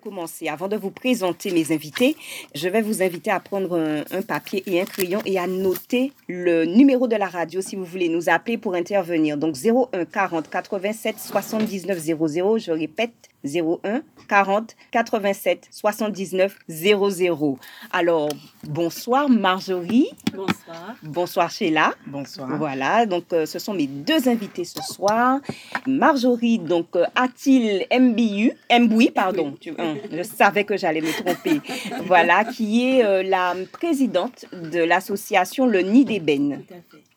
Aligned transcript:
commencer, 0.00 0.48
avant 0.48 0.68
de 0.68 0.76
vous 0.76 0.90
présenter 0.90 1.50
mes 1.52 1.72
invités, 1.72 2.16
je 2.54 2.68
vais 2.68 2.82
vous 2.82 3.02
inviter 3.02 3.30
à 3.30 3.40
prendre 3.40 3.78
un, 3.78 4.22
papier 4.22 4.62
et 4.66 4.80
un 4.80 4.84
crayon 4.84 5.20
et 5.24 5.38
à 5.38 5.46
noter 5.46 6.12
le 6.28 6.64
numéro 6.64 7.06
de 7.06 7.16
la 7.16 7.26
radio 7.26 7.60
si 7.60 7.76
vous 7.76 7.84
voulez 7.84 8.08
nous 8.08 8.28
appeler 8.28 8.58
pour 8.58 8.74
intervenir. 8.74 9.36
Donc 9.36 9.56
01 9.56 10.04
40 10.04 10.50
87 10.50 11.16
79 11.18 11.98
00. 11.98 12.58
Je 12.58 12.72
répète 12.72 13.30
01 13.44 14.02
40 14.28 14.76
87 14.90 15.68
79 15.70 16.58
00. 16.68 17.58
Alors, 17.92 18.28
bonsoir 18.64 19.28
Marjorie. 19.28 20.08
Bonsoir. 20.32 20.94
Bonsoir 21.02 21.50
Sheila. 21.50 21.94
Bonsoir. 22.06 22.56
Voilà, 22.58 23.06
donc 23.06 23.24
euh, 23.32 23.46
ce 23.46 23.58
sont 23.58 23.74
mes 23.74 23.86
deux 23.86 24.28
invités 24.28 24.64
ce 24.64 24.82
soir. 24.82 25.40
Marjorie, 25.86 26.58
donc 26.58 26.88
euh, 26.96 27.04
a-t-il 27.14 27.86
MBU, 27.90 28.52
MBUI, 28.70 29.10
pardon, 29.10 29.54
tu, 29.60 29.72
hein, 29.90 30.08
je 30.10 30.22
savais 30.22 30.64
que 30.64 30.76
j'allais 30.76 31.00
me 31.00 31.12
tromper. 31.12 31.60
voilà, 32.06 32.44
qui 32.44 32.86
est 32.86 33.04
euh, 33.04 33.22
la 33.22 33.54
présidente 33.72 34.46
de 34.52 34.80
l'association 34.80 35.66
Le 35.66 35.80
Nid 35.80 36.04
d'Ébène. 36.04 36.64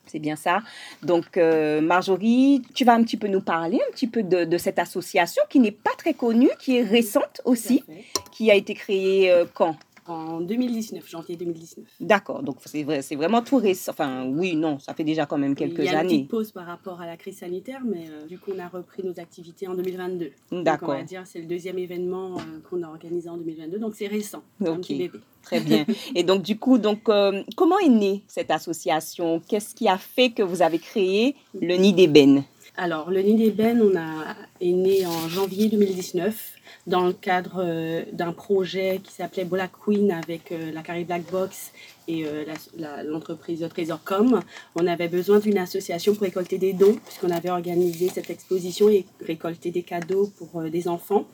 C'est 0.06 0.18
bien 0.20 0.36
ça. 0.36 0.62
Donc, 1.02 1.36
euh, 1.36 1.80
Marjorie, 1.80 2.62
tu 2.74 2.84
vas 2.84 2.94
un 2.94 3.02
petit 3.02 3.16
peu 3.16 3.26
nous 3.26 3.40
parler 3.40 3.80
un 3.88 3.92
petit 3.92 4.06
peu 4.06 4.22
de, 4.22 4.58
cette 4.58 4.78
association 4.78 5.42
qui 5.48 5.58
n'est 5.58 5.72
pas 5.72 5.90
très 5.98 6.14
connue, 6.14 6.50
qui 6.60 6.76
est 6.76 6.82
récente 6.82 7.40
aussi, 7.44 7.82
qui 8.30 8.50
a 8.50 8.54
été 8.54 8.74
créée 8.74 9.30
euh, 9.30 9.44
quand? 9.52 9.76
En 10.06 10.40
2019, 10.40 11.08
janvier 11.08 11.36
2019. 11.36 11.86
D'accord, 12.00 12.42
donc 12.42 12.56
c'est 12.64 12.82
vrai, 12.82 13.02
c'est 13.02 13.16
vraiment 13.16 13.42
tout 13.42 13.56
récent. 13.56 13.92
Enfin, 13.92 14.26
oui, 14.26 14.56
non, 14.56 14.78
ça 14.78 14.94
fait 14.94 15.04
déjà 15.04 15.26
quand 15.26 15.38
même 15.38 15.54
quelques 15.54 15.80
années. 15.80 15.88
Il 15.88 15.92
y 15.92 15.96
a 15.96 16.02
une 16.02 16.08
petite 16.08 16.28
pause 16.28 16.52
par 16.52 16.66
rapport 16.66 17.00
à 17.00 17.06
la 17.06 17.16
crise 17.16 17.38
sanitaire, 17.38 17.80
mais 17.84 18.06
euh, 18.08 18.26
du 18.26 18.38
coup, 18.38 18.52
on 18.54 18.58
a 18.58 18.68
repris 18.68 19.02
nos 19.02 19.18
activités 19.18 19.66
en 19.68 19.74
2022. 19.74 20.30
D'accord. 20.52 20.90
on 20.90 20.92
va 20.92 21.02
dire 21.02 21.22
c'est 21.26 21.40
le 21.40 21.46
deuxième 21.46 21.78
événement 21.78 22.36
euh, 22.36 22.60
qu'on 22.68 22.82
a 22.82 22.88
organisé 22.88 23.28
en 23.28 23.36
2022, 23.36 23.78
donc 23.78 23.94
c'est 23.94 24.06
récent. 24.06 24.42
Ok. 24.64 24.92
Très 25.42 25.60
bien. 25.60 25.84
Et 26.14 26.22
donc, 26.22 26.42
du 26.42 26.58
coup, 26.58 26.78
donc, 26.78 27.08
euh, 27.08 27.42
comment 27.56 27.78
est 27.78 27.88
née 27.88 28.22
cette 28.26 28.50
association? 28.50 29.40
Qu'est-ce 29.46 29.74
qui 29.74 29.88
a 29.88 29.98
fait 29.98 30.30
que 30.30 30.42
vous 30.42 30.62
avez 30.62 30.78
créé 30.78 31.36
le 31.60 31.76
Nid 31.76 31.92
d'Ébène 31.92 32.44
Alors, 32.76 33.12
le 33.12 33.20
Nid 33.20 33.36
d'Ébène, 33.36 33.80
on 33.82 33.96
a 33.96 34.34
est 34.60 34.72
né 34.72 35.06
en 35.06 35.28
janvier 35.28 35.68
2019 35.68 36.54
dans 36.88 37.06
le 37.06 37.12
cadre 37.12 37.62
euh, 37.64 38.02
d'un 38.12 38.32
projet 38.32 39.00
qui 39.02 39.12
s'appelait 39.12 39.44
Black 39.44 39.70
Queen 39.84 40.10
avec 40.10 40.50
euh, 40.50 40.72
la 40.72 40.82
Carrie 40.82 41.04
Black 41.04 41.22
Box 41.30 41.70
et 42.08 42.26
euh, 42.26 42.44
l'entreprise 43.04 43.64
Trésorcom. 43.70 44.40
On 44.74 44.86
avait 44.88 45.06
besoin 45.06 45.38
d'une 45.38 45.58
association 45.58 46.14
pour 46.14 46.22
récolter 46.22 46.58
des 46.58 46.72
dons, 46.72 46.96
puisqu'on 47.04 47.30
avait 47.30 47.50
organisé 47.50 48.08
cette 48.08 48.30
exposition 48.30 48.88
et 48.88 49.06
récolté 49.24 49.70
des 49.70 49.82
cadeaux 49.82 50.32
pour 50.36 50.62
des 50.62 50.88
enfants 50.88 51.26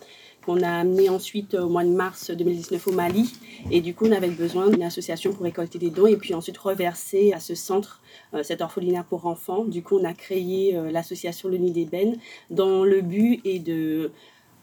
qu'on 0.44 0.62
a 0.62 0.70
amené 0.70 1.08
ensuite 1.08 1.55
au 1.55 1.69
mois 1.69 1.84
de 1.84 1.91
mars 1.91 2.30
2019 2.30 2.88
au 2.88 2.92
Mali. 2.92 3.33
Et 3.70 3.80
du 3.80 3.94
coup, 3.94 4.06
on 4.06 4.12
avait 4.12 4.30
besoin 4.30 4.69
d'une 4.69 4.83
association 4.83 5.33
pour 5.33 5.42
récolter 5.42 5.78
des 5.78 5.91
dons 5.91 6.06
et 6.06 6.16
puis 6.16 6.34
ensuite 6.34 6.58
reverser 6.58 7.33
à 7.33 7.41
ce 7.41 7.55
centre, 7.55 8.00
cet 8.42 8.61
orphelinat 8.61 9.05
pour 9.05 9.27
enfants. 9.27 9.64
Du 9.64 9.83
coup, 9.83 9.98
on 9.98 10.05
a 10.05 10.14
créé 10.14 10.78
l'association 10.91 11.48
Le 11.48 11.58
Nid 11.58 11.72
d'Ébène 11.72 12.16
dont 12.50 12.84
le 12.84 13.00
but 13.02 13.41
est 13.44 13.58
de 13.58 14.12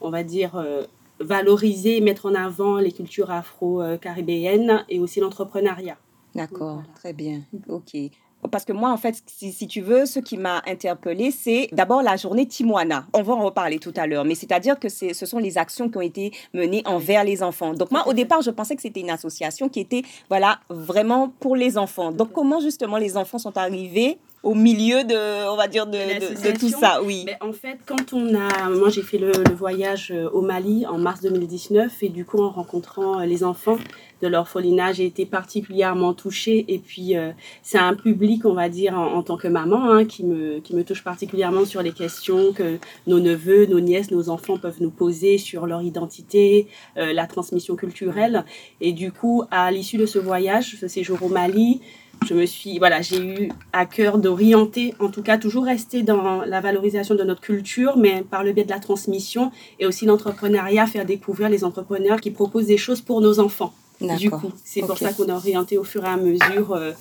on 0.01 0.09
va 0.09 0.23
dire, 0.23 0.55
euh, 0.55 0.83
valoriser 1.19 1.97
et 1.97 2.01
mettre 2.01 2.25
en 2.27 2.35
avant 2.35 2.77
les 2.77 2.91
cultures 2.91 3.31
afro-caribéennes 3.31 4.85
et 4.89 4.99
aussi 4.99 5.19
l'entrepreneuriat. 5.19 5.97
D'accord, 6.35 6.83
très 6.95 7.13
bien. 7.13 7.41
OK. 7.67 7.95
Parce 8.47 8.65
que 8.65 8.73
moi, 8.73 8.91
en 8.91 8.97
fait, 8.97 9.21
si, 9.25 9.67
tu 9.67 9.81
veux, 9.81 10.05
ce 10.05 10.19
qui 10.19 10.37
m'a 10.37 10.61
interpellée, 10.67 11.31
c'est 11.31 11.69
d'abord 11.71 12.01
la 12.01 12.15
journée 12.17 12.45
Timoana. 12.45 13.05
On 13.13 13.21
va 13.21 13.33
en 13.33 13.43
reparler 13.43 13.79
tout 13.79 13.93
à 13.95 14.07
l'heure, 14.07 14.25
mais 14.25 14.35
c'est-à-dire 14.35 14.79
que 14.79 14.89
ce 14.89 15.13
sont 15.13 15.39
les 15.39 15.57
actions 15.57 15.89
qui 15.89 15.97
ont 15.97 16.01
été 16.01 16.31
menées 16.53 16.83
envers 16.85 17.23
les 17.23 17.43
enfants. 17.43 17.73
Donc 17.73 17.91
moi, 17.91 18.07
au 18.07 18.13
départ, 18.13 18.41
je 18.41 18.51
pensais 18.51 18.75
que 18.75 18.81
c'était 18.81 19.01
une 19.01 19.09
association 19.09 19.69
qui 19.69 19.79
était, 19.79 20.03
voilà, 20.29 20.59
vraiment 20.69 21.29
pour 21.39 21.55
les 21.55 21.77
enfants. 21.77 22.11
Donc 22.11 22.31
comment 22.31 22.59
justement 22.59 22.97
les 22.97 23.17
enfants 23.17 23.39
sont 23.39 23.57
arrivés 23.57 24.17
au 24.47 24.53
milieu 24.53 25.03
de, 25.03 25.49
on 25.51 25.57
va 25.57 25.67
dire, 25.67 25.85
de, 25.87 25.97
de, 25.97 26.57
tout 26.57 26.69
ça, 26.69 27.01
oui. 27.03 27.23
Mais 27.25 27.35
en 27.41 27.51
fait, 27.51 27.79
quand 27.85 28.13
on 28.13 28.33
a, 28.33 28.69
moi 28.69 28.89
j'ai 28.89 29.01
fait 29.01 29.17
le, 29.17 29.33
voyage 29.53 30.11
euh, 30.15 30.29
au 30.29 30.41
Mali 30.41 30.85
en 30.85 30.97
mars 30.97 31.21
2019 31.21 31.91
et 32.01 32.09
du 32.09 32.23
coup 32.23 32.41
en 32.41 32.49
rencontrant 32.49 33.19
euh, 33.19 33.25
les 33.25 33.43
enfants 33.43 33.77
de 34.21 34.27
l'orphelinat, 34.27 34.93
j'ai 34.93 35.05
été 35.05 35.25
particulièrement 35.25 36.13
touchée. 36.13 36.63
Et 36.69 36.79
puis 36.79 37.17
euh, 37.17 37.31
c'est 37.61 37.77
un 37.77 37.93
public, 37.93 38.45
on 38.45 38.53
va 38.53 38.69
dire, 38.69 38.97
en, 38.97 39.21
tant 39.21 39.35
que 39.35 39.49
maman, 39.49 39.91
hein, 39.91 40.05
qui 40.05 40.23
me 40.23 40.59
qui 40.59 40.75
me 40.75 40.85
touche 40.85 41.03
particulièrement 41.03 41.65
sur 41.65 41.81
les 41.81 41.91
questions 41.91 42.53
que 42.53 42.77
nos 43.05 43.19
neveux, 43.19 43.65
nos 43.65 43.81
nièces, 43.81 44.11
nos 44.11 44.29
enfants 44.29 44.57
peuvent 44.57 44.81
nous 44.81 44.91
poser 44.91 45.37
sur 45.37 45.67
leur 45.67 45.81
identité, 45.81 46.67
la 46.95 47.27
transmission 47.27 47.75
culturelle. 47.75 48.45
Et 48.79 48.93
du 48.93 49.11
coup 49.11 49.43
à 49.51 49.71
l'issue 49.71 49.97
de 49.97 50.05
ce 50.05 50.19
voyage, 50.19 50.77
ce 50.79 50.87
séjour 50.87 51.21
au 51.21 51.29
Mali 51.29 51.81
je 52.25 52.33
me 52.33 52.45
suis, 52.45 52.79
voilà, 52.79 53.01
j'ai 53.01 53.19
eu 53.19 53.49
à 53.73 53.85
cœur 53.85 54.17
d'orienter, 54.17 54.93
en 54.99 55.09
tout 55.09 55.21
cas 55.21 55.37
toujours 55.37 55.65
rester 55.65 56.03
dans 56.03 56.41
la 56.41 56.61
valorisation 56.61 57.15
de 57.15 57.23
notre 57.23 57.41
culture, 57.41 57.97
mais 57.97 58.23
par 58.23 58.43
le 58.43 58.53
biais 58.53 58.65
de 58.65 58.69
la 58.69 58.79
transmission 58.79 59.51
et 59.79 59.85
aussi 59.85 60.05
l'entrepreneuriat, 60.05 60.87
faire 60.87 61.05
découvrir 61.05 61.49
les 61.49 61.63
entrepreneurs 61.63 62.19
qui 62.19 62.31
proposent 62.31 62.67
des 62.67 62.77
choses 62.77 63.01
pour 63.01 63.21
nos 63.21 63.39
enfants. 63.39 63.73
Du 63.99 64.29
coup, 64.29 64.51
c'est 64.63 64.81
pour 64.81 64.97
ça 64.97 65.13
qu'on 65.13 65.29
a 65.29 65.35
orienté 65.35 65.77
au 65.77 65.83
fur 65.83 66.03
et 66.05 66.07
à 66.07 66.17
mesure, 66.17 66.73
euh, 66.73 66.91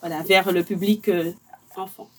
voilà, 0.00 0.22
vers 0.22 0.52
le 0.52 0.62
public 0.62 1.08
euh, 1.08 1.32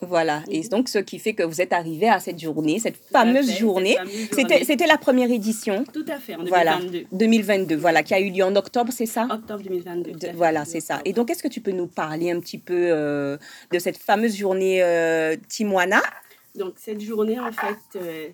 voilà, 0.02 0.44
et 0.50 0.62
mhm. 0.62 0.68
donc 0.70 0.90
ce 0.90 1.00
qui 1.00 1.20
fait 1.20 1.34
que 1.34 1.44
vous 1.44 1.62
êtes 1.62 1.74
arrivé 1.74 2.08
à 2.10 2.20
cette 2.20 2.40
journée, 2.40 2.80
cette 2.80 2.98
fameuse 2.98 3.52
journée. 3.58 3.98
C'était 4.32 4.88
la 4.88 4.98
première 4.98 5.32
édition. 5.32 5.84
Tout 5.94 6.06
à 6.08 6.18
fait, 6.18 6.36
en 6.36 6.44
2022. 6.44 6.50
Voilà, 6.50 6.80
2022, 7.12 7.76
voilà, 7.76 8.04
qui 8.04 8.14
a 8.14 8.20
eu 8.20 8.30
lieu 8.32 8.44
en 8.44 8.56
octobre, 8.56 8.92
c'est 8.92 9.06
ça? 9.06 9.28
Octobre 9.30 9.64
2022. 9.64 10.32
voilà, 10.34 10.66
c'est 10.66 10.80
ça. 10.80 11.02
Et 11.06 11.14
donc, 11.14 11.30
est-ce 11.30 11.44
que 11.44 11.48
tu 11.48 11.62
peux 11.62 11.72
nous 11.72 11.88
parler 11.88 12.32
un 12.32 12.40
petit 12.40 12.58
peu 12.58 12.74
euh, 12.92 13.38
de 13.72 13.80
cette 13.80 13.98
fameuse 13.98 14.36
journée 14.36 14.82
euh, 14.84 15.36
Timoana 15.48 16.02
Donc, 16.56 16.74
cette 16.78 17.02
journée, 17.02 17.40
en 17.40 17.52
fait, 17.52 18.00
euh, 18.00 18.28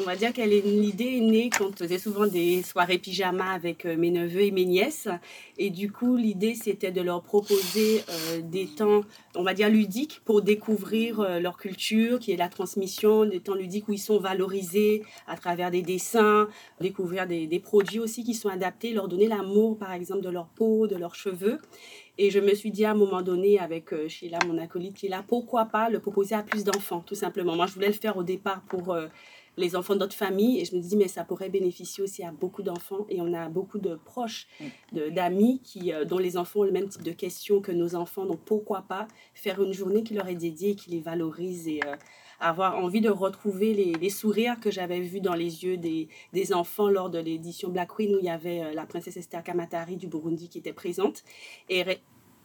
on 0.00 0.04
va 0.04 0.16
dire 0.16 0.32
qu'elle 0.32 0.52
est 0.52 0.64
l'idée 0.64 1.16
est 1.16 1.20
née 1.20 1.50
quand 1.50 1.66
on 1.66 1.76
faisait 1.76 1.98
souvent 1.98 2.26
des 2.26 2.62
soirées 2.62 2.98
pyjama 2.98 3.52
avec 3.52 3.84
euh, 3.84 3.96
mes 3.96 4.10
neveux 4.10 4.42
et 4.42 4.50
mes 4.50 4.64
nièces. 4.64 5.08
Et 5.58 5.68
du 5.68 5.92
coup, 5.92 6.16
l'idée, 6.16 6.54
c'était 6.54 6.90
de 6.90 7.02
leur 7.02 7.22
proposer 7.22 8.02
euh, 8.08 8.40
des 8.42 8.66
temps, 8.66 9.02
on 9.34 9.42
va 9.42 9.52
dire, 9.52 9.68
ludiques 9.68 10.22
pour 10.24 10.40
découvrir 10.40 11.20
euh, 11.20 11.38
leur 11.38 11.58
culture, 11.58 12.18
qui 12.18 12.32
est 12.32 12.36
la 12.36 12.48
transmission, 12.48 13.26
des 13.26 13.40
temps 13.40 13.54
ludiques 13.54 13.88
où 13.88 13.92
ils 13.92 13.98
sont 13.98 14.18
valorisés 14.18 15.02
à 15.26 15.36
travers 15.36 15.70
des 15.70 15.82
dessins, 15.82 16.48
découvrir 16.80 17.26
des, 17.26 17.46
des 17.46 17.60
produits 17.60 18.00
aussi 18.00 18.24
qui 18.24 18.34
sont 18.34 18.48
adaptés, 18.48 18.92
leur 18.92 19.08
donner 19.08 19.28
l'amour, 19.28 19.76
par 19.76 19.92
exemple, 19.92 20.22
de 20.22 20.30
leur 20.30 20.46
peau, 20.46 20.86
de 20.86 20.96
leurs 20.96 21.14
cheveux. 21.14 21.58
Et 22.16 22.30
je 22.30 22.38
me 22.38 22.54
suis 22.54 22.70
dit 22.70 22.84
à 22.84 22.90
un 22.90 22.94
moment 22.94 23.22
donné 23.22 23.58
avec 23.58 23.94
Sheila, 24.08 24.38
mon 24.46 24.58
acolyte 24.58 24.94
qui 24.94 25.06
est 25.06 25.10
là, 25.10 25.24
pourquoi 25.26 25.66
pas 25.66 25.88
le 25.88 26.00
proposer 26.00 26.34
à 26.34 26.42
plus 26.42 26.64
d'enfants, 26.64 27.02
tout 27.06 27.14
simplement. 27.14 27.56
Moi, 27.56 27.66
je 27.66 27.72
voulais 27.72 27.86
le 27.86 27.92
faire 27.94 28.18
au 28.18 28.22
départ 28.22 28.60
pour 28.68 28.94
les 29.56 29.76
enfants 29.76 29.94
de 29.94 30.00
notre 30.00 30.14
famille. 30.14 30.60
Et 30.60 30.64
je 30.64 30.74
me 30.74 30.80
dis, 30.80 30.96
mais 30.96 31.08
ça 31.08 31.24
pourrait 31.24 31.48
bénéficier 31.48 32.02
aussi 32.02 32.22
à 32.22 32.32
beaucoup 32.32 32.62
d'enfants. 32.62 33.06
Et 33.08 33.20
on 33.20 33.32
a 33.34 33.48
beaucoup 33.48 33.78
de 33.78 33.94
proches, 33.94 34.48
d'amis 34.92 35.60
qui, 35.62 35.92
euh, 35.92 36.04
dont 36.04 36.18
les 36.18 36.36
enfants 36.36 36.60
ont 36.60 36.64
le 36.64 36.72
même 36.72 36.88
type 36.88 37.02
de 37.02 37.12
questions 37.12 37.60
que 37.60 37.72
nos 37.72 37.94
enfants. 37.94 38.26
Donc 38.26 38.40
pourquoi 38.44 38.82
pas 38.82 39.06
faire 39.34 39.62
une 39.62 39.72
journée 39.72 40.02
qui 40.02 40.14
leur 40.14 40.28
est 40.28 40.34
dédiée 40.34 40.74
qui 40.74 40.90
les 40.90 41.00
valorise 41.00 41.68
et 41.68 41.80
euh, 41.86 41.96
avoir 42.40 42.78
envie 42.78 43.00
de 43.00 43.10
retrouver 43.10 43.74
les, 43.74 44.10
sourires 44.10 44.58
que 44.60 44.70
j'avais 44.70 45.00
vus 45.00 45.20
dans 45.20 45.34
les 45.34 45.64
yeux 45.64 45.76
des, 45.76 46.08
des 46.32 46.52
enfants 46.52 46.88
lors 46.88 47.10
de 47.10 47.18
l'édition 47.18 47.68
Black 47.68 47.90
Queen 47.96 48.14
où 48.14 48.18
il 48.18 48.24
y 48.24 48.30
avait 48.30 48.62
euh, 48.62 48.72
la 48.72 48.86
princesse 48.86 49.16
Esther 49.16 49.42
Kamatari 49.42 49.96
du 49.96 50.06
Burundi 50.06 50.48
qui 50.48 50.58
était 50.58 50.72
présente. 50.72 51.22
Et 51.68 51.84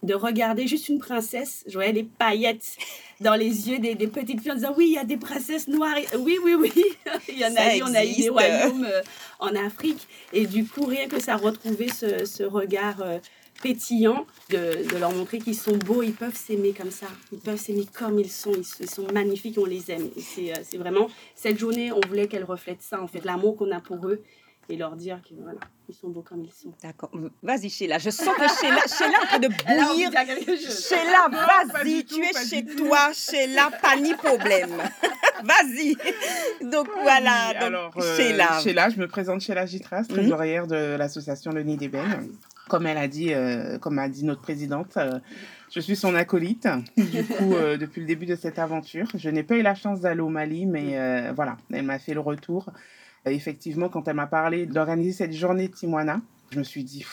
de 0.06 0.14
regarder 0.14 0.68
juste 0.68 0.90
une 0.90 1.00
princesse. 1.00 1.64
Je 1.68 1.74
voyais 1.74 1.92
les 1.92 2.04
paillettes 2.04 2.78
dans 3.20 3.36
les 3.36 3.70
yeux 3.70 3.80
des, 3.80 3.96
petites 4.08 4.42
filles 4.42 4.52
en 4.52 4.56
disant 4.56 4.74
Oui, 4.78 4.88
il 4.90 4.94
y 4.94 4.98
a 4.98 5.04
des 5.04 5.18
princesses 5.18 5.68
noires. 5.68 5.96
Oui, 6.20 6.38
oui, 6.44 6.56
oui. 6.56 6.72
il 7.30 7.40
y 7.40 7.46
en 7.46 7.56
a 7.56 7.76
eu, 7.76 7.84
on 7.84 7.94
a 7.94 8.06
eu 8.06 8.16
des 8.16 8.30
royaumes 8.30 8.86
euh, 8.86 9.02
en 9.40 9.56
Afrique. 9.56 10.08
Et 10.34 10.46
du 10.46 10.66
coup, 10.66 10.86
rien 10.86 11.08
que 11.08 11.20
ça, 11.20 11.36
retrouver 11.36 11.90
ce, 11.90 12.26
ce 12.26 12.44
regard. 12.44 13.02
Euh, 13.02 13.20
pétillant 13.64 14.28
de, 14.50 14.92
de, 14.92 14.98
leur 14.98 15.14
montrer 15.14 15.40
qu'ils 15.40 15.56
sont 15.56 15.78
beaux, 15.78 16.04
ils 16.04 16.14
peuvent 16.14 16.36
s'aimer 16.36 16.74
comme 16.74 16.92
ça, 16.92 17.08
ils 17.32 17.40
peuvent 17.40 17.60
s'aimer 17.60 17.86
comme 17.98 18.20
ils 18.20 18.30
sont, 18.30 18.52
ils, 18.52 18.90
sont 18.90 19.08
magnifiques, 19.14 19.58
on 19.58 19.66
les 19.66 19.90
aime. 19.92 20.10
Euh, 20.38 20.54
c'est 20.64 20.78
vraiment, 20.78 21.08
cette 21.36 21.58
journée, 21.58 21.92
on 21.92 22.02
voulait 22.08 22.28
qu'elle 22.28 22.44
reflète 22.44 22.82
ça, 22.82 23.02
en 23.02 23.08
fait, 23.08 23.24
l'amour 23.24 23.56
qu'on 23.56 23.72
a 23.72 23.80
pour 23.80 24.06
eux, 24.08 24.22
et 24.70 24.78
leur 24.78 24.96
dire 24.96 25.22
qu'ils 25.22 25.38
voilà, 25.38 25.60
ils 25.88 25.96
sont 25.96 26.10
beaux 26.10 26.22
comme 26.22 26.44
ils 26.44 26.52
sont. 26.52 26.74
D'accord. 26.82 27.12
Vas-y, 27.44 27.70
Sheila. 27.70 28.00
Je 28.00 28.10
sens 28.10 28.36
que 28.36 28.48
Sheila, 28.48 28.82
Sheila 28.88 29.18
est 29.18 29.24
en 29.24 29.28
train 29.28 29.40
de 29.40 29.48
bouillir. 29.48 30.12
Sheila, 30.12 31.30
vas-y. 31.30 32.06
Tu 32.06 32.24
es 32.24 32.34
chez 32.48 32.66
toi, 32.66 33.12
Sheila. 33.14 33.70
Pas 33.82 33.96
ni 33.98 34.14
problème. 34.16 34.72
vas-y. 35.44 35.96
Donc 36.68 36.88
voilà. 37.02 37.54
donc, 37.54 37.64
alors, 37.64 37.94
euh, 37.98 38.18
Sheila. 38.18 38.60
Sheila, 38.62 38.90
je 38.90 39.00
me 39.00 39.08
présente 39.08 39.42
Sheila 39.42 39.66
Gitras, 39.66 40.02
mhm. 40.02 40.08
trésorière 40.08 40.68
de 40.68 40.96
l'association 40.96 41.52
Le 41.52 41.64
Nid 41.64 41.78
d'Ébène. 41.78 42.30
Comme 42.68 42.88
elle 42.88 42.98
a 42.98 43.08
dit, 43.08 43.32
euh, 43.32 43.78
comme 43.78 44.00
a 44.00 44.10
dit 44.10 44.26
notre 44.26 44.42
présidente, 44.42 44.98
euh, 44.98 45.20
je 45.72 45.80
suis 45.80 45.96
son 45.96 46.16
acolyte. 46.16 46.68
Du 46.98 47.24
coup, 47.24 47.54
depuis 47.80 48.02
le 48.02 48.08
début 48.08 48.26
de 48.26 48.36
cette 48.36 48.58
aventure, 48.58 49.08
je 49.14 49.30
n'ai 49.30 49.44
pas 49.44 49.56
eu 49.56 49.62
la 49.62 49.76
chance 49.76 50.02
d'aller 50.02 50.22
au 50.22 50.30
Mali, 50.30 50.66
mais 50.66 51.32
voilà, 51.34 51.58
elle 51.72 51.84
m'a 51.84 52.00
fait 52.00 52.16
le 52.16 52.22
retour 52.22 52.72
Effectivement, 53.26 53.90
quand 53.90 54.08
elle 54.08 54.16
m'a 54.16 54.28
parlé 54.28 54.66
d'organiser 54.66 55.12
cette 55.12 55.34
journée 55.34 55.70
Timoana, 55.70 56.22
je 56.52 56.60
me 56.60 56.64
suis 56.64 56.84
dit, 56.84 57.06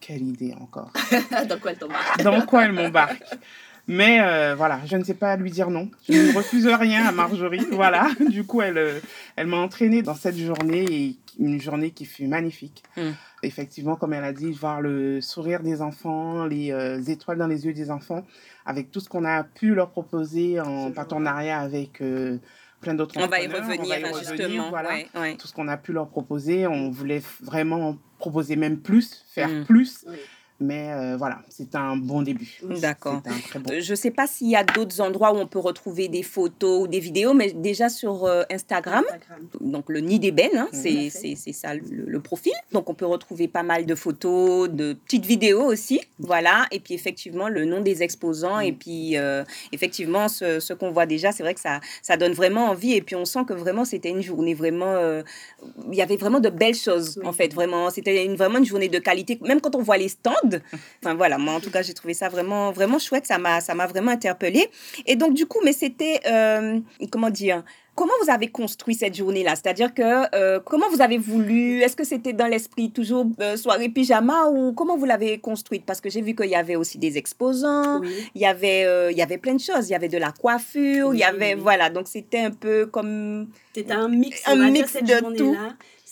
quelle 0.00 0.22
idée 0.22 0.54
encore. 0.60 0.92
Dans 1.48 1.58
quoi 1.58 1.72
elle 1.72 1.78
t'embarque? 1.78 2.22
Dans 2.22 2.40
quoi 2.42 2.64
elle 2.64 2.72
m'embarque? 2.72 3.22
Mais 3.90 4.20
euh, 4.20 4.54
voilà, 4.54 4.80
je 4.84 4.98
ne 4.98 5.02
sais 5.02 5.14
pas 5.14 5.34
lui 5.36 5.50
dire 5.50 5.70
non. 5.70 5.90
Je 6.08 6.12
ne 6.12 6.36
refuse 6.36 6.66
rien 6.66 7.06
à 7.06 7.12
Marjorie. 7.12 7.66
Voilà. 7.72 8.08
Du 8.28 8.44
coup, 8.44 8.60
elle, 8.60 8.76
euh, 8.76 9.00
elle 9.34 9.46
m'a 9.46 9.56
entraînée 9.56 10.02
dans 10.02 10.14
cette 10.14 10.36
journée 10.36 10.84
et 10.90 11.16
une 11.38 11.58
journée 11.58 11.90
qui 11.90 12.04
fut 12.04 12.26
magnifique. 12.26 12.82
Hmm. 12.98 13.12
Effectivement, 13.42 13.96
comme 13.96 14.12
elle 14.12 14.24
a 14.24 14.34
dit, 14.34 14.52
voir 14.52 14.82
le 14.82 15.22
sourire 15.22 15.62
des 15.62 15.80
enfants, 15.80 16.44
les 16.44 16.70
euh, 16.70 17.00
étoiles 17.00 17.38
dans 17.38 17.46
les 17.46 17.64
yeux 17.64 17.72
des 17.72 17.90
enfants, 17.90 18.26
avec 18.66 18.90
tout 18.90 19.00
ce 19.00 19.08
qu'on 19.08 19.24
a 19.24 19.42
pu 19.42 19.74
leur 19.74 19.88
proposer 19.90 20.60
en 20.60 20.90
partenariat 20.90 21.58
avec 21.58 22.02
plein 22.80 22.94
d'autres 22.94 23.14
On 23.18 23.26
va 23.26 23.40
y 23.40 23.46
revenir, 23.46 24.06
justement. 24.18 24.70
Voilà. 24.70 25.02
Tout 25.38 25.46
ce 25.46 25.52
qu'on 25.52 25.68
a 25.68 25.76
pu 25.76 25.92
leur 25.92 26.08
proposer, 26.08 26.66
on 26.66 26.90
voulait 26.90 27.22
vraiment 27.40 27.96
proposer 28.18 28.56
même 28.56 28.80
plus, 28.80 29.24
faire 29.28 29.48
hmm. 29.48 29.64
plus. 29.64 30.04
Mais 30.60 30.90
euh, 30.90 31.16
voilà, 31.16 31.38
c'est 31.48 31.76
un 31.76 31.96
bon 31.96 32.22
début. 32.22 32.60
D'accord. 32.64 33.22
Euh, 33.70 33.80
je 33.80 33.90
ne 33.92 33.96
sais 33.96 34.10
pas 34.10 34.26
s'il 34.26 34.50
y 34.50 34.56
a 34.56 34.64
d'autres 34.64 35.00
endroits 35.00 35.32
où 35.32 35.36
on 35.36 35.46
peut 35.46 35.60
retrouver 35.60 36.08
des 36.08 36.24
photos 36.24 36.82
ou 36.82 36.86
des 36.88 36.98
vidéos, 36.98 37.32
mais 37.32 37.52
déjà 37.52 37.88
sur 37.88 38.24
euh, 38.24 38.42
Instagram, 38.50 39.04
donc 39.60 39.84
le 39.88 40.00
Nid 40.00 40.18
d'ébène, 40.18 40.56
hein, 40.56 40.68
c'est 40.72 41.10
ça 41.52 41.74
le, 41.74 42.18
profil. 42.20 42.52
Donc 42.72 42.90
on 42.90 42.94
peut 42.94 43.06
retrouver 43.06 43.46
pas 43.46 43.62
mal 43.62 43.86
de 43.86 43.94
photos, 43.94 44.68
de 44.68 44.94
petites 44.94 45.24
vidéos 45.24 45.62
aussi. 45.62 46.00
Voilà. 46.18 46.66
Et 46.72 46.80
puis 46.80 46.94
effectivement, 46.94 47.48
le 47.48 47.64
nom 47.64 47.80
des 47.80 48.02
exposants. 48.02 48.58
Et 48.58 48.72
puis 48.72 49.14
effectivement, 49.70 50.28
ce, 50.28 50.58
ce 50.58 50.72
qu'on 50.72 50.90
voit 50.90 51.06
déjà, 51.06 51.30
c'est 51.30 51.44
vrai 51.44 51.54
que 51.54 51.60
ça, 51.60 51.80
ça 52.02 52.16
donne 52.16 52.32
vraiment 52.32 52.66
envie. 52.66 52.94
Et 52.94 53.02
puis 53.02 53.14
on 53.14 53.24
sent 53.24 53.44
que 53.46 53.52
vraiment, 53.52 53.84
c'était 53.84 54.10
une 54.10 54.22
journée 54.22 54.54
vraiment. 54.54 55.22
Il 55.90 55.94
y 55.94 56.02
avait 56.02 56.16
vraiment 56.16 56.40
de 56.40 56.50
belles 56.50 56.74
choses, 56.74 57.20
en 57.24 57.32
fait. 57.32 57.54
Vraiment, 57.54 57.90
c'était 57.90 58.24
une, 58.24 58.34
vraiment 58.34 58.58
une 58.58 58.66
journée 58.66 58.88
de 58.88 58.98
qualité. 58.98 59.38
Même 59.42 59.60
quand 59.60 59.76
on 59.76 59.82
voit 59.82 59.96
les 59.96 60.08
stands, 60.08 60.47
Enfin 61.02 61.14
voilà, 61.14 61.38
moi 61.38 61.54
en 61.54 61.60
tout 61.60 61.70
cas 61.70 61.82
j'ai 61.82 61.94
trouvé 61.94 62.14
ça 62.14 62.28
vraiment 62.28 62.72
vraiment 62.72 62.98
chouette, 62.98 63.26
ça 63.26 63.38
m'a 63.38 63.60
ça 63.60 63.74
m'a 63.74 63.86
vraiment 63.86 64.10
interpellée. 64.10 64.68
Et 65.06 65.16
donc 65.16 65.34
du 65.34 65.46
coup, 65.46 65.58
mais 65.64 65.72
c'était 65.72 66.20
euh, 66.26 66.80
comment 67.10 67.30
dire 67.30 67.62
Comment 67.94 68.12
vous 68.22 68.30
avez 68.30 68.46
construit 68.46 68.94
cette 68.94 69.16
journée-là? 69.16 69.56
C'est-à-dire 69.56 69.92
que 69.92 70.32
euh, 70.32 70.60
comment 70.64 70.88
vous 70.88 71.02
avez 71.02 71.18
voulu? 71.18 71.80
Est-ce 71.82 71.96
que 71.96 72.04
c'était 72.04 72.32
dans 72.32 72.46
l'esprit 72.46 72.92
toujours 72.92 73.26
euh, 73.40 73.56
soirée 73.56 73.88
pyjama 73.88 74.46
ou 74.50 74.72
comment 74.72 74.96
vous 74.96 75.04
l'avez 75.04 75.38
construite? 75.38 75.84
Parce 75.84 76.00
que 76.00 76.08
j'ai 76.08 76.22
vu 76.22 76.36
qu'il 76.36 76.46
y 76.48 76.54
avait 76.54 76.76
aussi 76.76 76.98
des 76.98 77.18
exposants, 77.18 78.00
il 78.36 78.40
y 78.40 78.46
avait 78.46 78.86
il 79.10 79.18
y 79.18 79.22
avait 79.22 79.38
plein 79.38 79.54
de 79.54 79.60
choses, 79.60 79.88
il 79.88 79.92
y 79.92 79.96
avait 79.96 80.08
de 80.08 80.16
la 80.18 80.30
coiffure, 80.30 81.12
il 81.12 81.18
y 81.18 81.24
avait 81.24 81.56
voilà, 81.56 81.90
donc 81.90 82.06
c'était 82.06 82.38
un 82.38 82.52
peu 82.52 82.86
comme 82.86 83.48
c'était 83.74 83.90
un 83.90 84.08
mix, 84.08 84.46
un 84.46 84.70
mix 84.70 84.92
de 84.94 85.36
tout. 85.36 85.56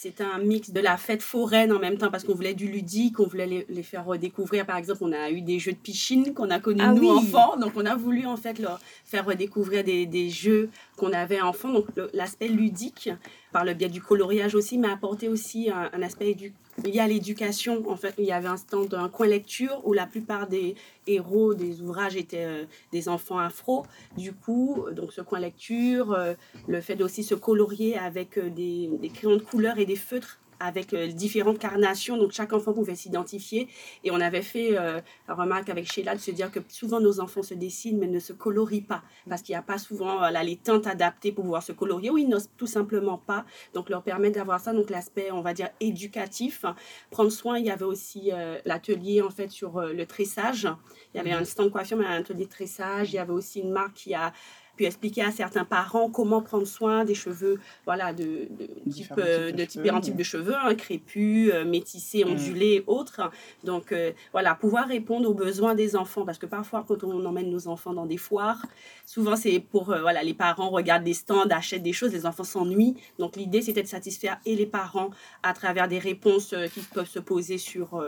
C'était 0.07 0.23
un 0.23 0.39
mix 0.39 0.71
de 0.71 0.79
la 0.79 0.97
fête 0.99 1.21
foraine 1.21 1.73
en 1.73 1.81
même 1.81 1.99
temps 1.99 2.13
parce 2.13 2.23
qu'on 2.23 2.37
voulait 2.37 2.55
du 2.55 2.69
ludique, 2.69 3.19
on 3.19 3.27
voulait 3.27 3.67
les, 3.69 3.83
faire 3.83 4.05
redécouvrir. 4.05 4.65
Par 4.65 4.77
exemple, 4.77 5.01
on 5.03 5.11
a 5.11 5.31
eu 5.31 5.41
des 5.41 5.59
jeux 5.59 5.73
de 5.73 5.79
piscine 5.79 6.33
qu'on 6.33 6.49
a 6.51 6.61
connus 6.61 6.81
ah 6.81 6.93
nous 6.93 7.11
enfants, 7.11 7.57
donc 7.57 7.73
on 7.75 7.85
a 7.85 7.97
voulu 7.97 8.25
en 8.25 8.37
fait 8.37 8.61
leur 8.61 8.79
faire 9.05 9.27
redécouvrir 9.27 9.83
des, 9.83 10.07
des 10.07 10.31
jeux 10.31 10.71
qu'on 10.97 11.13
avait 11.13 11.41
enfants. 11.41 11.73
Donc 11.73 11.87
l'aspect 12.15 12.47
ludique 12.47 13.11
par 13.57 13.65
le 13.65 13.73
biais 13.73 13.89
du 13.89 14.03
coloriage 14.03 14.55
aussi 14.55 14.77
m'a 14.77 14.93
apporté 14.93 15.31
aussi 15.31 15.71
un, 15.71 15.89
un 15.91 16.03
aspect 16.03 16.37
lié 16.85 17.01
à 17.01 17.07
l'éducation. 17.07 17.89
En 17.89 17.97
fait, 17.97 18.15
il 18.19 18.27
y 18.27 18.33
avait 18.33 18.49
un 18.49 18.59
stand, 18.59 18.93
un 18.93 19.09
coin 19.09 19.29
lecture 19.29 19.81
où 19.85 19.95
la 19.95 20.07
plupart 20.07 20.47
des 20.47 20.75
héros 21.07 21.55
des 21.55 21.81
ouvrages 21.81 22.17
étaient 22.17 22.45
euh, 22.45 22.65
des 22.93 23.09
enfants 23.09 23.39
afro. 23.39 23.87
Du 24.19 24.35
coup, 24.35 24.85
donc 24.93 25.11
ce 25.15 25.23
coin 25.23 25.41
lecture, 25.41 26.13
euh, 26.13 26.35
le 26.69 26.83
fait 26.83 26.97
d'aussi 26.97 27.25
se 27.25 27.35
colorier 27.35 27.97
avec 27.97 28.37
euh, 28.37 28.51
des, 28.51 28.91
des 29.01 29.09
crayons 29.09 29.37
de 29.37 29.43
couleur 29.43 29.79
et 29.79 29.87
des 29.87 29.97
feutres 29.97 30.39
avec 30.61 30.95
euh, 30.95 31.09
différentes 31.09 31.59
carnations, 31.59 32.17
donc 32.17 32.33
chaque 32.33 32.53
enfant 32.53 32.73
pouvait 32.73 32.95
s'identifier. 32.95 33.69
Et 34.05 34.11
on 34.11 34.21
avait 34.21 34.43
fait 34.43 34.79
euh, 34.79 35.01
la 35.29 35.35
remarque 35.35 35.69
avec 35.69 35.91
Sheila 35.91 36.15
de 36.15 36.21
se 36.21 36.31
dire 36.31 36.51
que 36.51 36.61
souvent 36.69 37.01
nos 37.01 37.21
enfants 37.21 37.43
se 37.43 37.55
dessinent 37.55 37.99
mais 37.99 38.07
ne 38.07 38.21
se 38.21 38.33
colorient 38.33 38.87
pas, 38.87 39.03
parce 39.29 39.43
qu'il 39.43 39.53
n'y 39.53 39.59
a 39.59 39.63
pas 39.63 39.79
souvent 39.79 40.29
les 40.31 40.57
teintes 40.57 40.87
adaptées 40.87 41.33
pour 41.33 41.45
pouvoir 41.45 41.63
se 41.63 41.73
colorier, 41.73 42.11
ou 42.11 42.19
ils 42.19 42.29
n'osent 42.29 42.51
tout 42.57 42.67
simplement 42.67 43.19
pas. 43.19 43.45
Donc 43.75 43.89
leur 43.91 44.03
permettre 44.03 44.37
d'avoir 44.37 44.61
ça, 44.61 44.73
donc 44.73 44.91
l'aspect, 44.91 45.31
on 45.31 45.41
va 45.41 45.55
dire, 45.55 45.69
éducatif. 45.81 46.65
Prendre 47.11 47.31
soin, 47.31 47.59
il 47.59 47.67
y 47.67 47.71
avait 47.71 47.85
aussi 47.85 48.31
euh, 48.33 48.59
l'atelier 48.65 49.23
en 49.23 49.31
fait 49.31 49.51
sur 49.51 49.81
le 49.81 50.07
tressage. 50.07 50.69
Il 51.15 51.19
y 51.19 51.21
avait 51.21 51.33
mhm. 51.33 51.43
un 51.43 51.45
stand 51.45 51.71
coiffure, 51.71 51.97
mais 51.97 52.07
un 52.07 52.21
atelier 52.21 52.45
de 52.45 52.51
tressage. 52.51 53.13
Il 53.13 53.17
y 53.17 53.19
avait 53.19 53.33
aussi 53.33 53.61
une 53.61 53.71
marque 53.71 53.95
qui 53.95 54.15
a 54.15 54.33
puis 54.77 54.85
expliquer 54.85 55.23
à 55.23 55.31
certains 55.31 55.65
parents 55.65 56.11
comment 56.11 56.43
prendre 56.43 56.67
soin 56.67 57.05
des 57.05 57.15
cheveux, 57.15 57.59
voilà, 57.85 58.13
de, 58.13 58.49
de, 58.59 58.91
type, 58.91 59.13
euh, 59.19 59.51
de, 59.51 59.65
différents 59.65 60.01
types 60.01 60.17
de 60.17 60.23
cheveux, 60.23 60.55
hein, 60.55 60.75
crépus, 60.75 61.51
euh, 61.53 61.65
métissés, 61.65 62.25
mm. 62.25 62.31
ondulés, 62.31 62.85
autres. 62.87 63.31
Donc, 63.65 63.93
euh, 63.93 64.13
voilà, 64.33 64.55
pouvoir 64.55 64.87
répondre 64.87 65.29
aux 65.29 65.35
besoins 65.35 65.75
des 65.75 65.97
enfants, 65.97 66.25
parce 66.25 66.39
que 66.39 66.47
parfois, 66.47 66.85
quand 66.87 67.03
on 67.05 67.25
emmène 67.25 67.51
nos 67.51 67.69
enfants 67.69 67.95
dans 67.95 68.07
des 68.07 68.19
foires, 68.19 68.65
souvent, 69.07 69.35
c'est 69.35 69.59
pour, 69.59 69.85
voilà, 69.85 70.23
les 70.23 70.35
parents 70.35 70.69
regardent 70.71 71.05
des 71.05 71.15
stands, 71.15 71.49
achètent 71.51 71.83
des 71.83 71.95
choses, 71.95 72.13
les 72.13 72.27
enfants 72.27 72.45
s'ennuient. 72.45 72.97
Donc, 73.19 73.37
l'idée, 73.37 73.63
c'était 73.63 73.83
de 73.83 73.89
satisfaire 73.89 74.39
et 74.45 74.55
les 74.55 74.67
parents 74.67 75.11
à 75.43 75.55
travers 75.55 75.89
des 75.89 75.99
réponses 75.99 76.55
qui 76.75 76.81
peuvent 76.81 77.09
se 77.09 77.19
poser 77.19 77.59
sur 77.59 78.03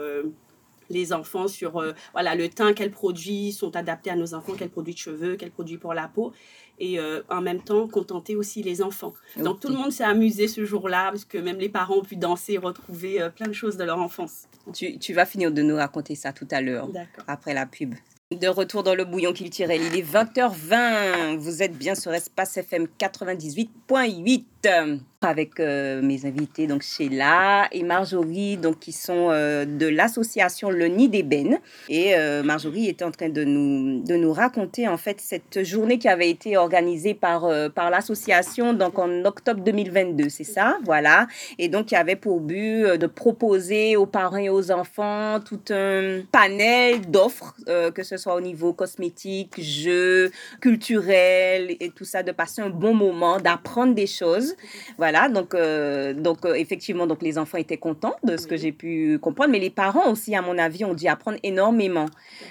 les 0.89 1.13
enfants 1.13 1.47
sur 1.47 1.83
voilà 2.13 2.35
le 2.35 2.49
teint, 2.49 2.73
quels 2.73 2.91
produits 2.91 3.51
sont 3.51 3.75
adaptés 3.75 4.09
à 4.09 4.15
nos 4.15 4.33
enfants, 4.33 4.53
quels 4.57 4.69
produits 4.69 4.93
de 4.93 4.99
cheveux, 4.99 5.35
quels 5.35 5.51
produits 5.51 5.77
pour 5.77 5.93
la 5.93 6.07
peau 6.07 6.33
et 6.79 6.99
euh, 6.99 7.21
en 7.29 7.41
même 7.41 7.61
temps 7.61 7.87
contenter 7.87 8.35
aussi 8.35 8.63
les 8.63 8.81
enfants. 8.81 9.13
Donc 9.37 9.59
tout 9.59 9.67
le 9.67 9.75
monde 9.75 9.91
s'est 9.91 10.03
amusé 10.03 10.47
ce 10.47 10.65
jour-là 10.65 11.09
parce 11.11 11.25
que 11.25 11.37
même 11.37 11.57
les 11.57 11.69
parents 11.69 11.97
ont 11.97 12.03
pu 12.03 12.15
danser 12.15 12.53
et 12.53 12.57
retrouver 12.57 13.21
euh, 13.21 13.29
plein 13.29 13.47
de 13.47 13.53
choses 13.53 13.77
de 13.77 13.83
leur 13.83 13.99
enfance. 13.99 14.43
Tu, 14.73 14.97
tu, 14.97 15.13
vas 15.13 15.25
finir 15.25 15.51
de 15.51 15.61
nous 15.61 15.75
raconter 15.75 16.15
ça 16.15 16.31
tout 16.31 16.47
à 16.51 16.61
l'heure, 16.61 16.89
après 17.27 17.53
la 17.53 17.65
pub. 17.65 17.95
De 18.31 18.47
retour 18.47 18.83
dans 18.83 18.93
le 18.93 19.05
bouillon 19.05 19.33
culturel, 19.33 19.81
il 19.81 19.97
est 19.97 20.03
20h20. 20.03 21.37
Vous 21.37 21.63
êtes 21.63 21.75
bien 21.75 21.95
sur 21.95 22.13
Espace 22.13 22.57
FM 22.57 22.87
98.8 22.99 25.01
avec 25.21 25.59
euh, 25.59 26.01
mes 26.01 26.25
invités, 26.25 26.65
donc 26.65 26.81
Sheila 26.81 27.67
et 27.73 27.83
Marjorie, 27.83 28.55
donc 28.55 28.79
qui 28.79 28.93
sont 28.93 29.29
euh, 29.31 29.65
de 29.65 29.85
l'association 29.85 30.69
Le 30.69 30.85
Nid 30.85 31.09
d'Ébène. 31.09 31.59
Et 31.89 32.15
euh, 32.15 32.41
Marjorie 32.41 32.87
était 32.87 33.03
en 33.03 33.11
train 33.11 33.27
de 33.27 33.43
nous, 33.43 34.01
de 34.01 34.15
nous 34.15 34.31
raconter 34.31 34.87
en 34.87 34.95
fait 34.95 35.19
cette 35.19 35.65
journée 35.65 35.99
qui 35.99 36.07
avait 36.07 36.29
été 36.29 36.55
organisée 36.55 37.13
par, 37.13 37.49
par 37.71 37.89
l'association 37.89 38.73
donc 38.73 38.97
en 38.97 39.25
octobre 39.25 39.61
2022, 39.61 40.29
c'est 40.29 40.45
ça, 40.45 40.77
voilà. 40.85 41.27
Et 41.57 41.67
donc 41.67 41.91
y 41.91 41.95
avait 41.95 42.15
pour 42.15 42.39
but 42.39 42.97
de 42.97 43.07
proposer 43.07 43.97
aux 43.97 44.05
parents 44.05 44.37
et 44.37 44.49
aux 44.49 44.71
enfants 44.71 45.39
tout 45.41 45.59
un 45.69 46.21
panel 46.31 47.01
d'offres, 47.09 47.55
que 47.93 48.03
ce 48.03 48.15
soit 48.15 48.35
au 48.35 48.41
niveau 48.41 48.71
cosmétique, 48.71 49.61
jeux, 49.61 50.31
culturel 50.61 51.75
et 51.79 51.89
tout 51.89 52.05
ça, 52.05 52.23
de 52.23 52.31
passer 52.31 52.61
un 52.61 52.69
bon 52.69 52.93
moment, 52.93 53.39
d'apprendre 53.39 53.93
des 53.93 54.07
choses. 54.07 54.55
Voilà 54.97 55.08
voilà, 55.11 55.27
donc, 55.27 55.55
euh, 55.55 56.13
donc 56.13 56.45
euh, 56.45 56.53
effectivement, 56.53 57.07
donc 57.07 57.23
les 57.23 57.39
enfants 57.39 57.57
étaient 57.57 57.77
contents 57.77 58.15
de 58.23 58.37
ce 58.37 58.45
que 58.45 58.55
j'ai 58.55 58.71
pu 58.71 59.17
comprendre, 59.17 59.49
mais 59.49 59.57
les 59.57 59.71
parents 59.71 60.11
aussi, 60.11 60.35
à 60.35 60.43
mon 60.43 60.55
avis, 60.59 60.85
ont 60.85 60.93
dû 60.93 61.07
apprendre 61.07 61.39
énormément. 61.41 62.05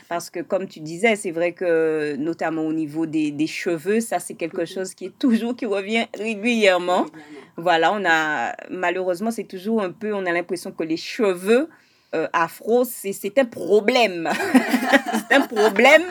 Parce 0.09 0.29
que, 0.29 0.41
comme 0.41 0.67
tu 0.67 0.81
disais, 0.81 1.15
c'est 1.15 1.31
vrai 1.31 1.53
que, 1.53 2.17
notamment 2.17 2.63
au 2.63 2.73
niveau 2.73 3.07
des, 3.07 3.31
des 3.31 3.47
cheveux, 3.47 4.01
ça, 4.01 4.19
c'est 4.19 4.35
quelque 4.35 4.65
chose 4.65 4.93
qui 4.95 5.05
est 5.05 5.17
toujours, 5.21 5.55
qui 5.55 5.67
revient 5.67 6.07
régulièrement. 6.19 7.07
Voilà, 7.57 7.93
on 7.93 8.05
a, 8.05 8.57
malheureusement, 8.71 9.31
c'est 9.31 9.45
toujours 9.45 9.81
un 9.81 9.93
peu, 9.93 10.13
on 10.13 10.27
a 10.27 10.33
l'impression 10.33 10.73
que 10.73 10.83
les 10.83 10.97
cheveux, 10.97 11.69
euh, 12.15 12.27
afro, 12.33 12.85
c'est 12.85 13.39
un 13.39 13.45
problème. 13.45 14.31
c'est 15.29 15.37
un 15.37 15.47
problème 15.47 16.05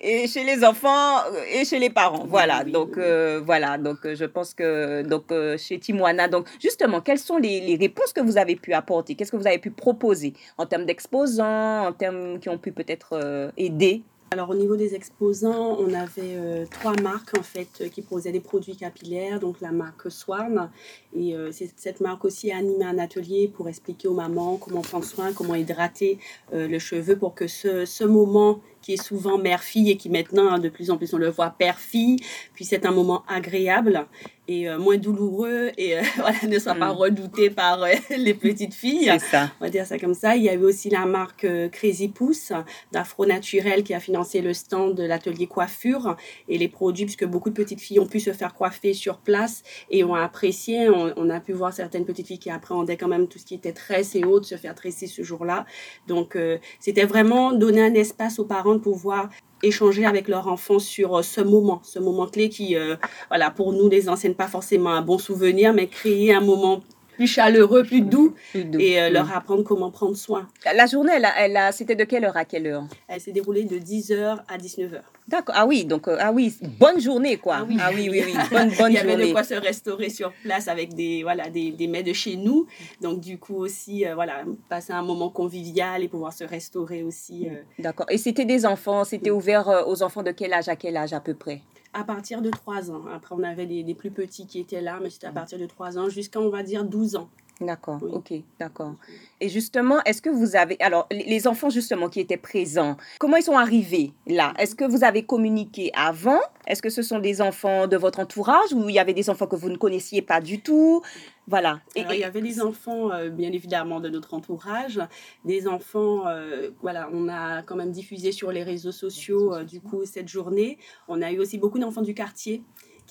et 0.00 0.26
chez 0.26 0.44
les 0.44 0.64
enfants 0.64 1.18
euh, 1.18 1.42
et 1.52 1.66
chez 1.66 1.78
les 1.78 1.90
parents. 1.90 2.24
Voilà. 2.26 2.64
Donc 2.64 2.96
euh, 2.96 3.40
voilà. 3.44 3.76
Donc 3.76 3.98
je 4.02 4.24
pense 4.24 4.54
que 4.54 5.02
donc 5.02 5.32
chez 5.58 5.78
Timoana. 5.78 6.28
Donc 6.28 6.46
justement, 6.60 7.02
quelles 7.02 7.18
sont 7.18 7.36
les, 7.36 7.60
les, 7.60 7.76
réponses 7.76 8.14
que 8.14 8.20
vous 8.20 8.38
avez 8.38 8.56
pu 8.56 8.72
apporter? 8.72 9.14
Qu'est-ce 9.14 9.32
que 9.32 9.36
vous 9.36 9.46
avez 9.46 9.58
pu 9.58 9.70
proposer 9.70 10.32
en 10.56 10.64
termes 10.64 10.86
d'exposants, 10.86 11.86
en 11.86 11.92
termes 11.92 12.38
qui 12.38 12.48
ont 12.48 12.58
pu 12.58 12.72
peut-être 12.72 13.52
aider? 13.58 14.02
Alors 14.32 14.48
au 14.48 14.54
niveau 14.54 14.76
des 14.76 14.94
exposants, 14.94 15.76
on 15.78 15.92
avait 15.92 16.36
euh, 16.36 16.64
trois 16.70 16.94
marques 17.02 17.36
en 17.38 17.42
fait 17.42 17.68
euh, 17.82 17.88
qui 17.88 18.00
proposaient 18.00 18.32
des 18.32 18.40
produits 18.40 18.76
capillaires, 18.76 19.38
donc 19.38 19.60
la 19.60 19.72
marque 19.72 20.10
Swarm 20.10 20.70
et 21.14 21.36
euh, 21.36 21.50
cette 21.52 22.00
marque 22.00 22.24
aussi 22.24 22.50
a 22.50 22.56
animé 22.56 22.82
un 22.82 22.98
atelier 22.98 23.52
pour 23.54 23.68
expliquer 23.68 24.08
aux 24.08 24.14
mamans 24.14 24.56
comment 24.56 24.80
prendre 24.80 25.04
soin, 25.04 25.34
comment 25.34 25.54
hydrater 25.54 26.18
le 26.52 26.78
cheveu 26.78 27.16
pour 27.16 27.34
que 27.34 27.46
ce, 27.46 27.84
ce 27.84 28.04
moment 28.04 28.60
qui 28.82 28.94
est 28.94 29.02
souvent 29.02 29.38
mère-fille 29.38 29.90
et 29.90 29.96
qui 29.96 30.10
maintenant, 30.10 30.58
de 30.58 30.68
plus 30.68 30.90
en 30.90 30.96
plus, 30.96 31.14
on 31.14 31.18
le 31.18 31.30
voit 31.30 31.50
père-fille, 31.50 32.16
puis 32.54 32.64
c'est 32.64 32.84
un 32.84 32.92
moment 32.92 33.22
agréable 33.28 34.06
et 34.48 34.68
euh, 34.68 34.78
moins 34.78 34.96
douloureux 34.96 35.70
et 35.78 35.96
euh, 35.96 36.02
voilà, 36.16 36.36
ne 36.48 36.58
soit 36.58 36.74
pas 36.74 36.92
mm. 36.92 36.96
redouté 36.96 37.50
par 37.50 37.82
euh, 37.82 37.92
les 38.16 38.34
petites 38.34 38.74
filles. 38.74 39.10
C'est 39.18 39.30
ça. 39.30 39.50
On 39.60 39.64
va 39.64 39.70
dire 39.70 39.86
ça 39.86 39.98
comme 39.98 40.14
ça. 40.14 40.36
Il 40.36 40.42
y 40.42 40.48
avait 40.48 40.64
aussi 40.64 40.90
la 40.90 41.06
marque 41.06 41.46
Crazy 41.70 42.08
Pouce 42.08 42.52
d'Afro 42.90 43.24
Naturel 43.24 43.84
qui 43.84 43.94
a 43.94 44.00
financé 44.00 44.40
le 44.40 44.52
stand 44.52 44.94
de 44.96 45.04
l'atelier 45.04 45.46
coiffure 45.46 46.16
et 46.48 46.58
les 46.58 46.68
produits 46.68 47.04
puisque 47.04 47.24
beaucoup 47.24 47.50
de 47.50 47.54
petites 47.54 47.80
filles 47.80 48.00
ont 48.00 48.06
pu 48.06 48.20
se 48.20 48.32
faire 48.32 48.54
coiffer 48.54 48.94
sur 48.94 49.18
place 49.18 49.62
et 49.90 50.02
ont 50.02 50.14
apprécié. 50.14 50.88
On, 50.88 51.12
on 51.16 51.30
a 51.30 51.40
pu 51.40 51.52
voir 51.52 51.72
certaines 51.72 52.04
petites 52.04 52.26
filles 52.26 52.38
qui 52.38 52.50
appréhendaient 52.50 52.96
quand 52.96 53.08
même 53.08 53.28
tout 53.28 53.38
ce 53.38 53.44
qui 53.44 53.54
était 53.54 53.72
tresse 53.72 54.16
et 54.16 54.24
autres 54.24 54.46
se 54.46 54.56
faire 54.56 54.74
tresser 54.74 55.06
ce 55.06 55.22
jour-là. 55.22 55.66
Donc 56.08 56.36
c'était 56.80 57.04
vraiment 57.04 57.52
donner 57.52 57.82
un 57.82 57.94
espace 57.94 58.38
aux 58.38 58.44
parents 58.44 58.71
de 58.74 58.80
pouvoir 58.80 59.28
échanger 59.62 60.04
avec 60.04 60.28
leur 60.28 60.48
enfant 60.48 60.78
sur 60.78 61.18
euh, 61.18 61.22
ce 61.22 61.40
moment, 61.40 61.80
ce 61.84 61.98
moment 61.98 62.26
clé 62.26 62.48
qui, 62.48 62.76
euh, 62.76 62.96
voilà, 63.28 63.50
pour 63.50 63.72
nous 63.72 63.88
les 63.88 64.08
anciennes, 64.08 64.34
pas 64.34 64.48
forcément 64.48 64.90
un 64.90 65.02
bon 65.02 65.18
souvenir, 65.18 65.72
mais 65.72 65.86
créer 65.86 66.34
un 66.34 66.40
moment 66.40 66.82
plus 67.22 67.28
chaleureux, 67.28 67.84
plus 67.84 68.00
doux, 68.00 68.34
et 68.52 69.00
euh, 69.00 69.08
leur 69.08 69.32
apprendre 69.32 69.62
comment 69.62 69.92
prendre 69.92 70.16
soin. 70.16 70.48
La 70.74 70.86
journée, 70.86 71.12
elle, 71.14 71.28
elle 71.38 71.56
a, 71.56 71.70
c'était 71.70 71.94
de 71.94 72.02
quelle 72.02 72.24
heure 72.24 72.36
à 72.36 72.44
quelle 72.44 72.66
heure? 72.66 72.84
Elle 73.06 73.20
s'est 73.20 73.30
déroulée 73.30 73.62
de 73.62 73.78
10h 73.78 74.38
à 74.48 74.58
19h. 74.58 75.02
D'accord. 75.28 75.54
Ah 75.56 75.64
oui, 75.64 75.84
donc 75.84 76.08
ah 76.08 76.32
oui, 76.32 76.52
bonne 76.80 77.00
journée 77.00 77.36
quoi. 77.36 77.58
Ah 77.60 77.64
oui, 77.68 77.76
ah 77.80 77.90
oui, 77.94 78.08
oui, 78.10 78.24
Bonne, 78.50 78.70
bonne 78.76 78.90
Il 78.90 78.96
y 78.96 78.98
avait 78.98 79.28
de 79.28 79.30
quoi 79.30 79.44
se 79.44 79.54
restaurer 79.54 80.08
sur 80.10 80.32
place 80.42 80.66
avec 80.66 80.94
des 80.94 81.22
voilà 81.22 81.48
des, 81.48 81.70
des 81.70 81.86
mets 81.86 82.02
de 82.02 82.12
chez 82.12 82.34
nous. 82.34 82.66
Donc 83.00 83.20
du 83.20 83.38
coup 83.38 83.54
aussi 83.54 84.04
voilà 84.14 84.42
passer 84.68 84.92
un 84.92 85.02
moment 85.02 85.30
convivial 85.30 86.02
et 86.02 86.08
pouvoir 86.08 86.32
se 86.32 86.42
restaurer 86.42 87.04
aussi. 87.04 87.46
D'accord. 87.78 88.06
Et 88.10 88.18
c'était 88.18 88.44
des 88.44 88.66
enfants, 88.66 89.04
c'était 89.04 89.30
ouvert 89.30 89.84
aux 89.86 90.02
enfants 90.02 90.24
de 90.24 90.32
quel 90.32 90.52
âge 90.52 90.68
à 90.68 90.74
quel 90.74 90.96
âge 90.96 91.12
à 91.12 91.20
peu 91.20 91.34
près? 91.34 91.60
À 91.92 92.04
partir 92.04 92.42
de 92.42 92.50
3 92.50 92.90
ans. 92.90 93.04
Après, 93.12 93.34
on 93.38 93.42
avait 93.42 93.66
des, 93.66 93.82
des, 93.82 93.94
plus 93.94 94.10
petits 94.10 94.46
qui 94.46 94.58
étaient 94.58 94.80
là, 94.80 94.98
mais 95.02 95.10
c'était 95.10 95.26
à 95.26 95.32
partir 95.32 95.58
de 95.58 95.66
3 95.66 95.98
ans 95.98 96.08
jusqu'à, 96.08 96.40
on 96.40 96.50
va 96.50 96.62
dire, 96.62 96.84
12 96.84 97.16
ans. 97.16 97.28
D'accord, 97.62 98.00
ok, 98.02 98.34
d'accord. 98.58 98.94
Et 99.40 99.48
justement, 99.48 100.02
est-ce 100.04 100.20
que 100.20 100.30
vous 100.30 100.56
avez... 100.56 100.76
Alors, 100.80 101.06
les 101.10 101.46
enfants, 101.46 101.70
justement, 101.70 102.08
qui 102.08 102.20
étaient 102.20 102.36
présents, 102.36 102.96
comment 103.18 103.36
ils 103.36 103.42
sont 103.42 103.56
arrivés 103.56 104.12
là? 104.26 104.52
Est-ce 104.58 104.74
que 104.74 104.84
vous 104.84 105.04
avez 105.04 105.24
communiqué 105.24 105.90
avant? 105.94 106.40
Est-ce 106.66 106.82
que 106.82 106.90
ce 106.90 107.02
sont 107.02 107.18
des 107.18 107.40
enfants 107.40 107.86
de 107.86 107.96
votre 107.96 108.20
entourage 108.20 108.72
ou 108.72 108.88
il 108.88 108.94
y 108.94 108.98
avait 108.98 109.14
des 109.14 109.30
enfants 109.30 109.46
que 109.46 109.56
vous 109.56 109.68
ne 109.68 109.76
connaissiez 109.76 110.22
pas 110.22 110.40
du 110.40 110.60
tout? 110.60 111.02
Voilà. 111.48 111.80
Et, 111.96 112.04
il 112.08 112.18
y 112.18 112.24
avait 112.24 112.40
des 112.40 112.60
enfants, 112.60 113.10
euh, 113.10 113.28
bien 113.30 113.50
évidemment, 113.52 114.00
de 114.00 114.08
notre 114.08 114.34
entourage. 114.34 115.00
Des 115.44 115.66
enfants, 115.66 116.26
euh, 116.28 116.70
voilà, 116.80 117.08
on 117.12 117.28
a 117.28 117.62
quand 117.62 117.76
même 117.76 117.90
diffusé 117.90 118.32
sur 118.32 118.52
les 118.52 118.62
réseaux 118.62 118.92
sociaux, 118.92 119.54
euh, 119.54 119.64
du 119.64 119.80
coup, 119.80 120.04
cette 120.04 120.28
journée. 120.28 120.78
On 121.08 121.20
a 121.20 121.32
eu 121.32 121.38
aussi 121.38 121.58
beaucoup 121.58 121.78
d'enfants 121.78 122.02
du 122.02 122.14
quartier 122.14 122.62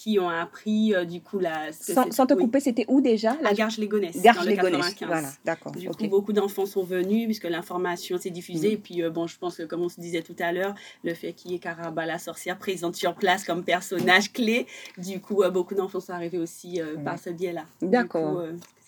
qui 0.02 0.18
ont 0.18 0.30
appris 0.30 0.96
euh, 0.96 1.06
du 1.06 1.22
coup 1.22 1.38
la. 1.38 1.72
Sans, 1.72 2.26
te 2.26 2.34
couper, 2.34 2.60
c'était 2.60 2.86
où 2.88 3.02
déjà 3.02 3.38
la... 3.42 3.50
À 3.50 3.54
Garges-les-Gonesse. 3.54 4.20
Garges-les-Gonesse. 4.20 4.96
Voilà, 5.06 5.30
d'accord. 5.46 5.72
Du 5.74 5.90
coup, 5.90 6.08
beaucoup 6.08 6.34
d'enfants 6.34 6.66
sont 6.66 6.84
venus 6.84 7.26
puisque 7.26 7.44
l'information 7.44 8.18
s'est 8.18 8.32
diffusée. 8.32 8.70
Mm. 8.70 8.74
Et 8.74 8.78
puis, 8.78 9.04
euh, 9.04 9.12
bon, 9.12 9.28
je 9.28 9.38
pense 9.38 9.58
que 9.58 9.64
comme 9.64 9.82
on 9.82 9.90
se 9.90 10.02
disait 10.02 10.24
tout 10.24 10.36
à 10.40 10.52
l'heure, 10.52 10.74
le 11.04 11.14
fait 11.14 11.34
qu'il 11.34 11.52
y 11.52 11.56
ait 11.56 11.60
Caraba, 11.60 12.08
la 12.08 12.18
sorcière, 12.18 12.58
présente 12.58 12.96
sur 12.96 13.14
place 13.14 13.44
comme 13.44 13.64
personnage 13.64 14.34
clé, 14.34 14.66
du 14.98 15.20
coup, 15.20 15.44
euh, 15.44 15.52
beaucoup 15.52 15.76
d'enfants 15.76 16.00
sont 16.00 16.14
arrivés 16.14 16.40
aussi 16.40 16.82
par 17.06 17.20
ce 17.20 17.30
biais-là. 17.30 17.66
D'accord. 17.82 18.44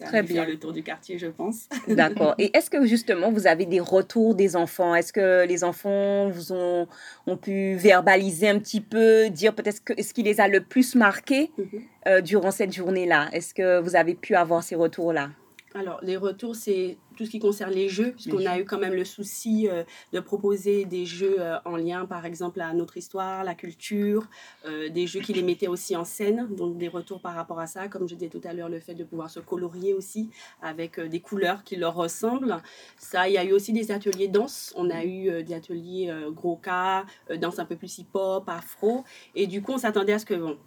Très 0.05 0.23
bien. 0.23 0.45
le 0.45 0.57
tour 0.57 0.71
du 0.73 0.83
quartier, 0.83 1.17
je 1.17 1.27
pense. 1.27 1.67
D'accord. 1.87 2.35
Et 2.37 2.55
est-ce 2.55 2.69
que 2.69 2.85
justement 2.85 3.31
vous 3.31 3.47
avez 3.47 3.65
des 3.65 3.79
retours 3.79 4.35
des 4.35 4.55
enfants? 4.55 4.95
Est-ce 4.95 5.13
que 5.13 5.45
les 5.47 5.63
enfants 5.63 6.29
vous 6.29 6.51
ont, 6.51 6.87
ont 7.27 7.37
pu 7.37 7.75
verbaliser 7.75 8.49
un 8.49 8.59
petit 8.59 8.81
peu, 8.81 9.29
dire 9.29 9.53
peut-être 9.53 9.83
que, 9.83 10.01
ce 10.01 10.13
qui 10.13 10.23
les 10.23 10.39
a 10.39 10.47
le 10.47 10.61
plus 10.61 10.95
marqué 10.95 11.51
mhm. 11.57 11.67
euh, 12.07 12.21
durant 12.21 12.51
cette 12.51 12.73
journée-là? 12.73 13.29
Est-ce 13.33 13.53
que 13.53 13.79
vous 13.79 13.95
avez 13.95 14.15
pu 14.15 14.35
avoir 14.35 14.63
ces 14.63 14.75
retours-là? 14.75 15.29
Alors, 15.75 15.99
les 16.03 16.17
retours, 16.17 16.55
c'est 16.55 16.97
tout 17.23 17.27
ce 17.27 17.31
qui 17.31 17.39
concerne 17.39 17.71
les 17.71 17.87
jeux, 17.87 18.11
puisqu'on 18.11 18.45
a 18.45 18.59
eu 18.59 18.65
quand 18.65 18.77
même 18.77 18.93
le 18.93 19.05
souci 19.05 19.69
euh, 19.69 19.83
de 20.11 20.19
proposer 20.19 20.83
des 20.83 21.05
jeux 21.05 21.37
euh, 21.39 21.57
en 21.63 21.77
lien, 21.77 22.05
par 22.05 22.25
exemple, 22.25 22.59
à 22.59 22.73
notre 22.73 22.97
histoire, 22.97 23.45
la 23.45 23.55
culture, 23.55 24.27
euh, 24.65 24.89
des 24.89 25.07
jeux 25.07 25.21
qui 25.21 25.31
les 25.31 25.41
mettaient 25.41 25.69
aussi 25.69 25.95
en 25.95 26.03
scène, 26.03 26.49
donc 26.53 26.77
des 26.77 26.89
retours 26.89 27.21
par 27.21 27.33
rapport 27.33 27.61
à 27.61 27.67
ça, 27.67 27.87
comme 27.87 28.09
je 28.09 28.15
disais 28.15 28.29
tout 28.29 28.41
à 28.43 28.51
l'heure, 28.51 28.67
le 28.67 28.81
fait 28.81 28.93
de 28.93 29.05
pouvoir 29.05 29.29
se 29.29 29.39
colorier 29.39 29.93
aussi 29.93 30.31
avec 30.61 30.99
des 30.99 31.21
couleurs 31.21 31.63
qui 31.63 31.77
leur 31.77 31.95
ressemblent. 31.95 32.57
Ça, 32.97 33.29
il 33.29 33.35
y 33.35 33.37
a 33.37 33.45
eu 33.45 33.53
aussi 33.53 33.71
des 33.71 33.91
ateliers 33.91 34.27
danse, 34.27 34.73
on 34.75 34.89
a 34.89 35.05
eu 35.05 35.43
des 35.43 35.53
ateliers 35.53 36.13
gros 36.31 36.57
cas, 36.57 37.05
danse 37.39 37.57
un 37.59 37.65
peu 37.65 37.77
plus 37.77 37.99
hip-hop, 37.99 38.49
afro, 38.49 39.05
et 39.33 39.47
du 39.47 39.61
coup, 39.61 39.71
on 39.71 39.77
s'attendait 39.77 40.13
à 40.13 40.19
ce 40.19 40.25
que 40.25 40.33
bon, 40.33 40.57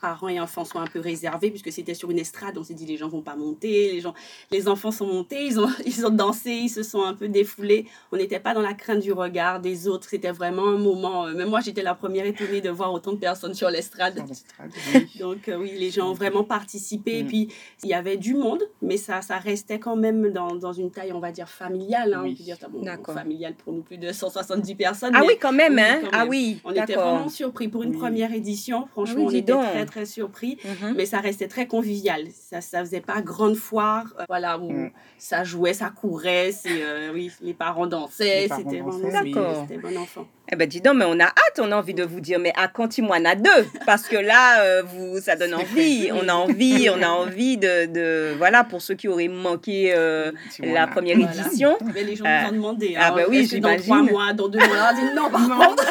parents 0.00 0.28
et 0.28 0.40
enfants 0.40 0.64
soient 0.64 0.80
un 0.80 0.86
peu 0.86 1.00
réservés, 1.00 1.50
puisque 1.50 1.72
c'était 1.72 1.94
sur 1.94 2.10
une 2.10 2.18
estrade, 2.18 2.56
on 2.56 2.64
s'est 2.64 2.74
dit 2.74 2.86
les 2.86 2.96
gens 2.96 3.08
vont 3.08 3.22
pas 3.22 3.36
monter, 3.36 3.92
les 3.92 4.00
gens, 4.00 4.14
les 4.50 4.66
enfants 4.66 4.90
sont 4.90 5.06
montés, 5.06 5.44
ils 5.44 5.60
ont, 5.60 5.68
ils 5.86 6.05
ont 6.05 6.05
dansé, 6.10 6.50
ils 6.50 6.68
se 6.68 6.82
sont 6.82 7.02
un 7.02 7.14
peu 7.14 7.28
défoulés. 7.28 7.86
On 8.12 8.16
n'était 8.16 8.40
pas 8.40 8.54
dans 8.54 8.62
la 8.62 8.74
crainte 8.74 9.00
du 9.00 9.12
regard 9.12 9.60
des 9.60 9.88
autres. 9.88 10.08
C'était 10.08 10.30
vraiment 10.30 10.68
un 10.68 10.78
moment. 10.78 11.26
Euh, 11.26 11.34
même 11.34 11.48
moi, 11.48 11.60
j'étais 11.60 11.82
la 11.82 11.94
première 11.94 12.26
étonnée 12.26 12.60
de 12.60 12.70
voir 12.70 12.92
autant 12.92 13.12
de 13.12 13.18
personnes 13.18 13.54
sur 13.54 13.70
l'estrade. 13.70 14.22
Donc, 15.18 15.48
euh, 15.48 15.56
oui, 15.56 15.72
les 15.78 15.90
gens 15.90 16.10
ont 16.10 16.14
vraiment 16.14 16.44
participé. 16.44 17.18
Et 17.18 17.22
mm. 17.24 17.26
puis, 17.26 17.48
il 17.82 17.90
y 17.90 17.94
avait 17.94 18.16
du 18.16 18.34
monde, 18.34 18.62
mais 18.82 18.96
ça, 18.96 19.22
ça 19.22 19.38
restait 19.38 19.78
quand 19.78 19.96
même 19.96 20.30
dans, 20.30 20.54
dans 20.54 20.72
une 20.72 20.90
taille, 20.90 21.12
on 21.12 21.20
va 21.20 21.32
dire, 21.32 21.48
familiale. 21.48 22.14
Hein. 22.14 22.22
Oui. 22.24 22.36
On 22.74 23.02
peut 23.02 23.12
familiale 23.12 23.54
pour 23.54 23.72
nous, 23.72 23.82
plus 23.82 23.98
de 23.98 24.12
170 24.12 24.74
personnes. 24.74 25.12
Ah 25.14 25.22
oui, 25.26 25.34
quand 25.40 25.52
même. 25.52 25.78
hein? 25.78 26.00
Ah 26.12 26.26
oui. 26.26 26.60
On 26.64 26.72
était 26.72 26.94
vraiment 26.94 27.28
surpris. 27.28 27.68
Pour 27.68 27.82
une 27.82 27.96
première 27.96 28.32
édition, 28.32 28.86
franchement, 28.92 29.24
on 29.26 29.30
était 29.30 29.52
très, 29.52 29.86
très 29.86 30.06
surpris. 30.06 30.58
Mm-hmm. 30.64 30.94
Mais 30.96 31.06
ça 31.06 31.20
restait 31.20 31.48
très 31.48 31.66
convivial. 31.66 32.26
Ça 32.30 32.58
ne 32.58 32.84
faisait 32.84 33.00
pas 33.00 33.22
grande 33.22 33.56
foire. 33.56 34.04
Euh, 34.18 34.24
voilà, 34.28 34.58
où 34.58 34.70
mm. 34.70 34.90
ça 35.18 35.44
jouait, 35.44 35.74
ça 35.74 35.85
courait, 35.90 36.50
euh, 36.66 37.12
oui, 37.12 37.30
les 37.40 37.54
parents 37.54 37.86
dansaient, 37.86 38.48
c'était 38.54 38.80
vraiment 38.80 39.64
c'était 39.66 39.78
bon 39.78 39.96
enfant. 39.96 40.26
Eh 40.52 40.56
ben 40.56 40.68
dis 40.68 40.80
donc, 40.80 40.96
mais 40.96 41.04
on 41.04 41.18
a 41.18 41.24
hâte, 41.24 41.58
on 41.58 41.72
a 41.72 41.76
envie 41.76 41.94
de 41.94 42.04
vous 42.04 42.20
dire, 42.20 42.38
mais 42.38 42.52
à 42.56 42.68
quand 42.68 42.88
a 42.88 43.34
deux 43.34 43.66
Parce 43.84 44.06
que 44.06 44.16
là, 44.16 44.60
euh, 44.60 44.82
vous, 44.82 45.20
ça 45.20 45.34
donne 45.34 45.54
envie, 45.54 46.10
on 46.12 46.28
a 46.28 46.34
envie, 46.34 46.88
on 46.88 47.02
a 47.02 47.08
envie 47.08 47.56
de, 47.56 47.86
de 47.86 48.34
voilà, 48.38 48.62
pour 48.62 48.80
ceux 48.80 48.94
qui 48.94 49.08
auraient 49.08 49.26
manqué 49.28 49.92
euh, 49.94 50.30
la 50.62 50.86
première 50.86 51.18
édition. 51.18 51.76
Mais 51.92 52.04
les 52.04 52.14
gens 52.14 52.24
nous 52.24 52.48
ont 52.48 52.52
demandé. 52.52 52.96
Ah 52.98 53.10
ben 53.10 53.26
oui, 53.28 53.46
j'imagine. 53.46 53.60
Dans 53.60 53.82
trois 53.82 54.02
mois, 54.02 54.32
dans 54.32 54.48
deux 54.48 54.58
mois, 54.58 54.90
on 54.92 54.94
dit 54.94 55.14
non, 55.14 55.30
par 55.30 55.68
contre. 55.68 55.84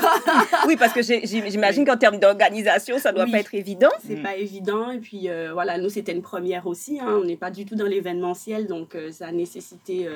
oui, 0.68 0.78
parce 0.78 0.94
que 0.94 1.02
j'imagine 1.02 1.86
qu'en 1.86 1.98
termes 1.98 2.20
d'organisation, 2.20 2.98
ça 2.98 3.12
doit 3.12 3.26
pas 3.26 3.40
être 3.40 3.54
évident. 3.54 3.90
C'est 4.08 4.22
pas 4.22 4.36
évident, 4.36 4.92
et 4.92 5.00
puis 5.00 5.30
voilà, 5.52 5.78
nous 5.78 5.90
c'était 5.90 6.14
une 6.14 6.22
première 6.22 6.66
aussi, 6.68 7.00
hein. 7.00 7.20
on 7.22 7.26
n'est 7.26 7.36
pas 7.36 7.52
du 7.52 7.66
tout 7.66 7.76
dans 7.76 7.86
l'événementiel, 7.86 8.68
donc 8.68 8.96
ça 9.12 9.28
a 9.28 9.32
nécessité 9.32 10.08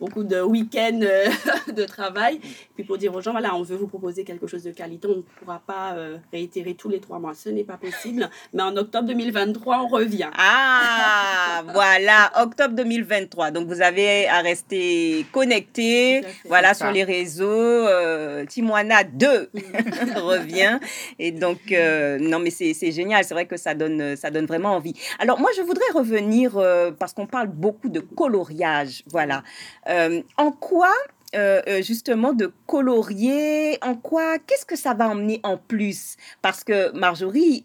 beaucoup 0.00 0.24
de 0.24 0.40
week-ends 0.40 1.00
euh, 1.02 1.26
de 1.72 1.84
travail. 1.84 2.40
Puis 2.74 2.84
pour 2.84 2.98
dire 2.98 3.14
aux 3.14 3.20
gens, 3.20 3.32
voilà, 3.32 3.54
on 3.54 3.62
veut 3.62 3.76
vous 3.82 3.88
proposer 3.88 4.24
quelque 4.24 4.46
chose 4.46 4.62
de 4.62 4.70
qualité, 4.70 5.08
on 5.08 5.16
ne 5.16 5.22
pourra 5.22 5.60
pas 5.66 5.94
euh, 5.94 6.16
réitérer 6.32 6.74
tous 6.74 6.88
les 6.88 7.00
trois 7.00 7.18
mois, 7.18 7.34
ce 7.34 7.48
n'est 7.48 7.64
pas 7.64 7.76
possible. 7.76 8.28
Mais 8.52 8.62
en 8.62 8.76
octobre 8.76 9.06
2023, 9.08 9.82
on 9.84 9.88
revient. 9.88 10.30
Ah, 10.38 11.62
voilà, 11.72 12.32
octobre 12.42 12.74
2023. 12.74 13.50
Donc 13.50 13.68
vous 13.68 13.82
avez 13.82 14.28
à 14.28 14.40
rester 14.40 15.26
connecté, 15.32 16.22
voilà, 16.46 16.74
sur 16.74 16.90
les 16.90 17.04
réseaux. 17.04 17.46
Euh, 17.46 18.44
Timoana 18.46 19.04
2 19.04 19.50
revient. 20.16 20.78
Et 21.18 21.32
donc, 21.32 21.58
non, 21.70 22.38
mais 22.38 22.50
c'est 22.50 22.92
génial. 22.92 23.24
C'est 23.24 23.34
vrai 23.34 23.46
que 23.46 23.56
ça 23.56 23.74
donne, 23.74 24.16
ça 24.16 24.30
donne 24.30 24.46
vraiment 24.46 24.74
envie. 24.74 24.94
Alors 25.18 25.38
moi, 25.38 25.50
je 25.56 25.62
voudrais 25.62 25.90
revenir, 25.94 26.52
parce 26.98 27.12
qu'on 27.12 27.26
parle 27.26 27.48
beaucoup 27.48 27.88
de 27.88 28.00
coloriage, 28.00 29.04
voilà. 29.10 29.42
Euh, 29.88 30.22
en 30.36 30.52
quoi 30.52 30.92
euh, 31.34 31.62
euh, 31.66 31.82
justement 31.82 32.32
de 32.32 32.52
colorier 32.66 33.78
En 33.82 33.94
quoi 33.94 34.38
Qu'est-ce 34.38 34.66
que 34.66 34.76
ça 34.76 34.94
va 34.94 35.08
emmener 35.08 35.40
en 35.42 35.56
plus? 35.56 36.16
Parce 36.40 36.64
que 36.64 36.92
Marjorie, 36.96 37.62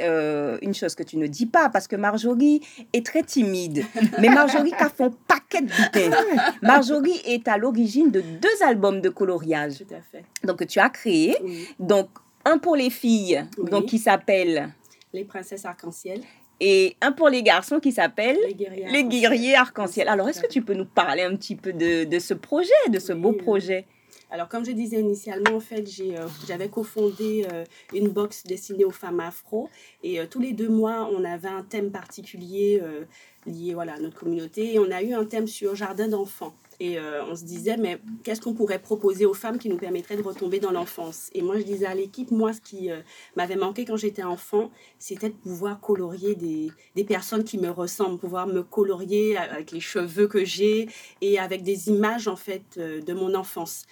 une 0.62 0.74
chose 0.74 0.96
que 0.96 1.04
tu 1.04 1.18
ne 1.18 1.28
dis 1.28 1.46
pas, 1.46 1.70
parce 1.70 1.88
que 1.88 1.96
Marjorie 1.96 2.62
est 2.94 3.06
très 3.06 3.24
timide, 3.24 3.86
mais 4.20 4.30
Marjorie 4.30 4.74
a 4.80 4.90
fait 4.90 5.04
un 5.04 5.12
paquet 5.28 5.62
de 5.62 5.68
bouteilles. 5.68 6.12
Marjorie 6.62 7.22
est 7.26 7.48
à 7.48 7.58
l'origine 7.58 8.12
de 8.12 8.22
deux 8.22 8.64
albums 8.64 9.02
de 9.02 9.10
coloriage. 9.10 9.80
Tout 9.80 9.94
à 9.94 10.02
fait. 10.02 10.24
Donc 10.44 10.66
tu 10.68 10.80
as 10.80 10.90
créé. 10.90 11.36
Donc 11.80 12.10
un 12.46 12.58
pour 12.58 12.76
les 12.76 12.90
filles, 12.90 13.44
donc 13.58 13.88
qui 13.88 14.00
s'appelle 14.00 14.70
Les 15.14 15.26
princesses 15.26 15.66
arc-en-ciel 15.66 16.22
et 16.60 16.96
un 17.02 17.12
pour 17.12 17.30
les 17.30 17.44
garçons 17.44 17.80
qui 17.80 17.92
s'appelle 17.92 18.38
Les 18.92 19.04
guerriers 19.04 19.56
arc-en-ciel. 19.56 20.08
Alors, 20.08 20.28
est-ce 20.28 20.42
que 20.42 20.48
tu 20.48 20.62
peux 20.62 20.74
nous 20.74 20.86
parler 20.86 21.24
un 21.24 21.36
petit 21.36 21.56
peu 21.56 21.74
de, 21.74 22.04
de 22.04 22.20
ce 22.20 22.34
projet, 22.34 22.72
de 22.90 23.00
ce 23.00 23.14
beau 23.14 23.34
projet? 23.34 23.86
Alors, 24.30 24.50
comme 24.50 24.66
je 24.66 24.72
disais 24.72 25.00
initialement, 25.00 25.56
en 25.56 25.60
fait, 25.62 25.86
euh, 26.02 26.28
j'avais 26.48 26.68
cofondé 26.68 27.48
euh, 27.52 27.64
une 27.94 28.10
box 28.10 28.44
destinée 28.44 28.84
aux 28.84 28.92
femmes 28.92 29.22
afro. 29.22 29.70
Et 30.04 30.20
euh, 30.20 30.26
tous 30.30 30.42
les 30.42 30.52
deux 30.52 30.68
mois, 30.68 31.10
on 31.14 31.24
avait 31.24 31.48
un 31.48 31.64
thème 31.64 31.92
particulier 31.92 32.82
lié 33.46 33.74
voilà, 33.74 33.94
à 33.94 34.00
notre 34.00 34.20
communauté. 34.20 34.74
Et 34.74 34.80
on 34.80 34.92
a 34.92 35.02
eu 35.02 35.14
un 35.14 35.24
thème 35.24 35.48
sur 35.48 35.76
jardin 35.76 36.10
d'enfants. 36.10 36.54
Et 36.80 37.00
euh, 37.00 37.24
on 37.26 37.36
se 37.36 37.44
disait, 37.44 37.76
mais 37.76 38.00
qu'est-ce 38.24 38.40
qu'on 38.40 38.54
pourrait 38.54 38.80
proposer 38.80 39.26
aux 39.26 39.34
femmes 39.34 39.58
qui 39.58 39.68
nous 39.68 39.78
permettrait 39.78 40.16
de 40.16 40.22
retomber 40.22 40.60
dans 40.60 40.72
l'enfance? 40.72 41.32
Et 41.34 41.42
moi, 41.42 41.58
je 41.58 41.64
disais 41.64 41.88
à 41.88 41.96
l'équipe, 41.96 42.30
moi, 42.30 42.54
ce 42.54 42.62
qui 42.62 42.92
euh, 42.92 43.00
m'avait 43.36 43.56
manqué 43.56 43.84
quand 43.84 43.98
j'étais 43.98 44.24
enfant, 44.24 44.70
c'était 45.00 45.30
de 45.30 45.34
pouvoir 45.34 45.80
colorier 45.80 46.36
des, 46.36 46.72
des, 46.96 47.04
personnes 47.04 47.44
qui 47.44 47.58
me 47.58 47.72
ressemblent, 47.72 48.20
pouvoir 48.20 48.46
me 48.46 48.62
colorier 48.62 49.38
avec 49.38 49.72
les 49.72 49.80
cheveux 49.80 50.28
que 50.28 50.46
j'ai 50.46 50.88
et 51.22 51.40
avec 51.40 51.64
des 51.64 51.90
images, 51.90 52.28
en 52.28 52.36
fait, 52.36 52.64
euh, 52.78 53.02
de 53.02 53.14
mon 53.14 53.34
enfance. 53.34 53.86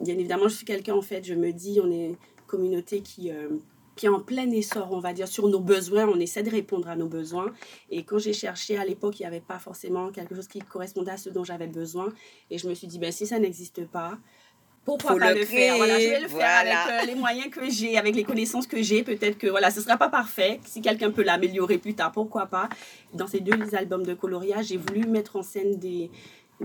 Bien 0.00 0.14
évidemment, 0.14 0.48
je 0.48 0.54
suis 0.56 0.66
quelqu'un, 0.66 0.94
en 0.94 1.02
fait, 1.02 1.24
je 1.24 1.34
me 1.34 1.52
dis, 1.52 1.80
on 1.80 1.92
est 1.92 2.08
une 2.08 2.16
communauté 2.48 3.02
qui 3.02 3.30
qui 4.02 4.06
est 4.06 4.08
en 4.08 4.18
plein 4.18 4.50
essor, 4.50 4.88
on 4.90 4.98
va 4.98 5.12
dire, 5.12 5.28
sur 5.28 5.46
nos 5.46 5.60
besoins. 5.60 6.08
On 6.08 6.18
essaie 6.18 6.42
de 6.42 6.50
répondre 6.50 6.88
à 6.88 6.96
nos 6.96 7.06
besoins. 7.06 7.52
Et 7.88 8.02
quand 8.02 8.18
j'ai 8.18 8.32
cherché 8.32 8.76
à 8.76 8.84
l'époque, 8.84 9.20
il 9.20 9.22
n'y 9.22 9.28
avait 9.28 9.38
pas 9.38 9.60
forcément 9.60 10.10
quelque 10.10 10.34
chose 10.34 10.48
qui 10.48 10.58
correspondait 10.58 11.12
à 11.12 11.16
ce 11.16 11.30
dont 11.30 11.44
j'avais 11.44 11.68
besoin. 11.68 12.08
Et 12.50 12.58
je 12.58 12.68
me 12.68 12.74
suis 12.74 12.88
dit, 12.88 12.98
ben, 12.98 13.12
si 13.12 13.28
ça 13.28 13.38
n'existe 13.38 13.86
pas, 13.86 14.18
pourquoi 14.84 15.16
pas 15.16 15.32
le, 15.32 15.44
faire? 15.44 15.76
Voilà, 15.76 16.00
Je 16.00 16.08
vais 16.08 16.20
le 16.20 16.26
faire 16.26 16.50
avec 16.50 17.04
euh, 17.04 17.06
les 17.06 17.14
moyens 17.14 17.48
que 17.48 17.70
j'ai, 17.70 17.96
avec 17.96 18.16
les 18.16 18.24
connaissances 18.24 18.66
que 18.66 18.82
j'ai. 18.82 19.04
Peut-être 19.04 19.38
que 19.38 19.46
voilà, 19.46 19.70
ce 19.70 19.78
ne 19.78 19.84
sera 19.84 19.96
pas 19.96 20.08
parfait. 20.08 20.58
Si 20.64 20.82
quelqu'un 20.82 21.12
peut 21.12 21.22
l'améliorer 21.22 21.78
plus 21.78 21.94
tard, 21.94 22.10
pourquoi 22.10 22.46
pas? 22.46 22.68
Dans 23.14 23.28
ces 23.28 23.38
deux 23.38 23.72
albums 23.76 24.04
de 24.04 24.14
coloriage, 24.14 24.66
j'ai 24.66 24.78
voulu 24.78 25.06
mettre 25.06 25.36
en 25.36 25.44
scène 25.44 25.78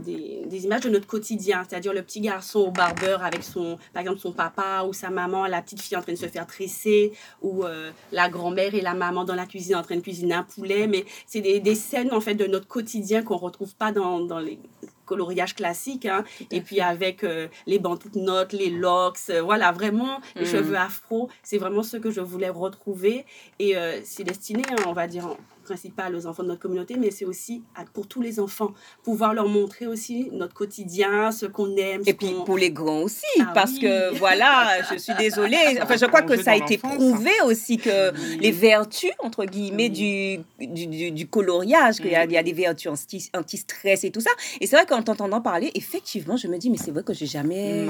des, 0.02 0.44
des, 0.46 0.66
images 0.66 0.82
de 0.82 0.90
notre 0.90 1.08
quotidien, 1.08 1.64
c'est-à-dire 1.68 1.94
le 1.94 2.02
petit 2.02 2.22
garçon 2.22 2.60
au 2.60 2.72
barbeur 2.72 3.24
avec 3.24 3.44
son, 3.44 3.78
par 3.94 4.02
exemple, 4.02 4.20
son 4.20 4.32
papa 4.32 4.84
ou 4.88 4.94
sa 4.94 5.10
maman, 5.10 5.46
la 5.48 5.62
petite 5.62 5.82
fille 5.82 5.98
en 5.98 6.02
train 6.02 6.14
de 6.14 6.18
se 6.18 6.28
faire 6.28 6.48
tresser, 6.48 7.14
ou 7.42 7.64
euh, 7.64 7.92
la 8.12 8.30
grand-mère 8.30 8.76
et 8.76 8.82
la 8.82 8.94
maman 8.94 9.24
dans 9.24 9.36
la 9.36 9.46
cuisine 9.46 9.76
en 9.76 9.84
train 9.84 9.96
de 9.96 10.02
cuisiner 10.02 10.36
un 10.36 10.44
poulet. 10.44 10.88
Mais 10.88 11.06
c'est 11.26 11.42
des, 11.42 11.60
des, 11.60 11.76
scènes 11.76 12.14
en 12.14 12.22
fait 12.22 12.36
de 12.36 12.46
notre 12.46 12.68
quotidien 12.68 13.24
qu'on 13.24 13.38
retrouve 13.38 13.76
pas 13.76 13.92
dans, 13.92 14.20
dans 14.20 14.40
les 14.40 14.60
coloriages 15.06 15.56
classiques. 15.56 16.06
Hein. 16.06 16.24
Et 16.52 16.62
puis 16.62 16.82
avec 16.82 17.24
euh, 17.24 17.48
les 17.66 17.80
bandes 17.80 18.00
toutes 18.00 18.16
notes, 18.16 18.54
les 18.54 18.70
locks, 18.70 19.18
euh, 19.30 19.42
voilà, 19.42 19.72
vraiment, 19.72 20.20
les 20.36 20.44
mm. 20.44 20.46
cheveux 20.46 20.78
afro, 20.78 21.30
c'est 21.44 21.58
vraiment 21.58 21.84
ce 21.84 21.98
que 21.98 22.12
je 22.12 22.22
voulais 22.22 22.50
retrouver. 22.50 23.26
Et 23.60 23.76
c'est 24.04 24.24
destiné, 24.24 24.64
hein, 24.70 24.84
on 24.88 24.94
va 24.94 25.08
dire, 25.08 25.36
principal 25.68 26.16
aux 26.16 26.26
enfants 26.26 26.44
de 26.44 26.48
notre 26.48 26.62
communauté, 26.62 26.96
mais 26.98 27.12
c'est 27.12 27.26
aussi 27.26 27.64
pour 27.94 28.08
tous 28.08 28.22
les 28.22 28.40
enfants, 28.40 28.72
pouvoir 29.04 29.34
leur 29.34 29.48
montrer 29.48 29.88
aussi 29.88 30.30
notre 30.32 30.54
quotidien, 30.54 31.32
ce 31.32 31.46
qu'on 31.46 31.76
aime. 31.76 32.02
Et 32.06 32.14
puis 32.14 32.34
pour 32.46 32.58
les 32.58 32.72
grands 32.72 33.02
aussi, 33.02 33.26
ah 33.40 33.52
parce 33.54 33.78
que 33.78 34.18
voilà, 34.18 34.82
je 34.92 34.98
suis 34.98 35.14
désolée, 35.16 35.80
enfin 35.82 35.98
je 35.98 36.06
crois 36.06 36.22
que 36.22 36.42
ça 36.42 36.52
a 36.52 36.56
été 36.56 36.78
prouvé 36.78 37.32
aussi 37.46 37.78
que 37.78 38.12
les 38.40 38.52
vertus, 38.52 39.12
entre 39.20 39.46
guillemets, 39.46 39.90
du, 39.90 40.40
du, 40.60 41.12
du, 41.12 41.28
coloriage, 41.28 41.98
qu'il 41.98 42.08
y, 42.08 42.12
y, 42.12 42.38
a 42.38 42.44
des 42.44 42.54
vertus 42.54 42.92
anti-stress 43.34 44.04
et 44.04 44.12
tout 44.12 44.22
ça. 44.22 44.32
Et 44.62 44.68
c'est 44.68 44.76
vrai 44.76 44.86
qu'en 44.86 45.04
t'entendant 45.04 45.42
parler, 45.42 45.72
effectivement, 45.76 46.38
je 46.38 46.48
me 46.48 46.58
dis, 46.58 46.70
mais 46.70 46.78
c'est 46.78 46.92
vrai 46.92 47.04
que 47.04 47.14
j'ai 47.14 47.26
jamais 47.26 47.88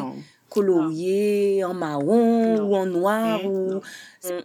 colorié 0.49 1.63
en 1.63 1.73
marron 1.73 2.59
ou 2.61 2.75
en 2.75 2.85
noir 2.85 3.45
ou 3.45 3.81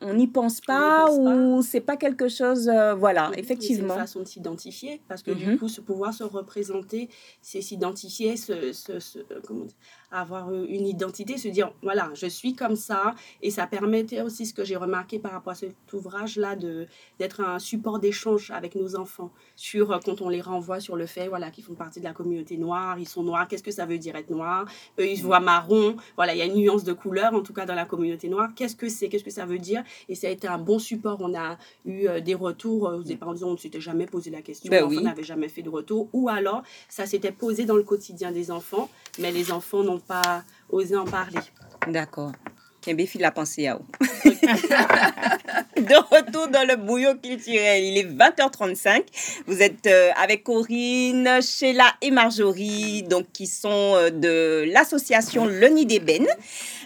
on 0.01 0.15
n'y 0.15 0.27
pense 0.27 0.61
pas 0.61 1.11
ou 1.13 1.63
c'est 1.63 1.81
pas 1.81 1.97
quelque 1.97 2.29
chose 2.29 2.69
euh, 2.69 2.95
voilà 2.95 3.31
effectivement 3.37 3.95
c'est 3.95 4.01
une 4.01 4.01
façon 4.01 4.21
de 4.21 4.29
s'identifier 4.29 5.01
parce 5.09 5.23
que 5.23 5.31
du 5.31 5.47
mhm. 5.47 5.59
coup 5.59 5.69
ce 5.69 5.81
pouvoir 5.81 6.13
se 6.13 6.25
représenter 6.25 7.09
c'est 7.41 7.61
s'identifier 7.61 8.37
ce, 8.37 8.73
ce, 8.73 9.19
comment 9.47 9.65
dire, 9.65 9.77
avoir 10.13 10.51
euh, 10.51 10.67
une 10.69 10.87
identité, 10.87 11.39
se 11.39 11.49
dire, 11.49 11.73
voilà, 11.83 12.11
je 12.15 12.27
suis 12.27 12.55
comme 12.55 12.77
ça. 12.77 13.15
Et 13.41 13.51
ça 13.51 13.67
permettait 13.67 14.21
aussi, 14.21 14.47
ce 14.47 14.55
que 14.55 14.65
j'ai 14.65 14.77
remarqué 14.77 15.19
par 15.19 15.33
rapport 15.33 15.53
à 15.53 15.57
cet 15.57 15.75
ouvrage-là, 15.93 16.57
d'être 17.19 17.41
un 17.41 17.59
support 17.59 17.99
d'échange 17.99 18.51
avec 18.51 18.75
nos 18.75 18.97
enfants 18.97 19.31
sur 19.57 19.93
euh, 19.93 19.99
quand 20.05 20.21
on 20.21 20.29
les 20.29 20.41
renvoie 20.41 20.81
sur 20.81 20.97
le 20.97 21.07
fait, 21.07 21.29
voilà, 21.29 21.51
qu'ils 21.51 21.65
font 21.65 21.75
partie 21.75 22.01
de 22.01 22.05
la 22.05 22.13
communauté 22.13 22.57
noire, 22.57 22.99
ils 22.99 23.09
sont 23.09 23.23
noirs, 23.23 23.49
qu'est-ce 23.49 23.63
que 23.63 23.71
ça 23.71 23.87
veut 23.87 23.99
dire 23.99 24.15
être 24.17 24.31
noir? 24.31 24.67
Eux, 24.99 25.07
ils 25.07 25.19
se 25.19 25.23
voient 25.23 25.41
marron. 25.41 25.97
Voilà, 26.17 26.35
il 26.35 26.39
y 26.39 26.43
a 26.43 26.47
une 26.47 26.57
nuance 26.57 26.85
de 26.85 26.93
couleur, 26.93 27.35
en 27.35 27.41
tout 27.41 27.53
cas 27.53 27.67
dans 27.67 27.75
la 27.75 27.85
communauté 27.85 28.29
noire. 28.29 28.51
Qu'est-ce 28.55 28.77
que 28.77 28.89
c'est? 28.89 29.09
Qu'est-ce 29.09 29.25
que 29.25 29.31
ça 29.31 29.47
veut 29.47 29.59
dire? 29.59 29.83
Et 30.09 30.15
ça 30.15 30.27
a 30.27 30.31
été 30.31 30.47
un 30.47 30.59
bon 30.59 30.79
support. 30.79 31.19
On 31.21 31.35
a 31.35 31.59
eu 31.85 32.07
euh, 32.09 32.21
des 32.21 32.35
retours 32.35 32.83
aux 32.83 33.17
parents 33.17 33.33
disant, 33.33 33.49
on 33.49 33.53
ne 33.53 33.57
s'était 33.57 33.81
jamais 33.81 34.07
posé 34.07 34.31
la 34.31 34.43
question, 34.43 34.71
ben 34.71 34.85
on 34.85 35.01
n'avait 35.01 35.23
jamais 35.23 35.49
fait 35.49 35.63
de 35.63 35.71
retour. 35.71 36.09
Ou 36.13 36.29
alors, 36.29 36.63
ça 36.89 37.07
s'était 37.07 37.33
posé 37.33 37.65
dans 37.65 37.77
le 37.77 37.83
quotidien 37.83 38.33
des 38.33 38.51
enfants, 38.51 38.89
mais 39.19 39.33
les 39.33 39.53
enfants 39.53 39.83
n'ont 39.83 40.02
pas 40.07 40.43
osé 40.71 40.97
en 40.97 41.05
parler. 41.05 41.41
D'accord. 41.87 42.33
Kembe 42.85 43.01
la 43.21 43.31
pensée 43.31 43.69
à 43.69 43.77
vous. 43.77 43.87
de 45.83 45.95
retour 46.15 46.49
dans 46.49 46.67
le 46.67 46.77
bouillon 46.77 47.17
culturel. 47.17 47.85
Il 47.85 47.97
est 47.97 48.05
20h35. 48.05 49.05
Vous 49.47 49.63
êtes 49.63 49.87
euh, 49.87 50.11
avec 50.21 50.43
Corinne, 50.43 51.41
Sheila 51.41 51.95
et 52.01 52.11
Marjorie, 52.11 53.05
donc 53.05 53.27
qui 53.33 53.47
sont 53.47 53.95
euh, 53.95 54.11
de 54.11 54.65
l'association 54.73 55.47
Le 55.47 55.69
Nid 55.69 55.87
d'Ébène. 55.87 56.27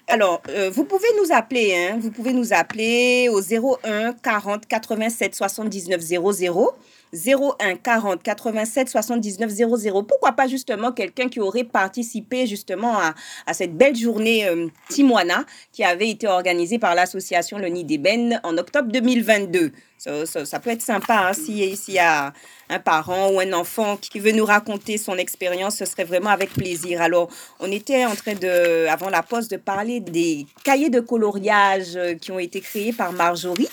Alors, 0.06 0.42
euh, 0.50 0.70
vous 0.70 0.84
pouvez 0.84 1.08
nous 1.20 1.32
appeler, 1.32 1.74
hein, 1.74 1.98
vous 1.98 2.10
pouvez 2.10 2.32
nous 2.32 2.52
appeler 2.52 3.28
au 3.30 3.40
01 3.40 4.12
40 4.22 4.66
87 4.66 5.34
79 5.34 6.00
00. 6.00 6.72
01 7.16 7.76
40 7.76 8.22
87 8.22 8.88
79 8.88 9.50
00. 9.50 10.02
Pourquoi 10.02 10.32
pas 10.32 10.46
justement 10.46 10.92
quelqu'un 10.92 11.28
qui 11.28 11.40
aurait 11.40 11.64
participé 11.64 12.46
justement 12.46 12.98
à, 12.98 13.14
à 13.46 13.54
cette 13.54 13.76
belle 13.76 13.96
journée 13.96 14.46
euh, 14.46 14.68
Timoana 14.88 15.44
qui 15.72 15.84
avait 15.84 16.10
été 16.10 16.26
organisée 16.26 16.78
par 16.78 16.94
l'association 16.94 17.58
Le 17.58 17.68
Nid 17.68 17.84
d'Ébène 17.84 18.40
en 18.44 18.56
octobre 18.58 18.90
2022. 18.90 19.72
Ça, 19.98 20.60
peut 20.60 20.70
être 20.70 20.82
sympa 20.82 21.28
hein, 21.28 21.32
s'il 21.32 21.94
y 21.94 21.98
a 21.98 22.32
un 22.68 22.78
parent 22.78 23.30
ou 23.30 23.40
un 23.40 23.52
enfant 23.54 23.96
qui 23.96 24.20
veut 24.20 24.32
nous 24.32 24.44
raconter 24.44 24.98
son 24.98 25.16
expérience, 25.16 25.76
ce 25.76 25.84
serait 25.84 26.04
vraiment 26.04 26.30
avec 26.30 26.50
plaisir. 26.50 27.00
Alors, 27.00 27.28
on 27.60 27.70
était 27.72 28.04
en 28.04 28.14
train 28.14 28.34
de, 28.34 28.86
avant 28.88 29.08
la 29.08 29.22
pause, 29.22 29.48
de 29.48 29.56
parler 29.56 30.00
des 30.00 30.46
cahiers 30.64 30.90
de 30.90 31.00
coloriage 31.00 31.96
euh, 31.96 32.14
qui 32.14 32.30
ont 32.30 32.38
été 32.38 32.60
créés 32.60 32.92
par 32.92 33.12
Marjorie. 33.12 33.68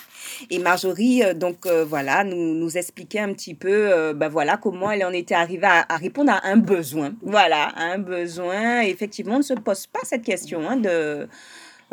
Et 0.49 0.59
Marjorie, 0.59 1.23
euh, 1.23 1.33
donc 1.33 1.65
euh, 1.65 1.83
voilà, 1.83 2.23
nous, 2.23 2.55
nous 2.55 2.77
expliquait 2.77 3.19
un 3.19 3.32
petit 3.33 3.53
peu, 3.53 4.13
ben 4.13 4.29
voilà, 4.29 4.57
comment 4.57 4.91
elle 4.91 5.05
en 5.05 5.11
était 5.11 5.35
arrivée 5.35 5.67
à, 5.67 5.97
répondre 5.97 6.31
à 6.31 6.47
un 6.47 6.57
besoin. 6.57 7.13
Voilà, 7.21 7.71
un 7.75 7.97
besoin. 7.97 8.81
effectivement, 8.81 9.35
on 9.35 9.39
ne 9.39 9.43
se 9.43 9.53
pose 9.53 9.87
pas 9.87 9.99
cette 10.03 10.23
question 10.23 10.67
hein, 10.67 10.77
de, 10.77 11.27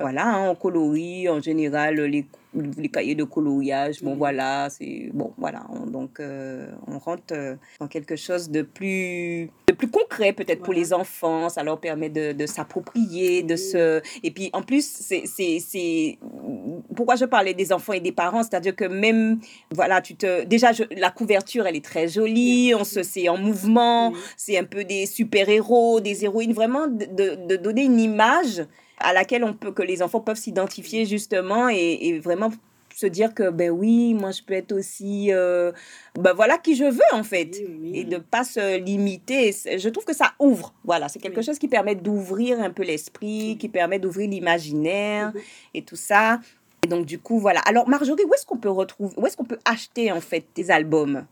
voilà, 0.00 0.26
hein, 0.26 0.50
on 0.50 0.54
colorie 0.54 1.28
en 1.28 1.40
général 1.40 2.00
les 2.00 2.26
les 2.54 2.88
cahiers 2.88 3.14
de 3.14 3.24
coloriage. 3.24 4.02
Bon, 4.02 4.16
voilà, 4.16 4.68
c'est 4.70 5.10
bon, 5.12 5.32
voilà. 5.38 5.64
donc, 5.86 6.18
euh, 6.20 6.68
on 6.86 6.98
rentre 6.98 7.32
euh, 7.32 7.54
dans 7.78 7.86
quelque 7.86 8.16
chose 8.16 8.50
de 8.50 8.62
plus, 8.62 9.50
de 9.68 9.72
plus 9.72 9.88
concret 9.88 10.32
peut-être 10.32 10.62
pour 10.62 10.72
les 10.72 10.92
enfants. 10.92 11.48
Ça 11.48 11.62
leur 11.62 11.78
permet 11.80 12.08
de, 12.08 12.32
de 12.32 12.46
s'approprier, 12.46 13.42
de 13.42 13.56
se. 13.56 14.00
Et 14.22 14.30
puis, 14.30 14.50
en 14.52 14.62
plus, 14.62 14.84
c'est, 14.84 15.24
c'est, 15.26 16.18
pourquoi 16.96 17.16
je 17.16 17.24
parlais 17.24 17.54
des 17.54 17.72
enfants 17.72 17.92
et 17.92 18.00
des 18.00 18.12
parents, 18.12 18.42
c'est-à-dire 18.42 18.74
que 18.74 18.84
même, 18.84 19.40
voilà, 19.72 20.00
tu 20.00 20.16
te, 20.16 20.44
déjà, 20.44 20.70
la 20.96 21.10
couverture, 21.10 21.66
elle 21.66 21.76
est 21.76 21.84
très 21.84 22.08
jolie. 22.08 22.72
On 22.74 22.84
se, 22.84 23.02
c'est 23.02 23.28
en 23.28 23.38
mouvement. 23.38 24.12
C'est 24.36 24.58
un 24.58 24.64
peu 24.64 24.84
des 24.84 25.06
super 25.06 25.48
héros, 25.48 26.00
des 26.00 26.24
héroïnes, 26.24 26.52
vraiment 26.52 26.88
de, 26.88 27.46
de 27.46 27.56
donner 27.56 27.84
une 27.84 28.00
image 28.00 28.64
à 29.00 29.12
laquelle 29.12 29.44
on 29.44 29.54
peut, 29.54 29.72
que 29.72 29.82
les 29.82 30.02
enfants 30.02 30.20
peuvent 30.20 30.36
s'identifier 30.36 31.06
justement 31.06 31.68
et, 31.68 32.18
vraiment 32.18 32.50
se 32.94 33.06
dire 33.06 33.32
que 33.32 33.50
ben 33.50 33.70
oui 33.70 34.12
moi 34.12 34.30
je 34.30 34.42
peux 34.42 34.52
être 34.52 34.72
aussi 34.72 35.32
euh, 35.32 35.72
ben 36.16 36.34
voilà 36.34 36.58
qui 36.58 36.74
je 36.74 36.84
veux 36.84 37.00
en 37.12 37.22
fait. 37.22 37.62
Et 37.94 38.04
de 38.04 38.18
pas 38.18 38.44
se 38.44 38.78
limiter. 38.78 39.52
Je 39.52 39.88
trouve 39.88 40.04
que 40.04 40.14
ça 40.14 40.32
ouvre. 40.38 40.74
Voilà 40.84 41.08
c'est 41.08 41.20
quelque 41.20 41.40
chose 41.40 41.58
qui 41.58 41.68
permet 41.68 41.94
d'ouvrir 41.94 42.60
un 42.60 42.70
peu 42.70 42.82
l'esprit 42.82 43.56
qui 43.58 43.68
permet 43.68 43.98
d'ouvrir 43.98 44.28
l'imaginaire 44.28 45.32
et 45.72 45.82
tout 45.82 45.96
ça. 45.96 46.40
Et 46.84 46.88
donc 46.88 47.06
du 47.06 47.18
coup 47.18 47.38
voilà. 47.38 47.60
Alors 47.60 47.88
Marjorie 47.88 48.24
où 48.24 48.34
est-ce 48.34 48.44
qu'on 48.44 48.58
peut 48.58 48.70
retrouver 48.70 49.14
où 49.16 49.26
est-ce 49.26 49.36
qu'on 49.36 49.44
peut 49.44 49.60
acheter 49.64 50.12
en 50.12 50.20
fait 50.20 50.44
tes 50.52 50.70
albums? 50.70 51.26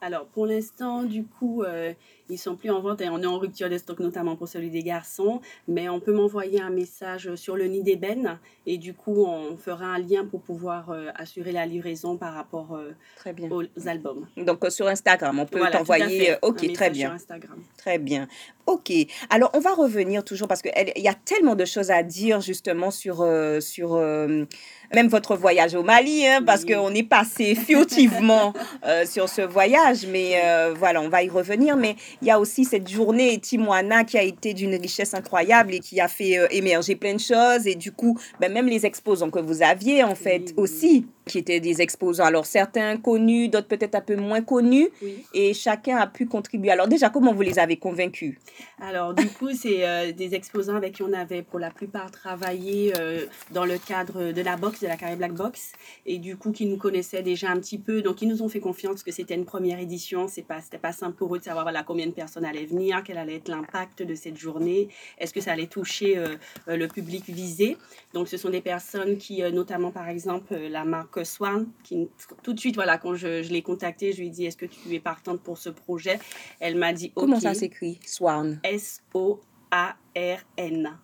Alors 0.00 0.26
pour 0.26 0.46
l'instant 0.46 1.04
du 1.04 1.24
coup 1.24 1.62
euh, 1.62 1.94
ils 2.28 2.38
sont 2.38 2.56
plus 2.56 2.70
en 2.70 2.80
vente 2.80 3.00
et 3.00 3.08
on 3.08 3.20
est 3.20 3.26
en 3.26 3.38
rupture 3.38 3.68
de 3.68 3.78
stock, 3.78 4.00
notamment 4.00 4.36
pour 4.36 4.48
celui 4.48 4.70
des 4.70 4.82
garçons. 4.82 5.40
Mais 5.68 5.88
on 5.88 6.00
peut 6.00 6.12
m'envoyer 6.12 6.60
un 6.60 6.70
message 6.70 7.34
sur 7.34 7.56
le 7.56 7.66
nid 7.66 7.82
d'ébène 7.82 8.38
et 8.66 8.78
du 8.78 8.94
coup, 8.94 9.24
on 9.26 9.56
fera 9.56 9.84
un 9.84 9.98
lien 9.98 10.24
pour 10.24 10.40
pouvoir 10.40 10.90
euh, 10.90 11.10
assurer 11.14 11.52
la 11.52 11.66
livraison 11.66 12.16
par 12.16 12.32
rapport 12.32 12.74
euh, 12.74 12.92
très 13.16 13.32
bien. 13.32 13.50
aux 13.50 13.64
albums. 13.86 14.26
Donc, 14.38 14.64
euh, 14.64 14.70
sur 14.70 14.88
Instagram, 14.88 15.38
on 15.38 15.46
peut 15.46 15.60
t'envoyer. 15.70 16.36
ok, 16.40 16.72
très 16.72 16.90
bien. 16.90 17.08
Sur 17.08 17.14
Instagram. 17.14 17.62
Très 17.76 17.98
bien. 17.98 18.26
Ok. 18.66 18.90
Alors, 19.28 19.50
on 19.52 19.60
va 19.60 19.74
revenir 19.74 20.24
toujours 20.24 20.48
parce 20.48 20.62
qu'il 20.62 20.72
y 20.96 21.08
a 21.08 21.14
tellement 21.14 21.54
de 21.54 21.66
choses 21.66 21.90
à 21.90 22.02
dire 22.02 22.40
justement 22.40 22.90
sur, 22.90 23.26
sur 23.60 23.96
même 23.98 25.08
votre 25.08 25.36
voyage 25.36 25.74
au 25.74 25.82
Mali, 25.82 26.26
hein, 26.26 26.42
parce 26.42 26.64
qu'on 26.64 26.94
est 26.94 27.02
passé 27.02 27.54
furtivement 27.54 28.54
sur 29.04 29.28
ce 29.28 29.42
voyage. 29.42 30.06
Mais 30.06 30.72
voilà, 30.74 31.02
on 31.02 31.10
va 31.10 31.22
y 31.22 31.28
revenir. 31.28 31.76
Mais 31.76 31.96
il 32.24 32.28
y 32.28 32.30
a 32.30 32.40
aussi 32.40 32.64
cette 32.64 32.88
journée 32.88 33.38
Timoana 33.38 34.02
qui 34.02 34.16
a 34.16 34.22
été 34.22 34.54
d'une 34.54 34.74
richesse 34.76 35.12
incroyable 35.12 35.74
et 35.74 35.80
qui 35.80 36.00
a 36.00 36.08
fait 36.08 36.38
euh, 36.38 36.46
émerger 36.50 36.96
plein 36.96 37.12
de 37.12 37.20
choses. 37.20 37.66
Et 37.66 37.74
du 37.74 37.92
coup, 37.92 38.18
ben, 38.40 38.50
même 38.50 38.66
les 38.66 38.86
exposants 38.86 39.28
que 39.28 39.40
vous 39.40 39.62
aviez, 39.62 40.02
en 40.02 40.14
fait, 40.14 40.54
aussi, 40.56 41.06
qui 41.26 41.38
étaient 41.38 41.60
des 41.60 41.80
exposants. 41.80 42.24
Alors 42.24 42.46
certains 42.46 42.96
connus, 42.96 43.48
d'autres 43.48 43.68
peut-être 43.68 43.94
un 43.94 44.00
peu 44.00 44.16
moins 44.16 44.42
connus, 44.42 44.88
et 45.32 45.54
chacun 45.54 45.96
a 45.96 46.06
pu 46.06 46.26
contribuer. 46.26 46.70
Alors 46.70 46.88
déjà, 46.88 47.10
comment 47.10 47.32
vous 47.32 47.42
les 47.42 47.58
avez 47.58 47.76
convaincus? 47.76 48.36
Alors 48.80 49.14
du 49.14 49.28
coup, 49.28 49.52
c'est 49.52 49.86
euh, 49.86 50.12
des 50.12 50.34
exposants 50.34 50.76
avec 50.76 50.94
qui 50.94 51.02
on 51.02 51.12
avait 51.12 51.42
pour 51.42 51.58
la 51.58 51.70
plupart 51.70 52.10
travaillé 52.10 52.92
euh, 52.98 53.26
dans 53.52 53.64
le 53.64 53.78
cadre 53.78 54.32
de 54.32 54.42
la 54.42 54.56
boxe, 54.56 54.80
de 54.80 54.86
la 54.86 54.96
carré 54.96 55.16
Black 55.16 55.32
Box, 55.32 55.72
et 56.06 56.18
du 56.18 56.36
coup 56.36 56.52
qui 56.52 56.66
nous 56.66 56.76
connaissaient 56.76 57.22
déjà 57.22 57.50
un 57.50 57.58
petit 57.58 57.78
peu, 57.78 58.02
donc 58.02 58.20
ils 58.22 58.28
nous 58.28 58.42
ont 58.42 58.48
fait 58.48 58.60
confiance 58.60 59.02
que 59.02 59.12
c'était 59.12 59.34
une 59.34 59.46
première 59.46 59.78
édition. 59.78 60.28
C'est 60.28 60.42
pas, 60.42 60.60
c'était 60.60 60.78
pas 60.78 60.92
simple 60.92 61.16
pour 61.16 61.34
eux 61.34 61.38
de 61.38 61.44
savoir 61.44 61.64
voilà 61.64 61.82
combien 61.82 62.06
de 62.06 62.12
personnes 62.12 62.44
allaient 62.44 62.66
venir, 62.66 63.02
quel 63.04 63.18
allait 63.18 63.36
être 63.36 63.48
l'impact 63.48 64.02
de 64.02 64.14
cette 64.14 64.36
journée, 64.36 64.88
est-ce 65.18 65.32
que 65.32 65.40
ça 65.40 65.52
allait 65.52 65.66
toucher 65.66 66.18
euh, 66.18 66.36
le 66.66 66.86
public 66.88 67.24
visé? 67.28 67.76
Donc 68.12 68.28
ce 68.28 68.36
sont 68.36 68.50
des 68.50 68.60
personnes 68.60 69.16
qui, 69.16 69.42
notamment 69.52 69.90
par 69.90 70.08
exemple 70.08 70.54
la 70.54 70.84
marque 70.84 71.13
Swan, 71.22 71.68
qui 71.84 72.08
tout 72.42 72.52
de 72.52 72.58
suite, 72.58 72.74
voilà, 72.74 72.98
quand 72.98 73.14
je, 73.14 73.42
je 73.42 73.52
l'ai 73.52 73.62
contactée, 73.62 74.12
je 74.12 74.20
lui 74.20 74.26
ai 74.28 74.30
dit 74.30 74.46
Est-ce 74.46 74.56
que 74.56 74.66
tu 74.66 74.92
es 74.94 75.00
partante 75.00 75.40
pour 75.40 75.58
ce 75.58 75.68
projet? 75.68 76.18
Elle 76.58 76.76
m'a 76.76 76.92
dit 76.92 77.12
Comment 77.14 77.38
ça 77.38 77.54
s'écrit 77.54 78.00
Swan? 78.04 78.58
S-O-A-R-N. 78.64 79.38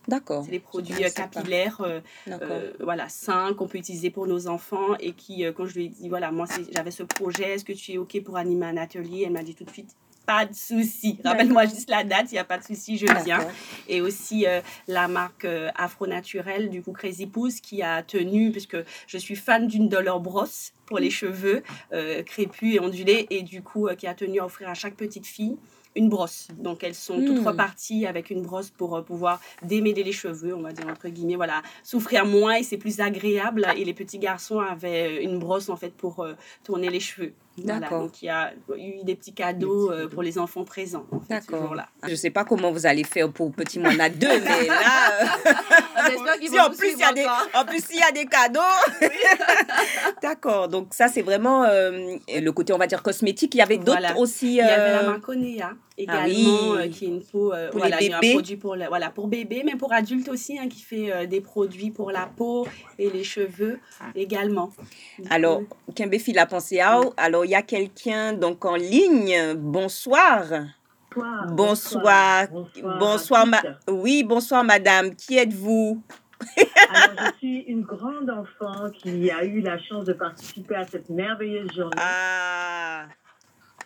D'accord. 0.09 0.45
C'est 0.45 0.51
des 0.51 0.59
produits 0.59 1.05
euh, 1.05 1.11
capillaires, 1.11 1.81
euh, 1.83 2.01
euh, 2.29 2.73
voilà, 2.81 3.09
sains 3.09 3.55
qu'on 3.55 3.69
peut 3.69 3.79
utiliser 3.79 4.11
pour 4.11 4.27
nos 4.27 4.49
enfants 4.49 4.97
et 4.99 5.13
qui, 5.13 5.45
quand 5.57 5.67
je 5.67 5.75
lui 5.75 5.85
ai 5.87 5.89
dit, 5.89 6.09
voilà, 6.09 6.33
moi 6.33 6.47
j'avais 6.73 6.91
ce 6.91 7.05
projet, 7.05 7.55
est-ce 7.55 7.65
que 7.65 7.73
tu 7.73 7.93
es 7.93 7.99
OK 7.99 8.21
pour 8.25 8.37
animer 8.37 8.67
un 8.67 8.77
atelier? 8.77 9.23
Elle 9.27 9.33
m'a 9.33 9.45
dit 9.45 9.55
tout 9.55 9.65
de 9.65 9.71
suite, 9.71 9.95
pas 10.31 10.47
de 10.47 10.55
souci. 10.55 11.19
Rappelle-moi 11.25 11.65
juste 11.65 11.91
la 11.91 12.05
date, 12.05 12.31
il 12.31 12.35
n'y 12.35 12.39
a 12.39 12.45
pas 12.45 12.59
de 12.59 12.63
souci, 12.63 12.97
je 12.97 13.07
viens. 13.25 13.41
Et 13.89 14.01
aussi 14.01 14.47
euh, 14.47 14.61
la 14.87 15.09
marque 15.09 15.45
euh, 15.45 15.71
Afro 15.75 16.07
Naturel, 16.07 16.71
du 16.71 16.83
coup 16.83 16.93
Crazy 16.93 17.27
Pouce, 17.27 17.61
qui 17.61 17.83
a 17.83 18.05
tenu, 18.05 18.53
puisque 18.53 18.77
je 19.09 19.19
suis 19.19 19.35
fan 19.35 19.67
d'une 19.67 19.89
de 19.89 19.99
leurs 19.99 20.21
brosses 20.21 20.73
pour 20.87 21.01
les 21.01 21.11
cheveux 21.11 21.65
euh, 21.93 22.23
crépus 22.23 22.77
et 22.77 22.81
ondulés, 22.81 23.27
et 23.31 23.43
du 23.43 23.61
coup 23.63 23.89
qui 23.99 24.07
a 24.07 24.15
tenu 24.15 24.39
à 24.41 24.45
offrir 24.45 24.69
à 24.69 24.75
chaque 24.75 24.95
petite 24.95 25.27
fille 25.27 25.57
une 25.97 26.09
brosse. 26.09 26.47
Donc 26.57 26.85
elles 26.85 26.95
sont 26.95 27.17
toutes 27.17 27.43
hmm. 27.43 27.49
reparties 27.49 28.07
avec 28.07 28.31
une 28.31 28.43
brosse 28.43 28.71
pour 28.71 29.05
pouvoir 29.05 29.41
démêler 29.65 30.05
les 30.05 30.13
cheveux, 30.13 30.55
on 30.55 30.63
va 30.63 30.73
dire 30.73 30.87
entre 30.87 31.09
guillemets, 31.09 31.35
voilà, 31.35 31.63
souffrir 31.83 32.25
moins 32.25 32.55
et 32.55 32.63
c'est 32.63 32.77
plus 32.77 33.01
agréable. 33.01 33.67
Et 33.77 33.85
les 33.85 33.95
petits 33.95 34.21
garçons 34.21 34.61
avaient 34.61 35.25
une 35.25 35.41
brosse 35.41 35.69
en 35.69 35.77
fait 35.77 35.93
pour 35.93 36.25
tourner 36.63 36.89
les 36.89 37.01
cheveux. 37.01 37.35
D'accord. 37.65 38.03
donc 38.03 38.23
il 38.23 38.27
y 38.27 38.29
a 38.29 38.53
eu 38.77 39.05
des 39.05 39.15
petits 39.15 39.33
cadeaux 39.33 39.91
euh, 39.91 40.09
pour 40.09 40.23
les 40.23 40.39
enfants 40.39 40.65
présents. 40.65 41.07
En 41.11 41.21
fait. 41.21 41.43
Je 42.05 42.11
ne 42.11 42.17
sais 42.17 42.31
pas 42.31 42.45
comment 42.45 42.71
vous 42.73 42.87
allez 42.87 43.05
faire 43.05 43.31
pour 43.31 43.53
Petit 43.53 43.79
Mona 43.79 44.09
2, 44.09 44.27
mais 44.45 44.67
là. 44.67 45.13
Euh, 45.21 45.31
en, 46.61 46.71
plus, 46.71 46.93
il 46.93 46.99
y 46.99 47.03
a 47.03 47.13
des, 47.13 47.27
en 47.55 47.65
plus, 47.65 47.83
il 47.91 47.99
y 47.99 48.03
a 48.03 48.13
des 48.13 48.27
cadeaux. 48.27 48.61
D'accord. 50.23 50.69
Donc, 50.69 50.89
ça, 50.91 51.09
c'est 51.09 51.23
vraiment 51.23 51.65
euh, 51.65 52.17
le 52.29 52.51
côté, 52.51 52.73
on 52.73 52.79
va 52.79 52.87
dire, 52.87 53.03
cosmétique. 53.03 53.55
Il 53.55 53.59
y 53.59 53.63
avait 53.63 53.79
d'autres 53.79 54.19
aussi. 54.19 54.49
Il 54.49 54.55
y 54.57 54.61
avait 54.61 54.93
la 54.93 55.03
Marconea 55.03 55.73
ah 56.09 56.27
également, 56.27 56.89
qui 56.91 57.05
est 57.05 57.09
une 57.09 57.23
peau. 57.23 57.53
pour 57.71 57.81
voilà, 57.81 58.01
les 58.01 58.09
bébés. 58.09 58.31
Un 58.31 58.33
produit 58.33 58.57
pour, 58.57 58.77
voilà, 58.89 59.11
pour 59.11 59.29
bébés, 59.29 59.63
mais 59.67 59.77
pour 59.77 59.93
adultes 59.93 60.29
aussi, 60.31 60.59
hein, 60.59 60.67
qui 60.69 60.81
fait 60.81 61.27
des 61.27 61.43
produits 61.43 61.91
pour 61.91 62.11
la 62.11 62.27
peau 62.27 62.67
et 62.99 63.11
les 63.11 63.25
cheveux 63.25 63.79
également. 64.15 64.71
Alors, 65.29 65.61
Kimbefi 65.95 66.33
l'a 66.33 66.47
pensé 66.47 66.81
à. 66.81 67.01
Alors, 67.19 67.45
y 67.51 67.55
a 67.55 67.63
quelqu'un 67.63 68.33
donc 68.33 68.65
en 68.65 68.77
ligne. 68.77 69.55
Bonsoir. 69.57 70.45
Bonsoir. 71.49 72.47
Bonsoir. 72.99 73.47
Oui, 73.89 74.23
bonsoir 74.23 74.65
madame. 74.65 75.15
Qui 75.17 75.39
êtes-vous? 75.39 76.03
Alors, 76.57 77.33
je 77.33 77.39
suis 77.39 77.59
une 77.67 77.83
grande 77.83 78.31
enfant 78.31 78.91
qui 78.91 79.31
a 79.31 79.45
eu 79.45 79.61
la 79.61 79.79
chance 79.79 80.05
de 80.05 80.13
participer 80.13 80.77
à 80.77 80.87
cette 80.87 81.11
merveilleuse 81.11 81.71
journée. 81.75 81.97
Ah. 81.99 83.07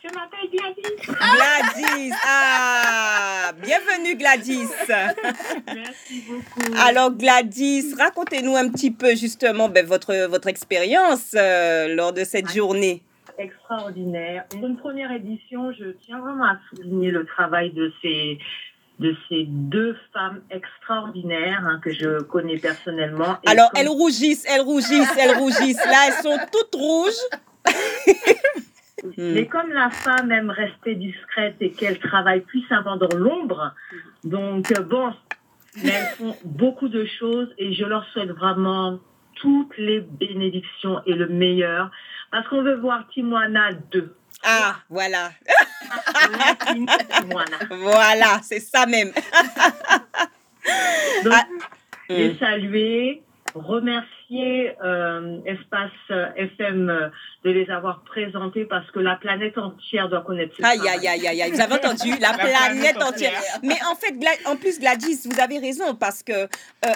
Je 0.02 0.14
m'appelle 0.14 0.50
Gladys. 0.52 1.06
Gladys, 1.06 2.14
ah, 2.26 3.52
bienvenue 3.62 4.16
Gladys. 4.16 4.68
Merci 5.74 6.24
beaucoup. 6.28 6.74
Alors 6.78 7.10
Gladys, 7.10 7.94
racontez-nous 7.98 8.54
un 8.54 8.68
petit 8.68 8.90
peu 8.90 9.14
justement 9.14 9.70
ben, 9.70 9.86
votre, 9.86 10.26
votre 10.26 10.48
expérience 10.48 11.30
euh, 11.34 11.94
lors 11.94 12.12
de 12.12 12.22
cette 12.22 12.52
journée 12.52 13.02
extraordinaire. 13.38 14.46
Pour 14.48 14.66
une 14.66 14.76
première 14.76 15.12
édition, 15.12 15.72
je 15.72 15.90
tiens 16.04 16.20
vraiment 16.20 16.44
à 16.44 16.58
souligner 16.70 17.10
le 17.10 17.24
travail 17.24 17.72
de 17.72 17.92
ces 18.02 18.38
de 19.00 19.16
ces 19.28 19.44
deux 19.48 19.96
femmes 20.12 20.40
extraordinaires 20.50 21.64
hein, 21.66 21.80
que 21.82 21.92
je 21.92 22.22
connais 22.22 22.58
personnellement. 22.58 23.38
Alors, 23.44 23.70
elles 23.76 23.88
rougissent, 23.88 24.44
elles 24.48 24.60
rougissent, 24.60 25.16
elles 25.18 25.36
rougissent. 25.36 25.84
Là, 25.84 26.06
elles 26.06 26.22
sont 26.22 26.38
toutes 26.52 26.80
rouges. 26.80 27.12
Mais 29.18 29.46
comme 29.46 29.70
la 29.72 29.90
femme 29.90 30.30
aime 30.30 30.50
rester 30.50 30.94
discrète 30.94 31.56
et 31.60 31.72
qu'elle 31.72 31.98
travaille 31.98 32.40
puissamment 32.40 32.96
dans 32.96 33.14
l'ombre, 33.16 33.74
donc 34.22 34.72
euh, 34.72 34.82
bon, 34.82 35.12
elles 35.82 36.06
font 36.16 36.36
beaucoup 36.44 36.88
de 36.88 37.04
choses 37.04 37.48
et 37.58 37.74
je 37.74 37.84
leur 37.84 38.06
souhaite 38.12 38.30
vraiment 38.30 38.98
toutes 39.34 39.76
les 39.76 40.00
bénédictions 40.00 41.02
et 41.04 41.12
le 41.12 41.26
meilleur 41.28 41.90
parce 42.34 42.48
qu'on 42.48 42.62
veut 42.64 42.80
voir 42.80 43.06
Timoana 43.14 43.74
2. 43.92 44.12
Ah, 44.42 44.74
voilà. 44.90 45.30
voilà, 47.70 48.40
c'est 48.42 48.58
ça 48.58 48.86
même. 48.86 49.12
Donc, 51.22 51.32
ah, 51.32 51.44
et 52.08 52.30
hmm. 52.30 52.38
saluer, 52.40 53.22
remercier 53.54 54.74
euh, 54.82 55.38
Espace 55.46 55.92
euh, 56.10 56.26
FM 56.34 56.90
euh, 56.90 57.08
de 57.44 57.50
les 57.50 57.70
avoir 57.70 58.02
présentés 58.02 58.64
parce 58.64 58.90
que 58.90 58.98
la 58.98 59.14
planète 59.14 59.56
entière 59.56 60.08
doit 60.08 60.22
connaître 60.22 60.56
ça. 60.60 60.70
Aïe, 60.70 60.80
aïe, 60.88 61.06
aïe, 61.06 61.28
aïe, 61.40 61.52
vous 61.52 61.60
avez 61.60 61.74
entendu 61.74 62.10
La, 62.20 62.32
planète, 62.32 63.00
entière. 63.00 63.40
Mais 63.62 63.78
en 63.88 63.94
fait, 63.94 64.12
en 64.46 64.56
plus, 64.56 64.80
Gladys, 64.80 65.20
vous 65.24 65.40
avez 65.40 65.60
raison 65.60 65.94
parce 65.94 66.24
que 66.24 66.48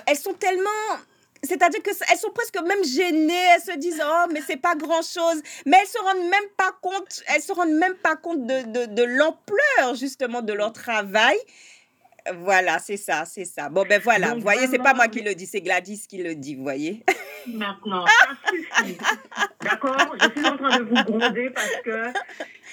elles 0.09 0.16
sont 0.16 0.35
tellement 0.35 0.98
c'est-à-dire 1.42 1.83
qu'elles 1.83 2.18
sont 2.18 2.31
presque 2.31 2.61
même 2.61 2.85
gênées, 2.85 3.44
elles 3.55 3.61
se 3.61 3.79
disent 3.79 4.03
oh 4.05 4.27
mais 4.33 4.40
c'est 4.46 4.61
pas 4.61 4.74
grand 4.74 5.03
chose, 5.03 5.42
mais 5.66 5.77
elles 5.81 5.88
se 5.88 5.98
rendent 5.98 6.29
même 6.31 6.51
pas 6.57 6.72
compte, 6.81 7.22
elles 7.35 7.42
se 7.42 7.53
rendent 7.53 7.79
même 7.79 7.94
pas 7.94 8.16
compte 8.16 8.46
de, 8.46 8.87
de, 8.87 9.03
l'ampleur 9.03 9.94
justement 9.94 10.42
de 10.42 10.53
leur 10.53 10.72
travail. 10.72 11.37
Voilà, 12.40 12.79
c'est 12.79 12.98
ça, 12.98 13.24
c'est 13.24 13.44
ça. 13.44 13.70
Bon 13.70 13.87
ben 13.88 14.01
voilà, 14.03 14.35
vous 14.35 14.40
voyez, 14.40 14.66
c'est 14.66 14.83
pas 14.83 14.94
moi 14.94 15.09
qui 15.09 15.22
le 15.22 15.35
dis, 15.35 15.46
c'est 15.46 15.61
Gladys 15.61 16.07
qui 16.09 16.22
le 16.22 16.35
dit, 16.35 16.57
vous 16.57 16.62
voyez. 16.62 17.05
Maintenant. 17.46 18.05
D'accord? 19.62 20.16
Je 20.20 20.38
suis 20.38 20.46
en 20.46 20.57
train 20.57 20.79
de 20.79 20.85
vous 20.85 21.05
gronder 21.05 21.51
parce 21.51 21.77
que 21.85 22.12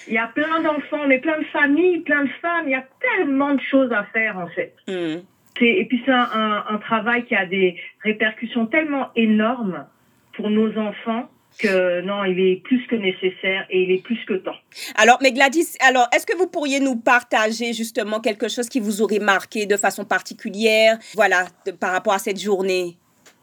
il 0.07 0.13
y 0.13 0.17
a 0.17 0.27
plein 0.27 0.59
d'enfants, 0.59 1.07
mais 1.07 1.19
plein 1.19 1.39
de 1.39 1.45
familles, 1.45 1.99
plein 2.01 2.25
de 2.25 2.29
femmes, 2.41 2.65
il 2.67 2.71
y 2.71 2.75
a 2.75 2.85
tellement 2.99 3.53
de 3.53 3.61
choses 3.61 3.91
à 3.93 4.03
faire 4.05 4.37
en 4.37 4.47
fait. 4.47 4.75
Mmh 4.87 5.21
et 5.61 5.85
puis 5.85 6.01
c'est 6.05 6.11
un, 6.11 6.79
travail 6.81 7.25
qui 7.25 7.35
a 7.35 7.45
des 7.45 7.77
répercussions 8.03 8.65
tellement 8.65 9.09
énormes 9.15 9.85
pour 10.33 10.49
nos 10.49 10.77
enfants 10.77 11.29
que 11.57 12.01
non, 12.01 12.25
il 12.25 12.39
est 12.39 12.61
plus 12.63 12.85
que 12.87 12.95
nécessaire 12.95 13.65
et 13.69 13.83
il 13.83 13.91
est 13.91 14.03
plus 14.03 14.19
que 14.27 14.33
temps. 14.33 14.57
Alors, 14.97 15.17
mais 15.21 15.31
Gladys, 15.31 15.77
alors, 15.79 16.07
est-ce 16.13 16.25
que 16.25 16.35
vous 16.35 16.47
pourriez 16.47 16.81
nous 16.81 16.97
partager 16.97 17.71
justement 17.71 18.19
quelque 18.19 18.49
chose 18.49 18.67
qui 18.67 18.81
vous 18.81 19.01
aurait 19.01 19.19
marqué 19.19 19.65
de 19.65 19.77
façon 19.77 20.03
particulière, 20.03 20.97
voilà, 21.15 21.45
par 21.79 21.93
rapport 21.93 22.13
à 22.13 22.19
cette 22.19 22.41
journée? 22.41 22.97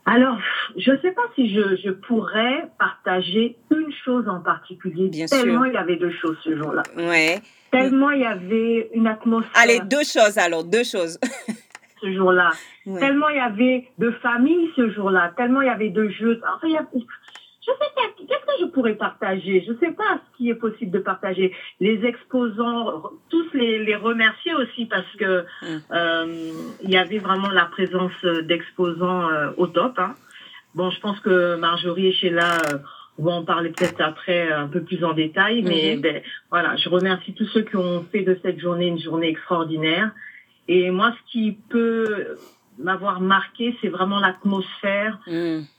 Alors, 0.05 0.39
je 0.77 0.91
ne 0.91 0.99
sais 0.99 1.13
pas 1.13 1.23
si 1.37 1.55
je, 1.55 1.77
je, 1.77 1.91
pourrais 1.91 2.69
partager 2.79 3.57
une 3.71 3.93
chose 4.05 4.29
en 4.29 4.41
particulier. 4.41 5.09
Bien 5.09 5.27
tellement 5.27 5.65
il 5.65 5.75
y 5.75 5.77
avait 5.77 5.97
deux 5.97 6.13
choses 6.21 6.37
ce 6.43 6.57
jour-là. 6.57 6.83
Ouais. 6.97 7.41
Tellement 7.71 8.11
il 8.11 8.23
y 8.23 8.27
avait 8.27 8.91
une 8.95 9.07
atmosphère. 9.07 9.53
Allez, 9.55 9.79
deux 9.81 10.03
choses 10.03 10.39
alors, 10.39 10.65
deux 10.65 10.83
choses. 10.83 11.19
ce 12.03 12.13
jour-là. 12.13 12.51
Tellement 12.85 13.29
il 13.29 13.37
y 13.37 13.41
avait 13.41 13.89
de 13.99 14.11
familles 14.11 14.71
ce 14.77 14.91
jour-là, 14.91 15.33
tellement 15.37 15.63
il 15.63 15.67
y 15.67 15.71
avait 15.71 15.91
de 15.91 16.09
jeux. 16.09 16.41
Enfin, 16.55 16.67
il 16.67 16.73
y 16.73 16.77
a, 16.77 16.87
je 17.65 17.71
sais 17.71 17.93
pas, 17.95 18.03
qu'est-ce 18.19 18.47
que 18.47 18.61
je 18.61 18.71
pourrais 18.73 18.95
partager? 18.95 19.65
Je 19.67 19.73
sais 19.75 19.93
pas 19.93 20.19
ce 20.19 20.37
qui 20.37 20.51
est 20.51 20.55
possible 20.55 20.91
de 20.91 20.99
partager. 20.99 21.55
Les 21.79 22.05
exposants, 22.05 23.05
tous 23.31 23.53
les, 23.55 23.85
les 23.85 23.95
remercier 23.95 24.53
aussi 24.55 24.87
parce 24.87 25.11
que 25.17 25.45
euh, 25.93 26.53
il 26.83 26.91
y 26.91 26.97
avait 26.97 27.19
vraiment 27.19 27.51
la 27.51 27.67
présence 27.67 28.25
d'exposants 28.49 29.31
euh, 29.31 29.51
au 29.57 29.69
top. 29.69 29.97
Hein. 29.99 30.15
Bon, 30.75 30.91
je 30.91 30.99
pense 31.01 31.21
que 31.21 31.55
Marjorie 31.57 32.09
et 32.09 32.13
Sheila 32.13 32.57
euh, 32.73 32.79
vont 33.19 33.33
en 33.33 33.45
parler 33.45 33.71
peut-être 33.71 34.01
après 34.01 34.51
un 34.51 34.67
peu 34.67 34.83
plus 34.83 35.05
en 35.05 35.13
détail, 35.13 35.63
mais 35.63 35.95
mhm. 35.95 36.03
ben, 36.03 36.23
voilà, 36.51 36.75
je 36.77 36.89
remercie 36.89 37.33
tous 37.35 37.47
ceux 37.47 37.63
qui 37.63 37.77
ont 37.77 38.05
fait 38.11 38.23
de 38.23 38.37
cette 38.43 38.59
journée 38.59 38.89
une 38.89 38.99
journée 38.99 39.29
extraordinaire. 39.29 40.11
Et 40.69 40.91
moi, 40.91 41.13
ce 41.13 41.33
qui 41.33 41.59
peut 41.69 42.37
m'avoir 42.79 43.21
marqué, 43.21 43.77
c'est 43.81 43.89
vraiment 43.89 44.21
l'atmosphère 44.21 45.21
mm. 45.27 45.31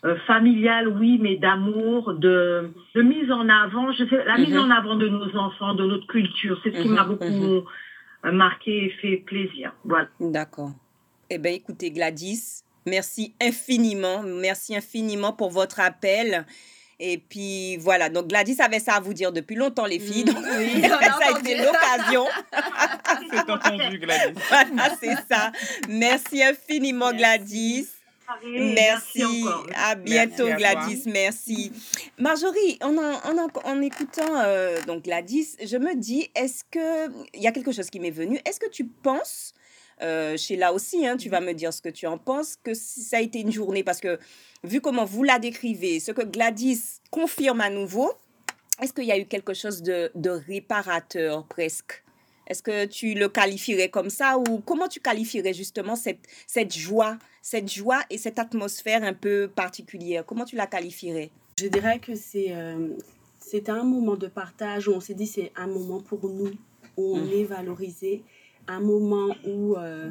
euh, 0.05 0.15
familiale, 0.27 0.87
oui, 0.87 1.17
mais 1.21 1.37
d'amour, 1.37 2.13
de, 2.13 2.69
de, 2.95 3.01
mise 3.01 3.31
en 3.31 3.49
avant. 3.49 3.91
Je 3.91 4.05
sais, 4.05 4.25
la 4.25 4.37
mise 4.37 4.53
mm-hmm. 4.53 4.59
en 4.59 4.69
avant 4.69 4.95
de 4.95 5.07
nos 5.07 5.35
enfants, 5.37 5.73
de 5.73 5.85
notre 5.85 6.07
culture, 6.07 6.59
c'est 6.63 6.75
ce 6.75 6.81
qui 6.81 6.89
m'a 6.89 7.03
mm-hmm. 7.03 7.07
beaucoup 7.07 7.25
mm-hmm. 7.25 7.63
Euh, 8.25 8.31
marqué 8.31 8.85
et 8.85 8.89
fait 9.01 9.17
plaisir. 9.17 9.73
Voilà. 9.83 10.07
D'accord. 10.17 10.71
Eh 11.29 11.37
bien, 11.37 11.51
écoutez, 11.51 11.91
Gladys, 11.91 12.63
merci 12.85 13.33
infiniment, 13.41 14.23
merci 14.23 14.77
infiniment 14.77 15.33
pour 15.33 15.49
votre 15.49 15.81
appel. 15.81 16.45
Et 17.05 17.17
puis 17.17 17.75
voilà, 17.75 18.07
donc 18.07 18.27
Gladys 18.27 18.55
avait 18.61 18.79
ça 18.79 18.93
à 18.93 19.01
vous 19.01 19.13
dire 19.13 19.33
depuis 19.33 19.55
longtemps, 19.55 19.85
les 19.85 19.99
filles. 19.99 20.23
Donc, 20.23 20.37
oui, 20.57 20.81
ça 20.87 20.97
a 20.97 21.37
été 21.37 21.57
l'occasion. 21.57 22.25
c'est 23.29 23.49
entendu, 23.49 23.99
Gladys. 23.99 24.39
Voilà, 24.49 24.95
c'est 25.01 25.15
ça. 25.29 25.51
Merci 25.89 26.41
infiniment, 26.41 27.11
Gladys. 27.11 27.87
Merci. 28.45 29.43
À 29.75 29.95
bientôt, 29.95 30.47
Gladys. 30.55 31.03
Merci. 31.07 31.73
Marjorie, 32.17 32.79
en, 32.81 32.97
en, 32.97 33.49
en, 33.65 33.81
écoutant 33.81 34.39
euh, 34.45 34.81
donc 34.87 35.03
Gladys, 35.03 35.57
je 35.61 35.75
me 35.75 35.95
dis, 35.95 36.29
est-ce 36.35 36.63
que 36.71 37.11
il 37.33 37.41
y 37.41 37.47
a 37.47 37.51
quelque 37.51 37.73
chose 37.73 37.89
qui 37.89 37.99
m'est 37.99 38.11
venu 38.11 38.39
Est-ce 38.45 38.61
que 38.61 38.69
tu 38.69 38.85
penses, 38.85 39.53
euh, 40.01 40.37
chez 40.37 40.55
là 40.55 40.73
aussi, 40.73 41.05
hein, 41.05 41.17
tu 41.17 41.29
vas 41.29 41.39
me 41.39 41.53
dire 41.53 41.73
ce 41.73 41.81
que 41.81 41.89
tu 41.89 42.07
en 42.07 42.17
penses, 42.17 42.57
que 42.63 42.73
ça 42.73 43.17
a 43.17 43.21
été 43.21 43.39
une 43.39 43.51
journée 43.51 43.83
parce 43.83 43.99
que 43.99 44.19
vu 44.63 44.81
comment 44.81 45.05
vous 45.05 45.23
la 45.23 45.39
décrivez, 45.39 45.99
ce 45.99 46.11
que 46.11 46.23
Gladys 46.23 46.99
confirme 47.11 47.61
à 47.61 47.69
nouveau, 47.69 48.11
est-ce 48.81 48.93
qu'il 48.93 49.05
y 49.05 49.11
a 49.11 49.17
eu 49.19 49.25
quelque 49.25 49.53
chose 49.53 49.81
de, 49.81 50.11
de 50.15 50.29
réparateur 50.29 51.45
presque? 51.45 52.03
Est-ce 52.47 52.61
que 52.61 52.85
tu 52.85 53.13
le 53.13 53.29
qualifierais 53.29 53.89
comme 53.89 54.09
ça 54.09 54.37
ou 54.37 54.59
comment 54.59 54.87
tu 54.87 54.99
qualifierais 54.99 55.53
justement 55.53 55.95
cette, 55.95 56.19
cette 56.45 56.75
joie, 56.75 57.17
cette 57.41 57.71
joie 57.71 58.01
et 58.09 58.17
cette 58.17 58.39
atmosphère 58.39 59.03
un 59.03 59.13
peu 59.13 59.49
particulière? 59.53 60.25
Comment 60.25 60.43
tu 60.43 60.55
la 60.55 60.67
qualifierais? 60.67 61.29
Je 61.57 61.67
dirais 61.67 61.99
que 61.99 62.15
c'est 62.15 62.51
euh, 62.51 62.89
un 63.67 63.83
moment 63.83 64.15
de 64.15 64.27
partage 64.27 64.87
où 64.87 64.91
on 64.91 64.99
s'est 64.99 65.13
dit 65.13 65.27
c'est 65.27 65.51
un 65.55 65.67
moment 65.67 66.01
pour 66.01 66.27
nous, 66.27 66.51
où 66.97 67.15
on 67.15 67.21
mmh. 67.21 67.31
est 67.33 67.43
valorisé, 67.45 68.23
un 68.67 68.79
moment 68.79 69.35
où 69.45 69.75
euh, 69.75 70.09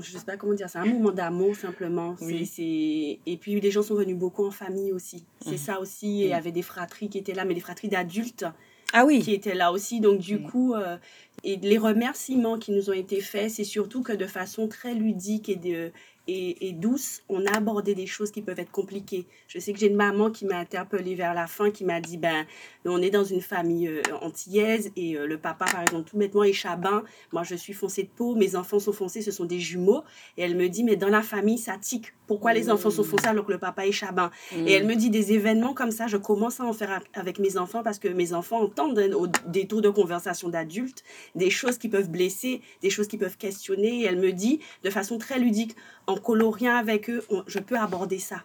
je 0.00 0.18
sais 0.18 0.24
pas 0.24 0.36
comment 0.36 0.54
dire, 0.54 0.68
c'est 0.68 0.78
un 0.78 0.86
moment 0.86 1.10
d'amour 1.10 1.54
simplement. 1.54 2.16
C'est, 2.18 3.18
Et 3.26 3.36
puis 3.40 3.60
les 3.60 3.70
gens 3.70 3.82
sont 3.82 3.94
venus 3.94 4.16
beaucoup 4.16 4.46
en 4.46 4.50
famille 4.50 4.92
aussi. 4.92 5.24
C'est 5.40 5.52
mmh. 5.52 5.58
ça 5.58 5.80
aussi. 5.80 6.22
Et 6.22 6.24
il 6.24 6.28
y 6.28 6.32
mmh. 6.32 6.36
avait 6.36 6.52
des 6.52 6.62
fratries 6.62 7.08
qui 7.08 7.18
étaient 7.18 7.34
là, 7.34 7.44
mais 7.44 7.54
des 7.54 7.60
fratries 7.60 7.88
d'adultes 7.88 8.46
ah 8.92 9.04
oui. 9.04 9.20
qui 9.20 9.32
étaient 9.34 9.54
là 9.54 9.72
aussi. 9.72 10.00
Donc 10.00 10.18
du 10.18 10.42
coup, 10.42 10.74
euh, 10.74 10.96
et 11.44 11.56
les 11.56 11.78
remerciements 11.78 12.58
qui 12.58 12.72
nous 12.72 12.90
ont 12.90 12.94
été 12.94 13.20
faits, 13.20 13.50
c'est 13.50 13.64
surtout 13.64 14.02
que 14.02 14.12
de 14.12 14.26
façon 14.26 14.68
très 14.68 14.94
ludique 14.94 15.48
et 15.48 15.56
de, 15.56 15.92
et, 16.32 16.72
douce, 16.72 17.22
on 17.28 17.44
a 17.46 17.56
abordé 17.56 17.94
des 17.94 18.06
choses 18.06 18.30
qui 18.30 18.40
peuvent 18.42 18.58
être 18.58 18.70
compliquées. 18.70 19.26
Je 19.48 19.58
sais 19.58 19.72
que 19.72 19.78
j'ai 19.78 19.88
une 19.88 19.96
maman 19.96 20.30
qui 20.30 20.44
m'a 20.44 20.58
interpellée 20.58 21.14
vers 21.14 21.34
la 21.34 21.46
fin, 21.46 21.70
qui 21.70 21.84
m'a 21.84 22.00
dit, 22.00 22.18
ben, 22.18 22.46
on 22.84 23.02
est 23.02 23.10
dans 23.10 23.24
une 23.24 23.40
famille 23.40 23.88
euh, 23.88 24.02
antillaise 24.20 24.92
et 24.96 25.16
euh, 25.16 25.26
le 25.26 25.38
papa, 25.38 25.64
par 25.64 25.82
exemple, 25.82 26.08
tout 26.08 26.16
bêtement 26.16 26.44
est 26.44 26.52
chabin. 26.52 27.02
Moi, 27.32 27.42
je 27.42 27.54
suis 27.54 27.72
foncée 27.72 28.04
de 28.04 28.08
peau, 28.08 28.36
mes 28.36 28.54
enfants 28.54 28.78
sont 28.78 28.92
foncés, 28.92 29.22
ce 29.22 29.32
sont 29.32 29.44
des 29.44 29.58
jumeaux. 29.58 30.04
Et 30.36 30.42
elle 30.42 30.56
me 30.56 30.68
dit, 30.68 30.84
mais 30.84 30.96
dans 30.96 31.08
la 31.08 31.22
famille, 31.22 31.58
ça 31.58 31.76
tique. 31.78 32.12
Pourquoi 32.26 32.52
les 32.52 32.70
enfants 32.70 32.90
sont 32.90 33.02
foncés 33.02 33.26
alors 33.26 33.44
que 33.44 33.50
le 33.50 33.58
papa 33.58 33.88
est 33.88 33.92
chabin? 33.92 34.30
Et 34.54 34.72
elle 34.72 34.86
me 34.86 34.94
dit 34.94 35.10
des 35.10 35.32
événements 35.32 35.74
comme 35.74 35.90
ça, 35.90 36.06
je 36.06 36.16
commence 36.16 36.60
à 36.60 36.64
en 36.64 36.72
faire 36.72 37.00
avec 37.12 37.40
mes 37.40 37.56
enfants 37.56 37.82
parce 37.82 37.98
que 37.98 38.06
mes 38.06 38.34
enfants 38.34 38.60
entendent 38.60 39.00
au 39.16 39.26
détour 39.48 39.82
de 39.82 39.88
conversation 39.88 40.48
d'adultes 40.48 41.02
des 41.34 41.50
choses 41.50 41.76
qui 41.76 41.88
peuvent 41.88 42.08
blesser, 42.08 42.60
des 42.82 42.90
choses 42.90 43.08
qui 43.08 43.18
peuvent 43.18 43.36
questionner. 43.36 44.02
Et 44.02 44.04
elle 44.04 44.20
me 44.20 44.30
dit 44.32 44.60
de 44.84 44.90
façon 44.90 45.18
très 45.18 45.40
ludique, 45.40 45.74
en 46.10 46.16
coloriant 46.16 46.76
avec 46.76 47.08
eux, 47.08 47.24
je 47.46 47.58
peux 47.58 47.76
aborder 47.76 48.18
ça. 48.18 48.42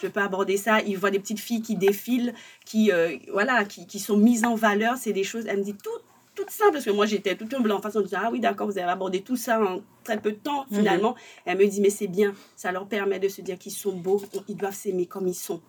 Je 0.00 0.06
peux 0.06 0.20
aborder 0.20 0.56
ça. 0.56 0.80
Ils 0.82 0.96
voient 0.96 1.10
des 1.10 1.18
petites 1.18 1.40
filles 1.40 1.62
qui 1.62 1.76
défilent, 1.76 2.32
qui, 2.64 2.92
euh, 2.92 3.16
voilà, 3.32 3.64
qui, 3.64 3.86
qui, 3.86 3.98
sont 3.98 4.16
mises 4.16 4.44
en 4.44 4.54
valeur. 4.54 4.96
C'est 4.96 5.12
des 5.12 5.24
choses, 5.24 5.46
elle 5.48 5.58
me 5.58 5.64
dit 5.64 5.74
tout, 5.74 5.90
tout 6.34 6.44
simple, 6.48 6.72
parce 6.72 6.84
que 6.84 6.90
moi 6.90 7.06
j'étais 7.06 7.34
tout 7.34 7.48
un 7.56 7.60
blanc 7.60 7.78
en 7.78 7.82
façon 7.82 8.00
de 8.00 8.06
dire, 8.06 8.20
ah 8.22 8.30
oui, 8.30 8.38
d'accord, 8.38 8.68
vous 8.68 8.78
avez 8.78 8.88
abordé 8.90 9.22
tout 9.22 9.36
ça 9.36 9.60
en 9.60 9.80
très 10.04 10.20
peu 10.20 10.32
de 10.32 10.36
temps, 10.36 10.66
mhm. 10.70 10.78
finalement. 10.78 11.16
Elle 11.44 11.58
me 11.58 11.66
dit, 11.66 11.80
mais 11.80 11.90
c'est 11.90 12.06
bien, 12.06 12.32
ça 12.56 12.70
leur 12.70 12.86
permet 12.86 13.18
de 13.18 13.28
se 13.28 13.40
dire 13.40 13.58
qu'ils 13.58 13.72
sont 13.72 13.92
beaux, 13.92 14.22
ils 14.46 14.56
doivent 14.56 14.74
s'aimer 14.74 15.06
comme 15.06 15.26
ils 15.26 15.34
sont. 15.34 15.60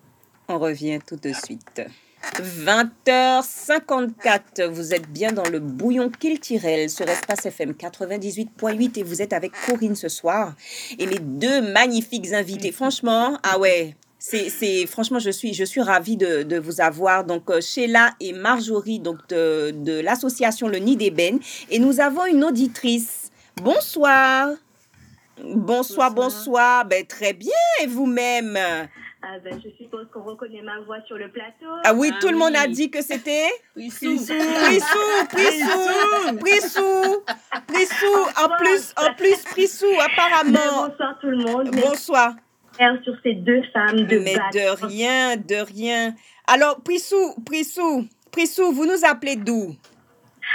On 0.48 0.60
revient 0.60 1.00
tout 1.06 1.16
de 1.16 1.32
suite. 1.34 1.82
20h54, 2.42 4.68
vous 4.68 4.94
êtes 4.94 5.12
bien 5.12 5.32
dans 5.32 5.50
le 5.50 5.60
bouillon 5.60 6.10
Kiltirel 6.10 6.90
sur 6.90 7.08
Espace 7.08 7.46
FM 7.46 7.72
98.8 7.72 9.00
et 9.00 9.04
vous 9.04 9.22
êtes 9.22 9.34
avec 9.34 9.52
Corinne 9.68 9.96
ce 9.96 10.10
soir 10.10 10.56
et 10.98 11.06
mes 11.06 11.20
deux 11.20 11.62
magnifiques 11.62 12.34
invités. 12.34 12.72
Franchement, 12.72 13.38
ah 13.44 13.60
ouais, 13.60 13.96
c'est, 14.20 14.86
franchement, 14.86 15.20
je 15.20 15.30
suis, 15.30 15.54
je 15.54 15.64
suis 15.64 15.82
ravie 15.82 16.18
de, 16.18 16.60
vous 16.60 16.82
avoir. 16.82 17.24
Donc, 17.24 17.50
euh, 17.50 17.62
Sheila 17.62 18.16
et 18.20 18.34
Marjorie, 18.34 19.00
donc 19.00 19.28
de, 19.30 20.02
l'association 20.02 20.68
Le 20.68 20.78
Nid 20.78 20.98
d'Ébène. 20.98 21.40
Et 21.70 21.80
nous 21.80 22.02
avons 22.02 22.26
une 22.26 22.44
auditrice. 22.44 23.32
Bonsoir. 23.62 24.50
Bonsoir, 25.42 25.46
bonsoir. 25.46 26.12
bonsoir. 26.12 26.86
Ben, 26.86 27.06
très 27.06 27.32
bien. 27.32 27.54
Et 27.82 27.88
vous-même? 27.88 28.58
Ah 29.22 29.38
ben, 29.44 29.60
je 29.62 29.70
suppose 29.72 30.08
qu'on 30.14 30.24
reconnaît 30.24 30.62
ma 30.62 30.80
voix 30.80 31.02
sur 31.06 31.18
le 31.18 31.30
plateau. 31.30 31.68
Ah 31.84 31.94
oui, 31.94 32.12
tout 32.22 32.30
le 32.30 32.38
monde 32.38 32.56
a 32.56 32.68
dit 32.68 32.90
que 32.90 33.02
c'était 33.02 33.48
Prissou. 33.74 34.16
Prissou, 34.16 34.34
Prissou, 35.30 36.38
Prissou, 36.40 37.24
Prissou. 37.68 38.42
En 38.42 38.58
plus, 38.58 38.94
en 38.96 39.14
plus, 39.16 39.44
Prissou, 39.44 39.88
apparemment. 40.00 40.88
bonsoir 40.88 41.18
tout 41.20 41.28
le 41.28 41.38
monde. 41.38 41.70
Bonsoir. 41.72 42.34
Sur 43.04 43.14
ces 43.24 43.34
deux 43.34 43.62
femmes 43.74 44.06
de 44.06 44.20
Mais 44.20 44.36
de 44.36 44.86
rien, 44.86 45.36
de 45.36 45.66
rien. 45.66 46.16
Alors, 46.48 46.82
Prissou, 46.82 47.36
Prissou, 47.46 48.08
Prissou, 48.32 48.72
vous 48.72 48.86
nous 48.86 49.04
appelez 49.04 49.36
d'où? 49.36 49.76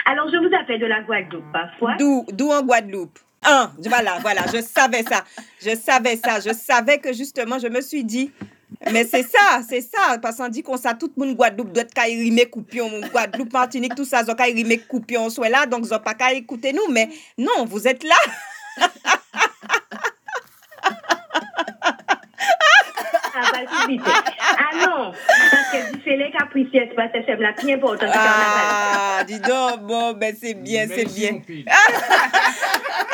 Alors, 0.07 0.29
je 0.33 0.39
vous 0.39 0.55
appelle 0.55 0.81
de 0.81 0.87
la 0.87 1.03
Guadeloupe, 1.03 1.45
parfois. 1.53 1.97
D'où, 1.99 2.25
d'où 2.33 2.51
en 2.51 2.63
Guadeloupe? 2.63 3.19
Un. 3.45 3.73
Voilà, 3.87 4.19
voilà, 4.21 4.45
je 4.53 4.61
savais 4.63 5.03
ça. 5.03 5.25
Je 5.63 5.77
savais 5.77 6.17
ça. 6.17 6.41
Je 6.41 6.53
savais 6.53 6.99
que 6.99 7.13
justement, 7.13 7.59
je 7.59 7.69
me 7.69 7.81
suis 7.81 8.05
dit, 8.05 8.31
mais 8.91 9.05
c'est 9.05 9.23
ça, 9.23 9.63
c'est 9.69 9.81
ça. 9.81 10.19
Parce 10.19 10.37
qu'on 10.37 10.49
dit 10.49 10.63
qu'on 10.63 10.77
sait 10.77 10.95
tout 10.99 11.13
le 11.17 11.25
monde 11.25 11.37
Guadeloupe 11.37 11.73
doit 11.73 11.85
être 11.85 11.95
coupion, 12.51 12.91
Guadeloupe, 13.13 13.53
Martinique, 13.53 13.95
tout 13.95 14.05
ça, 14.05 14.23
ils 14.23 14.31
ont 14.31 14.35
coupion, 14.89 15.31
soit 15.31 15.49
là, 15.49 15.67
donc 15.67 15.85
ils 15.85 15.99
pas 15.99 16.33
écouter 16.33 16.73
nous. 16.73 16.91
Mais 16.91 17.09
non, 17.39 17.65
vous 17.65 17.87
êtes 17.87 18.05
là. 18.05 18.17
Ah, 24.57 24.87
non, 24.87 25.13
parce 25.13 25.73
que 25.73 25.99
fait 26.01 26.17
les 26.17 26.31
capricieux, 26.31 26.83
parce 26.95 27.13
que 27.13 27.19
c'est 27.27 27.37
la 27.37 27.53
plus 27.53 27.73
importante. 27.73 28.11
Ah, 28.13 29.23
dis 29.27 29.41
donc, 29.41 29.83
bon, 29.83 30.13
ben 30.13 30.35
c'est 30.37 30.55
bien, 30.55 30.87
c'est 30.87 31.07
bien. 31.07 31.41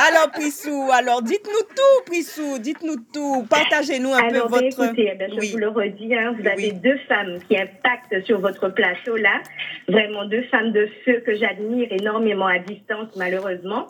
alors, 0.09 0.31
Prissou, 0.33 0.88
alors 0.92 1.22
dites-nous 1.22 1.74
tout, 1.74 2.05
Prissou, 2.07 2.59
dites-nous 2.59 2.96
tout. 3.12 3.46
Partagez-nous 3.48 4.12
un 4.12 4.29
peu 4.29 4.35
ben, 4.35 4.48
votre... 4.48 4.64
Écoutez, 4.64 5.14
ben, 5.18 5.31
je 5.31 5.53
vous 5.53 5.59
le 5.59 5.68
redis, 5.68 6.14
hein, 6.14 6.35
vous 6.38 6.46
avez 6.46 6.72
deux 6.72 6.98
femmes 7.09 7.38
qui 7.48 7.57
impactent 7.57 8.24
sur 8.26 8.40
votre 8.40 8.68
plateau 8.68 9.16
là. 9.16 9.40
Vraiment 9.88 10.24
deux 10.26 10.42
femmes 10.44 10.72
de 10.72 10.88
feu 11.05 11.22
que 11.24 11.37
j'admire 11.37 11.88
énormément 11.92 12.46
à 12.46 12.59
distance, 12.59 13.09
malheureusement. 13.16 13.87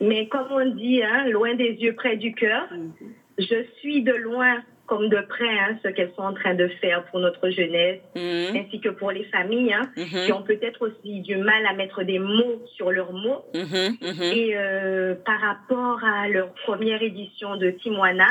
Mais 0.00 0.28
comme 0.28 0.48
on 0.50 0.66
dit, 0.74 1.02
hein, 1.02 1.26
loin 1.28 1.54
des 1.54 1.72
yeux, 1.72 1.94
près 1.94 2.16
du 2.16 2.34
cœur, 2.34 2.68
mhm. 2.70 2.92
je 3.38 3.64
suis 3.78 4.02
de 4.02 4.12
loin 4.12 4.62
comme 4.86 5.08
de 5.08 5.20
près 5.28 5.58
hein, 5.58 5.78
ce 5.82 5.88
qu'elles 5.88 6.12
sont 6.16 6.22
en 6.22 6.34
train 6.34 6.54
de 6.54 6.68
faire 6.80 7.04
pour 7.06 7.20
notre 7.20 7.50
jeunesse, 7.50 8.00
mhm. 8.14 8.56
ainsi 8.56 8.80
que 8.80 8.88
pour 8.88 9.10
les 9.10 9.24
familles, 9.24 9.72
hein, 9.72 9.90
mhm. 9.96 10.26
qui 10.26 10.32
ont 10.32 10.42
peut-être 10.42 10.88
aussi 10.88 11.20
du 11.20 11.36
mal 11.36 11.66
à 11.66 11.74
mettre 11.74 12.02
des 12.02 12.18
mots 12.18 12.62
sur 12.76 12.90
leurs 12.90 13.12
mots. 13.12 13.44
Mhm, 13.54 13.96
Et 14.34 14.52
euh, 14.56 15.14
par 15.14 15.40
rapport 15.40 16.02
à 16.04 16.28
leur 16.28 16.52
première 16.64 17.02
édition 17.02 17.56
de 17.56 17.70
Timoana, 17.70 18.28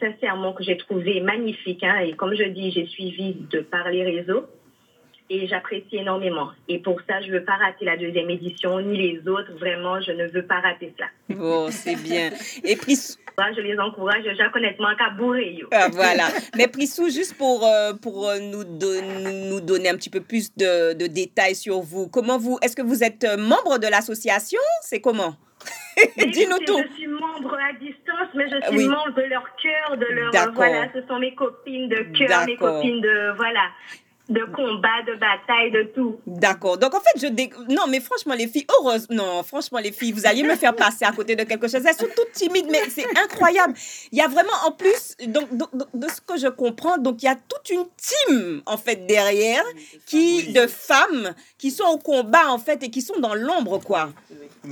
sincèrement 0.00 0.52
que 0.52 0.62
j'ai 0.62 0.76
trouvé 0.76 1.20
magnifique, 1.20 1.82
hein, 1.82 1.98
et 1.98 2.12
comme 2.12 2.34
je 2.34 2.44
dis, 2.44 2.70
j'ai 2.70 2.86
suivi 2.86 3.36
de 3.50 3.60
par 3.60 3.90
les 3.90 4.04
réseaux, 4.04 4.46
et 5.28 5.46
j'apprécie 5.48 5.96
énormément. 5.96 6.50
Et 6.68 6.78
pour 6.78 7.00
ça, 7.08 7.20
je 7.20 7.28
ne 7.28 7.32
veux 7.32 7.44
pas 7.44 7.56
rater 7.56 7.84
la 7.84 7.96
deuxième 7.96 8.30
édition, 8.30 8.80
ni 8.80 8.96
les 8.96 9.28
autres. 9.28 9.52
Vraiment, 9.58 10.00
je 10.00 10.12
ne 10.12 10.26
veux 10.28 10.46
pas 10.46 10.60
rater 10.60 10.94
ça. 10.98 11.06
Bon, 11.34 11.68
c'est 11.70 11.96
bien. 11.96 12.30
Et 12.64 12.76
puis... 12.76 12.96
Je 13.54 13.60
les 13.60 13.78
encourage, 13.78 14.22
je 14.24 14.58
honnêtement 14.58 14.94
qu'à 14.96 15.10
bourrer. 15.10 15.60
Ah, 15.70 15.88
voilà. 15.92 16.28
Mais 16.56 16.68
Prissou, 16.68 17.10
juste 17.10 17.36
pour, 17.36 17.66
euh, 17.66 17.92
pour 17.92 18.28
euh, 18.28 18.38
nous, 18.38 18.64
nous 18.64 19.60
donner 19.60 19.90
un 19.90 19.96
petit 19.96 20.08
peu 20.08 20.20
plus 20.20 20.54
de, 20.56 20.94
de 20.94 21.06
détails 21.06 21.54
sur 21.54 21.80
vous, 21.80 22.08
comment 22.08 22.38
vous... 22.38 22.58
Est-ce 22.62 22.74
que 22.74 22.82
vous 22.82 23.04
êtes 23.04 23.24
euh, 23.24 23.36
membre 23.36 23.78
de 23.78 23.88
l'association? 23.88 24.60
C'est 24.80 25.00
comment? 25.00 25.36
Dis-nous 26.16 26.58
tout. 26.66 26.78
Je 26.78 26.94
suis 26.94 27.06
membre 27.08 27.54
à 27.54 27.72
distance, 27.78 28.28
mais 28.34 28.46
je 28.48 28.70
suis 28.70 28.88
membre 28.88 29.14
de 29.14 29.22
leur 29.22 29.44
cœur, 29.56 29.96
de 29.98 30.06
leur... 30.06 30.52
Voilà, 30.54 30.88
ce 30.94 31.06
sont 31.06 31.18
mes 31.18 31.34
copines 31.34 31.88
de 31.88 32.04
cœur, 32.16 32.46
mes 32.46 32.56
copines 32.56 33.00
de... 33.02 33.36
Voilà. 33.36 33.68
De 34.28 34.44
combat, 34.54 35.02
de 35.06 35.14
bataille, 35.14 35.70
de 35.70 35.84
tout. 35.94 36.20
D'accord. 36.26 36.78
Donc 36.78 36.94
en 36.94 37.00
fait, 37.00 37.20
je 37.20 37.28
dé... 37.28 37.50
non, 37.68 37.84
mais 37.88 38.00
franchement 38.00 38.34
les 38.34 38.48
filles, 38.48 38.66
heureuse. 38.80 39.08
Non, 39.10 39.42
franchement 39.42 39.78
les 39.78 39.92
filles, 39.92 40.12
vous 40.12 40.26
alliez 40.26 40.42
me 40.42 40.56
faire 40.56 40.74
passer 40.74 41.04
à 41.04 41.12
côté 41.12 41.36
de 41.36 41.44
quelque 41.44 41.68
chose. 41.68 41.82
Elles 41.86 41.94
sont 41.94 42.08
toutes 42.16 42.32
timides, 42.32 42.66
mais 42.70 42.82
c'est 42.88 43.06
incroyable. 43.18 43.74
Il 44.10 44.18
y 44.18 44.22
a 44.22 44.28
vraiment 44.28 44.48
en 44.66 44.72
plus, 44.72 45.16
donc, 45.28 45.48
de 45.52 46.08
ce 46.08 46.20
que 46.20 46.38
je 46.38 46.48
comprends, 46.48 46.98
donc 46.98 47.22
il 47.22 47.26
y 47.26 47.28
a 47.28 47.36
toute 47.36 47.70
une 47.70 47.86
team 47.96 48.62
en 48.66 48.76
fait 48.76 49.06
derrière 49.06 49.62
qui 50.06 50.52
de 50.52 50.66
femmes 50.66 51.34
qui 51.58 51.70
sont 51.70 51.84
au 51.84 51.98
combat 51.98 52.48
en 52.48 52.58
fait 52.58 52.82
et 52.82 52.90
qui 52.90 53.02
sont 53.02 53.20
dans 53.20 53.34
l'ombre 53.34 53.78
quoi. 53.78 54.10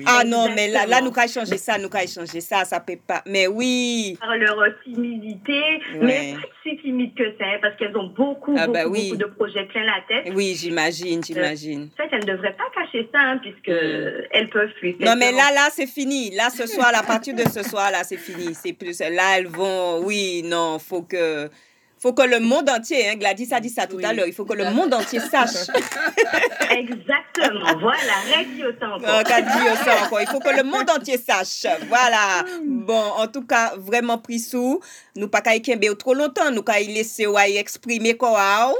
Ah 0.07 0.25
non, 0.25 0.49
mais 0.55 0.69
là, 0.69 0.87
là 0.87 1.01
nous 1.01 1.12
qu'à 1.12 1.29
changer 1.29 1.59
ça, 1.59 1.79
nous 1.79 1.88
qu'à 1.88 2.07
changer 2.07 2.40
ça, 2.40 2.64
ça 2.64 2.81
peut 2.81 2.99
pas. 3.07 3.23
Mais 3.27 3.47
oui. 3.47 4.19
Par 4.21 4.37
leur 4.37 4.57
timidité, 4.83 5.62
mais 6.01 6.35
pas 6.35 6.49
si 6.62 6.77
timide 6.79 7.14
que 7.14 7.31
ça, 7.38 7.45
parce 7.62 7.77
qu'elles 7.77 7.97
ont 7.97 8.09
beaucoup, 8.09 8.57
ah 8.59 8.67
bah 8.67 8.85
beaucoup, 8.85 9.01
beaucoup 9.01 9.17
de 9.17 9.27
projets 9.44 9.66
plein 9.66 9.85
la 9.85 10.00
tête. 10.09 10.33
Oui, 10.35 10.54
j'imagine, 10.54 11.22
j'imagine. 11.22 11.90
en 11.92 11.96
fait, 11.96 12.09
elles 12.12 12.26
ne 12.26 12.33
devraient 12.33 12.57
pas 12.57 12.64
cacher 12.74 13.09
ça, 13.12 13.20
hein, 13.20 13.38
puisque 13.38 13.68
mm. 13.68 14.26
elles 14.30 14.48
peuvent 14.50 14.72
plus. 14.78 14.96
Non, 15.00 15.14
mais 15.16 15.33
là, 15.33 15.50
là, 15.54 15.68
c'est 15.70 15.87
fini. 15.87 16.30
Là, 16.30 16.50
ce 16.50 16.66
soir, 16.66 16.92
à 16.94 17.02
partir 17.02 17.35
de 17.35 17.42
ce 17.42 17.62
soir, 17.62 17.90
là, 17.90 18.04
c'est 18.04 18.16
fini. 18.16 18.54
C'est 18.54 18.72
plus. 18.72 19.00
Là, 19.00 19.38
elles 19.38 19.48
vont. 19.48 20.00
Oui, 20.04 20.42
non, 20.44 20.78
faut 20.78 21.02
que 21.02 21.48
faut 22.05 22.12
que 22.12 22.29
le 22.29 22.38
monde 22.38 22.69
entier, 22.69 23.09
hein, 23.09 23.14
Gladys 23.17 23.49
a 23.55 23.61
dit 23.61 23.71
ça 23.71 23.87
tout 23.87 23.99
à 24.05 24.12
l'heure, 24.12 24.27
il 24.27 24.35
faut 24.35 24.45
que 24.45 24.53
le 24.53 24.71
monde 24.71 24.93
entier 24.93 25.21
sache. 25.33 25.71
Exactement, 26.71 27.79
voilà, 27.81 28.12
radio 28.31 28.67
encore. 28.83 29.23
encore. 30.05 30.21
Il 30.21 30.27
faut 30.27 30.38
que 30.38 30.55
le 30.55 30.64
monde 30.64 30.90
entier 30.90 31.17
sache. 31.17 31.64
Voilà. 31.88 32.45
Bon, 32.62 33.05
en 33.17 33.27
tout 33.27 33.47
cas, 33.47 33.73
vraiment 33.79 34.19
pris 34.19 34.38
sous. 34.38 34.81
Nous 35.17 35.29
pas 35.29 35.40
qu'à 35.40 35.55
y 35.55 35.97
trop 35.97 36.12
longtemps, 36.12 36.51
nous 36.51 36.62
qu'à 36.62 36.79
y 36.79 36.93
laisser 36.93 37.27
ou 37.27 37.38
exprimer 37.38 38.19
quoi. 38.19 38.75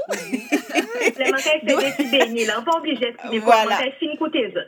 Voilà. 3.41 3.79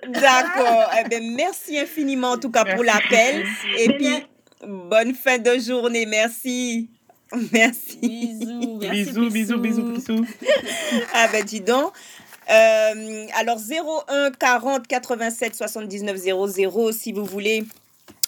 D'accord. 0.07 0.89
Eh 0.99 1.07
bien, 1.07 1.19
merci 1.35 1.77
infiniment 1.77 2.31
en 2.31 2.37
tout 2.39 2.49
cas 2.49 2.65
pour 2.65 2.83
l'appel. 2.83 3.45
Et 3.77 3.93
puis, 3.93 4.25
bonne 4.65 5.13
fin 5.13 5.37
de 5.37 5.59
journée. 5.59 6.07
Merci. 6.07 6.89
Merci. 7.51 7.97
Bisous, 8.01 8.77
bisous, 8.79 9.29
bisous, 9.29 9.57
bisous, 9.59 9.83
bisous. 9.83 10.25
ah 11.13 11.27
ben 11.31 11.43
dis 11.43 11.61
donc. 11.61 11.91
Euh, 12.49 13.25
alors 13.35 13.57
01 13.57 14.31
40 14.31 14.87
87 14.87 15.55
79 15.55 16.17
00 16.17 16.91
si 16.93 17.11
vous 17.11 17.25
voulez 17.25 17.65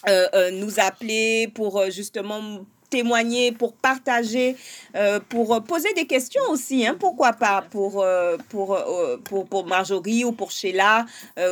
euh, 0.08 0.26
euh, 0.34 0.50
nous 0.50 0.78
appeler 0.78 1.48
pour 1.54 1.90
justement 1.90 2.66
témoigner, 2.90 3.52
pour 3.52 3.72
partager, 3.72 4.56
euh, 4.96 5.20
pour 5.28 5.62
poser 5.62 5.92
des 5.94 6.06
questions 6.06 6.42
aussi, 6.50 6.86
hein, 6.86 6.96
pourquoi 6.98 7.32
pas, 7.32 7.64
pour, 7.70 8.02
euh, 8.02 8.36
pour, 8.48 8.74
euh, 8.74 9.16
pour, 9.24 9.46
pour, 9.46 9.66
Marjorie 9.66 10.24
ou 10.24 10.32
pour 10.32 10.50
Sheila, 10.50 11.06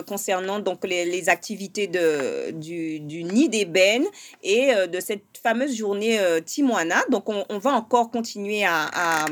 concernant 0.07 0.59
donc 0.59 0.85
les, 0.85 1.05
les, 1.05 1.29
activités 1.29 1.87
de, 1.87 2.51
du, 2.51 2.98
du 3.01 3.22
nid 3.22 3.48
d'ébène 3.48 4.05
et 4.42 4.72
de 4.88 4.98
cette 4.98 5.22
fameuse 5.40 5.77
journée 5.77 6.18
Timoana. 6.44 7.03
Donc, 7.11 7.29
on, 7.29 7.44
on, 7.48 7.59
va 7.59 7.72
encore 7.72 8.11
continuer 8.11 8.64
à, 8.64 8.88
à, 8.92 9.27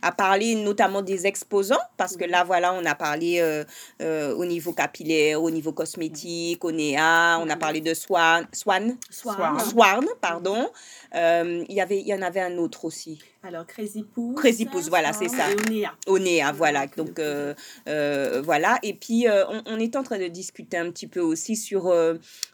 à, 0.00 0.12
parler 0.12 0.54
notamment 0.56 1.02
des 1.02 1.26
exposants, 1.26 1.84
parce 1.96 2.16
que 2.16 2.24
là, 2.24 2.42
voilà, 2.42 2.72
on 2.72 2.84
a 2.84 2.94
parlé 2.94 3.62
au 4.00 4.44
niveau 4.44 4.72
capillaire, 4.72 5.40
au 5.42 5.50
niveau 5.50 5.72
cosmétique, 5.72 6.64
au 6.64 6.72
néa, 6.72 7.38
on 7.40 7.48
a 7.48 7.56
parlé 7.56 7.80
de 7.80 7.94
Swan, 7.94 8.46
Swan, 8.52 8.96
Swan, 9.10 9.60
Swan 9.60 10.06
pardon. 10.20 10.70
Euh, 11.14 11.51
il 11.68 11.74
y 11.74 11.80
avait, 11.80 12.00
il 12.00 12.06
y 12.06 12.14
en 12.14 12.22
avait 12.22 12.40
un 12.40 12.56
autre 12.58 12.84
aussi. 12.84 13.18
Alors, 13.42 13.66
Crazy 13.66 14.02
Pouce. 14.02 14.36
Crazy 14.36 14.66
Pouce, 14.66 14.88
voilà, 14.88 15.12
c'est 15.12 15.28
ça. 15.28 15.46
Onéa. 15.50 15.94
Onéa, 16.06 16.52
voilà. 16.52 16.86
Donc, 16.86 17.18
euh, 17.18 17.54
euh, 17.88 18.42
voilà. 18.44 18.78
Et 18.82 18.94
puis, 18.94 19.26
on, 19.28 19.62
on, 19.66 19.78
est 19.78 19.96
en 19.96 20.02
train 20.02 20.18
de 20.18 20.28
discuter 20.28 20.76
un 20.76 20.90
petit 20.90 21.06
peu 21.06 21.20
aussi 21.20 21.56
sur, 21.56 21.94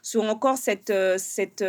sur 0.01 0.23
encore 0.23 0.57
cette... 0.57 0.93
cette 1.17 1.63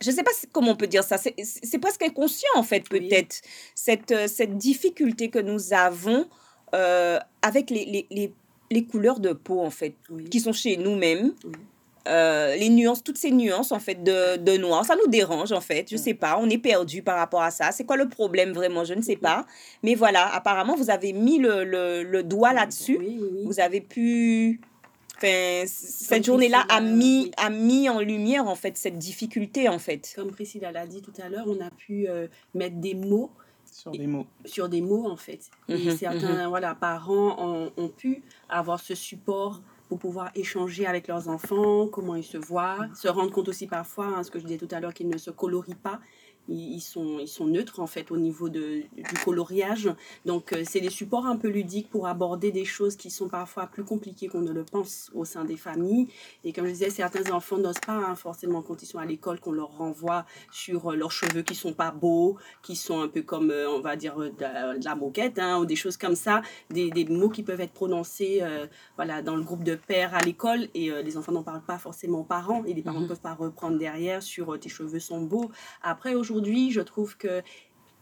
je 0.00 0.10
ne 0.10 0.14
sais 0.16 0.24
pas 0.24 0.32
comment 0.52 0.72
on 0.72 0.76
peut 0.76 0.88
dire 0.88 1.04
ça, 1.04 1.18
c'est 1.18 1.78
presque 1.78 2.02
inconscient 2.02 2.50
en 2.56 2.64
fait 2.64 2.88
peut-être, 2.88 3.40
cette, 3.76 4.28
cette 4.28 4.58
difficulté 4.58 5.30
que 5.30 5.38
nous 5.38 5.72
avons 5.72 6.26
avec 6.72 7.70
les, 7.70 7.84
les, 7.84 8.06
les, 8.10 8.32
les, 8.72 8.84
couleurs 8.84 9.20
de 9.20 9.32
peau 9.32 9.60
en 9.60 9.70
fait, 9.70 9.94
qui 10.30 10.40
sont 10.40 10.52
chez 10.52 10.76
nous-mêmes. 10.76 11.32
Euh, 12.06 12.54
les 12.56 12.68
nuances, 12.68 13.02
toutes 13.02 13.16
ces 13.16 13.30
nuances 13.30 13.72
en 13.72 13.78
fait 13.78 14.02
de, 14.02 14.36
de, 14.36 14.56
noir, 14.58 14.84
ça 14.84 14.94
nous 14.94 15.10
dérange 15.10 15.52
en 15.52 15.60
fait. 15.60 15.88
Je 15.90 15.96
sais 15.96 16.12
pas, 16.12 16.38
on 16.38 16.50
est 16.50 16.58
perdu 16.58 17.02
par 17.02 17.16
rapport 17.16 17.42
à 17.42 17.50
ça. 17.50 17.72
C'est 17.72 17.84
quoi 17.84 17.96
le 17.96 18.08
problème 18.08 18.52
vraiment? 18.52 18.84
Je 18.84 18.92
ne 18.92 19.00
sais 19.00 19.16
pas. 19.16 19.46
Mais 19.82 19.94
voilà, 19.94 20.32
apparemment 20.34 20.76
vous 20.76 20.90
avez 20.90 21.14
mis 21.14 21.38
le, 21.38 21.64
le, 21.64 22.02
le 22.02 22.22
doigt 22.22 22.52
là-dessus. 22.52 22.98
Vous 23.44 23.58
avez 23.58 23.80
pu. 23.80 24.60
Enfin, 25.16 25.64
cette 25.66 26.26
journée-là 26.26 26.66
a 26.68 26.80
mis, 26.80 27.30
a 27.36 27.48
mis 27.48 27.88
en 27.88 28.00
lumière 28.00 28.48
en 28.48 28.56
fait 28.56 28.76
cette 28.76 28.98
difficulté 28.98 29.68
en 29.68 29.78
fait. 29.78 30.12
Comme 30.14 30.32
Priscilla 30.32 30.72
l'a 30.72 30.86
dit 30.86 31.00
tout 31.00 31.12
à 31.22 31.28
l'heure, 31.28 31.46
on 31.46 31.64
a 31.64 31.70
pu 31.70 32.08
euh, 32.08 32.26
mettre 32.52 32.76
des 32.76 32.94
mots 32.94 33.30
sur 33.74 33.90
des 33.90 34.06
mots. 34.06 34.26
Sur 34.44 34.68
des 34.68 34.80
mots, 34.80 35.10
en 35.10 35.16
fait. 35.16 35.50
Et 35.68 35.76
mhm, 35.76 35.96
certains 35.96 36.44
mhm. 36.44 36.48
voilà, 36.48 36.76
parents 36.76 37.36
ont, 37.38 37.72
ont, 37.76 37.88
pu 37.88 38.22
avoir 38.48 38.78
ce 38.78 38.94
support 38.94 39.62
pour 39.88 39.98
pouvoir 39.98 40.30
échanger 40.34 40.86
avec 40.86 41.08
leurs 41.08 41.28
enfants, 41.28 41.86
comment 41.88 42.16
ils 42.16 42.24
se 42.24 42.38
voient, 42.38 42.86
se 42.94 43.08
rendre 43.08 43.30
compte 43.30 43.48
aussi 43.48 43.66
parfois, 43.66 44.06
hein, 44.06 44.22
ce 44.22 44.30
que 44.30 44.38
je 44.38 44.44
disais 44.44 44.58
tout 44.58 44.68
à 44.70 44.80
l'heure, 44.80 44.94
qu'ils 44.94 45.08
ne 45.08 45.18
se 45.18 45.30
colorient 45.30 45.76
pas 45.82 46.00
ils 46.48 46.80
sont, 46.80 47.18
ils 47.18 47.28
sont 47.28 47.46
neutres 47.46 47.80
en 47.80 47.86
fait 47.86 48.10
au 48.10 48.16
niveau 48.16 48.48
de, 48.48 48.82
du 48.96 49.14
coloriage. 49.24 49.90
Donc 50.26 50.52
euh, 50.52 50.62
c'est 50.64 50.80
des 50.80 50.90
supports 50.90 51.26
un 51.26 51.36
peu 51.36 51.48
ludiques 51.48 51.88
pour 51.88 52.06
aborder 52.06 52.52
des 52.52 52.64
choses 52.64 52.96
qui 52.96 53.10
sont 53.10 53.28
parfois 53.28 53.66
plus 53.66 53.84
compliquées 53.84 54.28
qu'on 54.28 54.42
ne 54.42 54.52
le 54.52 54.64
pense 54.64 55.10
au 55.14 55.24
sein 55.24 55.44
des 55.44 55.56
familles. 55.56 56.08
Et 56.44 56.52
comme 56.52 56.66
je 56.66 56.72
disais, 56.72 56.90
certains 56.90 57.32
enfants 57.32 57.56
n'osent 57.56 57.80
pas 57.84 57.94
hein, 57.94 58.14
forcément 58.14 58.62
quand 58.62 58.82
ils 58.82 58.86
sont 58.86 58.98
à 58.98 59.06
l'école 59.06 59.40
qu'on 59.40 59.52
leur 59.52 59.76
renvoie 59.76 60.26
sur 60.50 60.92
euh, 60.92 60.96
leurs 60.96 61.12
cheveux 61.12 61.42
qui 61.42 61.54
sont 61.54 61.72
pas 61.72 61.90
beaux, 61.90 62.36
qui 62.62 62.76
sont 62.76 63.00
un 63.00 63.08
peu 63.08 63.22
comme 63.22 63.50
euh, 63.50 63.68
on 63.68 63.80
va 63.80 63.96
dire 63.96 64.16
de, 64.16 64.84
la 64.84 64.94
moquette 64.94 65.38
hein, 65.38 65.58
ou 65.58 65.66
des 65.66 65.76
choses 65.76 65.96
comme 65.96 66.16
ça, 66.16 66.42
des, 66.70 66.90
des 66.90 67.04
mots 67.06 67.30
qui 67.30 67.42
peuvent 67.42 67.60
être 67.60 67.72
prononcés 67.72 68.42
voilà 68.96 69.22
dans 69.22 69.36
le 69.36 69.42
groupe 69.42 69.64
de 69.64 69.74
pères 69.74 70.14
à 70.14 70.20
l'école 70.20 70.68
et 70.74 70.90
les 71.02 71.16
enfants 71.16 71.32
n'en 71.32 71.42
parlent 71.42 71.64
pas 71.64 71.78
forcément 71.78 72.20
aux 72.20 72.24
parents 72.24 72.64
et 72.64 72.74
les 72.74 72.82
parents 72.82 72.98
ne 72.98 73.04
mhm. 73.04 73.08
peuvent 73.08 73.20
pas 73.20 73.34
reprendre 73.34 73.78
derrière 73.78 74.22
sur 74.22 74.58
tes 74.58 74.68
cheveux 74.68 74.98
sont 74.98 75.20
beaux. 75.20 75.50
Après 75.82 76.14
aujourd'hui 76.14 76.33
aujourd'hui, 76.34 76.72
je 76.72 76.80
trouve 76.80 77.16
que 77.16 77.42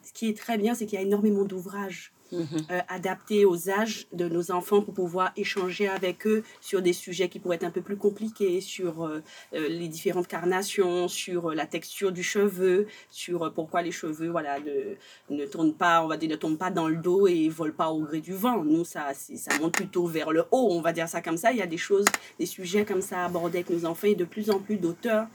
ce 0.03 0.13
qui 0.13 0.29
est 0.29 0.37
très 0.37 0.57
bien, 0.59 0.75
c'est 0.75 0.87
qu'il 0.87 0.99
y 0.99 1.03
a 1.03 1.05
énormément 1.05 1.45
d'ouvrages 1.45 2.13
mhm. 2.33 2.47
euh, 2.71 2.81
adaptés 2.89 3.45
aux 3.45 3.69
âges 3.71 4.07
de 4.13 4.27
nos 4.29 4.51
enfants 4.51 4.81
pour 4.81 4.95
pouvoir 4.95 5.33
échanger 5.37 5.87
avec 5.87 6.27
eux 6.27 6.43
sur 6.61 6.83
des 6.83 6.93
sujets 6.93 7.29
qui 7.29 7.39
pourraient 7.39 7.57
être 7.57 7.65
un 7.65 7.71
peu 7.71 7.83
plus 7.83 7.97
compliqués, 7.97 8.61
sur 8.61 9.05
euh, 9.05 9.23
euh, 9.55 9.69
les 9.69 9.87
différentes 9.87 10.27
carnations, 10.27 11.09
sur 11.09 11.53
la 11.53 11.67
texture 11.67 12.11
du 12.11 12.23
cheveu, 12.23 12.87
sur 13.11 13.53
pourquoi 13.53 13.83
les 13.83 13.93
cheveux 13.93 14.31
voilà, 14.31 14.59
ne, 14.61 15.37
ne 15.37 15.47
tournent 15.47 15.75
pas, 15.75 16.03
on 16.03 16.09
va 16.09 16.17
dire, 16.17 16.31
ne 16.31 16.37
tombent 16.37 16.59
pas 16.59 16.71
dans 16.71 16.89
le 16.89 16.97
dos 16.97 17.29
et 17.29 17.49
volent 17.51 17.75
pas 17.77 17.91
au 17.91 18.01
gré 18.01 18.21
du 18.21 18.33
vent. 18.33 18.65
Nous, 18.65 18.85
ça, 18.85 19.13
ça 19.15 19.59
monte 19.61 19.75
plutôt 19.75 20.07
vers 20.07 20.33
le 20.33 20.47
haut, 20.51 20.69
on 20.73 20.81
va 20.81 20.93
dire 20.93 21.09
ça 21.09 21.21
comme 21.21 21.37
ça. 21.37 21.53
Il 21.53 21.59
y 21.59 21.63
a 21.63 21.67
des 21.67 21.79
choses, 21.79 22.07
des 22.41 22.47
sujets 22.47 22.85
comme 22.85 23.03
ça 23.03 23.25
abordés 23.25 23.59
avec 23.59 23.71
nos 23.71 23.85
enfants 23.85 24.09
et 24.09 24.15
de 24.17 24.25
plus 24.25 24.51
en 24.51 24.59
plus 24.59 24.79
d'auteurs, 24.79 25.29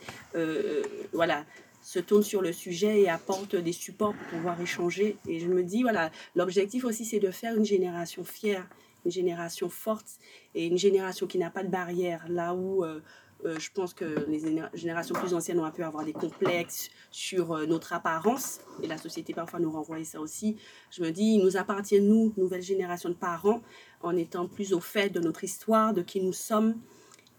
voilà, 1.14 1.46
se 1.88 2.00
tourne 2.00 2.21
sur 2.21 2.41
le 2.41 2.52
sujet 2.52 3.00
et 3.00 3.08
apporte 3.08 3.56
des 3.56 3.71
supports 3.71 4.13
pour 4.13 4.28
pouvoir 4.39 4.60
échanger. 4.60 5.15
Et 5.26 5.39
je 5.39 5.47
me 5.47 5.63
dis, 5.63 5.84
voilà, 5.84 6.12
l'objectif 6.36 6.84
aussi, 6.84 7.06
c'est 7.06 7.21
de 7.21 7.32
faire 7.32 7.56
une 7.56 7.63
génération 7.63 8.26
fière, 8.26 8.67
une 9.06 9.12
génération 9.12 9.69
forte 9.69 10.19
et 10.54 10.65
une 10.65 10.78
génération 10.78 11.28
qui 11.28 11.38
n'a 11.38 11.50
pas 11.50 11.63
de 11.63 11.69
barrière. 11.69 12.26
Là 12.28 12.54
où 12.54 12.84
euh, 12.84 13.00
euh, 13.45 13.58
je 13.58 13.69
pense 13.73 13.93
que 13.93 14.26
les 14.28 14.41
générations 14.73 15.15
plus 15.15 15.34
anciennes 15.34 15.62
ont 15.62 15.71
pu 15.71 15.82
avoir 15.82 16.04
des 16.04 16.12
complexes 16.12 16.89
sur 17.10 17.54
euh, 17.54 17.65
notre 17.65 17.93
apparence, 17.93 18.60
et 18.84 18.88
la 18.88 18.97
société 18.97 19.34
parfois 19.34 19.62
nous 19.62 19.71
renvoie 19.71 20.04
ça 20.04 20.19
aussi. 20.19 20.58
Je 20.91 21.02
me 21.02 21.12
dis, 21.12 21.36
il 21.36 21.39
nous 21.41 21.56
appartient, 21.56 22.02
nous, 22.02 22.34
nouvelle 22.36 22.63
génération 22.63 23.08
de 23.08 23.15
parents, 23.15 23.62
en 24.02 24.17
étant 24.17 24.50
plus 24.50 24.73
au 24.73 24.82
fait 24.82 25.10
de 25.10 25.21
notre 25.21 25.45
histoire, 25.45 25.93
de 25.93 26.02
qui 26.02 26.19
nous 26.19 26.34
sommes, 26.34 26.76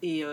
et 0.01 0.25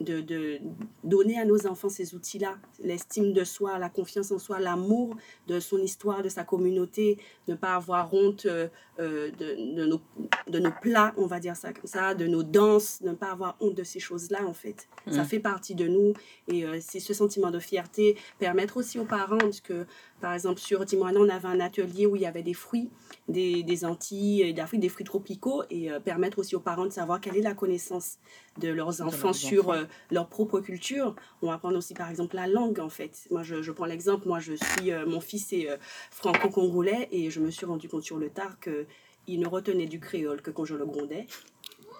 de, 0.00 0.20
de, 0.20 0.60
donner 1.04 1.38
à 1.38 1.44
nos 1.44 1.66
enfants 1.66 1.88
ces 1.88 2.14
outils-là, 2.14 2.56
l'estime 2.82 3.32
de 3.32 3.44
soi, 3.44 3.78
la 3.78 3.88
confiance 3.88 4.32
en 4.32 4.38
soi, 4.38 4.58
l'amour 4.58 5.16
de 5.46 5.60
son 5.60 5.78
histoire, 5.78 6.22
de 6.22 6.28
sa 6.28 6.44
communauté, 6.44 7.18
ne 7.48 7.54
pas 7.54 7.74
avoir 7.74 8.12
honte 8.14 8.46
euh, 8.46 8.68
euh, 8.98 9.30
de, 9.38 9.76
de, 9.76 9.86
nos, 9.86 10.00
de 10.48 10.58
nos 10.58 10.72
plats, 10.82 11.14
on 11.16 11.26
va 11.26 11.40
dire 11.40 11.56
ça 11.56 11.72
comme 11.72 11.86
ça, 11.86 12.14
de 12.14 12.26
nos 12.26 12.42
danses, 12.42 13.00
ne 13.02 13.12
pas 13.12 13.30
avoir 13.30 13.56
honte 13.60 13.74
de 13.74 13.84
ces 13.84 14.00
choses-là, 14.00 14.46
en 14.46 14.54
fait. 14.54 14.88
Ça 15.10 15.22
mmh. 15.22 15.26
fait 15.26 15.40
partie 15.40 15.74
de 15.74 15.86
nous 15.86 16.14
et 16.48 16.64
euh, 16.64 16.78
c'est 16.80 17.00
ce 17.00 17.14
sentiment 17.14 17.50
de 17.50 17.58
fierté, 17.58 18.16
permettre 18.38 18.76
aussi 18.76 18.98
aux 18.98 19.04
parents, 19.04 19.38
parce 19.38 19.60
que 19.60 19.86
par 20.20 20.34
exemple 20.34 20.60
sur 20.60 20.84
Timoana, 20.84 21.20
on 21.20 21.28
avait 21.28 21.48
un 21.48 21.60
atelier 21.60 22.06
où 22.06 22.16
il 22.16 22.22
y 22.22 22.26
avait 22.26 22.42
des 22.42 22.54
fruits, 22.54 22.90
des, 23.28 23.62
des 23.62 23.84
Antilles, 23.84 24.52
des 24.54 24.62
fruits, 24.66 24.78
des 24.78 24.88
fruits 24.88 25.04
tropicaux 25.04 25.62
et 25.70 25.90
permettre 26.04 26.38
aussi 26.38 26.56
aux 26.56 26.60
parents 26.60 26.84
de 26.84 26.90
savoir 26.90 27.20
quelle 27.20 27.36
est 27.36 27.42
la 27.42 27.54
connaissance 27.54 28.18
de 28.58 28.68
leurs 28.68 29.00
enfants 29.00 29.32
sur 29.32 29.74
leur 30.10 30.28
propre 30.28 30.60
culture. 30.60 31.14
On 31.42 31.48
va 31.48 31.58
prendre 31.58 31.76
aussi 31.76 31.94
par 31.94 32.10
exemple 32.10 32.36
la 32.36 32.46
langue 32.46 32.80
en 32.80 32.88
fait. 32.88 33.26
Moi 33.30 33.42
je, 33.42 33.62
je 33.62 33.72
prends 33.72 33.86
l'exemple, 33.86 34.28
moi 34.28 34.38
je 34.38 34.54
suis, 34.54 34.92
mon 35.06 35.20
fils 35.20 35.52
est 35.52 35.68
franco-congolais 36.10 37.08
et 37.10 37.30
je 37.30 37.40
me 37.40 37.50
suis 37.50 37.66
rendu 37.66 37.88
compte 37.88 38.02
sur 38.02 38.18
le 38.18 38.30
tard 38.30 38.58
que 38.60 38.86
il 39.26 39.40
ne 39.40 39.48
retenait 39.48 39.86
du 39.86 40.00
créole 40.00 40.42
que 40.42 40.50
quand 40.50 40.64
je 40.64 40.74
le 40.74 40.84
grondais. 40.84 41.26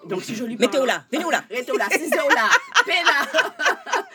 Donc 0.07 0.23
si 0.23 0.35
je 0.35 0.45
lui 0.45 0.57
parle... 0.57 0.71
Mettez-le 0.71 0.87
là, 0.87 1.05
venez 1.13 1.31
là. 1.31 1.45
Mettez-le 1.51 1.79
là, 1.79 1.89
c'est 1.91 2.09
là, 2.09 2.25
là. 2.35 4.03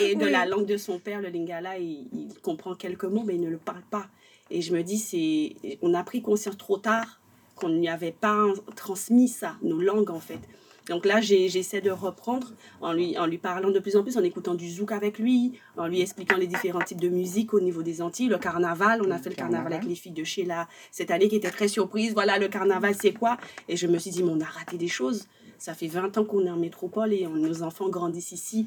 Et 0.00 0.14
de 0.14 0.26
la 0.26 0.46
langue 0.46 0.66
de 0.66 0.76
son 0.76 0.98
père, 0.98 1.20
le 1.20 1.28
lingala, 1.28 1.78
il, 1.78 2.08
il, 2.12 2.34
comprend 2.42 2.74
quelques 2.74 3.04
mots, 3.04 3.22
mais 3.24 3.34
il 3.34 3.40
ne 3.40 3.50
le 3.50 3.58
parle 3.58 3.82
pas. 3.90 4.06
Et 4.50 4.62
je 4.62 4.74
me 4.74 4.82
dis, 4.82 4.98
c'est, 4.98 5.78
on 5.82 5.94
a 5.94 6.02
pris 6.02 6.22
conscience 6.22 6.56
trop 6.56 6.78
tard 6.78 7.20
qu'on 7.54 7.68
n'y 7.68 7.88
avait 7.88 8.12
pas 8.12 8.46
transmis 8.74 9.28
ça, 9.28 9.56
nos 9.62 9.80
langues 9.80 10.10
en 10.10 10.20
fait. 10.20 10.40
Donc 10.88 11.04
là, 11.04 11.20
j'essaie 11.20 11.80
de 11.80 11.90
reprendre 11.90 12.52
en 12.80 12.92
lui, 12.92 13.16
en 13.16 13.26
lui 13.26 13.38
parlant 13.38 13.70
de 13.70 13.78
plus 13.78 13.96
en 13.96 14.02
plus, 14.02 14.16
en 14.16 14.24
écoutant 14.24 14.54
du 14.54 14.68
zouk 14.68 14.90
avec 14.90 15.20
lui, 15.20 15.52
en 15.76 15.86
lui 15.86 16.00
expliquant 16.00 16.36
les 16.36 16.48
différents 16.48 16.80
types 16.80 17.00
de 17.00 17.08
musique 17.08 17.54
au 17.54 17.60
niveau 17.60 17.82
des 17.82 18.02
Antilles. 18.02 18.28
Le 18.28 18.38
carnaval, 18.38 19.00
on 19.06 19.10
a 19.12 19.18
fait 19.18 19.30
le 19.30 19.36
carnaval 19.36 19.72
avec 19.72 19.86
les 19.86 19.94
filles 19.94 20.12
de 20.12 20.24
Sheila 20.24 20.66
cette 20.90 21.12
année 21.12 21.28
qui 21.28 21.36
était 21.36 21.50
très 21.50 21.68
surprise. 21.68 22.12
Voilà, 22.12 22.38
le 22.38 22.48
carnaval, 22.48 22.96
c'est 23.00 23.12
quoi? 23.12 23.36
Et 23.68 23.76
je 23.76 23.86
me 23.86 23.98
suis 23.98 24.10
dit, 24.10 24.24
mais 24.24 24.32
on 24.32 24.40
a 24.40 24.44
raté 24.44 24.78
des 24.78 24.88
choses. 24.88 25.28
Ça 25.58 25.74
fait 25.74 25.86
20 25.86 26.18
ans 26.18 26.24
qu'on 26.24 26.44
est 26.46 26.50
en 26.50 26.56
métropole 26.56 27.12
et 27.12 27.24
nos 27.26 27.62
enfants 27.62 27.88
grandissent 27.88 28.32
ici 28.32 28.66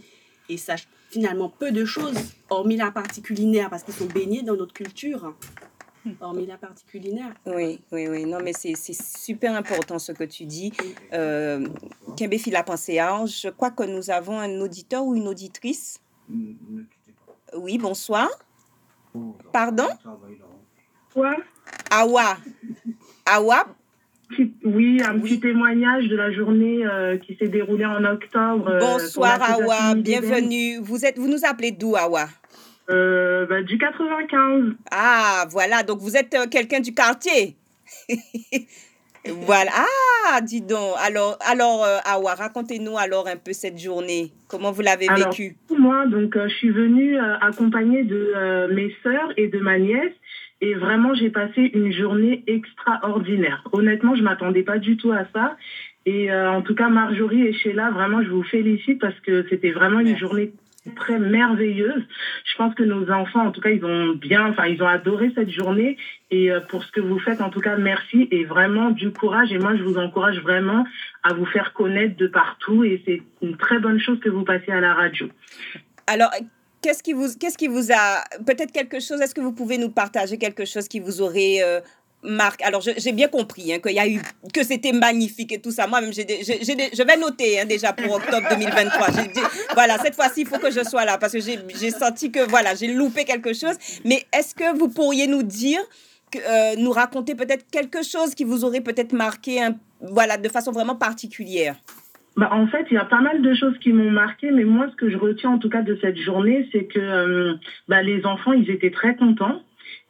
et 0.49 0.57
sachent 0.57 0.87
finalement 1.09 1.49
peu 1.49 1.71
de 1.71 1.85
choses, 1.85 2.17
hormis 2.49 2.77
la 2.77 2.91
partie 2.91 3.21
culinaire, 3.21 3.69
parce 3.69 3.83
qu'ils 3.83 3.93
sont 3.93 4.05
baignés 4.05 4.41
dans 4.41 4.55
notre 4.55 4.73
culture 4.73 5.33
hormis 6.21 6.45
la 6.45 6.57
partie 6.57 6.85
culinaire. 6.85 7.33
Oui, 7.45 7.79
oui, 7.91 8.07
oui. 8.07 8.25
Non, 8.25 8.39
mais 8.43 8.53
c'est 8.53 8.75
super 8.75 9.55
important 9.55 9.99
ce 9.99 10.11
que 10.11 10.23
tu 10.23 10.45
dis. 10.45 10.73
Euh, 11.13 11.67
Kembe 12.17 12.37
Phila 12.37 12.63
je 12.65 13.49
crois 13.49 13.71
que 13.71 13.83
nous 13.83 14.09
avons 14.09 14.39
un 14.39 14.59
auditeur 14.59 15.03
ou 15.05 15.15
une 15.15 15.27
auditrice. 15.27 15.99
Oui, 17.55 17.77
bonsoir. 17.77 18.29
Pardon? 19.51 19.87
Quoi? 21.13 21.35
Awa. 21.91 22.37
Awa 23.25 23.67
oui, 24.63 25.01
un 25.07 25.19
petit 25.19 25.39
témoignage 25.39 26.07
de 26.07 26.15
la 26.15 26.31
journée 26.31 26.85
euh, 26.85 27.17
qui 27.17 27.35
s'est 27.35 27.47
déroulée 27.47 27.85
en 27.85 28.03
octobre. 28.03 28.67
Euh, 28.69 28.79
bonsoir 28.79 29.39
Awa, 29.41 29.95
bienvenue. 29.95 30.77
Vous, 30.81 31.05
êtes, 31.05 31.17
vous 31.17 31.27
nous 31.27 31.45
appelez 31.45 31.71
d'où 31.71 31.95
Awa? 31.95 32.27
Euh, 32.89 33.45
bah, 33.45 33.61
du 33.61 33.77
95. 33.77 34.73
Ah, 34.91 35.45
voilà, 35.49 35.83
donc 35.83 35.99
vous 35.99 36.15
êtes 36.15 36.35
quelqu'un 36.49 36.79
du 36.79 36.93
quartier. 36.93 37.55
voilà. 39.25 39.71
Ah, 40.27 40.41
dis 40.41 40.61
donc. 40.61 40.95
Alors, 41.05 41.37
alors 41.45 41.83
euh, 41.83 41.97
Awa, 42.05 42.35
racontez-nous 42.35 42.97
alors 42.97 43.27
un 43.27 43.37
peu 43.37 43.53
cette 43.53 43.77
journée. 43.77 44.31
Comment 44.47 44.71
vous 44.71 44.81
l'avez 44.81 45.07
vécue? 45.07 45.55
Moi, 45.77 46.05
donc, 46.07 46.37
je 46.37 46.53
suis 46.55 46.69
venue 46.69 47.17
accompagnée 47.41 48.03
de 48.03 48.73
mes 48.73 48.93
sœurs 49.03 49.31
et 49.37 49.47
de 49.47 49.59
ma 49.59 49.79
nièce. 49.79 50.13
Et 50.63 50.75
vraiment, 50.75 51.13
j'ai 51.13 51.29
passé 51.29 51.71
une 51.73 51.91
journée 51.91 52.41
extraordinaire. 52.47 53.65
Honnêtement, 53.73 54.15
je 54.15 54.21
ne 54.21 54.25
m'attendais 54.25 54.63
pas 54.63 54.77
du 54.77 54.95
tout 54.95 55.11
à 55.11 55.25
ça. 55.33 55.57
Et 56.05 56.33
en 56.33 56.61
tout 56.61 56.73
cas, 56.73 56.87
Marjorie 56.87 57.45
et 57.47 57.51
Sheila, 57.51 57.91
vraiment, 57.91 58.23
je 58.23 58.29
vous 58.29 58.43
félicite 58.43 59.01
parce 59.01 59.19
que 59.19 59.45
c'était 59.49 59.71
vraiment 59.71 59.99
une 59.99 60.17
journée 60.17 60.53
très 60.95 61.19
merveilleuse. 61.19 62.03
Je 62.45 62.55
pense 62.55 62.73
que 62.75 62.83
nos 62.83 63.11
enfants, 63.11 63.45
en 63.45 63.51
tout 63.51 63.59
cas, 63.59 63.71
ils 63.71 63.83
ont 63.83 64.13
bien, 64.13 64.47
enfin, 64.47 64.67
ils 64.67 64.81
ont 64.81 64.87
adoré 64.87 65.33
cette 65.35 65.49
journée. 65.49 65.97
Et 66.31 66.49
euh, 66.49 66.61
pour 66.61 66.85
ce 66.85 66.91
que 66.93 67.01
vous 67.01 67.19
faites, 67.19 67.41
en 67.41 67.49
tout 67.49 67.59
cas, 67.59 67.75
merci 67.75 68.29
et 68.31 68.45
vraiment 68.45 68.89
du 68.89 69.11
courage. 69.11 69.51
Et 69.51 69.59
moi, 69.59 69.75
je 69.75 69.83
vous 69.83 69.97
encourage 69.97 70.39
vraiment 70.39 70.85
à 71.23 71.33
vous 71.33 71.45
faire 71.45 71.73
connaître 71.73 72.15
de 72.15 72.27
partout. 72.27 72.85
Et 72.85 73.01
c'est 73.05 73.21
une 73.41 73.57
très 73.57 73.79
bonne 73.79 73.99
chose 73.99 74.19
que 74.21 74.29
vous 74.29 74.45
passiez 74.45 74.71
à 74.71 74.79
la 74.79 74.93
radio. 74.93 75.27
Alors, 76.07 76.31
qu'est-ce 76.83 77.01
qui 77.01 77.13
vous, 77.13 77.33
qu'est-ce 77.39 77.57
qui 77.57 77.67
vous 77.67 77.91
a, 77.91 78.23
peut-être 78.45 78.71
quelque 78.71 78.99
chose, 78.99 79.19
est-ce 79.21 79.33
que 79.33 79.41
vous 79.41 79.53
pouvez 79.53 79.77
nous 79.79 79.89
partager 79.89 80.37
quelque 80.37 80.65
chose 80.65 80.87
qui 80.87 80.99
vous 80.99 81.21
aurait 81.21 81.63
euh, 81.63 81.79
Marc, 82.25 82.61
alors 82.61 82.81
j'ai 82.81 83.11
bien 83.11 83.27
compris 83.27 83.73
hein, 83.73 83.79
qu'il 83.79 83.91
y 83.91 83.99
a 83.99 84.07
eu 84.07 84.21
que 84.53 84.63
c'était 84.63 84.93
magnifique 84.93 85.51
et 85.51 85.59
tout 85.59 85.71
ça. 85.71 85.87
Moi-même, 85.87 86.13
je 86.13 87.03
vais 87.03 87.17
noter 87.17 87.59
hein, 87.59 87.65
déjà 87.65 87.91
pour 87.91 88.13
octobre 88.13 88.47
2023. 88.49 89.07
voilà, 89.73 89.97
cette 90.01 90.15
fois-ci, 90.15 90.41
il 90.41 90.47
faut 90.47 90.57
que 90.57 90.71
je 90.71 90.83
sois 90.85 91.03
là 91.03 91.17
parce 91.17 91.33
que 91.33 91.39
j'ai 91.41 91.91
senti 91.91 92.31
que 92.31 92.47
voilà, 92.47 92.75
j'ai 92.75 92.87
loupé 92.87 93.25
quelque 93.25 93.53
chose. 93.53 93.75
Mais 94.05 94.25
est-ce 94.31 94.55
que 94.55 94.77
vous 94.77 94.87
pourriez 94.87 95.27
nous 95.27 95.43
dire, 95.43 95.81
euh, 96.47 96.75
nous 96.77 96.91
raconter 96.91 97.35
peut-être 97.35 97.65
quelque 97.69 98.03
chose 98.03 98.33
qui 98.33 98.45
vous 98.45 98.63
aurait 98.63 98.81
peut-être 98.81 99.11
marqué, 99.11 99.59
voilà, 99.99 100.37
de 100.37 100.47
façon 100.47 100.71
vraiment 100.71 100.95
particulière? 100.95 101.75
Bah, 102.35 102.49
en 102.51 102.65
fait, 102.67 102.87
il 102.89 102.95
y 102.95 102.97
a 102.97 103.05
pas 103.05 103.21
mal 103.21 103.41
de 103.41 103.53
choses 103.53 103.77
qui 103.77 103.93
m'ont 103.93 104.09
marqué, 104.09 104.49
mais 104.51 104.63
moi, 104.63 104.87
ce 104.89 104.95
que 104.95 105.09
je 105.09 105.17
retiens 105.17 105.51
en 105.51 105.59
tout 105.59 105.69
cas 105.69 105.83
de 105.83 105.97
cette 106.01 106.17
journée, 106.17 106.67
c'est 106.71 106.85
que 106.85 106.99
euh, 106.99 107.53
bah, 107.87 108.01
les 108.01 108.25
enfants, 108.25 108.53
ils 108.53 108.69
étaient 108.71 108.91
très 108.91 109.15
contents 109.15 109.61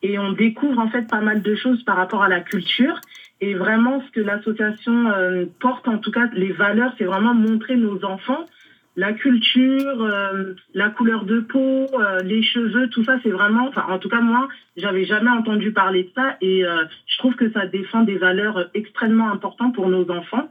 et 0.01 0.17
on 0.19 0.31
découvre 0.31 0.79
en 0.79 0.89
fait 0.89 1.07
pas 1.09 1.21
mal 1.21 1.41
de 1.41 1.55
choses 1.55 1.83
par 1.83 1.97
rapport 1.97 2.23
à 2.23 2.29
la 2.29 2.39
culture. 2.39 2.99
Et 3.41 3.55
vraiment, 3.55 4.01
ce 4.05 4.11
que 4.11 4.21
l'association 4.21 5.09
euh, 5.09 5.45
porte, 5.59 5.87
en 5.87 5.97
tout 5.97 6.11
cas, 6.11 6.29
les 6.33 6.53
valeurs, 6.53 6.93
c'est 6.97 7.03
vraiment 7.03 7.33
montrer 7.33 7.75
nos 7.75 8.03
enfants 8.05 8.45
la 8.95 9.11
culture, 9.11 10.03
euh, 10.03 10.53
la 10.75 10.91
couleur 10.91 11.25
de 11.25 11.39
peau, 11.39 11.87
les 12.23 12.43
cheveux, 12.43 12.89
tout 12.89 13.03
ça, 13.03 13.17
c'est 13.23 13.31
vraiment, 13.31 13.67
enfin, 13.67 13.87
en 13.89 13.97
tout 13.97 14.07
cas, 14.07 14.21
moi, 14.21 14.47
j'avais 14.77 15.03
jamais 15.03 15.31
entendu 15.31 15.71
parler 15.71 16.03
de 16.03 16.09
ça 16.13 16.37
et 16.41 16.61
je 16.61 17.17
trouve 17.17 17.33
que 17.33 17.51
ça 17.53 17.65
défend 17.65 18.01
des 18.03 18.19
valeurs 18.19 18.69
extrêmement 18.75 19.31
importantes 19.31 19.73
pour 19.73 19.89
nos 19.89 20.11
enfants. 20.11 20.47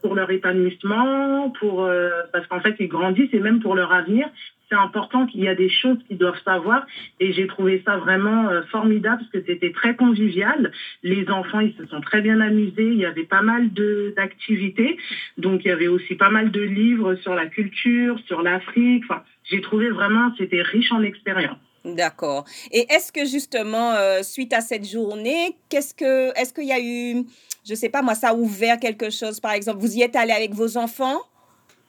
Pour 0.00 0.14
leur 0.14 0.30
épanouissement, 0.30 1.50
pour 1.58 1.88
parce 2.32 2.46
qu'en 2.46 2.60
fait 2.60 2.76
ils 2.78 2.88
grandissent 2.88 3.32
et 3.32 3.40
même 3.40 3.60
pour 3.60 3.74
leur 3.74 3.92
avenir 3.92 4.28
c'est 4.72 4.78
important 4.78 5.26
qu'il 5.26 5.42
y 5.42 5.48
a 5.48 5.54
des 5.54 5.68
choses 5.68 5.98
qu'ils 6.08 6.16
doivent 6.16 6.42
savoir. 6.44 6.86
Et 7.20 7.32
j'ai 7.32 7.46
trouvé 7.46 7.82
ça 7.84 7.98
vraiment 7.98 8.48
euh, 8.48 8.62
formidable 8.70 9.18
parce 9.18 9.30
que 9.30 9.52
c'était 9.52 9.72
très 9.72 9.94
convivial. 9.96 10.72
Les 11.02 11.28
enfants, 11.28 11.60
ils 11.60 11.74
se 11.74 11.86
sont 11.86 12.00
très 12.00 12.22
bien 12.22 12.40
amusés. 12.40 12.88
Il 12.92 12.98
y 12.98 13.04
avait 13.04 13.24
pas 13.24 13.42
mal 13.42 13.70
d'activités. 14.16 14.96
Donc, 15.36 15.64
il 15.64 15.68
y 15.68 15.70
avait 15.70 15.88
aussi 15.88 16.14
pas 16.14 16.30
mal 16.30 16.50
de 16.50 16.62
livres 16.62 17.14
sur 17.16 17.34
la 17.34 17.46
culture, 17.46 18.18
sur 18.26 18.42
l'Afrique. 18.42 19.04
J'ai 19.44 19.60
trouvé 19.60 19.90
vraiment, 19.90 20.32
c'était 20.38 20.62
riche 20.62 20.92
en 20.92 21.02
expérience. 21.02 21.58
D'accord. 21.84 22.44
Et 22.70 22.86
est-ce 22.92 23.10
que 23.10 23.24
justement, 23.24 23.92
euh, 23.92 24.22
suite 24.22 24.52
à 24.52 24.60
cette 24.60 24.88
journée, 24.88 25.56
qu'est-ce 25.68 25.94
que, 25.94 26.32
est-ce 26.38 26.52
qu'il 26.52 26.66
y 26.66 26.72
a 26.72 26.80
eu, 26.80 27.24
je 27.68 27.74
sais 27.74 27.88
pas 27.88 28.02
moi, 28.02 28.14
ça 28.14 28.30
a 28.30 28.34
ouvert 28.34 28.78
quelque 28.78 29.10
chose, 29.10 29.40
par 29.40 29.52
exemple, 29.52 29.78
vous 29.80 29.96
y 29.96 30.02
êtes 30.02 30.14
allé 30.14 30.32
avec 30.32 30.54
vos 30.54 30.76
enfants? 30.76 31.20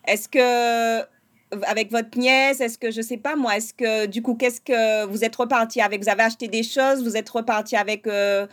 Est-ce 0.08 0.28
que 0.28 1.04
avec 1.68 1.92
votre 1.92 2.18
nièce? 2.18 2.60
Est-ce 2.60 2.80
que, 2.80 2.90
je 2.90 3.02
sais 3.02 3.18
pas 3.18 3.36
moi, 3.36 3.56
est-ce 3.58 3.74
que, 3.76 4.08
du 4.08 4.24
coup, 4.24 4.34
qu'est-ce 4.34 4.62
que 4.62 5.06
vous 5.06 5.24
êtes 5.24 5.36
reparti 5.36 5.80
avec 5.80 6.02
Vous 6.02 6.10
avez 6.10 6.24
acheté 6.24 6.48
des 6.48 6.64
choses 6.64 7.04
Vous 7.04 7.16
êtes 7.16 7.30
reparti 7.30 7.76
avec. 7.76 8.08
Euh, 8.08 8.48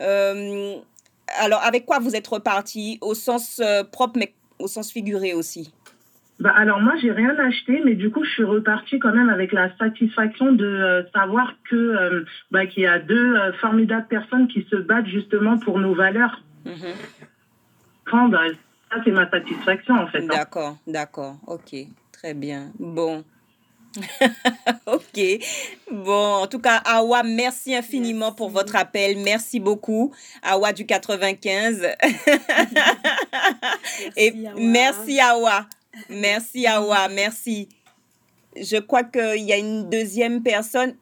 euh, 0.00 0.76
alors, 1.38 1.62
avec 1.62 1.86
quoi 1.86 2.00
vous 2.00 2.14
êtes 2.14 2.26
reparti? 2.26 2.98
Au 3.00 3.14
sens 3.14 3.62
propre, 3.92 4.18
mais 4.18 4.34
au 4.58 4.68
sens 4.68 4.92
figuré 4.92 5.32
aussi 5.32 5.72
bah 6.42 6.52
alors 6.56 6.80
moi 6.80 6.94
j'ai 7.00 7.12
rien 7.12 7.38
acheté 7.38 7.80
mais 7.84 7.94
du 7.94 8.10
coup 8.10 8.24
je 8.24 8.30
suis 8.30 8.44
repartie 8.44 8.98
quand 8.98 9.14
même 9.14 9.28
avec 9.28 9.52
la 9.52 9.74
satisfaction 9.76 10.52
de 10.52 11.06
savoir 11.14 11.54
que 11.70 12.24
bah, 12.50 12.66
qu'il 12.66 12.82
y 12.82 12.86
a 12.86 12.98
deux 12.98 13.36
formidables 13.60 14.08
personnes 14.08 14.48
qui 14.48 14.66
se 14.68 14.76
battent 14.76 15.06
justement 15.06 15.58
pour 15.58 15.78
nos 15.78 15.94
valeurs. 15.94 16.42
Mmh. 16.64 18.28
bah, 18.28 18.40
ça 18.90 18.96
c'est 19.04 19.12
ma 19.12 19.30
satisfaction 19.30 19.94
en 19.94 20.06
fait. 20.08 20.24
Hein. 20.24 20.28
D'accord, 20.28 20.76
d'accord, 20.86 21.36
ok. 21.46 21.76
Très 22.12 22.34
bien. 22.34 22.72
Bon. 22.78 23.24
ok. 24.86 25.20
Bon, 25.90 26.42
en 26.42 26.46
tout 26.46 26.60
cas, 26.60 26.76
Awa, 26.84 27.22
merci 27.22 27.74
infiniment 27.74 28.32
pour 28.32 28.50
votre 28.50 28.76
appel. 28.76 29.18
Merci 29.18 29.60
beaucoup. 29.60 30.14
Awa 30.42 30.72
du 30.72 30.86
95. 30.86 31.82
merci, 32.02 32.06
Et 34.16 34.46
Awa. 34.46 34.60
merci 34.60 35.20
Awa. 35.20 35.66
Merci 36.08 36.66
Awa, 36.66 37.08
merci. 37.08 37.68
Je 38.56 38.76
crois 38.78 39.04
qu'il 39.04 39.42
y 39.42 39.52
a 39.52 39.56
une 39.56 39.88
deuxième 39.88 40.42
personne. 40.42 40.96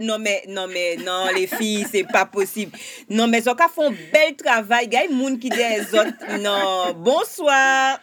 non 0.00 0.18
mais 0.18 0.44
non 0.48 0.68
mais 0.68 0.96
non 0.96 1.26
les 1.34 1.48
filles 1.48 1.84
c'est 1.90 2.04
pas 2.04 2.24
possible 2.26 2.70
non 3.10 3.26
mais 3.26 3.42
ils 3.42 3.68
font 3.74 3.90
bel 4.12 4.36
travail 4.36 4.86
gars 4.86 5.08
moun 5.10 5.38
qui 5.40 5.48
des 5.48 5.80
autres 5.92 6.38
non 6.40 6.92
bonsoir 6.94 7.98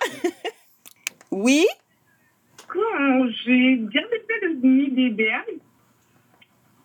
oui? 1.31 1.65
J'ai 3.45 3.75
bien 3.75 4.01
fait 4.01 4.47
de 4.47 4.67
nuit 4.67 4.91
des 4.91 5.09
berges. 5.09 5.59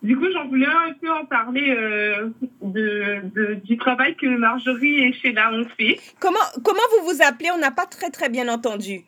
Du 0.01 0.17
coup, 0.17 0.25
j'en 0.33 0.47
voulais 0.47 0.65
un 0.65 0.93
peu 0.99 1.11
en 1.11 1.25
parler 1.25 1.69
euh, 1.69 2.29
de, 2.61 3.53
du 3.63 3.77
travail 3.77 4.15
que 4.15 4.25
Marjorie 4.25 5.03
et 5.03 5.13
Sheila 5.13 5.53
ont 5.53 5.65
fait. 5.77 5.99
Comment, 6.19 6.39
comment 6.63 6.81
vous 6.97 7.13
vous 7.13 7.21
appelez? 7.21 7.51
On 7.51 7.59
n'a 7.59 7.71
pas 7.71 7.85
très 7.85 8.09
très 8.09 8.29
bien 8.29 8.47
entendu. 8.47 9.03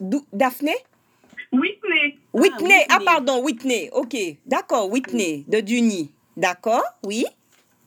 Daphné? 0.00 0.74
Whitney. 1.52 2.18
Whitney. 2.32 2.84
Ah, 2.88 2.98
pardon, 3.04 3.42
Whitney. 3.42 3.90
Ok, 3.92 4.16
d'accord, 4.46 4.90
Whitney 4.90 5.44
de 5.48 5.60
Duny. 5.60 6.10
D'accord, 6.36 6.84
oui. 7.04 7.24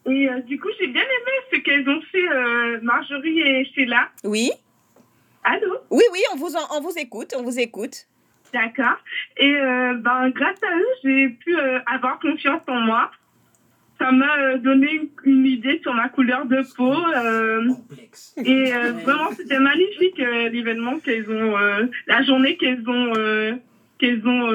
Et 0.05 0.30
euh, 0.30 0.41
du 0.41 0.60
coup, 0.60 0.70
j'ai 0.80 0.88
bien 0.88 1.03
aimé 1.03 1.32
ce 1.51 1.57
qu'elles 1.57 1.88
ont 1.88 2.01
fait, 2.12 2.30
euh, 2.30 2.80
Marjorie 2.82 3.39
et 3.41 3.66
Sheila. 3.74 4.10
Oui. 4.24 4.51
Allô? 5.43 5.78
Oui, 5.91 6.03
oui, 6.12 6.20
on 6.34 6.38
vous, 6.38 6.55
on 6.72 6.82
vous 6.82 6.97
écoute, 6.97 7.36
on 7.38 7.43
vous 7.43 7.60
écoute. 7.60 8.07
D'accord. 8.53 8.97
Et 9.38 9.53
euh, 9.55 9.93
ben, 9.95 10.30
grâce 10.30 10.62
à 10.64 10.76
eux, 10.76 10.88
j'ai 11.03 11.30
pu 11.30 11.55
euh, 11.55 11.80
avoir 11.86 12.20
confiance 12.20 12.62
en 12.68 12.80
moi. 12.82 13.12
Ça 14.00 14.12
m'a 14.12 14.58
donné 14.58 15.10
une, 15.26 15.45
idée 15.45 15.80
sur 15.82 15.93
ma 15.93 16.10
couleur 16.10 16.45
de 16.45 16.64
peau. 16.76 16.93
et 18.38 18.72
vraiment, 19.04 19.30
c'était 19.36 19.60
magnifique 19.60 20.18
l'événement 20.18 21.00
qu'elles 21.00 21.30
ont, 21.30 21.56
la 22.08 22.24
journée 22.24 22.58
qu'elles 22.58 22.84
ont, 22.88 23.14
qu'elles 24.00 24.26
ont 24.26 24.52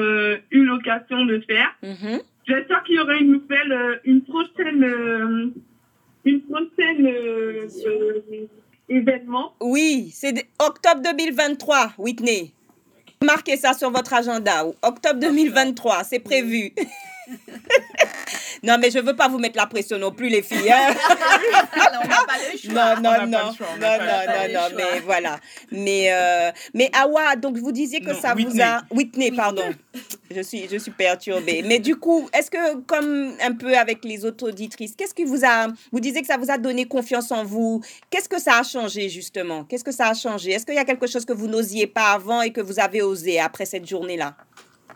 eu 0.51 0.65
l'occasion 0.65 1.25
de 1.25 1.39
faire. 1.41 1.75
Mm-hmm. 1.83 2.21
J'espère 2.47 2.83
qu'il 2.83 2.95
y 2.95 2.99
aura 2.99 3.15
une 3.15 3.31
nouvelle, 3.33 4.01
une 4.05 4.21
prochaine, 4.23 5.53
une 6.25 6.41
prochaine 6.41 7.09
événement. 8.89 9.55
Oui, 9.61 10.09
c'est 10.13 10.47
octobre 10.59 11.01
2023, 11.03 11.93
Whitney. 11.97 12.51
Marquez 13.23 13.57
ça 13.57 13.73
sur 13.73 13.89
votre 13.91 14.13
agenda. 14.13 14.65
Octobre 14.83 15.19
2023, 15.19 16.03
c'est 16.03 16.19
prévu. 16.19 16.71
non, 18.63 18.77
mais 18.79 18.91
je 18.91 18.99
veux 18.99 19.15
pas 19.15 19.27
vous 19.27 19.39
mettre 19.39 19.57
la 19.57 19.67
pression 19.67 19.97
non 19.97 20.11
plus, 20.11 20.29
les 20.29 20.41
filles. 20.41 20.71
Hein. 20.71 20.93
on 21.73 22.07
n'a 22.07 22.15
pas 22.25 22.37
le 22.51 22.57
choix. 22.57 22.95
Non, 22.95 23.01
non, 23.01 23.27
non, 23.27 23.27
non, 23.27 23.97
non, 23.99 24.53
non, 24.53 24.75
mais 24.75 24.99
voilà. 25.03 25.39
Mais, 25.71 26.11
euh, 26.11 26.51
mais 26.73 26.89
Awa, 26.93 27.35
donc 27.35 27.57
vous 27.57 27.71
disiez 27.71 28.01
que 28.01 28.13
ça 28.13 28.33
vous 28.33 28.61
a... 28.61 28.81
Whitney, 28.91 29.31
pardon. 29.31 29.63
Je 30.31 30.41
suis, 30.41 30.67
je 30.69 30.77
suis 30.77 30.91
perturbée. 30.91 31.63
Mais 31.65 31.79
du 31.79 31.95
coup, 31.95 32.27
est-ce 32.33 32.49
que, 32.49 32.75
comme 32.81 33.33
un 33.41 33.53
peu 33.53 33.77
avec 33.77 34.03
les 34.03 34.25
autres 34.25 34.49
auditrices, 34.49 34.95
qu'est-ce 34.95 35.13
qui 35.13 35.23
vous 35.23 35.45
a... 35.45 35.67
Vous 35.91 35.99
disiez 35.99 36.21
que 36.21 36.27
ça 36.27 36.37
vous 36.37 36.51
a 36.51 36.57
donné 36.57 36.85
confiance 36.85 37.31
en 37.31 37.43
vous. 37.43 37.81
Qu'est-ce 38.09 38.29
que 38.29 38.39
ça 38.39 38.59
a 38.59 38.63
changé, 38.63 39.09
justement? 39.09 39.63
Qu'est-ce 39.63 39.83
que 39.83 39.91
ça 39.91 40.09
a 40.09 40.13
changé? 40.13 40.51
Est-ce 40.51 40.65
qu'il 40.65 40.75
y 40.75 40.79
a 40.79 40.85
quelque 40.85 41.07
chose 41.07 41.25
que 41.25 41.33
vous 41.33 41.47
n'osiez 41.47 41.87
pas 41.87 42.11
avant 42.11 42.41
et 42.41 42.51
que 42.51 42.61
vous 42.61 42.79
avez 42.79 43.01
osé 43.01 43.39
après 43.39 43.65
cette 43.65 43.87
journée-là? 43.87 44.35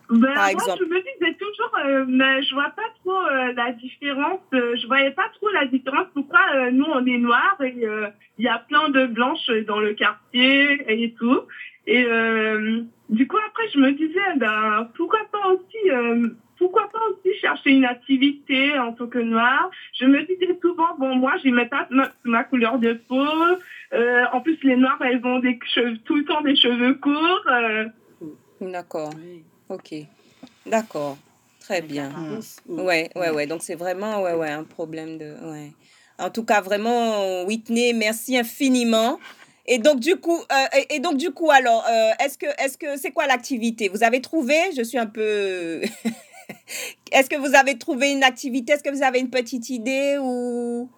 Ben, 0.09 0.33
Par 0.33 0.47
exemple. 0.47 0.79
je 0.79 0.85
me 0.85 0.99
disais 0.99 1.37
euh, 1.85 2.05
mais 2.07 2.43
je 2.43 2.53
vois 2.53 2.71
pas 2.75 2.89
trop 3.03 3.15
euh, 3.15 3.53
la 3.53 3.71
différence. 3.73 4.41
Euh, 4.53 4.75
je 4.75 4.87
voyais 4.87 5.11
pas 5.11 5.29
trop 5.35 5.49
la 5.49 5.65
différence. 5.65 6.07
Pourquoi 6.13 6.71
nous 6.71 6.85
on 6.85 7.05
est 7.05 7.17
noirs 7.17 7.57
et 7.63 7.75
il 8.37 8.45
y 8.45 8.47
a 8.47 8.59
plein 8.59 8.89
de 8.89 9.05
blanches 9.07 9.49
dans 9.67 9.79
le 9.79 9.93
quartier 9.93 10.83
et 10.87 11.13
tout. 11.13 11.41
Et 11.87 12.05
du 13.09 13.27
coup 13.27 13.37
après 13.37 13.67
je 13.73 13.79
me 13.79 13.91
disais, 13.91 14.35
ben 14.37 14.89
pourquoi 14.95 15.21
pas 15.31 15.47
aussi, 15.49 16.31
pourquoi 16.57 16.89
pas 16.91 16.99
aussi 17.09 17.37
chercher 17.39 17.71
une 17.71 17.85
activité 17.85 18.77
en 18.77 18.93
tant 18.93 19.07
que 19.07 19.19
noire. 19.19 19.69
Je 19.99 20.05
me 20.05 20.21
disais 20.23 20.57
souvent, 20.61 20.95
bon 20.97 21.15
moi 21.15 21.33
j'aimais 21.43 21.65
pas 21.67 21.87
ma, 21.89 22.09
ma, 22.23 22.43
couleur 22.43 22.77
de 22.79 22.93
peau. 22.93 23.25
en 24.33 24.41
plus 24.41 24.57
les 24.63 24.75
noirs 24.75 24.99
elles 25.01 25.25
ont 25.25 25.39
des 25.39 25.59
cheveux, 25.73 25.97
tout 26.05 26.15
le 26.15 26.25
temps 26.25 26.41
des 26.41 26.55
cheveux 26.55 26.93
courts. 26.95 27.45
D'accord. 28.61 29.13
Ok. 29.69 29.95
D'accord. 30.65 31.17
Très 31.69 31.81
bien. 31.83 32.11
Ouais, 32.67 33.11
ouais, 33.15 33.29
ouais. 33.29 33.45
Donc 33.45 33.61
c'est 33.61 33.75
vraiment 33.75 34.23
ouais, 34.23 34.33
ouais, 34.33 34.49
un 34.49 34.63
problème 34.63 35.19
de. 35.19 35.35
Ouais. 35.43 35.71
En 36.17 36.31
tout 36.31 36.43
cas, 36.43 36.61
vraiment, 36.61 37.43
Whitney, 37.43 37.93
merci 37.93 38.35
infiniment. 38.35 39.19
Et 39.67 39.77
donc 39.77 39.99
du 39.99 40.15
coup, 40.15 40.39
euh, 40.51 40.79
et, 40.89 40.99
donc 40.99 41.17
du 41.17 41.29
coup, 41.29 41.51
alors, 41.51 41.85
euh, 41.87 42.25
est-ce 42.25 42.39
que, 42.39 42.47
est-ce 42.57 42.75
que, 42.75 42.97
c'est 42.97 43.11
quoi 43.11 43.27
l'activité? 43.27 43.87
Vous 43.87 44.03
avez 44.03 44.19
trouvé? 44.19 44.55
Je 44.75 44.81
suis 44.81 44.97
un 44.97 45.05
peu. 45.05 45.81
est-ce 47.11 47.29
que 47.29 47.35
vous 47.35 47.53
avez 47.53 47.77
trouvé 47.77 48.13
une 48.13 48.23
activité? 48.23 48.73
Est-ce 48.73 48.83
que 48.83 48.89
vous 48.89 49.03
avez 49.03 49.19
une 49.19 49.29
petite 49.29 49.69
idée 49.69 50.17
ou? 50.19 50.89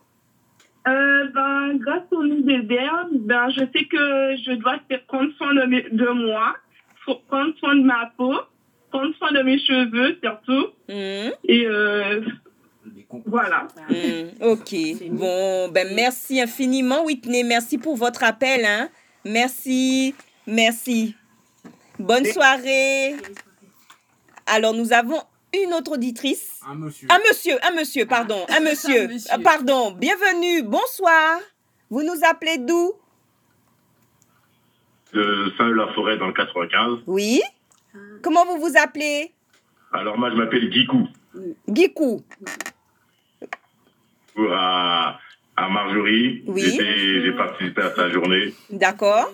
Euh, 0.87 1.27
ben, 1.33 1.73
grâce 1.79 2.09
au 2.11 2.23
NUDBR, 2.23 3.09
ben, 3.11 3.49
je 3.49 3.59
sais 3.59 3.85
que 3.91 4.37
je 4.37 4.53
dois 4.53 4.79
prendre 5.09 5.33
soin 5.33 5.53
de, 5.53 5.93
de 5.93 6.09
moi, 6.11 6.55
prendre 7.27 7.53
soin 7.59 7.75
de 7.75 7.83
ma 7.83 8.09
peau 8.17 8.35
prendre 8.91 9.15
soin 9.17 9.31
de 9.31 9.41
mes 9.41 9.57
cheveux 9.59 10.17
surtout. 10.21 10.67
Mmh. 10.89 11.31
Et 11.45 11.65
euh, 11.65 12.21
voilà. 13.25 13.67
Mmh, 13.89 14.43
ok. 14.43 14.75
Bon, 15.11 15.69
ben 15.69 15.93
merci 15.95 16.41
infiniment, 16.41 17.03
Whitney. 17.05 17.43
Merci 17.43 17.77
pour 17.77 17.95
votre 17.95 18.23
appel. 18.23 18.65
Hein. 18.65 18.89
Merci. 19.25 20.15
Merci. 20.47 21.15
Bonne 21.99 22.25
soirée. 22.25 23.15
Alors, 24.47 24.73
nous 24.73 24.93
avons 24.93 25.21
une 25.53 25.73
autre 25.73 25.93
auditrice. 25.93 26.61
Un 26.67 26.75
monsieur. 26.75 27.07
Un 27.11 27.19
monsieur, 27.19 27.65
un 27.65 27.71
monsieur, 27.71 28.05
pardon. 28.05 28.45
Un 28.49 28.59
monsieur. 28.61 29.09
Euh, 29.33 29.37
pardon. 29.43 29.91
Bienvenue. 29.91 30.63
Bonsoir. 30.63 31.39
Vous 31.89 32.03
nous 32.03 32.19
appelez 32.29 32.57
d'où? 32.57 32.93
De 35.13 35.51
Saint-La-Forêt 35.57 36.17
dans 36.17 36.27
le 36.27 36.33
95. 36.33 36.99
Oui. 37.05 37.41
Comment 38.21 38.45
vous 38.45 38.59
vous 38.59 38.77
appelez? 38.77 39.31
Alors 39.91 40.17
moi 40.17 40.29
je 40.31 40.35
m'appelle 40.35 40.71
Gikou. 40.71 41.07
Gikou. 41.67 42.23
À, 44.49 45.19
à 45.57 45.69
Marjorie. 45.69 46.43
Oui. 46.47 46.61
J'ai 46.61 47.33
participé 47.33 47.81
à 47.81 47.93
sa 47.95 48.09
journée. 48.09 48.53
D'accord. 48.69 49.29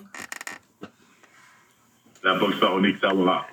La 2.24 2.34
boxe 2.36 2.58
pharaonique 2.58 2.98
Saoura. 3.00 3.46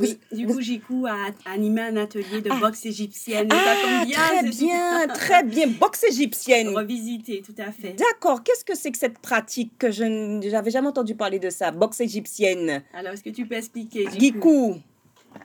Oui, 0.00 0.18
du 0.32 0.46
coup, 0.46 0.60
Gikou 0.60 1.06
a 1.06 1.16
animé 1.50 1.82
un 1.82 1.96
atelier 1.96 2.40
de 2.40 2.50
ah. 2.50 2.58
boxe 2.58 2.86
égyptienne. 2.86 3.48
Ah, 3.52 4.04
bien, 4.06 4.16
très 4.16 4.48
bien, 4.48 5.06
très 5.08 5.44
bien. 5.44 5.66
Boxe 5.78 6.04
égyptienne. 6.04 6.68
Revisiter, 6.68 7.42
tout 7.44 7.54
à 7.58 7.70
fait. 7.70 7.94
D'accord. 7.98 8.42
Qu'est-ce 8.42 8.64
que 8.64 8.74
c'est 8.74 8.90
que 8.90 8.98
cette 8.98 9.18
pratique 9.18 9.72
que 9.78 9.90
je 9.90 10.04
n'avais 10.04 10.70
jamais 10.70 10.88
entendu 10.88 11.14
parler 11.14 11.38
de 11.38 11.50
ça, 11.50 11.70
boxe 11.70 12.00
égyptienne? 12.00 12.82
Alors, 12.94 13.12
est-ce 13.12 13.22
que 13.22 13.30
tu 13.30 13.46
peux 13.46 13.56
expliquer 13.56 14.08
Gikou 14.18 14.76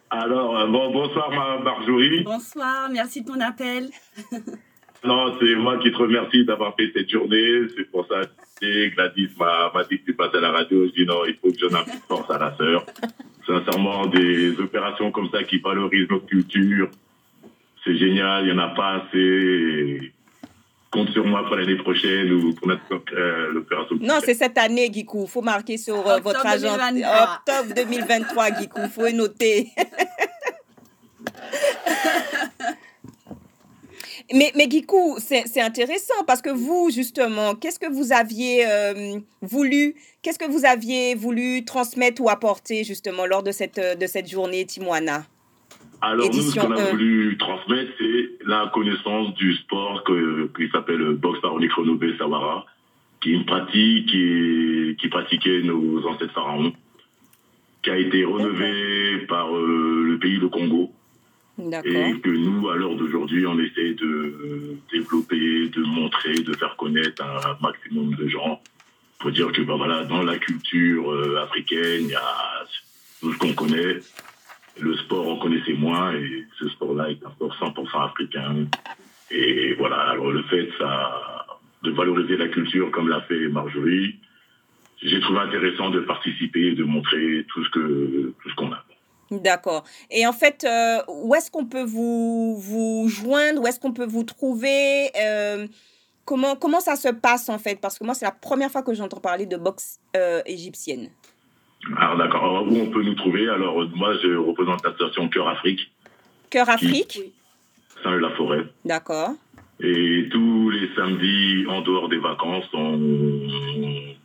Alors, 0.10 0.58
euh, 0.58 0.68
bon, 0.68 0.91
bonsoir, 0.91 1.30
ma 1.32 1.60
Marjorie. 1.62 2.24
Bonsoir, 2.24 2.89
merci 2.89 3.22
de 3.22 3.28
ton 3.28 3.41
appel. 3.41 3.89
non, 5.03 5.36
c'est 5.39 5.56
moi 5.56 5.78
qui 5.80 5.91
te 5.91 5.97
remercie 5.97 6.45
d'avoir 6.45 6.76
fait 6.76 6.91
cette 6.95 7.10
journée. 7.10 7.68
C'est 7.76 7.91
pour 7.91 8.08
ça 8.08 8.22
que 8.62 8.95
Gladys 8.95 9.30
m'a 9.38 9.70
dit 9.89 9.99
que 9.99 10.06
tu 10.06 10.14
passais 10.14 10.38
à 10.38 10.41
la 10.41 10.51
radio. 10.51 10.86
Je 10.88 10.91
dis 10.93 11.06
non, 11.06 11.26
il 11.26 11.36
faut 11.36 11.49
que 11.49 11.58
je 11.60 11.68
donne 11.68 11.76
un 11.76 11.84
peu 11.84 11.91
de 11.91 12.03
force 12.08 12.30
à 12.30 12.38
la 12.38 12.56
sœur 12.56 12.86
sincèrement, 13.46 14.08
des 14.08 14.60
opérations 14.60 15.12
comme 15.12 15.30
ça 15.30 15.43
qui 15.43 15.60
valorisent 15.60 16.10
notre 16.10 16.26
culture, 16.26 16.89
c'est 17.84 17.98
génial, 17.98 18.46
il 18.46 18.54
n'y 18.54 18.60
en 18.60 18.64
a 18.64 18.70
pas 18.70 19.04
assez. 19.04 20.12
Compte 20.91 21.10
sur 21.10 21.26
moi 21.26 21.46
pour 21.46 21.58
l'année 21.58 21.76
prochaine 21.76 22.32
ou 22.32 22.54
pour 22.54 22.68
notre 22.68 22.84
euh, 23.14 23.52
l'opération. 23.52 23.98
Non, 24.00 24.20
c'est 24.24 24.34
cette 24.34 24.58
année, 24.58 24.89
Guikou. 24.89 25.26
Il 25.26 25.30
faut 25.30 25.41
marquer 25.41 25.78
sur 25.78 26.08
euh, 26.08 26.20
votre 26.20 26.46
agenda. 26.46 26.89
Octobre 26.89 27.74
2023, 27.76 28.52
Guikou. 28.52 28.80
Il 28.84 28.89
faut 28.89 29.10
noter. 29.10 29.68
Mais, 34.34 34.51
mais 34.55 34.67
Gikou, 34.69 35.17
c'est 35.19 35.61
intéressant 35.61 36.23
parce 36.26 36.41
que 36.41 36.49
vous, 36.49 36.89
justement, 36.89 37.53
qu'est-ce 37.53 37.80
que 37.80 37.91
vous 37.91 38.11
aviez 38.11 38.65
euh, 38.67 39.19
voulu, 39.41 39.93
qu'est-ce 40.23 40.39
que 40.39 40.49
vous 40.49 40.65
aviez 40.65 41.13
voulu 41.13 41.63
transmettre 41.63 42.21
ou 42.23 42.30
apporter, 42.30 42.84
justement, 42.84 43.28
lors 43.28 43.43
de 43.43 43.51
cette, 43.51 43.78
euh, 43.78 43.93
de 43.93 44.07
cette 44.07 44.30
journée 44.30 44.65
Timoana? 44.65 45.26
Alors, 46.01 46.28
nous, 46.34 46.41
ce 46.41 46.59
qu'on 46.59 46.71
a 46.71 46.91
voulu 46.91 47.38
transmettre, 47.38 47.91
c'est 47.99 48.30
la 48.47 48.71
connaissance 48.73 49.34
du 49.36 49.53
sport 49.57 50.03
que, 50.03 50.49
qui 50.57 50.69
s'appelle 50.71 51.03
boxe 51.13 51.39
pharaonique 51.41 51.73
Renové 51.73 52.17
Sawara, 52.17 52.65
qui 53.21 53.32
est 53.32 53.34
une 53.34 53.45
pratique 53.45 54.07
qui, 54.07 54.97
qui 54.99 55.07
pratiquait 55.07 55.61
nos 55.61 56.03
ancêtres 56.07 56.34
pharaons, 56.34 56.73
qui 57.84 57.91
a 57.91 57.97
été 57.97 58.26
renouvelée 58.26 59.26
par 59.28 59.55
euh, 59.55 60.03
le 60.03 60.17
pays 60.17 60.39
de 60.39 60.47
Congo 60.47 60.91
et 61.58 62.20
que 62.20 62.30
nous, 62.30 62.70
à 62.70 62.76
l'heure 62.76 62.95
d'aujourd'hui, 62.95 63.45
on 63.47 63.58
essaie 63.60 63.93
de 63.93 64.78
développer, 64.91 65.70
de 65.70 65.82
montrer, 65.84 66.34
de 66.34 66.53
faire 66.53 66.76
connaître 66.76 67.24
un 67.24 67.58
maximum 67.62 68.14
de 68.16 68.28
gens 68.28 68.62
pour 69.20 69.32
dire 69.32 69.51
que 69.51 69.62
bah, 69.62 69.76
voilà, 69.78 70.03
dans 70.03 70.22
la 70.22 70.38
culture 70.38 71.12
euh, 71.12 71.41
africaine, 71.41 72.03
il 72.03 72.10
y 72.10 72.16
a 72.16 72.66
tout 73.22 73.34
ce 73.34 73.38
qu'on 73.38 73.53
connaît. 73.53 73.99
Le 74.80 74.97
sport, 74.97 75.28
on 75.28 75.39
connaissait 75.39 75.74
moins 75.74 76.14
et 76.14 76.45
ce 76.60 76.68
sport-là 76.70 77.10
est 77.10 77.26
un 77.26 77.32
sport 77.32 77.56
100% 77.60 78.06
africain. 78.06 78.68
Et 79.32 79.74
voilà, 79.76 80.01
alors 80.10 80.32
le 80.32 80.43
fait 80.43 80.70
ça, 80.78 81.45
de 81.84 81.91
valoriser 81.91 82.36
la 82.36 82.49
culture 82.49 82.91
comme 82.91 83.08
l'a 83.08 83.22
fait 83.22 83.47
Marjorie, 83.47 84.16
j'ai 85.01 85.20
trouvé 85.22 85.39
intéressant 85.39 85.89
de 85.89 86.01
participer 86.01 86.68
et 86.68 86.76
de 86.76 86.84
montrer 86.84 87.45
tout 87.47 87.64
ce 87.64 87.70
tout 87.70 88.49
ce 88.49 88.56
qu'on 88.56 88.72
a. 88.74 88.85
D'accord. 89.32 89.84
Et 90.11 90.28
en 90.28 90.34
fait, 90.34 90.65
euh, 90.65 90.99
où 91.07 91.34
est-ce 91.36 91.49
qu'on 91.49 91.65
peut 91.65 91.84
vous, 91.84 92.57
vous 92.57 93.07
joindre? 93.07 93.61
Où 93.61 93.67
est-ce 93.67 93.80
qu'on 93.80 93.93
peut 93.93 94.05
vous 94.05 94.23
trouver? 94.23 95.09
Euh, 95.19 95.67
comment, 96.26 96.55
comment 96.55 96.80
ça 96.80 96.95
se 96.95 97.09
passe 97.09 97.49
en 97.49 97.57
fait? 97.57 97.80
Parce 97.82 97.97
que 97.97 98.03
moi, 98.03 98.13
c'est 98.13 98.26
la 98.26 98.32
première 98.32 98.69
fois 98.69 98.84
que 98.84 98.93
j'entends 98.93 99.19
parler 99.19 99.45
de 99.45 99.57
boxe 99.57 99.99
euh, 100.15 100.41
égyptienne. 100.45 101.09
Alors 101.97 102.17
d'accord. 102.17 102.65
Où 102.67 102.76
on 102.76 102.89
peut 102.91 103.03
nous 103.03 103.15
trouver? 103.15 103.49
Alors 103.49 103.76
moi, 103.95 104.13
je 104.21 104.36
représente 104.36 104.84
l'association 104.84 105.28
Cœur 105.30 105.47
Afrique. 105.47 105.91
Cœur 106.49 106.69
Afrique? 106.69 107.19
Saint-La-Forêt. 108.03 108.65
D'accord. 108.84 109.32
Et 109.80 110.30
tous 110.32 110.69
les 110.69 110.89
samedis, 110.95 111.65
en 111.67 111.82
dehors 111.82 112.07
des 112.07 112.17
vacances, 112.17 112.65
on 112.73 112.99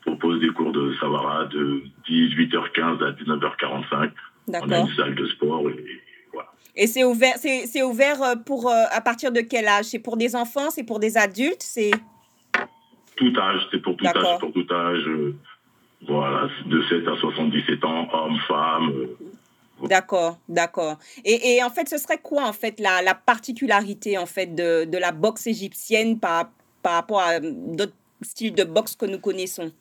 propose 0.02 0.40
des 0.40 0.50
cours 0.50 0.72
de 0.72 0.94
Savara 1.00 1.46
de 1.46 1.82
18h15 2.08 3.04
à 3.04 3.12
19h45. 3.12 4.10
On 4.48 4.70
a 4.70 4.78
une 4.78 4.94
salle 4.94 5.14
de 5.14 5.26
sport 5.28 5.68
et 5.70 5.84
voilà. 6.32 6.48
Et 6.74 6.86
c'est 6.86 7.04
ouvert, 7.04 7.34
c'est 7.38 7.82
ouvert 7.82 8.22
euh, 8.22 8.36
pour 8.36 8.70
à 8.70 9.00
partir 9.00 9.32
de 9.32 9.40
quel 9.40 9.68
âge? 9.68 9.86
C'est 9.86 9.98
pour 9.98 10.16
des 10.16 10.34
enfants, 10.36 10.70
c'est 10.70 10.84
pour 10.84 10.98
des 10.98 11.16
adultes, 11.16 11.62
c'est 11.62 11.90
tout 13.16 13.32
âge, 13.38 13.68
c'est 13.70 13.82
pour 13.82 13.96
tout 13.96 14.06
âge, 14.06 14.38
pour 14.40 14.52
tout 14.52 14.66
âge. 14.72 15.04
voilà, 16.08 16.48
de 16.66 16.82
7 16.88 17.06
à 17.06 17.16
77 17.20 17.84
ans, 17.84 18.08
hommes, 18.12 18.38
femmes. 18.48 19.08
D'accord, 19.82 20.38
d'accord. 20.48 20.98
Et, 21.24 21.54
et, 21.56 21.62
en 21.62 21.70
fait, 21.70 21.88
ce 21.88 21.98
serait 21.98 22.18
quoi 22.18 22.46
en 22.46 22.52
fait 22.52 22.80
la, 22.80 23.02
la 23.02 23.14
particularité 23.14 24.18
en 24.18 24.26
fait 24.26 24.54
de, 24.54 24.84
de, 24.84 24.98
la 24.98 25.12
boxe 25.12 25.46
égyptienne 25.46 26.18
par, 26.18 26.50
par 26.82 26.94
rapport 26.94 27.20
à 27.20 27.40
d'autres 27.40 27.94
styles 28.22 28.54
de 28.54 28.64
boxe 28.64 28.94
que 28.96 29.06
nous 29.06 29.18
connaissons? 29.18 29.72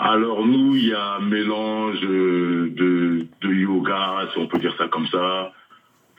Alors 0.00 0.46
nous, 0.46 0.76
il 0.76 0.86
y 0.88 0.94
a 0.94 1.14
un 1.16 1.20
mélange 1.20 2.00
de, 2.00 3.26
de, 3.40 3.52
yoga, 3.52 4.28
si 4.32 4.38
on 4.38 4.46
peut 4.46 4.58
dire 4.58 4.74
ça 4.78 4.88
comme 4.88 5.06
ça. 5.08 5.52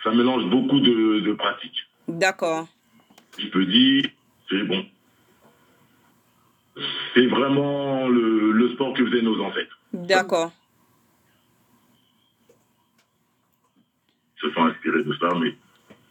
Ça 0.03 0.11
mélange 0.11 0.45
beaucoup 0.49 0.79
de, 0.79 1.19
de 1.21 1.34
pratiques. 1.34 1.88
D'accord. 2.07 2.67
Je 3.38 3.47
peux 3.47 3.65
dire, 3.65 4.03
c'est 4.49 4.63
bon. 4.63 4.86
C'est 7.13 7.27
vraiment 7.27 8.07
le, 8.07 8.51
le 8.51 8.69
sport 8.73 8.93
que 8.93 9.05
faisaient 9.05 9.21
nos 9.21 9.39
ancêtres. 9.41 9.77
D'accord. 9.93 10.51
se 14.41 14.51
sont 14.51 14.65
inspirés 14.65 15.03
de 15.03 15.13
ça, 15.19 15.29
mais 15.39 15.55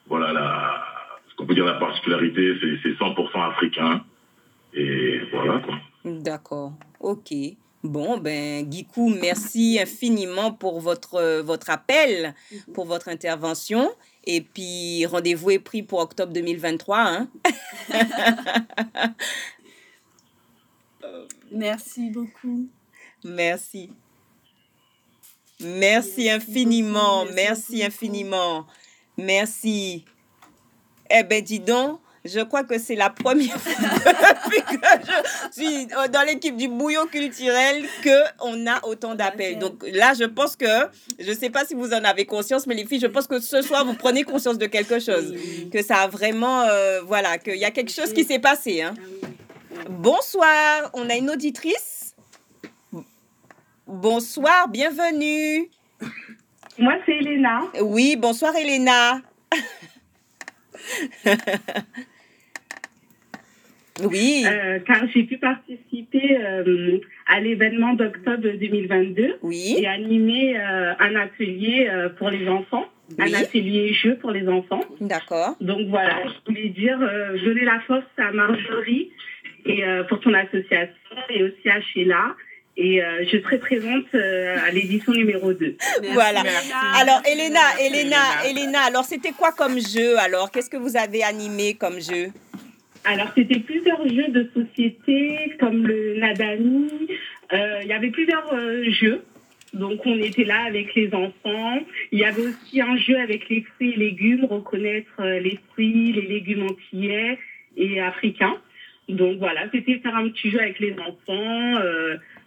voilà, 0.06 0.32
la, 0.32 0.84
ce 1.28 1.34
qu'on 1.34 1.46
peut 1.46 1.54
dire 1.54 1.64
la 1.64 1.74
particularité, 1.74 2.56
c'est 2.82 2.92
100% 2.92 3.50
africain. 3.50 4.04
Et 4.72 5.20
voilà 5.32 5.58
quoi. 5.58 5.74
D'accord, 6.04 6.72
ok. 7.00 7.32
Bon, 7.83 8.18
ben, 8.18 8.68
Guikou, 8.68 9.09
merci 9.09 9.78
infiniment 9.81 10.53
pour 10.53 10.81
votre, 10.81 11.41
votre 11.41 11.70
appel, 11.70 12.35
pour 12.74 12.85
votre 12.85 13.09
intervention. 13.09 13.91
Et 14.24 14.43
puis, 14.43 15.07
rendez-vous 15.07 15.51
est 15.51 15.59
pris 15.59 15.83
pour 15.83 16.01
octobre 16.01 16.33
2023. 16.33 16.99
Hein? 16.99 17.28
merci 21.53 22.11
beaucoup. 22.11 22.68
Merci. 23.24 23.91
Merci 25.61 26.31
infiniment, 26.31 27.26
merci 27.35 27.83
infiniment. 27.83 28.66
Merci. 29.16 30.05
Eh 31.11 31.22
bien, 31.22 31.41
dis 31.41 31.61
donc, 31.61 32.01
je 32.24 32.40
crois 32.40 32.64
que 32.64 32.78
c'est 32.78 32.96
la 32.96 33.08
première 33.10 33.58
fois 33.58 33.72
depuis 34.44 34.62
que 34.62 34.86
je 35.06 35.60
suis 35.60 35.86
dans 35.86 36.26
l'équipe 36.26 36.56
du 36.56 36.68
bouillon 36.68 37.06
culturel 37.06 37.84
qu'on 38.02 38.66
a 38.66 38.84
autant 38.84 39.14
d'appels. 39.14 39.58
Donc 39.58 39.82
là, 39.92 40.12
je 40.18 40.24
pense 40.24 40.54
que, 40.56 40.66
je 41.18 41.30
ne 41.30 41.34
sais 41.34 41.50
pas 41.50 41.64
si 41.64 41.74
vous 41.74 41.92
en 41.94 42.04
avez 42.04 42.26
conscience, 42.26 42.66
mais 42.66 42.74
les 42.74 42.84
filles, 42.84 43.00
je 43.00 43.06
pense 43.06 43.26
que 43.26 43.40
ce 43.40 43.62
soir, 43.62 43.86
vous 43.86 43.94
prenez 43.94 44.22
conscience 44.24 44.58
de 44.58 44.66
quelque 44.66 44.98
chose. 44.98 45.34
Que 45.72 45.82
ça 45.82 46.02
a 46.02 46.08
vraiment, 46.08 46.62
euh, 46.62 47.00
voilà, 47.02 47.38
qu'il 47.38 47.56
y 47.56 47.64
a 47.64 47.70
quelque 47.70 47.92
chose 47.92 48.12
qui 48.12 48.24
s'est 48.24 48.38
passé. 48.38 48.82
Hein. 48.82 48.94
Ah 49.22 49.84
Bonsoir, 49.88 50.90
on 50.92 51.08
a 51.08 51.16
une 51.16 51.30
auditrice. 51.30 52.14
Bonsoir, 53.86 54.68
bienvenue. 54.68 55.70
Moi, 56.78 56.94
c'est 57.06 57.12
Elena. 57.12 57.62
Oui, 57.80 58.16
bonsoir 58.16 58.54
Elena. 58.56 59.20
oui. 64.05 64.44
Euh, 64.46 64.78
car 64.86 65.07
j'ai 65.14 65.24
pu 65.24 65.38
participer 65.38 66.38
euh, 66.38 66.98
à 67.26 67.40
l'événement 67.40 67.94
d'octobre 67.94 68.48
2022 68.48 69.38
oui. 69.42 69.76
et 69.78 69.86
animer 69.86 70.57
euh, 70.57 70.92
un 70.98 71.16
atelier 71.16 71.88
pour 72.18 72.30
les 72.30 72.48
enfants, 72.48 72.86
un 73.18 73.32
atelier 73.34 73.92
jeu 73.94 74.16
pour 74.16 74.30
les 74.30 74.46
enfants. 74.48 74.80
D'accord. 75.01 75.57
Donc 75.61 75.88
voilà, 75.88 76.22
je 76.24 76.53
voulais 76.53 76.68
dire, 76.68 76.98
donner 77.44 77.64
la 77.64 77.80
force 77.80 78.05
à 78.18 78.32
Marjorie 78.32 79.11
et 79.66 79.82
pour 80.09 80.22
son 80.22 80.32
association 80.34 80.94
et 81.28 81.42
aussi 81.42 81.68
à 81.68 81.80
Sheila 81.80 82.34
et 82.80 83.03
euh, 83.03 83.24
je 83.30 83.38
serai 83.42 83.59
présente 83.59 84.07
euh, 84.14 84.57
à 84.66 84.70
l'édition 84.70 85.12
numéro 85.12 85.53
2. 85.53 85.76
voilà. 86.12 86.42
Alors, 86.96 87.20
Elena, 87.26 87.61
Elena, 87.78 88.44
Elena, 88.48 88.80
alors 88.82 89.05
c'était 89.05 89.32
quoi 89.32 89.53
comme 89.53 89.78
jeu 89.78 90.18
alors? 90.18 90.51
Qu'est-ce 90.51 90.70
que 90.70 90.76
vous 90.76 90.96
avez 90.96 91.22
animé 91.22 91.74
comme 91.74 92.01
jeu? 92.01 92.30
Alors, 93.05 93.28
c'était 93.34 93.61
plusieurs 93.61 94.07
jeux 94.07 94.28
de 94.28 94.51
société 94.55 95.57
comme 95.59 95.86
le 95.86 96.18
Nadani. 96.18 96.88
Euh, 97.53 97.80
il 97.82 97.88
y 97.88 97.92
avait 97.92 98.11
plusieurs 98.11 98.53
jeux. 98.90 99.22
Donc, 99.72 100.05
on 100.05 100.18
était 100.18 100.44
là 100.44 100.64
avec 100.66 100.94
les 100.94 101.14
enfants. 101.14 101.78
Il 102.12 102.18
y 102.18 102.24
avait 102.24 102.42
aussi 102.42 102.80
un 102.80 102.96
jeu 102.96 103.16
avec 103.18 103.48
les 103.48 103.62
fruits 103.62 103.92
et 103.92 103.96
légumes, 103.96 104.44
reconnaître 104.44 105.22
les 105.22 105.59
fruits, 105.70 106.12
les 106.12 106.26
légumes 106.26 106.64
antillais 106.64 107.38
et 107.76 108.01
africains. 108.01 108.59
Donc, 109.09 109.38
voilà, 109.38 109.62
c'était 109.72 109.98
faire 109.98 110.16
un 110.16 110.28
petit 110.28 110.51
jeu 110.51 110.61
avec 110.61 110.78
les 110.80 110.94
enfants. 110.94 111.80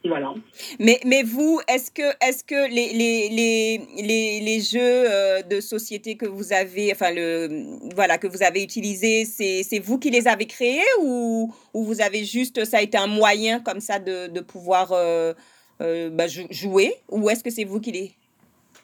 Voilà. 0.05 0.33
Mais, 0.79 0.99
mais 1.05 1.23
vous, 1.23 1.61
est-ce 1.67 1.89
que, 1.89 2.01
est 2.01 2.45
que 2.45 2.67
les, 2.69 2.91
les, 2.91 3.29
les, 3.29 3.81
les, 4.03 4.39
les 4.41 4.59
jeux 4.59 4.79
euh, 4.81 5.41
de 5.43 5.61
société 5.61 6.17
que 6.17 6.25
vous 6.25 6.51
avez, 6.51 6.91
enfin, 6.91 7.11
le, 7.11 7.93
voilà, 7.95 8.17
que 8.17 8.27
vous 8.27 8.43
avez 8.43 8.61
utilisés, 8.61 9.23
c'est 9.23 9.79
vous 9.79 9.97
qui 9.99 10.09
les 10.09 10.27
avez 10.27 10.45
créés 10.45 10.81
ou, 10.99 11.53
ou 11.73 11.85
vous 11.85 12.01
avez 12.01 12.25
juste, 12.25 12.65
ça 12.65 12.79
a 12.79 12.81
été 12.81 12.97
un 12.97 13.07
moyen 13.07 13.61
comme 13.61 13.79
ça 13.79 13.97
de, 13.97 14.27
de 14.27 14.41
pouvoir 14.41 14.91
euh, 14.91 15.33
euh, 15.79 16.09
bah, 16.09 16.27
jouer 16.27 16.95
ou 17.09 17.29
est-ce 17.29 17.43
que 17.43 17.49
c'est 17.49 17.63
vous 17.63 17.79
qui 17.79 17.93
les... 17.93 18.11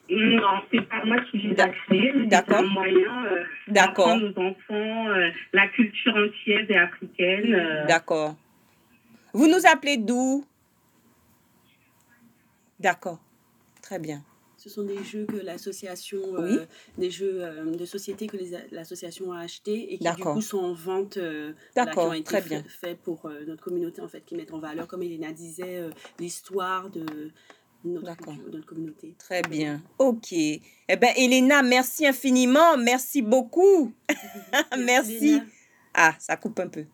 Non, 0.08 0.62
c'est 0.72 0.88
pas 0.88 1.04
moi 1.04 1.18
qui 1.30 1.38
les 1.38 1.50
ai 1.50 1.54
créés. 1.54 2.12
D'accord. 2.26 2.60
C'est 2.60 2.64
un 2.64 2.68
moyen 2.68 3.12
d'apprendre 3.68 4.24
aux 4.24 4.40
enfants 4.40 5.04
la 5.52 5.68
culture 5.68 6.14
entière 6.16 6.68
et 6.68 6.76
africaine. 6.76 7.84
D'accord. 7.86 8.34
Vous 9.32 9.46
nous 9.46 9.64
appelez 9.72 9.98
d'où? 9.98 10.44
D'accord, 12.80 13.20
très 13.82 13.98
bien. 13.98 14.24
Ce 14.56 14.68
sont 14.68 14.82
des 14.82 15.02
jeux 15.04 15.24
que 15.24 15.36
l'association, 15.36 16.20
euh, 16.36 16.66
des 16.98 17.10
jeux 17.10 17.42
euh, 17.42 17.74
de 17.74 17.86
société 17.86 18.26
que 18.26 18.36
l'association 18.72 19.32
a 19.32 19.40
achetés 19.40 19.94
et 19.94 19.98
qui 19.98 20.04
du 20.04 20.22
coup 20.22 20.42
sont 20.42 20.58
en 20.58 20.74
vente, 20.74 21.16
euh, 21.16 21.54
D'accord, 21.74 22.04
qui 22.04 22.10
ont 22.10 22.12
été 22.12 22.24
très 22.24 22.42
bien. 22.42 22.62
faits 22.68 22.98
pour 22.98 23.30
notre 23.46 23.62
communauté 23.62 24.02
en 24.02 24.08
fait, 24.08 24.20
qui 24.20 24.34
mettent 24.34 24.52
en 24.52 24.58
valeur, 24.58 24.86
comme 24.86 25.02
Elena 25.02 25.32
disait, 25.32 25.88
l'histoire 26.18 26.90
de 26.90 27.30
notre, 27.84 28.16
de 28.26 28.56
notre 28.56 28.66
communauté. 28.66 29.14
Très 29.18 29.40
bien, 29.40 29.82
ok. 29.98 30.32
Eh 30.32 30.60
bien, 30.88 31.12
Elena, 31.16 31.62
merci 31.62 32.06
infiniment, 32.06 32.76
merci 32.76 33.22
beaucoup. 33.22 33.94
merci. 34.78 35.40
Ah, 35.94 36.14
ça 36.18 36.36
coupe 36.36 36.60
un 36.60 36.68
peu 36.68 36.84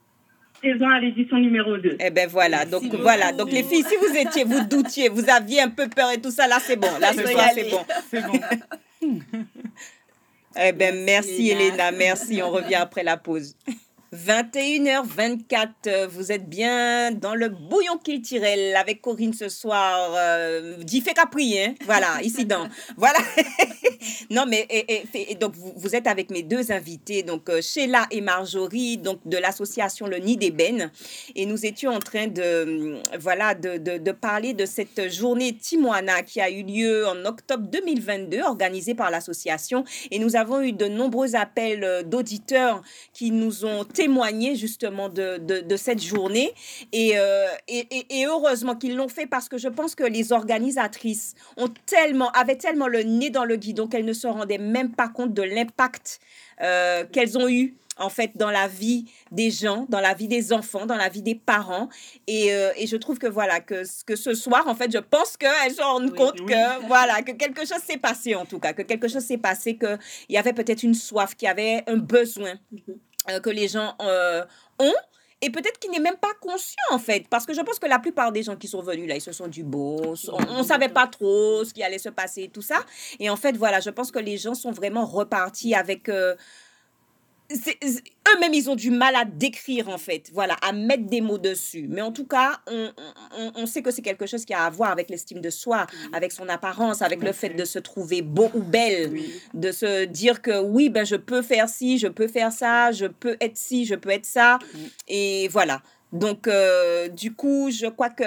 à 0.62 1.00
l'édition 1.00 1.36
numéro 1.38 1.76
2. 1.76 1.96
Eh 2.00 2.10
ben 2.10 2.28
voilà, 2.28 2.64
donc 2.64 2.84
voilà, 2.94 3.32
donc 3.32 3.50
les 3.50 3.62
filles, 3.62 3.84
si 3.84 3.96
vous 3.96 4.16
étiez, 4.16 4.44
vous 4.44 4.64
doutiez, 4.64 5.08
vous 5.08 5.28
aviez 5.28 5.62
un 5.62 5.70
peu 5.70 5.88
peur 5.88 6.10
et 6.12 6.20
tout 6.20 6.30
ça, 6.30 6.46
là 6.46 6.58
c'est 6.60 6.76
bon, 6.76 6.88
là 7.00 7.12
ce 7.12 7.26
soir 7.26 7.48
c'est 7.54 7.70
bon. 7.70 7.84
C'est 8.10 8.22
bon. 8.22 8.40
eh 10.58 10.72
ben 10.72 11.04
merci 11.04 11.50
Elena, 11.50 11.92
merci, 11.92 12.42
on 12.42 12.50
revient 12.50 12.76
après 12.76 13.02
la 13.02 13.16
pause. 13.16 13.54
21h24, 14.14 15.68
euh, 15.88 16.06
vous 16.06 16.30
êtes 16.30 16.48
bien 16.48 17.10
dans 17.10 17.34
le 17.34 17.48
bouillon 17.48 17.98
culturel 17.98 18.76
avec 18.76 19.00
Corinne 19.00 19.32
ce 19.32 19.48
soir. 19.48 20.12
Euh, 20.16 20.76
Capri, 21.14 21.58
hein? 21.58 21.74
Voilà, 21.84 22.22
ici 22.22 22.44
dans. 22.44 22.68
Voilà. 22.96 23.18
non, 24.30 24.44
mais 24.46 24.66
et, 24.70 25.34
donc 25.34 25.54
vous, 25.54 25.72
vous, 25.76 25.94
êtes 25.94 26.06
avec 26.06 26.30
mes 26.30 26.42
deux 26.42 26.70
invités, 26.70 27.22
donc 27.22 27.48
euh, 27.48 27.60
Sheila 27.60 28.06
et 28.10 28.20
Marjorie, 28.20 28.98
donc 28.98 29.20
de 29.26 29.36
l'association 29.36 30.06
Le 30.06 30.18
Nid 30.18 30.36
d'Ébène. 30.36 30.90
Et 31.34 31.46
nous 31.46 31.64
étions 31.64 31.92
en 31.92 31.98
train 31.98 32.26
de, 32.26 32.96
voilà, 33.18 33.54
de, 33.54 33.78
de, 33.78 34.12
parler 34.12 34.52
de 34.52 34.66
cette 34.66 35.12
journée 35.12 35.56
Timoana 35.56 36.22
qui 36.22 36.40
a 36.40 36.50
eu 36.50 36.62
lieu 36.62 37.06
en 37.06 37.24
octobre 37.24 37.66
2022, 37.70 38.42
organisée 38.42 38.94
par 38.94 39.10
l'association. 39.10 39.84
Et 40.10 40.18
nous 40.18 40.36
avons 40.36 40.60
eu 40.60 40.72
de 40.72 40.86
nombreux 40.86 41.34
appels 41.34 41.84
euh, 41.84 42.02
d'auditeurs 42.02 42.82
qui 43.12 43.30
nous 43.30 43.64
ont 43.64 43.84
témoigner 43.96 44.56
justement 44.56 45.08
de, 45.08 45.38
de, 45.38 45.76
cette 45.76 46.02
journée. 46.02 46.52
Euh, 46.94 47.46
et, 47.66 47.86
et, 47.90 48.20
et, 48.20 48.26
heureusement 48.26 48.76
qu'ils 48.76 48.94
l'ont 48.94 49.08
fait 49.08 49.26
parce 49.26 49.48
que 49.48 49.56
je 49.56 49.68
pense 49.68 49.94
que 49.94 50.04
les 50.04 50.32
organisatrices 50.32 51.34
ont 51.56 51.72
tellement, 51.86 52.30
avaient 52.32 52.56
tellement 52.56 52.88
le 52.88 53.02
nez 53.02 53.30
dans 53.30 53.46
le 53.46 53.56
guidon 53.56 53.88
qu'elles 53.88 54.04
ne 54.04 54.12
se 54.12 54.26
rendaient 54.26 54.58
même 54.58 54.92
pas 54.92 55.08
compte 55.08 55.32
de 55.32 55.42
l'impact 55.42 56.20
euh, 56.60 57.04
qu'elles 57.10 57.38
ont 57.38 57.48
eu 57.48 57.74
en 57.98 58.10
fait 58.10 58.32
dans 58.34 58.50
la 58.50 58.68
vie 58.68 59.06
des 59.30 59.50
gens, 59.50 59.86
dans 59.88 60.00
la 60.00 60.12
vie 60.12 60.28
des 60.28 60.52
enfants, 60.52 60.84
dans 60.84 60.96
la 60.96 61.08
vie 61.08 61.22
des 61.22 61.34
parents. 61.34 61.88
Et, 62.26 62.52
euh, 62.52 62.70
et 62.76 62.86
je 62.86 62.96
trouve 62.98 63.18
que 63.18 63.26
voilà 63.26 63.60
que, 63.60 63.82
que 64.04 64.14
ce 64.14 64.34
soir, 64.34 64.68
en 64.68 64.74
fait, 64.74 64.92
je 64.92 64.98
pense 64.98 65.38
qu'elles 65.38 65.72
se 65.72 65.80
rendent 65.80 66.14
compte 66.14 66.44
que 66.44 66.86
voilà 66.86 67.22
que 67.22 67.32
quelque 67.32 67.66
chose 67.66 67.82
s'est 67.82 67.96
passé 67.96 68.34
en 68.34 68.44
tout 68.44 68.58
cas, 68.58 68.74
que 68.74 68.82
quelque 68.82 69.08
chose 69.08 69.24
s'est 69.24 69.38
passé, 69.38 69.78
qu'il 69.78 69.98
y 70.28 70.36
avait 70.36 70.52
peut-être 70.52 70.82
une 70.82 70.94
soif, 70.94 71.34
qu'il 71.34 71.46
y 71.46 71.50
avait 71.50 71.82
un 71.86 71.96
besoin. 71.96 72.56
Mm-hmm. 72.74 73.05
Que 73.42 73.50
les 73.50 73.68
gens 73.68 73.94
euh, 74.00 74.44
ont. 74.78 74.94
et 75.42 75.50
peut-être 75.50 75.78
qu'il 75.78 75.90
n'est 75.90 76.00
même 76.00 76.16
pas 76.16 76.32
conscient 76.40 76.76
en 76.90 76.98
fait, 76.98 77.28
parce 77.28 77.46
que 77.46 77.54
je 77.54 77.60
pense 77.60 77.78
que 77.78 77.86
la 77.86 77.98
plupart 77.98 78.32
des 78.32 78.42
gens 78.42 78.56
qui 78.56 78.68
sont 78.68 78.82
venus 78.82 79.08
là, 79.08 79.16
ils 79.16 79.20
se 79.20 79.32
sont 79.32 79.48
du 79.48 79.62
beau, 79.64 80.14
on, 80.28 80.58
ne 80.58 80.62
savait 80.62 80.88
pas 80.88 81.06
trop 81.06 81.64
ce 81.64 81.72
qui 81.74 81.82
allait 81.82 81.98
se 81.98 82.08
passer, 82.08 82.48
tout 82.52 82.62
ça. 82.62 82.84
Et 83.20 83.28
en 83.30 83.36
fait, 83.36 83.56
voilà, 83.56 83.80
je 83.80 83.90
pense 83.90 84.10
que 84.10 84.18
les 84.18 84.38
gens 84.38 84.54
sont 84.54 84.72
vraiment 84.72 85.04
repartis 85.04 85.74
avec 85.74 86.08
euh, 86.08 86.34
eux-mêmes, 87.52 88.54
ils 88.54 88.68
ont 88.68 88.76
du 88.76 88.90
mal 88.90 89.14
à 89.14 89.24
décrire, 89.24 89.88
en 89.88 89.98
fait, 89.98 90.30
voilà, 90.32 90.56
à 90.62 90.72
mettre 90.72 91.04
des 91.04 91.20
mots 91.20 91.38
dessus. 91.38 91.86
Mais 91.88 92.02
en 92.02 92.12
tout 92.12 92.26
cas, 92.26 92.60
on, 92.66 92.92
on, 93.54 93.66
sait 93.66 93.82
que 93.82 93.90
c'est 93.90 94.02
quelque 94.02 94.26
chose 94.26 94.44
qui 94.44 94.54
a 94.54 94.64
à 94.64 94.70
voir 94.70 94.90
avec 94.90 95.10
l'estime 95.10 95.40
de 95.40 95.50
soi, 95.50 95.86
avec 96.12 96.32
son 96.32 96.48
apparence, 96.48 97.02
avec 97.02 97.22
le 97.22 97.32
fait 97.32 97.50
de 97.50 97.64
se 97.64 97.78
trouver 97.78 98.22
beau 98.22 98.50
ou 98.54 98.62
belle, 98.62 99.12
de 99.54 99.72
se 99.72 100.04
dire 100.04 100.42
que 100.42 100.60
oui, 100.60 100.88
ben, 100.88 101.04
je 101.04 101.16
peux 101.16 101.42
faire 101.42 101.68
ci, 101.68 101.98
je 101.98 102.08
peux 102.08 102.28
faire 102.28 102.52
ça, 102.52 102.92
je 102.92 103.06
peux 103.06 103.36
être 103.40 103.56
ci, 103.56 103.84
je 103.84 103.94
peux 103.94 104.10
être 104.10 104.26
ça. 104.26 104.58
Et 105.08 105.48
voilà. 105.48 105.82
Donc, 106.12 106.48
euh, 106.48 107.08
du 107.08 107.34
coup, 107.34 107.70
je 107.70 107.86
crois 107.86 108.10
que 108.10 108.24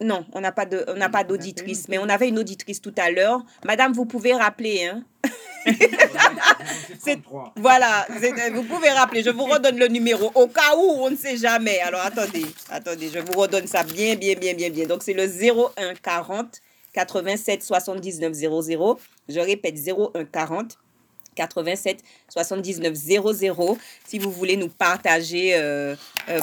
non, 0.00 0.24
on 0.32 0.40
n'a 0.40 0.52
pas 0.52 0.64
de, 0.64 0.84
on 0.88 0.94
n'a 0.94 1.08
pas 1.08 1.24
d'auditrice, 1.24 1.88
mais 1.88 1.98
on 1.98 2.08
avait 2.08 2.28
une 2.28 2.38
auditrice 2.38 2.80
tout 2.80 2.94
à 2.96 3.10
l'heure. 3.10 3.44
Madame, 3.64 3.92
vous 3.92 4.06
pouvez 4.06 4.32
rappeler, 4.32 4.84
hein 4.84 5.04
voilà, 7.56 8.06
vous 8.52 8.62
pouvez 8.64 8.90
rappeler, 8.90 9.22
je 9.22 9.30
vous 9.30 9.44
redonne 9.44 9.78
le 9.78 9.88
numéro 9.88 10.30
au 10.34 10.46
cas 10.48 10.76
où 10.76 10.98
on 11.00 11.10
ne 11.10 11.16
sait 11.16 11.36
jamais. 11.36 11.80
Alors 11.80 12.00
attendez, 12.00 12.46
attendez, 12.70 13.10
je 13.12 13.18
vous 13.18 13.38
redonne 13.38 13.66
ça 13.66 13.82
bien, 13.82 14.14
bien, 14.14 14.34
bien, 14.34 14.54
bien, 14.54 14.70
bien. 14.70 14.86
Donc 14.86 15.02
c'est 15.02 15.14
le 15.14 15.24
01 15.24 15.94
40 15.94 16.60
87 16.92 17.62
79 17.62 18.32
00. 18.32 18.98
Je 19.28 19.40
répète 19.40 19.76
01 19.76 20.24
40 20.24 20.78
87 21.38 22.02
79 22.28 22.94
00 22.94 23.78
si 24.06 24.18
vous 24.18 24.30
voulez 24.30 24.56
nous 24.56 24.68
partager 24.68 25.54
euh, 25.54 25.94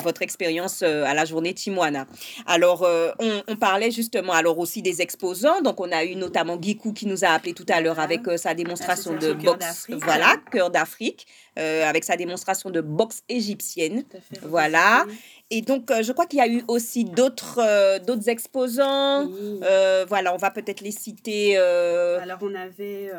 votre 0.02 0.22
expérience 0.22 0.82
euh, 0.82 1.04
à 1.04 1.14
la 1.14 1.24
journée 1.24 1.54
Timoana. 1.54 2.06
Alors, 2.46 2.86
on, 3.18 3.56
parlait 3.56 3.90
justement 3.90 4.32
alors 4.32 4.58
aussi 4.58 4.82
des 4.82 5.00
exposants. 5.00 5.60
Donc, 5.62 5.80
on 5.80 5.90
a 5.92 6.04
eu 6.04 6.14
notamment 6.14 6.60
Gikou 6.60 6.92
qui 6.92 7.06
nous 7.06 7.24
a 7.24 7.28
appelé 7.28 7.54
tout 7.54 7.66
à 7.68 7.80
l'heure 7.80 7.98
avec 7.98 8.22
sa 8.36 8.54
démonstration 8.54 9.14
de 9.14 9.32
boxe. 9.32 9.86
Voilà, 9.90 10.36
cœur 10.50 10.70
d'Afrique, 10.70 11.26
avec 11.56 12.04
sa 12.04 12.16
démonstration 12.16 12.70
de 12.70 12.80
boxe 12.80 13.22
égyptienne. 13.28 14.04
Voilà. 14.42 15.06
Et 15.50 15.62
donc, 15.62 15.90
euh, 15.92 16.02
je 16.02 16.10
crois 16.10 16.26
qu'il 16.26 16.40
y 16.40 16.42
a 16.42 16.48
eu 16.48 16.62
aussi 16.66 17.04
d'autres 17.04 17.60
euh, 17.62 18.00
d'autres 18.00 18.28
exposants. 18.28 19.30
Euh, 19.62 20.04
voilà, 20.08 20.34
on 20.34 20.38
va 20.38 20.50
peut-être 20.50 20.80
les 20.80 20.90
citer. 20.90 21.56
Alors, 21.56 22.38
on 22.42 22.54
avait 22.54 23.10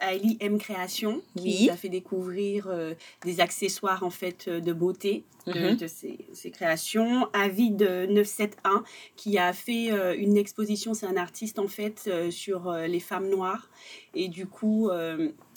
Ali 0.00 0.36
M 0.40 0.58
Création 0.58 1.22
qui 1.36 1.64
nous 1.66 1.72
a 1.72 1.76
fait 1.76 1.88
découvrir 1.88 2.68
des 3.24 3.40
accessoires 3.40 4.02
en 4.02 4.10
fait 4.10 4.48
de 4.48 4.72
beauté 4.72 5.24
de, 5.46 5.52
mhm. 5.52 6.09
Ses, 6.32 6.50
créations. 6.50 7.28
Avid 7.32 7.82
971 7.82 8.82
qui 9.16 9.38
a 9.38 9.52
fait 9.52 9.90
une 10.16 10.36
exposition, 10.36 10.94
c'est 10.94 11.06
un 11.06 11.16
artiste 11.16 11.58
en 11.58 11.68
fait 11.68 12.10
sur 12.30 12.72
les 12.72 13.00
femmes 13.00 13.28
noires. 13.28 13.68
Et 14.14 14.28
du 14.28 14.46
coup, 14.46 14.90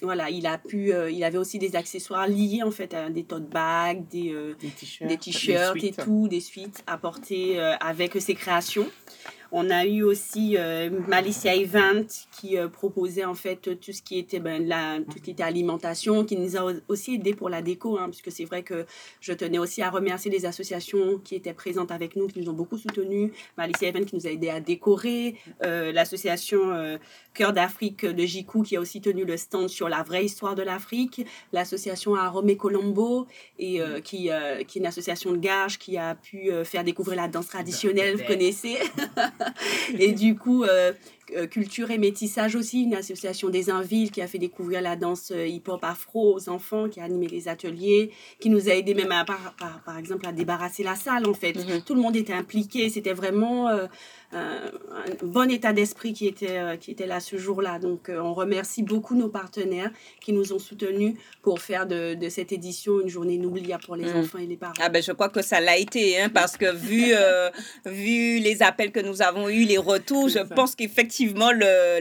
voilà, 0.03 0.29
il 0.29 0.45
a 0.45 0.57
pu, 0.57 0.91
il 1.11 1.23
avait 1.23 1.37
aussi 1.37 1.59
des 1.59 1.75
accessoires 1.75 2.27
liés 2.27 2.61
en 2.63 2.71
fait 2.71 2.93
à 2.93 3.09
des 3.09 3.23
tote 3.23 3.49
bags, 3.49 4.07
des, 4.09 4.35
des 5.01 5.17
t-shirts 5.17 5.83
et 5.83 5.91
tout, 5.91 6.27
des 6.27 6.39
suites 6.39 6.83
apportées 6.87 7.59
avec 7.59 8.19
ses 8.21 8.35
créations. 8.35 8.87
On 9.55 9.69
a 9.69 9.85
eu 9.85 10.01
aussi 10.01 10.57
euh, 10.57 10.89
Malicia 11.07 11.53
Event 11.53 12.07
qui 12.31 12.57
euh, 12.57 12.67
proposait 12.67 13.23
en 13.23 13.35
fait 13.35 13.79
tout 13.79 13.91
ce 13.91 14.01
qui 14.01 14.17
était 14.17 14.39
ben, 14.39 14.67
la, 14.67 14.97
tout 14.97 15.19
ce 15.19 15.21
qui 15.21 15.29
était 15.29 15.43
alimentation, 15.43 16.25
qui 16.25 16.37
nous 16.37 16.57
a 16.57 16.73
aussi 16.87 17.13
aidé 17.13 17.35
pour 17.35 17.49
la 17.49 17.61
déco, 17.61 17.99
hein, 17.99 18.09
puisque 18.09 18.31
c'est 18.31 18.45
vrai 18.45 18.63
que 18.63 18.87
je 19.21 19.31
tenais 19.31 19.59
aussi 19.59 19.83
à 19.83 19.91
remercier 19.91 20.31
les 20.31 20.47
associations 20.47 21.19
qui 21.23 21.35
étaient 21.35 21.53
présentes 21.53 21.91
avec 21.91 22.15
nous, 22.15 22.25
qui 22.25 22.39
nous 22.39 22.49
ont 22.49 22.55
beaucoup 22.55 22.79
soutenus. 22.79 23.31
Malicia 23.55 23.89
Event 23.89 24.05
qui 24.05 24.15
nous 24.15 24.25
a 24.25 24.31
aidé 24.31 24.49
à 24.49 24.59
décorer, 24.59 25.35
euh, 25.63 25.91
l'association 25.91 26.97
Cœur 27.33 27.53
d'Afrique 27.53 28.05
de 28.05 28.25
Jiku 28.25 28.63
qui 28.63 28.75
a 28.75 28.79
aussi 28.79 29.01
tenu 29.01 29.25
le 29.25 29.37
stand 29.37 29.69
sur 29.69 29.89
la 29.89 30.03
vraie 30.03 30.25
histoire 30.25 30.55
de 30.55 30.61
l'Afrique, 30.63 31.25
l'association 31.51 32.15
Aromé 32.15 32.57
Colombo 32.57 33.27
et 33.59 33.79
qui, 34.03 34.29
qui 34.67 34.77
est 34.77 34.79
une 34.79 34.85
association 34.85 35.31
de 35.31 35.37
gage 35.37 35.79
qui 35.79 35.97
a 35.97 36.15
pu 36.15 36.51
faire 36.63 36.83
découvrir 36.83 37.17
la 37.17 37.27
danse 37.27 37.47
traditionnelle, 37.47 38.17
vous 38.17 38.25
connaissez. 38.25 38.77
et 39.99 40.11
du 40.11 40.35
coup, 40.35 40.63
euh, 40.63 40.83
euh, 40.83 40.93
Culture 41.49 41.89
et 41.89 41.97
Métissage 41.97 42.55
aussi, 42.55 42.83
une 42.83 42.95
association 42.95 43.49
des 43.49 43.69
Invilles 43.69 44.11
qui 44.11 44.21
a 44.21 44.27
fait 44.27 44.39
découvrir 44.39 44.81
la 44.81 44.95
danse 44.95 45.31
euh, 45.31 45.47
hip-hop 45.47 45.83
afro 45.83 46.35
aux 46.35 46.49
enfants, 46.49 46.89
qui 46.89 46.99
a 46.99 47.03
animé 47.05 47.27
les 47.27 47.47
ateliers, 47.47 48.11
qui 48.39 48.49
nous 48.49 48.69
a 48.69 48.73
aidé 48.73 48.93
même 48.93 49.11
à, 49.11 49.23
par, 49.23 49.55
par, 49.85 49.97
exemple 49.97 50.27
à 50.27 50.33
débarrasser 50.33 50.83
la 50.83 50.95
salle 50.95 51.27
en 51.27 51.33
fait. 51.33 51.53
Mm-hmm. 51.53 51.83
Tout 51.83 51.95
le 51.95 52.01
monde 52.01 52.15
était 52.15 52.33
impliqué, 52.33 52.89
c'était 52.89 53.13
vraiment 53.13 53.69
un 53.69 53.87
bon 55.21 55.49
état 55.51 55.73
d'esprit 55.73 56.13
qui 56.13 56.27
était, 56.27 56.59
qui 56.79 56.91
était 56.91 57.05
là 57.05 57.19
ce 57.19 57.37
jour-là. 57.37 57.79
Donc 57.79 58.09
on 58.09 58.33
remercie 58.33 58.81
beaucoup 58.81 59.15
nos 59.15 59.29
partenaires 59.29 59.91
qui 60.19 60.33
nous 60.33 60.53
ont 60.53 60.59
soutenus 60.59 61.15
pour 61.41 61.59
faire 61.59 61.85
de, 61.85 62.15
de 62.15 62.29
cette 62.29 62.51
édition 62.51 62.99
une 62.99 63.09
journée 63.09 63.35
inoubliable 63.35 63.83
pour 63.83 63.95
les 63.95 64.11
mm. 64.11 64.17
enfants 64.17 64.39
et 64.39 64.47
les 64.47 64.57
parents. 64.57 64.73
Ah 64.79 64.89
ben 64.89 65.01
je 65.03 65.11
crois 65.11 65.29
que 65.29 65.41
ça 65.41 65.59
l'a 65.61 65.77
été, 65.77 66.19
hein, 66.19 66.29
parce 66.29 66.57
que 66.57 66.73
vu, 66.73 67.13
vu 67.85 68.39
les 68.39 68.63
appels 68.63 68.91
que 68.91 68.99
nous 68.99 69.21
avons 69.21 69.49
eus, 69.49 69.65
les 69.65 69.77
retours, 69.77 70.29
je 70.29 70.39
pense 70.39 70.75
qu'effectivement, 70.75 71.12
effectivement, 71.13 71.51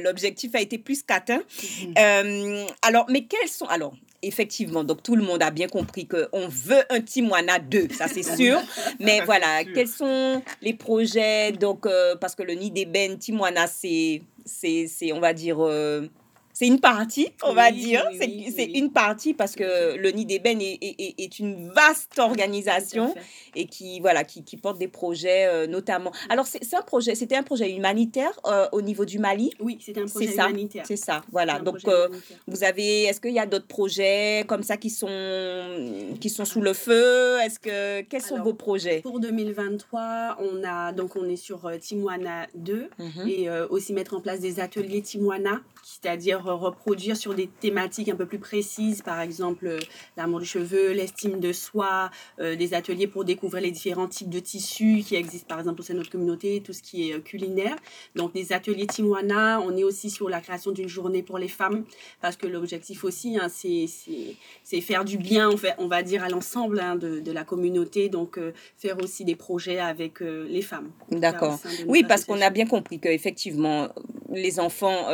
l'objectif 0.03 0.55
a 0.55 0.61
été 0.61 0.79
plus 0.79 1.03
qu'atteint. 1.03 1.43
Mhm. 1.83 1.95
Euh, 1.99 2.67
alors, 2.83 3.07
mais 3.09 3.25
quels 3.25 3.49
sont... 3.49 3.67
Alors, 3.67 3.95
effectivement, 4.23 4.85
donc 4.85 5.03
tout 5.03 5.17
le 5.17 5.23
monde 5.23 5.43
a 5.43 5.51
bien 5.51 5.67
compris 5.69 6.07
qu'on 6.07 6.49
veut 6.49 6.83
un 6.91 7.01
Timoana 7.01 7.59
2, 7.59 7.89
ça 7.91 8.09
c'est 8.09 8.23
sûr. 8.37 8.61
Mais 9.01 9.21
voilà, 9.25 9.65
quels 9.65 9.89
sont 9.89 10.43
les 10.61 10.75
projets? 10.75 11.53
Donc, 11.53 11.87
euh, 11.87 12.17
parce 12.17 12.35
que 12.35 12.43
le 12.43 12.55
nid 12.55 12.71
d'ébène, 12.71 13.19
Timoana, 13.19 13.67
c'est, 13.67 14.23
c'est, 14.45 15.13
on 15.13 15.21
va 15.21 15.33
dire, 15.33 15.59
euh, 15.61 16.07
c'est 16.53 16.67
une 16.67 16.81
partie, 16.81 17.29
on 17.43 17.55
va 17.55 17.71
dire. 17.71 18.05
c'est 18.19 18.65
une 18.65 18.93
partie 18.93 19.35
parce 19.35 19.57
que 19.57 19.97
le 19.97 20.11
Nid 20.11 20.27
d'Ébène 20.27 20.61
est, 20.61 20.79
est, 20.83 21.15
est, 21.19 21.39
une 21.39 21.71
vaste 21.71 22.19
organisation 22.19 23.15
et 23.55 23.67
qui, 23.67 24.01
voilà, 24.01 24.25
qui, 24.25 24.45
qui 24.45 24.57
porte 24.57 24.79
des 24.79 24.89
projets 24.89 25.47
euh, 25.47 25.67
notamment. 25.67 26.13
Alors, 26.29 26.47
c'est 26.47 26.75
un 26.75 26.83
projet, 26.83 27.15
c'était 27.15 27.37
un 27.37 27.43
projet 27.43 27.71
humanitaire 27.75 28.39
euh, 28.47 28.67
au 28.73 28.83
niveau 28.83 29.05
du 29.05 29.19
Mali? 29.19 29.53
Oui, 29.61 29.79
c'était 29.81 30.03
un 30.03 30.07
projet 30.07 30.35
humanitaire. 30.35 30.85
C'est 30.87 30.97
ça, 30.97 31.23
voilà. 31.33 31.59
Donc, 31.59 31.79
euh, 31.89 32.09
vous 32.47 32.65
avez, 32.65 33.05
est-ce 33.05 33.21
qu'il 33.21 33.33
y 33.33 33.39
a 33.39 33.47
d'autres 33.47 33.67
projets 33.67 34.45
comme 34.47 34.63
ça 34.63 34.77
qui 34.77 34.91
sont, 34.91 36.17
qui 36.21 36.29
sont 36.29 36.45
sous 36.45 36.61
le 36.61 36.75
feu? 36.75 37.39
Est-ce 37.41 37.59
que, 37.59 38.03
quels 38.03 38.23
sont 38.23 38.43
vos 38.43 38.55
projets? 38.55 39.01
Pour 39.01 39.21
2023, 39.21 40.39
on, 40.41 40.63
a, 40.65 40.93
donc 40.93 41.17
on 41.17 41.29
est 41.29 41.37
sur 41.37 41.71
Timoana 41.81 42.47
2 42.55 42.91
mhm. 42.99 43.29
et 43.29 43.51
aussi 43.71 43.93
mettre 43.93 44.15
en 44.15 44.21
place 44.21 44.41
des 44.41 44.61
ateliers 44.61 45.03
Timoana 45.03 45.61
c'est-à-dire 45.83 46.42
reproduire 46.45 47.17
sur 47.17 47.35
des 47.35 47.47
thématiques 47.47 48.09
un 48.09 48.17
peu 48.17 48.27
plus 48.27 48.39
précises, 48.39 49.03
par 49.03 49.21
exemple 49.21 49.67
euh, 49.67 49.79
l'amour 50.17 50.41
du 50.41 50.47
cheveu, 50.47 50.93
l'estime 50.93 51.41
de 51.41 51.53
soi, 51.53 52.11
euh, 52.41 52.57
des 52.57 52.75
ateliers 52.75 53.07
pour 53.07 53.25
découvrir 53.25 53.63
les 53.63 53.71
différents 53.71 54.09
types 54.09 54.31
de 54.31 54.39
tissus 54.39 55.03
qui 55.07 55.17
existent 55.17 55.49
par 55.49 55.59
exemple 55.59 55.81
au 55.81 55.85
sein 55.85 55.95
de 55.95 55.99
notre 55.99 56.11
communauté, 56.11 56.63
tout 56.65 56.73
ce 56.73 56.83
qui 56.83 57.11
est 57.11 57.15
euh, 57.15 57.21
culinaire. 57.21 57.77
Donc 58.15 58.33
des 58.33 58.53
ateliers 58.53 58.87
Timwana, 58.87 59.61
on 59.61 59.77
est 59.77 59.85
aussi 59.85 60.11
sur 60.11 60.29
la 60.29 60.41
création 60.41 60.73
d'une 60.73 60.89
journée 60.89 61.23
pour 61.23 61.39
les 61.39 61.49
femmes, 61.49 61.85
parce 62.21 62.37
que 62.37 62.47
l'objectif 62.47 63.05
aussi, 63.05 63.39
hein, 63.39 63.49
c'est 63.49 64.81
faire 64.81 65.05
du 65.05 65.19
bien, 65.19 65.51
on, 65.51 65.57
fait, 65.57 65.75
on 65.79 65.87
va 65.87 66.03
dire, 66.03 66.23
à 66.23 66.29
l'ensemble 66.29 66.81
hein, 66.81 66.97
de, 66.97 67.21
de, 67.21 67.33
la 67.33 67.45
communauté, 67.45 68.09
donc 68.09 68.39
faire 68.77 68.99
aussi 69.03 69.25
des 69.25 69.37
projets 69.37 69.79
avec 69.79 70.21
les 70.21 70.63
femmes. 70.63 70.91
D'accord. 71.11 71.59
Oui, 71.87 72.05
parce 72.07 72.25
qu'on 72.25 72.41
a 72.41 72.51
bien 72.51 72.67
compris 72.67 72.99
qu'effectivement, 72.99 73.89
les 74.33 74.61
enfants 74.61 75.07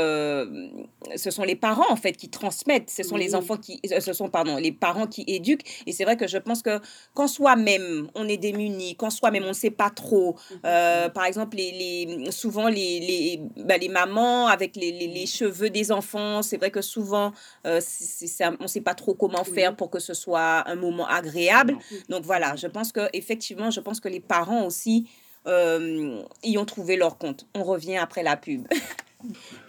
ce 1.16 1.30
sont 1.30 1.42
les 1.42 1.56
parents 1.56 1.90
en 1.90 1.96
fait 1.96 2.12
qui 2.12 2.28
transmettent, 2.28 2.90
ce 2.90 3.02
sont 3.02 3.16
les 3.16 3.34
enfants 3.34 3.56
qui, 3.56 3.80
euh, 3.92 4.00
ce 4.00 4.12
sont 4.12 4.28
pardon, 4.28 4.56
les 4.56 4.72
parents 4.72 5.06
qui 5.06 5.24
éduquent. 5.26 5.64
Et 5.86 5.92
c'est 5.92 6.04
vrai 6.04 6.16
que 6.16 6.26
je 6.26 6.38
pense 6.38 6.62
que 6.62 6.80
quand 7.14 7.28
soi-même 7.28 8.08
on 8.14 8.28
est 8.28 8.36
démuni, 8.36 8.96
quand 8.96 9.10
soi-même 9.10 9.44
on 9.44 9.48
ne 9.48 9.52
sait 9.52 9.70
pas 9.70 9.90
trop, 9.90 10.36
mhm. 10.50 10.58
euh, 10.64 11.08
par 11.08 11.24
exemple 11.24 11.56
les, 11.56 12.30
souvent 12.30 12.68
les 12.68 13.00
les, 13.00 13.40
bah, 13.64 13.76
les 13.78 13.88
mamans 13.88 14.48
avec 14.48 14.76
les, 14.76 14.92
les, 14.92 15.26
cheveux 15.26 15.70
des 15.70 15.92
enfants, 15.92 16.42
c'est 16.42 16.56
vrai 16.56 16.70
que 16.70 16.80
souvent 16.80 17.32
euh, 17.66 17.80
on 18.60 18.62
ne 18.62 18.68
sait 18.68 18.80
pas 18.80 18.94
trop 18.94 19.14
comment 19.14 19.44
faire 19.44 19.76
pour 19.76 19.90
que 19.90 19.98
ce 19.98 20.14
soit 20.14 20.68
un 20.68 20.74
moment 20.74 21.06
agréable. 21.06 21.76
Donc 22.08 22.24
voilà, 22.24 22.56
je 22.56 22.66
pense 22.66 22.92
que 22.92 23.08
effectivement, 23.12 23.70
je 23.70 23.80
pense 23.80 24.00
que 24.00 24.08
les 24.08 24.20
parents 24.20 24.64
aussi 24.64 25.08
y 25.46 26.58
ont 26.58 26.64
trouvé 26.66 26.96
leur 26.96 27.16
compte. 27.16 27.46
On 27.54 27.64
revient 27.64 27.96
après 27.96 28.22
la 28.22 28.36
pub. 28.36 28.66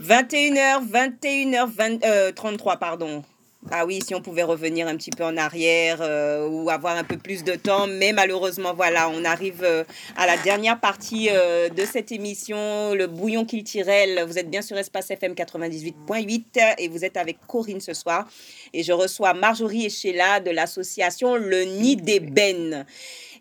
21h, 0.02 0.88
21h 0.88 2.34
33, 2.34 2.78
pardon. 2.78 3.24
Ah 3.72 3.86
oui, 3.86 4.00
si 4.06 4.16
on 4.16 4.22
pouvait 4.22 4.44
revenir 4.44 4.88
un 4.88 4.96
petit 4.96 5.12
peu 5.12 5.26
en 5.26 5.36
arrière 5.36 5.98
euh, 6.00 6.48
ou 6.48 6.70
avoir 6.70 6.96
un 6.96 7.04
peu 7.04 7.18
plus 7.18 7.44
de 7.44 7.56
temps, 7.56 7.88
mais 7.88 8.14
malheureusement, 8.14 8.74
voilà, 8.74 9.10
on 9.10 9.26
arrive 9.26 9.64
euh, 9.64 9.84
à 10.16 10.26
la 10.26 10.38
dernière 10.38 10.80
partie 10.80 11.28
euh, 11.30 11.68
de 11.68 11.84
cette 11.84 12.14
émission, 12.14 12.94
le 12.94 13.06
bouillon 13.08 13.46
culturel. 13.46 14.24
Vous 14.26 14.40
êtes 14.40 14.50
bien 14.50 14.62
sur 14.62 14.78
Espace 14.78 15.12
FM 15.12 15.34
98.8 15.34 16.76
et 16.78 16.88
vous 16.88 17.04
êtes 17.04 17.18
avec 17.18 17.38
Corinne 17.48 17.82
ce 17.82 17.94
soir. 17.94 18.30
Et 18.74 18.82
je 18.82 18.94
reçois 18.94 19.34
Marjorie 19.34 19.86
et 19.86 19.90
Sheila 19.90 20.40
de 20.40 20.52
l'association 20.52 21.36
Le 21.36 21.64
Nid 21.64 21.98
d'Ébène. 21.98 22.86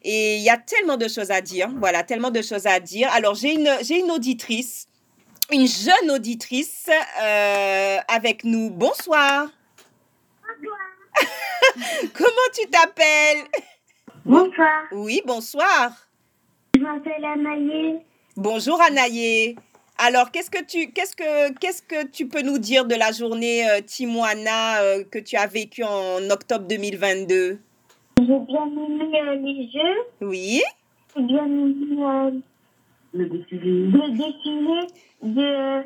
Et 0.02 0.36
il 0.36 0.42
y 0.42 0.50
a 0.50 0.58
tellement 0.58 0.96
de 0.96 1.06
choses 1.06 1.30
à 1.30 1.40
dire. 1.40 1.70
Voilà, 1.78 2.02
tellement 2.02 2.30
de 2.30 2.42
choses 2.42 2.66
à 2.66 2.80
dire. 2.80 3.08
Alors, 3.12 3.36
j'ai 3.36 3.54
une, 3.54 3.70
j'ai 3.82 4.00
une 4.00 4.10
auditrice, 4.10 4.87
une 5.52 5.66
jeune 5.66 6.10
auditrice 6.10 6.88
euh, 7.22 7.96
avec 8.08 8.44
nous. 8.44 8.70
Bonsoir. 8.70 9.48
Bonsoir. 10.42 10.78
Comment 12.14 12.48
tu 12.54 12.68
t'appelles? 12.68 13.46
Bonsoir. 14.24 14.82
Oui, 14.92 15.22
bonsoir. 15.26 15.92
Je 16.76 16.80
m'appelle 16.80 17.24
Anaïe. 17.24 18.00
Bonjour 18.36 18.80
Anaïe. 18.80 19.56
Alors, 19.96 20.30
qu'est-ce 20.30 20.50
que 20.50 20.62
tu 20.62 20.92
qu'est-ce 20.92 21.16
que 21.16 21.52
qu'est-ce 21.58 21.82
que 21.82 22.06
tu 22.06 22.28
peux 22.28 22.42
nous 22.42 22.58
dire 22.58 22.84
de 22.84 22.94
la 22.94 23.10
journée 23.10 23.68
euh, 23.68 23.80
Timoana 23.80 24.80
euh, 24.82 25.02
que 25.10 25.18
tu 25.18 25.36
as 25.36 25.46
vécue 25.46 25.82
en 25.82 26.30
octobre 26.30 26.66
2022 26.68 27.58
J'ai 28.18 28.24
bien 28.24 28.66
aimé 28.66 29.40
les 29.42 29.70
jeux. 29.72 29.96
Oui. 30.20 30.62
J'ai 31.16 31.22
bien 31.22 31.46
aimé 31.46 32.42
le 33.14 33.26
défilé. 33.26 33.88
Le 33.88 34.10
défilé 34.10 34.86
de 35.22 35.82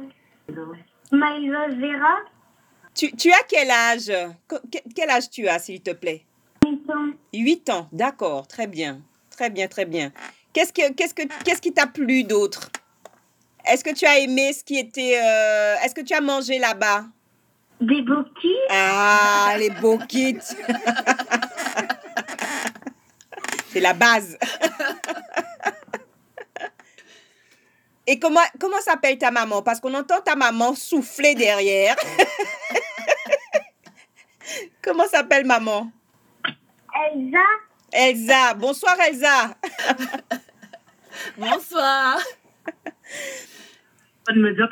Milo 1.12 1.58
Vera. 1.80 2.16
Tu, 2.94 3.12
tu 3.12 3.30
as 3.30 3.42
quel 3.48 3.70
âge? 3.70 4.12
Quel 4.94 5.10
âge 5.10 5.30
tu 5.30 5.48
as, 5.48 5.58
s'il 5.58 5.80
te 5.80 5.92
plaît? 5.92 6.24
8 6.64 6.90
ans. 6.90 7.12
8 7.32 7.70
ans, 7.70 7.88
d'accord, 7.92 8.46
très 8.46 8.66
bien. 8.66 9.00
Très 9.30 9.50
bien, 9.50 9.66
très 9.66 9.86
bien. 9.86 10.12
Qu'est-ce 10.52 10.72
que 10.72 10.92
qu'est-ce 10.92 11.14
que 11.14 11.22
qu'est-ce 11.44 11.60
qui 11.60 11.72
t'a 11.72 11.86
plu 11.86 12.24
d'autre? 12.24 12.70
Est-ce 13.64 13.82
que 13.84 13.94
tu 13.94 14.04
as 14.04 14.18
aimé 14.18 14.52
ce 14.52 14.64
qui 14.64 14.76
était... 14.78 15.18
Euh, 15.22 15.76
est-ce 15.84 15.94
que 15.94 16.00
tu 16.00 16.12
as 16.14 16.20
mangé 16.20 16.58
là-bas? 16.58 17.04
Des 17.80 18.02
bokits. 18.02 18.56
Ah, 18.70 19.54
les 19.58 19.70
bokits. 19.70 20.38
C'est 23.68 23.80
la 23.80 23.94
base. 23.94 24.36
Et 28.07 28.18
comment, 28.18 28.40
comment 28.59 28.80
s'appelle 28.80 29.18
ta 29.18 29.30
maman? 29.30 29.62
Parce 29.62 29.80
qu'on 29.80 29.94
entend 29.94 30.20
ta 30.20 30.34
maman 30.34 30.74
souffler 30.74 31.34
derrière. 31.34 31.94
comment 34.82 35.07
s'appelle 35.07 35.46
maman? 35.46 35.90
Elsa. 37.14 37.38
Elsa. 37.92 38.55
Bonsoir 38.55 38.96
Elsa. 39.00 39.57
Bonsoir 41.36 42.18
de 44.30 44.38
me 44.38 44.55
dire 44.55 44.68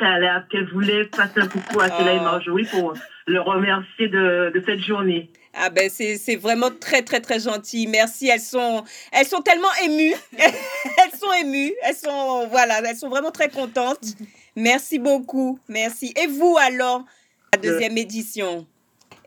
qu'elle 0.50 0.70
voulait 0.70 1.06
passer 1.06 1.40
un 1.40 1.48
coucou 1.48 1.80
à 1.80 1.88
Céline 1.88 2.08
et 2.08 2.18
oh. 2.20 2.24
Marjorie 2.24 2.66
pour 2.66 2.94
le 3.26 3.40
remercier 3.40 4.08
de, 4.08 4.52
de 4.54 4.62
cette 4.64 4.80
journée. 4.80 5.30
Ah 5.52 5.68
ben 5.68 5.90
c'est 5.90 6.36
vraiment 6.36 6.70
très 6.70 7.02
très 7.02 7.20
très 7.20 7.40
gentil. 7.40 7.86
Merci. 7.88 8.28
Elles 8.28 8.40
sont 8.40 8.84
elles 9.12 9.26
sont 9.26 9.40
tellement 9.40 9.72
émues. 9.84 10.14
elles 10.38 11.18
sont 11.18 11.32
émues. 11.42 11.72
Elles 11.82 11.96
sont 11.96 12.46
voilà, 12.48 12.80
elles 12.88 12.96
sont 12.96 13.08
vraiment 13.08 13.32
très 13.32 13.48
contentes. 13.48 14.14
Merci 14.56 14.98
beaucoup. 14.98 15.58
Merci. 15.68 16.14
Et 16.22 16.26
vous 16.26 16.56
alors 16.60 17.04
la 17.52 17.60
deuxième 17.60 17.98
édition? 17.98 18.66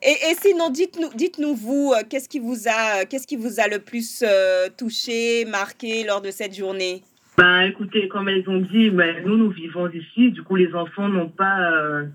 Et, 0.02 0.32
et, 0.32 0.36
sinon 0.36 0.70
dites-nous 0.70 1.10
dites-nous 1.16 1.56
vous 1.56 1.94
euh, 1.96 2.04
qu'est-ce 2.10 2.28
qui 2.28 2.40
vous 2.40 2.68
a 2.68 3.06
qu'est-ce 3.06 3.26
qui 3.26 3.38
vous 3.38 3.62
a 3.62 3.68
le 3.68 3.80
plus 3.80 4.22
euh, 4.28 4.68
touché, 4.78 5.46
marqué 5.46 6.04
lors 6.04 6.22
de 6.22 6.30
cette 6.30 6.54
journée? 6.54 7.04
Ben, 7.38 7.62
écoutez, 7.62 8.08
comme 8.10 8.30
elles 8.30 8.48
ont 8.48 8.60
dit, 8.60 8.92
ben, 8.92 9.24
nous, 9.26 9.38
nous 9.38 9.50
vivons 9.50 9.90
ici. 9.90 10.32
Du 10.32 10.44
coup, 10.44 10.56
les 10.56 10.74
enfants 10.76 11.10
n'ont 11.10 11.30
pas, 11.30 11.72
euh, 11.72 12.06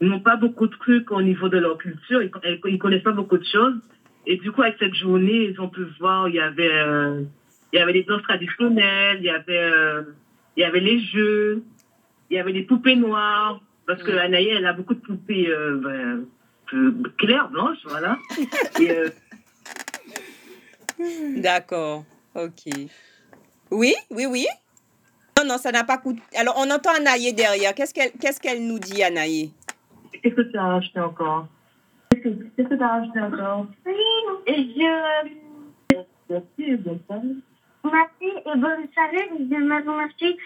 n'ont 0.00 0.20
pas 0.20 0.36
beaucoup 0.36 0.66
de 0.66 0.76
trucs 0.76 1.10
au 1.10 1.22
niveau 1.22 1.48
de 1.48 1.58
leur 1.58 1.78
culture. 1.78 2.22
Ils, 2.22 2.30
ils 2.66 2.78
connaissent 2.78 3.02
pas 3.02 3.12
beaucoup 3.12 3.38
de 3.38 3.44
choses. 3.44 3.74
Et 4.26 4.36
du 4.36 4.52
coup, 4.52 4.62
avec 4.62 4.76
cette 4.78 4.94
journée, 4.94 5.50
ils 5.50 5.60
ont 5.60 5.68
pu 5.68 5.84
voir, 5.98 6.28
il 6.28 6.36
y 6.36 6.40
avait, 6.40 6.70
euh, 6.70 7.22
il 7.72 7.78
y 7.78 7.82
avait 7.82 7.92
les 7.92 8.04
danses 8.04 8.22
traditionnelles, 8.22 9.18
il 9.20 9.24
y 9.24 9.30
avait, 9.30 9.44
euh, 9.48 10.02
il 10.56 10.60
y 10.60 10.64
avait 10.64 10.80
les 10.80 11.00
jeux, 11.00 11.62
il 12.30 12.36
y 12.36 12.40
avait 12.40 12.52
les 12.52 12.62
poupées 12.62 12.96
noires. 12.96 13.60
Parce 13.86 14.02
que 14.02 14.12
Anaïe, 14.12 14.48
elle 14.48 14.66
a 14.66 14.74
beaucoup 14.74 14.94
de 14.94 15.00
poupées 15.00 15.50
ben, 15.82 16.26
claires, 17.16 17.48
blanches, 17.48 17.78
voilà. 17.84 18.18
D'accord. 21.36 22.04
Ok. 22.34 22.74
Oui, 23.70 23.94
oui, 24.10 24.26
oui. 24.26 24.46
Non, 25.38 25.44
non, 25.44 25.58
ça 25.58 25.70
n'a 25.70 25.84
pas 25.84 25.98
coûté. 25.98 26.20
Alors, 26.36 26.54
on 26.58 26.70
entend 26.70 26.94
Anaïe 26.94 27.32
derrière. 27.32 27.74
Qu'est-ce 27.74 27.94
qu'elle 27.94 28.12
qu'est-ce 28.12 28.40
qu'elle 28.40 28.66
nous 28.66 28.78
dit, 28.78 29.02
Anaïe? 29.02 29.52
Qu'est-ce 30.12 30.34
que 30.34 30.42
tu 30.42 30.56
as 30.56 30.74
acheté 30.74 31.00
encore? 31.00 31.46
Qu'est-ce 32.10 32.62
que 32.62 32.74
tu 32.74 32.82
as 32.82 32.92
acheté 32.94 33.20
encore? 33.20 33.66
Oui, 33.86 33.94
et 34.46 34.64
je... 34.74 35.28
Merci, 36.30 36.76
bonne 36.76 37.00
soirée. 37.06 37.34
Merci 37.84 38.38
et 38.44 38.58
bonne 38.58 38.88
soirée. 38.92 39.30
Je 39.38 39.54
me 39.54 39.90
remercie. 39.90 40.36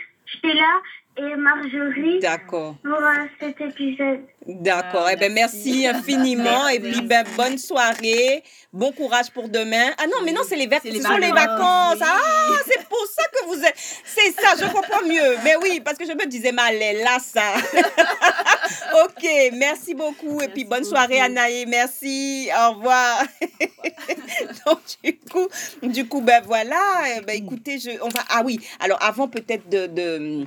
Et 1.14 1.36
Marjorie 1.36 2.20
D'accord. 2.20 2.76
pour 2.82 2.94
euh, 2.94 3.26
cet 3.38 3.60
épisode. 3.60 4.20
D'accord. 4.46 5.04
Ah, 5.06 5.12
eh 5.12 5.16
ben, 5.16 5.30
merci 5.30 5.86
infiniment. 5.86 6.68
et 6.68 6.80
puis, 6.80 7.02
ben, 7.02 7.26
bonne 7.36 7.58
soirée. 7.58 8.42
Bon 8.72 8.92
courage 8.92 9.30
pour 9.30 9.50
demain. 9.50 9.90
Ah 9.98 10.06
non, 10.06 10.24
mais 10.24 10.32
non, 10.32 10.40
c'est 10.48 10.56
les, 10.56 10.66
vacances. 10.66 10.90
ce 10.90 11.02
sont 11.02 11.18
les 11.18 11.30
vacances. 11.30 11.98
Ah, 12.00 12.56
c'est 12.66 12.88
pour 12.88 13.06
ça 13.14 13.24
que 13.24 13.46
vous 13.46 13.62
êtes. 13.62 13.74
C'est 13.76 14.32
ça, 14.32 14.54
je 14.58 14.72
comprends 14.72 15.06
mieux. 15.06 15.36
Mais 15.44 15.54
oui, 15.62 15.82
parce 15.84 15.98
que 15.98 16.06
je 16.06 16.12
me 16.12 16.26
disais, 16.26 16.50
mal 16.50 16.78
là, 16.78 17.18
ça. 17.20 17.42
ok, 19.04 19.52
merci 19.52 19.94
beaucoup. 19.94 20.40
et 20.40 20.48
puis, 20.48 20.64
bonne 20.64 20.84
soirée, 20.84 21.20
Anaï. 21.20 21.66
Merci. 21.66 22.48
Au 22.58 22.72
revoir. 22.72 23.22
Donc, 24.66 24.80
du 25.04 25.18
coup, 25.30 25.48
du 25.82 26.08
coup, 26.08 26.22
ben 26.22 26.42
voilà. 26.46 26.80
Eh 27.18 27.20
ben, 27.20 27.36
écoutez, 27.36 27.78
je, 27.78 27.90
on 28.00 28.08
va. 28.08 28.24
Ah 28.30 28.40
oui, 28.42 28.58
alors 28.80 28.98
avant 29.02 29.28
peut-être 29.28 29.68
de, 29.68 29.86
de 29.86 30.46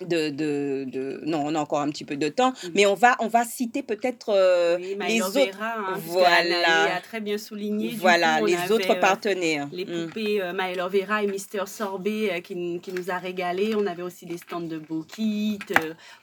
de, 0.00 0.30
de, 0.30 0.84
de, 0.84 1.20
non 1.26 1.42
on 1.44 1.54
a 1.56 1.60
encore 1.60 1.80
un 1.80 1.90
petit 1.90 2.04
peu 2.04 2.16
de 2.16 2.28
temps 2.28 2.50
mm. 2.50 2.68
mais 2.74 2.86
on 2.86 2.94
va 2.94 3.16
on 3.18 3.26
va 3.26 3.44
citer 3.44 3.82
peut-être 3.82 4.28
euh, 4.28 4.78
les 4.78 5.20
autres 5.20 5.60
hein, 5.60 5.94
voilà. 6.06 6.96
A 6.96 7.00
très 7.00 7.20
bien 7.20 7.36
souligné 7.36 7.96
voilà 7.98 8.40
les 8.40 8.70
autres 8.70 8.92
euh, 8.92 9.00
partenaires. 9.00 9.66
les 9.72 9.84
mm. 9.84 10.06
poupées 10.06 10.40
euh, 10.40 10.52
Maëlle 10.52 10.80
Vera 10.88 11.24
et 11.24 11.26
Mister 11.26 11.62
Sorbet 11.66 12.40
qui, 12.42 12.78
qui, 12.80 12.92
nous 12.92 13.10
a 13.10 13.18
régalé 13.18 13.74
on 13.74 13.86
avait 13.86 14.02
aussi 14.02 14.24
des 14.24 14.38
stands 14.38 14.60
de 14.60 14.78
Bokit 14.78 15.58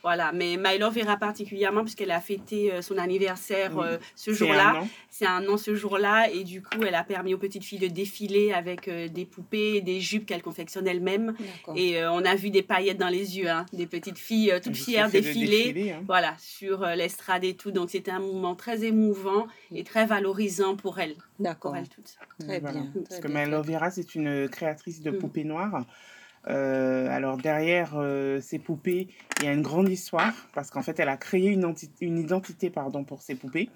voilà. 0.02 0.32
Mais 0.32 0.56
Maëlle 0.56 0.86
Vera 0.90 1.18
particulièrement 1.18 1.82
puisqu'elle 1.82 2.12
a 2.12 2.22
fêté 2.22 2.72
son 2.82 2.98
anniversaire 2.98 3.72
ce 4.16 4.32
jour-là. 4.32 4.84
c'est 5.10 5.26
un 5.26 5.46
an 5.50 5.58
ce 5.58 5.76
jour-là. 5.76 6.30
Et 6.32 6.44
du 6.44 6.62
coup 6.62 6.82
elle 6.88 6.96
a 6.96 7.04
permis 7.04 7.34
aux 7.34 7.38
petites 7.38 7.66
filles 7.66 7.80
de 7.80 7.88
défiler 7.88 8.54
avec 8.54 8.90
des 8.90 9.26
poupées 9.26 9.82
des 9.82 10.00
jupes 10.00 10.26
qu'elle 10.26 10.42
confectionne 10.42 10.88
elle-même. 10.88 11.36
Et 11.76 11.98
on 12.06 12.24
a 12.24 12.36
vu 12.36 12.50
des 12.50 12.64
paillettes 12.64 12.98
dans 12.98 13.10
les 13.10 13.38
yeux 13.38 13.50
hein 13.50 13.65
des 13.74 13.88
petites 13.88 14.18
filles 14.18 14.52
euh, 14.52 14.60
toutes 14.60 14.76
fières 14.76 15.10
défiler, 15.10 15.92
hein. 15.92 16.04
voilà, 16.06 16.36
sur 16.38 16.84
euh, 16.84 16.96
l'estrade 16.96 17.44
et 17.44 17.56
tout. 17.56 17.72
Donc 17.72 17.90
c'était 17.90 18.12
un 18.12 18.20
moment 18.20 18.56
très 18.56 18.84
émouvant 18.84 19.48
et 19.74 19.84
très 19.84 20.06
valorisant 20.06 20.76
pour 20.76 21.00
elles. 21.00 21.16
D'accord. 21.40 21.72
Pour 21.72 21.78
elles 21.78 21.90
toutes. 21.90 22.18
Très 22.40 22.60
bien. 22.60 22.92
Parce 23.08 23.22
que 23.22 23.28
Maëlle 23.28 23.56
Vera, 23.64 23.92
c'est 23.92 24.16
une 24.16 24.50
créatrice 24.50 25.02
de 25.02 25.12
mm. 25.12 25.18
poupées 25.18 25.44
noires. 25.44 25.86
Euh, 26.48 27.08
alors 27.10 27.38
derrière 27.38 28.00
ces 28.42 28.60
poupées, 28.60 29.08
il 29.40 29.46
y 29.46 29.48
a 29.48 29.54
une 29.54 29.64
grande 29.64 29.90
histoire 29.90 30.34
parce 30.54 30.70
qu'en 30.70 30.84
fait, 30.84 31.00
elle 31.00 31.10
a 31.10 31.18
créé 31.18 31.50
une, 31.50 31.74
une 32.02 32.20
identité 32.20 32.70
pardon, 32.70 33.04
pour 33.04 33.22
ces 33.22 33.36
poupées. 33.36 33.70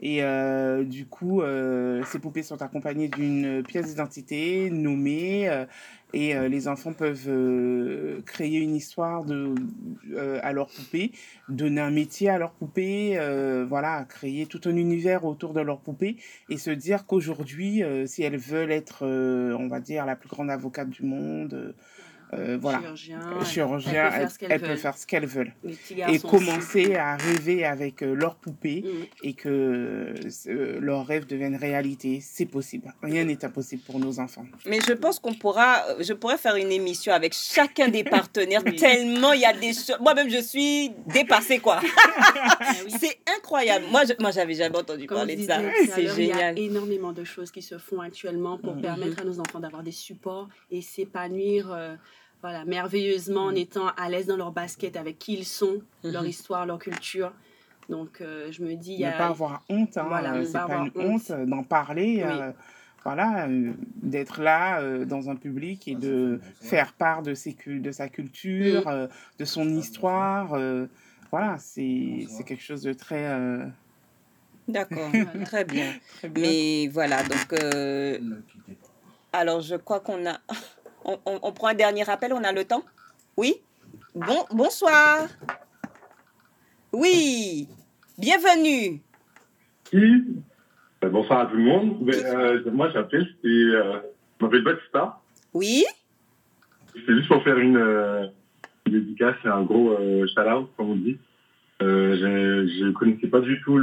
Et 0.00 0.22
euh, 0.22 0.84
du 0.84 1.06
coup, 1.06 1.42
euh, 1.42 2.02
ces 2.06 2.18
poupées 2.18 2.42
sont 2.42 2.60
accompagnées 2.62 3.08
d'une 3.08 3.62
pièce 3.62 3.86
d'identité 3.86 4.70
nommée 4.70 5.48
euh, 5.48 5.64
et 6.12 6.34
les 6.48 6.68
enfants 6.68 6.92
peuvent 6.92 8.22
créer 8.24 8.60
une 8.60 8.76
histoire 8.76 9.24
de, 9.24 9.52
à 10.44 10.52
leur 10.52 10.68
poupée, 10.68 11.10
donner 11.48 11.80
un 11.80 11.90
métier 11.90 12.28
à 12.28 12.38
leur 12.38 12.52
poupée, 12.52 13.18
voilà, 13.68 14.04
créer 14.04 14.46
tout 14.46 14.60
un 14.66 14.76
univers 14.76 15.24
autour 15.24 15.54
de 15.54 15.60
leur 15.60 15.80
poupée 15.80 16.14
et 16.50 16.56
se 16.56 16.70
dire 16.70 17.06
qu'aujourd'hui, 17.06 17.82
si 18.06 18.22
elles 18.22 18.36
veulent 18.36 18.70
être, 18.70 19.04
on 19.04 19.66
va 19.66 19.80
dire, 19.80 20.06
la 20.06 20.14
plus 20.14 20.28
grande 20.28 20.50
avocate 20.50 20.88
du 20.88 21.02
monde, 21.02 21.74
euh, 22.32 22.58
voilà, 22.60 22.80
chirurgien, 23.44 24.10
elles, 24.48 24.60
peuvent 24.60 24.76
faire 24.76 24.96
ce 24.96 25.06
qu'elles 25.06 25.26
veulent. 25.26 25.52
Et 26.08 26.18
commencer 26.18 26.96
à 26.96 27.16
rêver 27.16 27.64
avec 27.64 28.02
euh, 28.02 28.14
leur 28.14 28.36
poupée 28.36 28.82
mm. 28.82 29.26
et 29.26 29.34
que 29.34 30.14
euh, 30.46 30.78
leurs 30.80 31.06
rêves 31.06 31.26
deviennent 31.26 31.56
réalité. 31.56 32.20
C'est 32.22 32.46
possible. 32.46 32.92
Rien 33.02 33.24
n'est 33.24 33.44
impossible 33.44 33.82
pour 33.82 33.98
nos 33.98 34.18
enfants. 34.20 34.46
Mais 34.66 34.80
je 34.80 34.92
pense 34.92 35.18
qu'on 35.18 35.34
pourra, 35.34 35.84
je 36.00 36.12
pourrais 36.12 36.38
faire 36.38 36.56
une 36.56 36.72
émission 36.72 37.12
avec 37.12 37.34
chacun 37.34 37.88
des 37.88 38.04
partenaires 38.04 38.64
tellement 38.64 39.32
il 39.32 39.40
y 39.42 39.44
a 39.44 39.52
des 39.52 39.72
choses. 39.72 39.96
Moi-même, 40.00 40.30
je 40.30 40.42
suis 40.42 40.90
dépassée, 41.06 41.58
quoi. 41.58 41.80
Ah 42.46 42.72
c'est 42.88 43.18
incroyable. 43.36 43.86
Moi, 43.90 44.04
je, 44.04 44.12
moi, 44.20 44.30
j'avais 44.30 44.54
jamais 44.54 44.76
entendu 44.76 45.06
parler 45.06 45.36
de 45.36 45.42
ça. 45.42 45.60
C'est 45.94 46.06
génial. 46.08 46.56
Il 46.56 46.64
y 46.64 46.66
a 46.66 46.70
énormément 46.70 47.12
de 47.12 47.24
choses 47.24 47.50
qui 47.50 47.62
se 47.62 47.78
font 47.78 48.00
actuellement 48.00 48.58
pour 48.58 48.76
mm-hmm. 48.76 48.82
permettre 48.82 49.22
à 49.22 49.24
nos 49.24 49.40
enfants 49.40 49.60
d'avoir 49.60 49.82
des 49.82 49.92
supports 49.92 50.48
et 50.70 50.82
s'épanouir 50.82 51.74
voilà, 52.44 52.66
merveilleusement 52.66 53.44
en 53.46 53.52
mm. 53.52 53.56
étant 53.56 53.86
à 53.96 54.10
l'aise 54.10 54.26
dans 54.26 54.36
leur 54.36 54.52
basket 54.52 54.96
avec 54.96 55.18
qui 55.18 55.32
ils 55.32 55.46
sont, 55.46 55.80
leur 56.02 56.24
mm-hmm. 56.24 56.28
histoire, 56.28 56.66
leur 56.66 56.78
culture. 56.78 57.32
Donc, 57.88 58.20
euh, 58.20 58.52
je 58.52 58.62
me 58.62 58.74
dis. 58.74 58.98
Ne 58.98 59.06
a... 59.06 59.12
pas 59.12 59.28
avoir 59.28 59.62
honte, 59.70 59.96
hein, 59.96 60.04
voilà, 60.06 60.44
c'est 60.44 60.52
pas, 60.52 60.76
une 60.76 60.90
honte, 60.94 61.32
d'en 61.32 61.62
parler. 61.62 62.22
Euh, 62.22 62.52
voilà, 63.02 63.48
d'être 63.96 64.42
là 64.42 65.04
dans 65.06 65.30
un 65.30 65.36
public 65.36 65.88
et 65.88 65.94
de 65.94 66.38
faire 66.60 66.92
part 66.92 67.22
de, 67.22 67.32
ses, 67.32 67.56
de 67.66 67.90
sa 67.92 68.10
culture, 68.10 68.90
mm. 68.90 69.08
de 69.38 69.44
son 69.46 69.66
histoire. 69.70 70.58
voilà, 71.30 71.56
c'est 71.58 72.26
quelque 72.46 72.62
chose 72.62 72.82
de 72.82 72.92
très... 72.92 73.26
D'accord, 74.68 75.10
très 75.46 75.64
bien. 75.64 75.94
Mais 76.36 76.88
voilà, 76.88 77.22
donc... 77.22 77.54
alors, 79.32 79.62
je 79.62 79.76
crois 79.76 80.00
qu'on 80.00 80.26
a... 80.26 80.38
On, 81.04 81.18
on, 81.26 81.52
prend 81.52 81.68
un 81.68 81.74
dernier 81.74 82.08
appel, 82.08 82.32
on 82.32 82.42
a 82.42 82.52
le 82.52 82.64
temps 82.64 82.82
Oui 83.36 83.56
Bon, 84.14 84.44
bonsoir. 84.52 85.28
Oui, 86.92 87.68
bienvenue. 88.16 89.00
Oui, 89.92 90.24
euh, 91.02 91.08
bonsoir 91.08 91.40
à 91.40 91.46
tout 91.46 91.56
le 91.56 91.64
monde. 91.64 92.08
Euh, 92.08 92.62
moi, 92.72 92.90
j'appelle, 92.90 93.26
c'est, 93.42 93.48
euh, 93.48 93.98
je 94.40 94.44
m'appelle 94.44 94.62
Batista. 94.62 95.20
Oui. 95.52 95.84
C'est 96.94 97.14
juste 97.14 97.28
pour 97.28 97.42
faire 97.42 97.58
une, 97.58 98.30
dédicace 98.86 99.36
et 99.44 99.48
un 99.48 99.62
gros 99.62 99.96
shout-out, 100.28 100.70
comme 100.76 100.90
on 100.90 100.96
dit. 100.96 101.18
je 101.80 102.84
ne 102.84 102.92
connaissais 102.92 103.26
pas 103.26 103.40
du 103.40 103.60
tout 103.62 103.78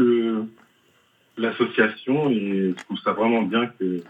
l'association 1.38 2.30
et 2.30 2.74
je 2.78 2.84
trouve 2.86 2.99
ça 3.03 3.11
vraiment 3.11 3.41
bien 3.43 3.67
que, 3.78 4.01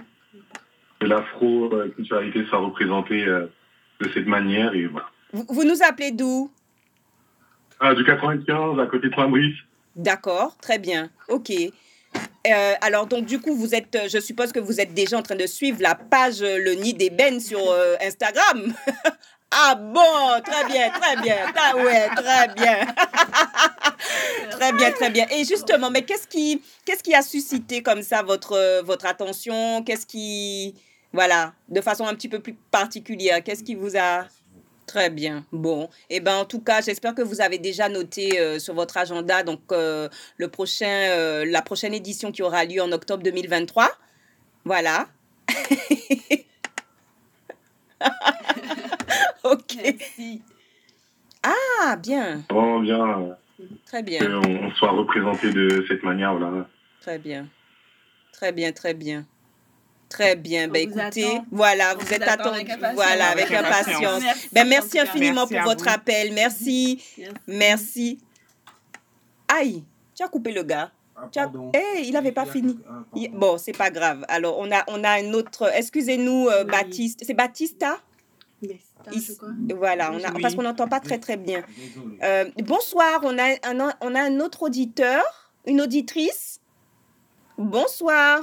l'afro-culturalité 1.08 2.46
soit 2.46 2.60
représentée 2.60 3.26
de 3.26 4.10
cette 4.14 4.28
manière. 4.28 4.74
Et 4.74 4.86
voilà. 4.88 5.10
Vous, 5.34 5.64
nous 5.64 5.82
appelez 5.84 6.12
d'où? 6.12 6.52
Ah, 7.80 7.96
Du 7.96 8.04
95, 8.04 8.80
à 8.80 8.86
côté 8.86 9.10
de 9.10 9.16
Saint-Brice. 9.16 9.58
D'accord, 9.96 10.56
très 10.62 10.80
bien. 10.80 11.10
OK. 11.30 11.52
Euh, 12.48 12.74
alors, 12.82 13.06
donc, 13.08 13.26
du 13.26 13.40
coup, 13.40 13.56
vous 13.56 13.76
êtes, 13.76 13.98
je 14.10 14.20
suppose 14.20 14.52
que 14.52 14.60
vous 14.60 14.82
êtes 14.82 14.94
déjà 14.94 15.18
en 15.18 15.22
train 15.22 15.36
de 15.36 15.46
suivre 15.46 15.78
la 15.82 15.96
page 15.96 16.42
euh, 16.42 16.58
Le 16.58 16.74
Nid 16.74 16.94
d'Ébène 16.94 17.40
sur 17.40 17.60
euh, 17.60 17.96
Instagram. 18.02 18.74
ah 19.52 19.76
bon, 19.76 20.42
très 20.44 20.66
bien, 20.66 20.90
très 20.90 21.22
bien. 21.22 21.38
Ah 21.56 21.76
ouais, 21.76 22.08
très 22.16 22.48
bien. 22.56 22.88
très 24.52 24.74
bien, 24.74 24.92
très 24.92 25.10
bien. 25.12 25.28
Et 25.32 25.46
justement, 25.46 25.92
mais 25.92 26.02
qu'est-ce 26.02 26.28
qui, 26.28 26.62
qu'est-ce 26.84 27.04
qui 27.04 27.14
a 27.14 27.22
suscité 27.22 27.84
comme 27.84 28.02
ça 28.02 28.24
votre, 28.24 28.82
votre 28.84 29.06
attention? 29.06 29.84
Qu'est-ce 29.84 30.08
qui, 30.08 30.74
voilà, 31.14 31.54
de 31.70 31.82
façon 31.82 32.06
un 32.06 32.14
petit 32.14 32.30
peu 32.30 32.40
plus 32.40 32.54
particulière, 32.72 33.44
qu'est-ce 33.44 33.64
qui 33.64 33.76
vous 33.76 33.98
a 33.98 34.28
Très 34.88 35.10
bien. 35.10 35.46
Bon, 35.54 35.86
et 36.10 36.18
eh 36.18 36.20
ben 36.20 36.36
en 36.36 36.44
tout 36.44 36.60
cas, 36.60 36.82
j'espère 36.82 37.16
que 37.16 37.22
vous 37.22 37.40
avez 37.40 37.58
déjà 37.58 37.88
noté 37.88 38.42
euh, 38.42 38.60
sur 38.60 38.74
votre 38.74 38.98
agenda 38.98 39.42
donc 39.42 39.62
euh, 39.72 40.10
le 40.36 40.50
prochain, 40.50 41.08
euh, 41.12 41.46
la 41.46 41.62
prochaine 41.62 41.94
édition 41.94 42.34
qui 42.34 42.42
aura 42.42 42.66
lieu 42.66 42.82
en 42.82 42.92
octobre 42.92 43.24
2023. 43.24 43.90
Voilà. 44.66 45.08
ok. 49.44 49.78
Ah, 51.44 51.96
bien. 51.96 52.44
Oh, 52.54 52.82
bien. 52.82 53.38
Très 53.86 54.04
bien. 54.04 54.20
Qu'on 54.20 54.72
soit 54.72 54.92
représenté 54.92 55.54
de 55.54 55.86
cette 55.88 56.04
manière, 56.04 56.36
voilà. 56.36 56.68
Très 57.00 57.18
bien. 57.18 57.48
Très 58.34 58.52
bien, 58.52 58.74
très 58.74 58.94
bien. 58.94 59.26
Très 60.12 60.36
bien. 60.36 60.68
Ben, 60.68 60.90
écoutez, 60.90 61.42
voilà, 61.52 61.96
vous, 61.96 62.14
êtes 62.14 62.28
attendu. 62.28 62.70
Voilà, 62.96 63.30
avec 63.30 63.50
impatience. 63.50 64.22
Merci, 64.22 64.50
ben, 64.52 64.68
merci 64.68 65.00
infiniment 65.00 65.48
pour 65.48 65.62
votre 65.62 65.88
appel. 65.88 66.34
Merci. 66.34 67.02
Merci. 67.48 68.20
Aïe, 69.48 69.84
tu 70.14 70.22
as 70.22 70.28
coupé 70.28 70.52
le 70.52 70.64
gars. 70.64 70.92
Ah, 71.16 71.52
eh, 71.74 72.02
il 72.04 72.12
n'avait 72.12 72.32
pas 72.32 72.46
fini. 72.46 72.78
Ah, 72.90 73.04
bon, 73.32 73.58
c'est 73.58 73.78
pas 73.78 73.90
grave. 73.90 74.26
Alors, 74.28 74.58
on 74.60 74.70
a, 74.72 74.84
on 74.88 75.04
a 75.04 75.12
un 75.12 75.34
autre. 75.34 75.72
Excusez-nous, 75.74 76.48
euh, 76.50 76.66
Baptiste. 76.66 77.22
C'est 77.26 77.34
Baptista? 77.34 78.00
Voilà, 79.76 80.12
on 80.12 80.24
a, 80.24 80.32
parce 80.42 80.56
qu'on 80.56 80.64
n'entend 80.64 80.88
pas 80.88 81.00
très 81.00 81.20
très 81.20 81.38
bien. 81.38 81.64
Euh, 82.22 82.46
bonsoir, 82.64 83.22
on 83.24 83.38
a, 83.38 83.56
un, 83.64 83.94
on 84.02 84.14
a 84.16 84.22
un 84.22 84.40
autre 84.40 84.64
auditeur, 84.64 85.24
une 85.66 85.82
auditrice. 85.82 86.60
Bonsoir. 87.58 88.42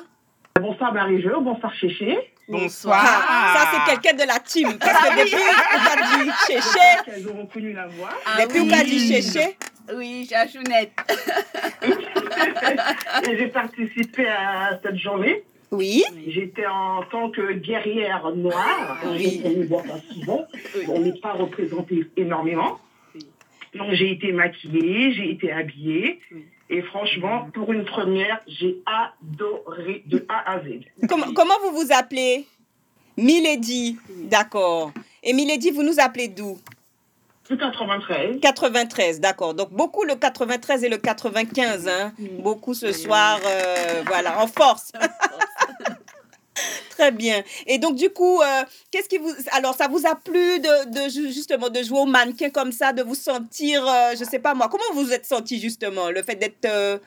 Bonsoir 0.61 0.93
Marie-Jo, 0.93 1.41
bonsoir 1.41 1.73
Chéché. 1.75 2.19
Bonsoir. 2.49 3.05
ça, 3.05 3.71
c'est 3.73 3.93
quelqu'un 3.93 4.25
de 4.25 4.27
la 4.27 4.39
team. 4.41 4.79
Parce 4.79 4.93
que 4.93 5.09
ah 5.11 5.17
depuis 5.17 5.31
qu'on 5.31 5.93
a 5.93 6.25
dit 6.25 6.31
Chéché. 6.47 6.89
Elles 7.15 7.29
ont 7.29 7.43
reconnu 7.43 7.73
la 7.73 7.87
voix. 7.89 8.11
Ah 8.25 8.45
depuis 8.45 8.61
qu'on 8.61 8.73
a 8.73 8.85
dit 8.85 9.07
Chéché. 9.07 9.57
Oui, 9.95 10.27
Chachounette. 10.29 10.93
Et 13.29 13.39
j'ai 13.39 13.49
participé 13.49 14.27
à 14.27 14.79
cette 14.83 14.97
journée. 14.97 15.45
Oui. 15.71 16.03
J'étais 16.27 16.67
en 16.67 17.03
tant 17.11 17.31
que 17.31 17.53
guerrière 17.53 18.31
noire. 18.35 18.99
Oui. 19.07 19.43
On 20.89 21.01
n'est 21.01 21.21
pas 21.21 21.33
représenté 21.33 22.07
énormément. 22.17 22.79
Donc 23.75 23.93
j'ai 23.93 24.13
été 24.13 24.33
maquillée, 24.33 25.13
j'ai 25.13 25.31
été 25.31 25.53
habillée. 25.53 26.21
Et 26.71 26.83
franchement, 26.83 27.49
pour 27.55 27.73
une 27.73 27.85
première, 27.85 28.41
j'ai 28.47 28.79
adoré 28.87 30.03
de 30.07 30.25
A 30.29 30.53
à 30.53 30.61
Z. 30.61 30.81
Comment, 31.09 31.33
comment 31.33 31.55
vous 31.65 31.81
vous 31.81 31.93
appelez? 31.93 32.47
Milady, 33.17 33.97
d'accord. 34.25 34.93
Et 35.23 35.33
Milady, 35.33 35.71
vous 35.71 35.83
nous 35.83 35.99
appelez 35.99 36.29
d'où? 36.29 36.59
93. 37.49 38.41
93, 38.41 39.21
d'accord. 39.21 39.55
Donc 39.55 39.71
beaucoup 39.73 40.05
le 40.05 40.15
93 40.15 40.85
et 40.85 40.89
le 40.89 40.99
95, 40.99 41.89
hein. 41.89 42.13
Beaucoup 42.41 42.75
ce 42.75 42.93
soir, 42.93 43.39
euh, 43.45 44.03
voilà, 44.07 44.43
en 44.43 44.47
force. 44.47 44.93
Très 46.91 47.13
bien. 47.13 47.43
Et 47.67 47.79
donc, 47.79 47.97
du 47.97 48.11
coup, 48.11 48.41
euh, 48.41 48.63
qu'est-ce 48.91 49.09
qui 49.09 49.19
vous. 49.19 49.33
Alors, 49.53 49.75
ça 49.75 49.89
vous 49.89 50.05
a 50.07 50.15
plu 50.15 50.59
de, 50.59 50.91
de, 50.91 51.09
justement 51.31 51.69
de 51.69 51.83
jouer 51.83 52.01
au 52.01 52.07
mannequin 52.07 52.51
comme 52.51 52.73
ça, 52.73 52.93
de 52.93 53.03
vous 53.03 53.15
sentir, 53.15 53.87
euh, 53.87 54.13
je 54.19 54.25
sais 54.25 54.39
pas 54.39 54.55
moi, 54.55 54.69
comment 54.69 54.85
vous 54.93 55.05
vous 55.05 55.13
êtes 55.13 55.27
senti 55.27 55.61
justement, 55.61 56.11
le 56.11 56.23
fait 56.23 56.37
d'être. 56.37 56.65
Euh, 56.67 56.99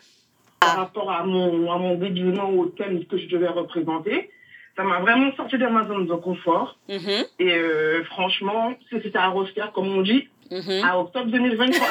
Par 0.59 0.77
rapport 0.77 1.11
à 1.11 1.23
mon, 1.23 1.71
à 1.71 1.77
mon 1.77 1.95
déguisement 1.95 2.49
au 2.49 2.67
thème 2.67 3.03
que 3.05 3.17
je 3.17 3.27
devais 3.27 3.49
représenter, 3.49 4.29
ça 4.77 4.83
m'a 4.83 4.99
vraiment 4.99 5.35
sorti 5.35 5.57
de 5.57 5.67
ma 5.67 5.85
zone 5.87 6.07
de 6.07 6.15
confort. 6.15 6.77
Mm-hmm. 6.87 7.25
Et 7.39 8.03
franchement, 8.05 8.73
c'était 8.89 9.17
à 9.17 9.29
refaire, 9.29 9.71
comme 9.73 9.89
on 9.89 10.01
dit, 10.01 10.29
mm-hmm. 10.51 10.83
à 10.83 10.99
octobre 10.99 11.31
2023. 11.31 11.87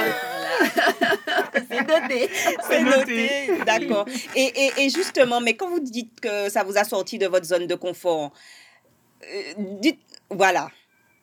C'est 1.71 1.87
noté. 1.87 2.29
C'est 2.63 2.83
noté, 2.83 3.65
d'accord. 3.65 4.07
Et, 4.37 4.53
et, 4.55 4.85
et, 4.85 4.91
justement, 4.91 5.41
mais 5.41 5.55
quand 5.55 5.69
vous 5.69 5.81
dites 5.81 6.21
que 6.21 6.49
ça 6.51 6.63
vous 6.65 6.77
a 6.77 6.85
sorti 6.85 7.19
de 7.19 7.27
votre 7.27 7.45
zone 7.45 7.67
de 7.67 7.75
confort, 7.75 8.33
euh, 9.23 9.53
dites, 9.81 10.01
voilà. 10.31 10.69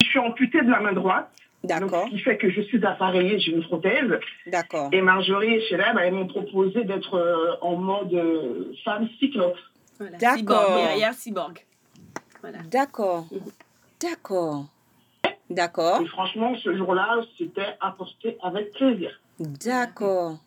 Je 0.02 0.08
suis 0.08 0.20
amputée 0.20 0.62
de 0.62 0.70
la 0.70 0.80
main 0.80 0.94
droite. 0.94 1.30
D'accord. 1.64 2.06
Ce 2.06 2.12
qui 2.12 2.20
fait 2.20 2.38
que 2.38 2.50
je 2.50 2.62
suis 2.62 2.86
appareillée, 2.86 3.40
j'ai 3.40 3.52
une 3.52 3.64
prothèse. 3.64 4.20
D'accord. 4.46 4.90
Et 4.92 5.02
Marjorie 5.02 5.56
et 5.56 5.62
Sheila, 5.68 5.94
bah, 5.94 6.06
elles 6.06 6.14
m'ont 6.14 6.28
proposé 6.28 6.84
d'être 6.84 7.16
euh, 7.16 7.56
en 7.62 7.76
mode 7.76 8.14
euh, 8.14 8.74
femme 8.86 9.10
cyclope. 9.20 9.58
Voilà. 10.00 10.18
D'accord. 10.18 10.76
Derrière 10.76 11.14
cyborg. 11.14 11.66
Voilà. 12.42 12.60
D'accord. 12.72 13.26
D'accord. 14.00 14.66
D'accord. 15.50 16.02
Et 16.02 16.08
franchement, 16.08 16.54
ce 16.64 16.76
jour-là, 16.76 17.22
c'était 17.38 17.76
apporté 17.80 18.38
avec 18.44 18.72
plaisir. 18.74 19.12
D'accord. 19.40 20.38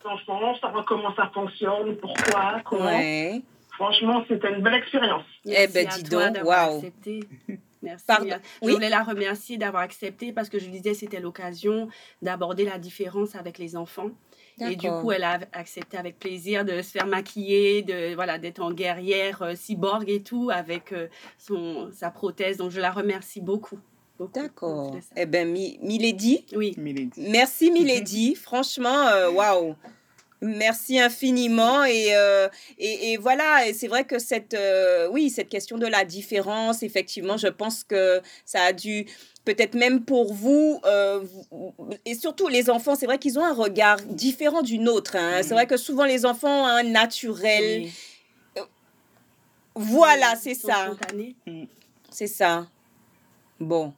Franchement, 0.00 0.54
savoir 0.60 0.84
comment 0.84 1.14
ça 1.14 1.30
fonctionne, 1.32 1.96
pourquoi, 1.96 2.60
comment. 2.64 2.84
Ouais. 2.84 3.42
Franchement, 3.72 4.24
c'était 4.28 4.52
une 4.54 4.62
belle 4.62 4.74
expérience. 4.74 5.24
eh 5.44 5.66
ben, 5.66 5.86
dis 5.88 6.02
donc, 6.04 6.36
waouh. 6.44 6.82
Merci. 7.82 8.04
Pardon. 8.06 8.36
Je 8.62 8.70
voulais 8.70 8.88
la 8.88 9.02
remercier 9.02 9.58
d'avoir 9.58 9.82
accepté 9.82 10.32
parce 10.32 10.48
que 10.48 10.58
je 10.58 10.68
disais 10.68 10.94
c'était 10.94 11.20
l'occasion 11.20 11.88
d'aborder 12.22 12.64
la 12.64 12.78
différence 12.78 13.36
avec 13.36 13.58
les 13.58 13.76
enfants. 13.76 14.10
Et 14.58 14.74
du 14.76 14.88
coup, 14.88 15.12
elle 15.12 15.24
a 15.24 15.38
accepté 15.52 15.98
avec 15.98 16.18
plaisir 16.18 16.64
de 16.64 16.80
se 16.80 16.90
faire 16.90 17.06
maquiller, 17.06 17.82
de 17.82 18.14
voilà, 18.14 18.38
d'être 18.38 18.62
en 18.62 18.72
guerrière 18.72 19.42
euh, 19.42 19.54
cyborg 19.54 20.08
et 20.08 20.22
tout 20.22 20.50
avec 20.50 20.92
euh, 20.92 21.08
son 21.36 21.90
sa 21.92 22.10
prothèse. 22.10 22.56
Donc 22.56 22.70
je 22.70 22.80
la 22.80 22.90
remercie 22.90 23.42
beaucoup. 23.42 23.78
D'accord. 24.18 24.96
Eh 25.16 25.26
bien, 25.26 25.44
Milady. 25.44 26.44
Oui. 26.54 26.74
Merci, 27.16 27.70
Milady. 27.70 28.34
Franchement, 28.34 29.08
euh, 29.08 29.30
waouh. 29.30 29.74
Merci 30.42 31.00
infiniment 31.00 31.82
euh, 31.84 32.48
et, 32.78 33.12
et, 33.12 33.16
voilà 33.16 33.66
et 33.66 33.72
c'est 33.72 33.88
vrai 33.88 34.04
que 34.04 34.18
cette 34.18 34.52
euh, 34.52 35.08
oui 35.10 35.30
cette 35.30 35.48
question 35.48 35.78
de 35.78 35.86
la 35.86 36.04
différence 36.04 36.82
effectivement 36.82 37.38
je 37.38 37.46
pense 37.46 37.84
que 37.84 38.20
ça 38.44 38.60
a 38.60 38.74
dû 38.74 39.06
peut-être 39.46 39.74
même 39.74 40.04
pour 40.04 40.34
vous 40.34 40.78
et 42.04 42.14
surtout 42.14 42.48
les 42.48 42.68
enfants 42.68 42.96
c'est 42.96 43.06
vrai 43.06 43.18
qu'ils 43.18 43.38
ont 43.38 43.44
un 43.44 43.54
regard 43.54 43.96
différent 44.02 44.60
du 44.60 44.78
nôtre 44.78 45.16
hein. 45.16 45.40
c'est 45.42 45.54
vrai 45.54 45.66
que 45.66 45.78
souvent 45.78 46.04
les 46.04 46.26
enfants 46.26 46.64
ont 46.64 46.66
un 46.66 46.82
naturel 46.82 47.88
voilà 49.74 50.36
c'est 50.36 50.54
ça 50.54 50.90
mm. 51.46 51.64
c'est 52.10 52.26
ça 52.26 52.66
bon 53.58 53.94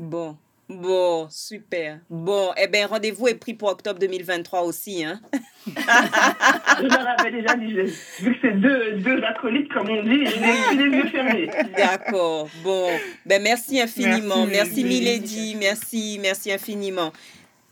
Bon, 0.00 0.36
Bon, 0.70 1.26
super. 1.28 1.98
Bon, 2.08 2.52
eh 2.56 2.68
bien, 2.68 2.86
rendez-vous 2.86 3.26
est 3.26 3.34
pris 3.34 3.54
pour 3.54 3.70
octobre 3.70 3.98
2023 3.98 4.62
aussi. 4.62 5.04
Hein? 5.04 5.20
je 5.66 6.86
leur 6.86 7.08
avais 7.18 7.32
déjà 7.32 7.56
dit, 7.56 7.74
vu 8.20 8.34
que 8.34 8.38
c'est 8.40 8.52
deux, 8.52 8.92
deux 8.98 9.20
acolytes, 9.24 9.70
comme 9.72 9.90
on 9.90 10.02
dit, 10.04 10.24
je 10.26 10.76
les 10.76 10.96
yeux 10.96 11.08
fermés. 11.08 11.50
D'accord. 11.76 12.48
Bon, 12.62 12.88
ben, 13.26 13.42
merci 13.42 13.80
infiniment. 13.80 14.46
Merci, 14.46 14.84
merci 14.84 14.84
Milady. 14.84 15.56
Merci, 15.58 16.18
merci 16.22 16.52
infiniment. 16.52 17.12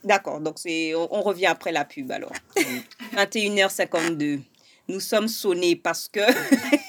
D'accord, 0.03 0.41
donc 0.41 0.59
c'est, 0.59 0.93
on, 0.97 1.23
revient 1.23 1.47
après 1.47 1.71
la 1.71 1.85
pub 1.85 2.11
alors. 2.11 2.33
21h52. 3.15 4.41
Nous 4.89 5.01
sommes 5.01 5.29
sonnés 5.29 5.77
parce 5.77 6.09
que 6.09 6.21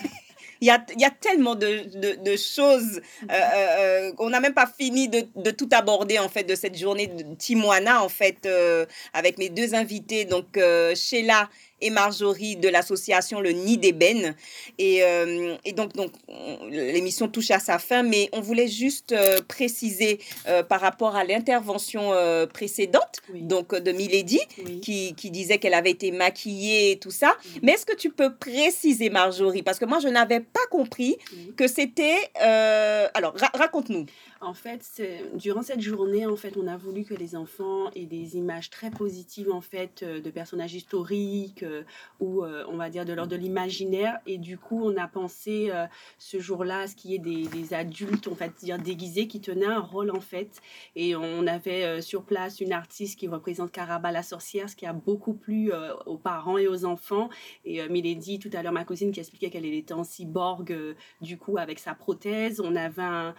il 0.61 0.67
y 0.67 0.71
a, 0.71 0.85
y 0.97 1.05
a, 1.05 1.09
tellement 1.09 1.55
de, 1.55 2.15
de, 2.15 2.37
choses. 2.37 3.01
Euh, 3.29 3.33
euh, 3.33 4.11
on 4.17 4.29
n'a 4.29 4.39
même 4.39 4.53
pas 4.53 4.67
fini 4.67 5.07
de, 5.07 5.25
de, 5.35 5.51
tout 5.51 5.69
aborder, 5.71 6.19
en 6.19 6.29
fait, 6.29 6.43
de 6.43 6.55
cette 6.55 6.77
journée 6.77 7.07
de 7.07 7.35
Timoana, 7.35 8.03
en 8.03 8.09
fait, 8.09 8.45
euh, 8.45 8.85
avec 9.13 9.37
mes 9.37 9.49
deux 9.49 9.73
invités, 9.75 10.25
donc 10.25 10.59
Sheila 10.95 11.49
et 11.81 11.89
Marjorie 11.89 12.55
de 12.55 12.69
l'association 12.69 13.41
Le 13.41 13.51
Nid 13.51 13.77
d'Ébène. 13.77 14.35
Et, 14.77 15.03
euh, 15.03 15.55
et, 15.65 15.73
donc, 15.73 15.93
donc 15.93 16.11
l'émission 16.69 17.27
touche 17.27 17.51
à 17.51 17.59
sa 17.59 17.79
fin, 17.79 18.03
mais 18.03 18.29
on 18.33 18.41
voulait 18.41 18.67
juste 18.67 19.11
euh, 19.11 19.39
préciser 19.47 20.19
euh, 20.47 20.63
par 20.63 20.81
rapport 20.81 21.15
à 21.15 21.23
l'intervention 21.23 22.11
précédente, 22.53 23.21
donc 23.33 23.75
de 23.75 23.91
Milady, 23.91 24.39
qui, 24.81 25.13
qui, 25.15 25.31
disait 25.31 25.57
qu'elle 25.57 25.73
avait 25.73 25.91
été 25.91 26.11
maquillée 26.11 26.91
et 26.91 26.99
tout 26.99 27.11
ça. 27.11 27.35
Mais 27.61 27.73
est-ce 27.73 27.85
que 27.85 27.95
tu 27.95 28.09
peux 28.09 28.33
préciser, 28.35 29.09
Marjorie, 29.09 29.63
parce 29.63 29.79
que 29.79 29.85
moi, 29.85 29.99
je 29.99 30.07
n'avais 30.07 30.39
pas 30.39 30.65
compris 30.71 31.17
que 31.55 31.67
c'était... 31.67 32.17
alors, 32.35 33.35
raconte-nous. 33.53 34.05
En 34.41 34.53
fait, 34.53 35.01
durant 35.33 35.61
cette 35.61 35.81
journée, 35.81 36.25
en 36.25 36.37
fait, 36.37 36.55
on 36.55 36.65
a 36.67 36.77
voulu 36.77 37.03
que 37.03 37.13
les 37.13 37.35
enfants 37.35 37.91
aient 37.93 38.05
des 38.05 38.37
images 38.37 38.69
très 38.69 38.89
positives, 38.89 39.51
en 39.51 39.59
fait, 39.59 40.01
euh, 40.01 40.21
de 40.21 40.29
personnages 40.29 40.73
historiques 40.73 41.63
euh, 41.63 41.83
ou, 42.21 42.45
euh, 42.45 42.63
on 42.69 42.77
va 42.77 42.89
dire, 42.89 43.03
de 43.03 43.11
l'ordre 43.11 43.31
de 43.31 43.35
l'imaginaire. 43.35 44.17
Et 44.27 44.37
du 44.37 44.57
coup, 44.57 44.81
on 44.81 44.95
a 44.95 45.07
pensé 45.07 45.71
ce 46.17 46.39
jour-là 46.39 46.79
à 46.79 46.87
ce 46.87 46.95
qu'il 46.95 47.11
y 47.11 47.15
ait 47.15 47.19
des, 47.19 47.73
adultes, 47.73 48.27
on 48.27 48.33
va 48.33 48.47
dire, 48.47 48.77
déguisés 48.79 49.27
qui 49.27 49.41
tenaient 49.41 49.65
un 49.65 49.79
rôle, 49.79 50.11
en 50.11 50.21
fait. 50.21 50.61
Et 50.95 51.15
on 51.15 51.45
avait 51.45 52.01
sur 52.01 52.23
place 52.23 52.61
une 52.61 52.71
artiste 52.71 53.19
qui 53.19 53.27
représente 53.27 53.71
Caraba 53.71 54.11
la 54.11 54.23
sorcière, 54.23 54.69
ce 54.69 54.75
qui 54.75 54.85
a 54.85 54.93
beaucoup 54.93 55.33
plu 55.33 55.71
aux 56.05 56.17
parents 56.17 56.57
et 56.57 56.67
aux 56.67 56.85
enfants. 56.85 57.29
Et 57.65 57.87
Milady, 57.89 58.39
tout 58.39 58.49
à 58.53 58.63
l'heure, 58.63 58.73
ma 58.73 58.85
cousine, 58.85 59.11
qui 59.11 59.19
expliquait 59.19 59.49
qu'elle 59.49 59.65
était 59.65 59.93
en 59.93 60.03
cyborg, 60.03 60.75
du 61.21 61.37
coup, 61.37 61.57
avec 61.57 61.79
sa 61.79 61.93
prothèse. 61.93 62.59
On 62.59 62.75
avait 62.75 63.01
un 63.01 63.35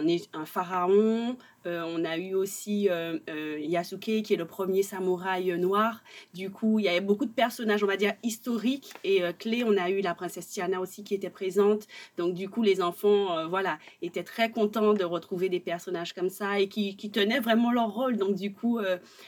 pharaon. 0.45 1.37
Euh, 1.67 1.83
on 1.87 2.03
a 2.05 2.17
eu 2.17 2.33
aussi 2.33 2.89
euh, 2.89 3.19
euh, 3.29 3.59
Yasuke, 3.59 4.23
qui 4.23 4.33
est 4.33 4.37
le 4.37 4.45
premier 4.45 4.81
samouraï 4.81 5.57
noir. 5.59 6.01
Du 6.33 6.49
coup, 6.49 6.79
il 6.79 6.85
y 6.85 6.89
avait 6.89 7.01
beaucoup 7.01 7.25
de 7.25 7.31
personnages, 7.31 7.83
on 7.83 7.87
va 7.87 7.97
dire, 7.97 8.13
historiques 8.23 8.93
et 9.03 9.21
clés. 9.37 9.63
On 9.65 9.77
a 9.77 9.89
eu 9.89 10.01
la 10.01 10.15
princesse 10.15 10.47
Tiana 10.47 10.79
aussi 10.79 11.03
qui 11.03 11.13
était 11.13 11.29
présente. 11.29 11.87
Donc, 12.17 12.33
du 12.33 12.49
coup, 12.49 12.63
les 12.63 12.81
enfants, 12.81 13.47
voilà, 13.47 13.77
étaient 14.01 14.23
très 14.23 14.49
contents 14.49 14.93
de 14.93 15.03
retrouver 15.03 15.49
des 15.49 15.59
personnages 15.59 16.13
comme 16.13 16.29
ça 16.29 16.59
et 16.59 16.67
qui, 16.67 16.95
qui 16.95 17.11
tenaient 17.11 17.39
vraiment 17.39 17.71
leur 17.71 17.93
rôle. 17.93 18.17
Donc, 18.17 18.35
du 18.35 18.53
coup, 18.53 18.79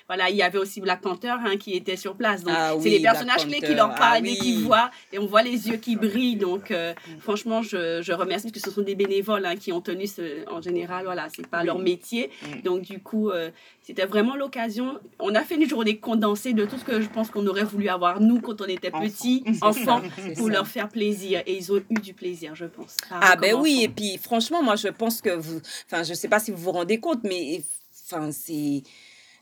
voilà, 0.07 0.29
il 0.29 0.35
y 0.35 0.41
avait 0.41 0.57
aussi 0.57 0.81
Black 0.81 1.01
Panther 1.01 1.35
hein, 1.45 1.57
qui 1.57 1.73
était 1.73 1.97
sur 1.97 2.15
place. 2.15 2.43
Donc, 2.43 2.55
ah 2.57 2.73
c'est 2.79 2.89
les 2.89 3.01
personnages 3.01 3.45
clés 3.45 3.61
qui 3.61 3.75
leur 3.75 3.91
ah 3.93 3.97
parlent 3.97 4.27
et 4.27 4.35
qui 4.35 4.63
voient. 4.63 4.89
Et 5.11 5.19
on 5.19 5.25
voit 5.25 5.43
les 5.43 5.69
yeux 5.69 5.77
qui 5.77 5.95
brillent. 5.95 6.37
Donc, 6.37 6.73
franchement, 7.19 7.61
je, 7.61 8.01
je, 8.01 8.13
remercie 8.13 8.47
parce 8.47 8.63
que 8.63 8.69
ce 8.69 8.71
sont 8.71 8.81
des 8.83 8.95
bénévoles 8.95 9.45
hein, 9.45 9.55
qui 9.55 9.71
ont 9.71 9.81
tenu 9.81 10.07
ce, 10.07 10.49
en 10.49 10.61
général, 10.61 11.05
voilà, 11.05 11.27
c'est 11.35 11.47
pas 11.47 11.63
leur 11.63 11.79
métier. 11.79 12.22
Mm. 12.41 12.61
Donc, 12.61 12.81
du 12.81 12.99
coup, 12.99 13.29
euh, 13.29 13.51
c'était 13.81 14.05
vraiment 14.05 14.35
l'occasion. 14.35 14.99
On 15.19 15.35
a 15.35 15.41
fait 15.41 15.55
une 15.55 15.67
journée 15.67 15.97
condensée 15.97 16.53
de 16.53 16.65
tout 16.65 16.77
ce 16.77 16.83
que 16.83 17.01
je 17.01 17.07
pense 17.07 17.29
qu'on 17.29 17.45
aurait 17.47 17.63
voulu 17.63 17.89
avoir, 17.89 18.21
nous, 18.21 18.41
quand 18.41 18.61
on 18.61 18.65
était 18.65 18.91
petits, 18.91 19.43
enfants, 19.61 20.01
pour 20.37 20.49
leur 20.49 20.67
faire 20.67 20.89
plaisir. 20.89 21.41
Et 21.45 21.55
ils 21.55 21.71
ont 21.71 21.81
eu 21.89 21.99
du 22.01 22.13
plaisir, 22.13 22.55
je 22.55 22.65
pense. 22.65 22.97
Ah, 23.11 23.35
ben 23.35 23.55
oui. 23.55 23.81
Et 23.83 23.89
puis, 23.89 24.17
franchement, 24.17 24.63
moi, 24.63 24.75
je 24.75 24.89
pense 24.89 25.21
que 25.21 25.31
vous. 25.31 25.59
Enfin, 25.85 26.03
je 26.03 26.13
sais 26.13 26.27
pas 26.27 26.39
si 26.39 26.51
vous 26.51 26.57
vous 26.57 26.71
rendez 26.71 26.99
compte, 26.99 27.23
mais. 27.23 27.61
Enfin, 28.05 28.31
c'est 28.31 28.83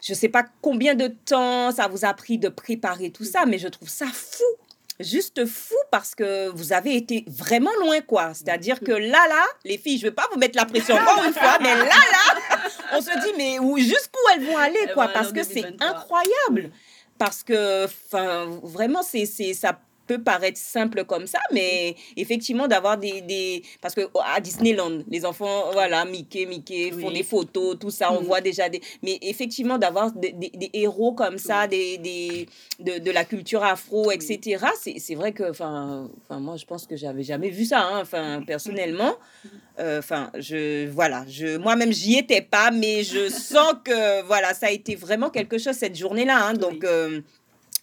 je 0.03 0.15
sais 0.15 0.29
pas 0.29 0.45
combien 0.61 0.95
de 0.95 1.07
temps 1.07 1.71
ça 1.71 1.88
vous 1.88 2.05
a 2.05 2.13
pris 2.13 2.39
de 2.39 2.49
préparer 2.49 3.11
tout 3.11 3.23
ça, 3.23 3.45
mais 3.45 3.59
je 3.59 3.67
trouve 3.67 3.88
ça 3.88 4.07
fou 4.07 4.43
juste 5.03 5.45
fou 5.45 5.75
parce 5.89 6.15
que 6.15 6.49
vous 6.49 6.73
avez 6.73 6.95
été 6.95 7.25
vraiment 7.27 7.71
loin, 7.79 8.01
quoi. 8.01 8.34
C'est-à-dire 8.34 8.79
que 8.79 8.91
là, 8.91 9.27
là, 9.27 9.45
les 9.65 9.77
filles, 9.77 9.97
je 9.97 10.05
ne 10.05 10.09
vais 10.09 10.15
pas 10.15 10.27
vous 10.32 10.39
mettre 10.39 10.57
la 10.57 10.65
pression 10.65 10.95
encore 10.95 11.23
une 11.23 11.34
fois, 11.34 11.57
mais 11.61 11.75
là, 11.75 11.86
là, 11.86 12.51
on 12.91 13.01
se 13.01 13.09
dit, 13.09 13.33
mais 13.37 13.57
jusqu'où 13.81 14.19
elles 14.33 14.45
vont 14.45 14.57
aller, 14.57 14.91
quoi, 14.93 15.07
parce 15.09 15.31
que 15.31 15.43
c'est 15.43 15.65
incroyable. 15.81 16.71
Parce 17.17 17.43
que, 17.43 17.85
enfin, 17.85 18.47
vraiment, 18.63 19.03
c'est, 19.03 19.25
ça 19.25 19.79
peut 20.12 20.24
paraître 20.24 20.59
simple 20.59 21.05
comme 21.05 21.28
ça, 21.28 21.39
mais 21.51 21.95
effectivement 22.18 22.68
d'avoir 22.68 22.97
des, 22.97 23.22
des, 23.22 23.64
Parce 23.82 23.95
que 23.95 24.01
à 24.26 24.39
Disneyland, 24.39 25.03
les 25.09 25.26
enfants, 25.26 25.72
voilà, 25.72 26.03
Mickey, 26.05 26.45
Mickey, 26.45 26.91
font 26.91 27.12
des 27.12 27.24
photos, 27.24 27.78
tout 27.80 27.91
ça, 27.91 28.12
on 28.12 28.22
mm. 28.22 28.26
voit 28.26 28.41
déjà 28.41 28.68
des... 28.70 28.82
Mais 29.03 29.18
effectivement 29.22 29.78
d'avoir 29.78 30.12
des, 30.12 30.32
des, 30.34 30.70
héros 30.74 31.14
comme 31.14 31.38
ça, 31.38 31.68
des, 31.68 31.97
des, 31.97 32.47
de, 32.80 32.99
de 32.99 33.12
la 33.12 33.24
culture 33.24 33.64
afro, 33.64 34.12
etc., 34.12 34.66
c'est 34.84 35.16
vrai 35.16 35.32
que, 35.32 35.49
enfin, 35.49 36.09
moi 36.30 36.57
je 36.57 36.66
pense 36.66 36.86
que 36.86 36.95
j'avais 36.95 37.24
jamais 37.24 37.49
vu 37.49 37.66
ça, 37.66 37.82
hein, 37.82 38.01
enfin, 38.01 38.43
personnellement. 38.45 39.16
Euh, 39.80 39.99
enfin, 39.99 40.30
je... 40.38 40.88
Voilà, 40.89 41.26
je, 41.28 41.57
moi-même 41.57 41.93
j'y 41.93 42.18
étais 42.18 42.41
pas, 42.41 42.72
mais 42.72 43.03
je 43.03 43.30
sens 43.30 43.76
que, 43.84 44.22
voilà, 44.24 44.53
ça 44.53 44.68
a 44.68 44.72
été 44.72 44.95
vraiment 44.95 45.30
quelque 45.30 45.57
chose 45.57 45.76
cette 45.76 45.97
journée-là, 45.97 46.47
hein, 46.47 46.53
donc... 46.53 46.84
Euh, 46.84 47.22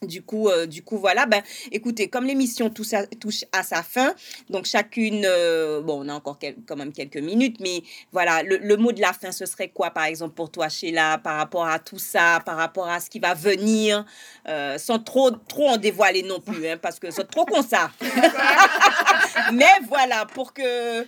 du 0.07 0.23
coup, 0.23 0.49
euh, 0.49 0.67
du 0.67 0.83
coup, 0.83 0.99
voilà. 0.99 1.27
Ben, 1.27 1.43
écoutez, 1.73 2.09
comme 2.09 2.25
l'émission 2.25 2.71
touche 2.71 2.93
à, 2.93 3.07
touche 3.07 3.45
à 3.53 3.63
sa 3.63 3.83
fin, 3.83 4.15
donc 4.49 4.67
chacune, 4.67 5.25
euh, 5.25 5.81
bon, 5.81 6.05
on 6.05 6.09
a 6.09 6.15
encore 6.15 6.39
quand 6.67 6.77
même 6.77 6.93
quelques 6.93 7.17
minutes, 7.17 7.57
mais 7.61 7.83
voilà, 8.13 8.43
le, 8.43 8.77
mot 8.77 8.93
de 8.93 9.01
la 9.01 9.13
fin, 9.13 9.33
ce 9.33 9.47
serait 9.47 9.69
quoi, 9.69 9.91
par 9.91 10.05
exemple, 10.05 10.35
pour 10.35 10.51
toi, 10.51 10.69
Sheila, 10.69 11.19
par 11.19 11.37
rapport 11.37 11.67
à 11.67 11.79
tout 11.79 11.99
ça, 11.99 12.41
par 12.45 12.57
rapport 12.57 12.89
à 12.89 13.01
ce 13.01 13.11
qui 13.11 13.19
va 13.19 13.35
venir, 13.35 14.05
euh, 14.47 14.79
sans 14.79 14.99
trop, 14.99 15.31
trop 15.31 15.71
en 15.71 15.77
dévoiler 15.77 16.23
non 16.23 16.41
plus, 16.41 16.69
hein, 16.69 16.79
parce 16.81 17.01
que 17.01 17.11
c'est 17.11 17.29
trop 17.29 17.45
con 17.45 17.63
ça. 17.63 17.91
mais 19.53 19.65
voilà, 19.89 20.27
pour 20.27 20.53
que 20.53 21.05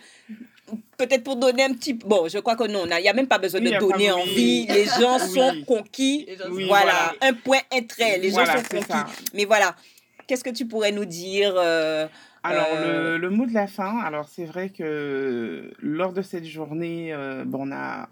peut-être 1.00 1.24
pour 1.24 1.36
donner 1.36 1.64
un 1.64 1.72
petit... 1.72 1.94
Bon, 1.94 2.28
je 2.28 2.38
crois 2.38 2.56
que 2.56 2.64
non, 2.64 2.84
il 2.84 3.02
n'y 3.02 3.08
a 3.08 3.12
même 3.12 3.26
pas 3.26 3.38
besoin 3.38 3.60
de 3.60 3.78
donner 3.78 4.10
envie. 4.12 4.66
Les 4.66 4.84
gens 4.84 5.18
sont 5.18 5.62
conquis. 5.66 6.28
voilà. 6.68 7.14
un 7.22 7.32
point, 7.32 7.60
un 7.72 7.82
trait. 7.82 8.18
Les 8.18 8.30
gens 8.30 8.44
sont 8.44 8.76
conquis. 8.76 9.12
Mais 9.34 9.44
voilà, 9.44 9.74
qu'est-ce 10.26 10.44
que 10.44 10.50
tu 10.50 10.66
pourrais 10.66 10.92
nous 10.92 11.06
dire 11.06 11.54
euh, 11.56 12.06
alors, 12.42 12.68
euh, 12.72 13.18
le, 13.18 13.30
mot 13.30 13.44
de 13.44 13.52
la 13.52 13.66
fin, 13.66 13.98
alors 13.98 14.28
c'est 14.28 14.46
vrai 14.46 14.70
que 14.70 15.72
lors 15.80 16.12
de 16.12 16.22
cette 16.22 16.46
journée, 16.46 17.12
euh, 17.12 17.44
bon, 17.44 17.68
on, 17.68 17.72
a, 17.72 18.08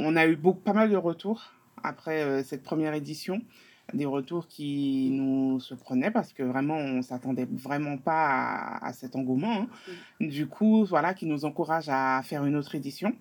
on 0.00 0.16
a 0.16 0.26
eu 0.26 0.36
beaucoup, 0.36 0.60
pas 0.60 0.72
mal 0.72 0.90
de 0.90 0.96
retours 0.96 1.52
après 1.82 2.42
cette 2.44 2.62
première 2.62 2.94
édition 2.94 3.42
des 3.92 4.06
retours 4.06 4.48
qui 4.48 5.10
nous 5.12 5.60
surprenaient 5.60 6.10
parce 6.10 6.32
que 6.32 6.42
vraiment, 6.42 6.76
on 6.76 7.02
s'attendait 7.02 7.46
vraiment 7.50 7.98
pas 7.98 8.78
à, 8.80 8.92
cet 8.92 9.14
engouement. 9.14 9.62
Hein. 9.62 9.68
Du 10.20 10.46
coup, 10.46 10.84
voilà, 10.84 11.14
qui 11.14 11.26
nous 11.26 11.44
encourage 11.44 11.88
à 11.88 12.22
faire 12.24 12.44
une 12.44 12.56
autre 12.56 12.74
édition. 12.74 13.14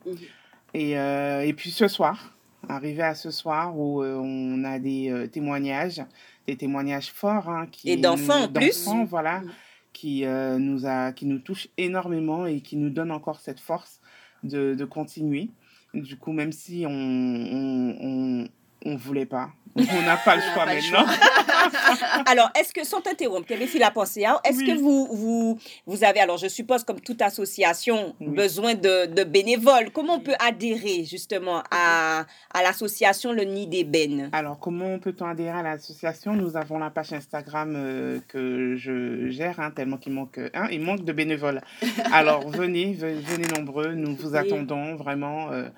Et, 0.74 0.98
euh, 0.98 1.42
et, 1.42 1.54
puis 1.54 1.70
ce 1.70 1.88
soir, 1.88 2.34
arrivé 2.68 3.04
à 3.04 3.14
ce 3.14 3.30
soir 3.30 3.78
où 3.78 4.02
euh, 4.02 4.16
on 4.16 4.64
a 4.64 4.80
des 4.80 5.12
euh, 5.12 5.28
témoignages, 5.28 6.02
des 6.48 6.56
témoignages 6.56 7.12
forts. 7.12 7.50
Hein, 7.50 7.68
qui, 7.72 7.92
et 7.92 7.98
d'enfants 7.98 8.46
en 8.46 8.48
plus. 8.48 8.88
voilà, 9.08 9.44
qui, 9.92 10.26
nous 10.26 10.86
a, 10.86 11.12
qui 11.12 11.26
nous 11.26 11.40
touchent 11.40 11.70
énormément 11.78 12.46
et 12.46 12.62
qui 12.62 12.78
nous 12.78 12.90
donnent 12.90 13.12
encore 13.12 13.40
cette 13.40 13.60
force 13.60 14.00
de, 14.44 14.76
de 14.76 14.86
continuer. 14.86 15.50
Du 15.94 16.18
coup, 16.18 16.32
même 16.32 16.52
si 16.52 16.86
on, 16.88 16.92
on, 16.92 18.48
on 18.86 18.96
voulait 18.96 19.28
pas. 19.28 19.52
On 19.76 20.02
n'a 20.04 20.18
pas 20.18 20.36
le 20.36 20.42
choix 20.42 20.66
maintenant. 20.66 21.06
alors, 22.28 22.52
est-ce 22.60 22.74
que, 22.74 22.86
sans 22.86 23.02
t'interrompre, 23.02 23.48
Kéméfi 23.48 23.80
la 23.80 23.92
pensée, 23.92 24.26
hein, 24.26 24.40
est-ce 24.44 24.64
que 24.64 24.78
vous, 24.78 25.08
vous, 25.12 25.60
vous 25.88 26.04
avez, 26.04 26.20
alors 26.20 26.38
je 26.38 26.48
suppose 26.48 26.84
comme 26.84 27.00
toute 27.02 27.22
association, 27.22 28.16
besoin 28.20 28.76
de, 28.76 29.08
de, 29.08 29.24
bénévoles. 29.24 29.90
Comment 29.92 30.16
on 30.16 30.20
peut 30.20 30.36
adhérer 30.40 31.06
justement 31.06 31.64
à, 31.72 32.26
à 32.54 32.64
l'association 32.64 33.34
Le 33.34 33.44
Nid 33.44 33.68
d'Ébène 33.68 34.30
Alors, 34.32 34.60
comment 34.60 35.00
peut-on 35.00 35.26
adhérer 35.26 35.58
à 35.60 35.64
l'association? 35.64 36.34
Nous 36.34 36.56
avons 36.56 36.78
la 36.78 36.90
page 36.90 37.14
Instagram 37.14 37.74
euh, 37.76 38.20
que 38.28 38.76
je 38.78 39.30
gère, 39.30 39.60
hein, 39.60 39.72
tellement 39.72 39.98
qu'il 39.98 40.14
manque, 40.14 40.40
hein, 40.54 40.68
il 40.72 40.82
manque 40.82 41.04
de 41.04 41.14
bénévoles. 41.14 41.62
Alors, 42.12 42.48
venez, 42.50 42.94
venez 42.94 43.48
nombreux, 43.48 43.94
nous 43.94 44.16
vous 44.16 44.36
attendons 44.36 44.96
vraiment. 44.96 45.52
Euh, 45.52 45.70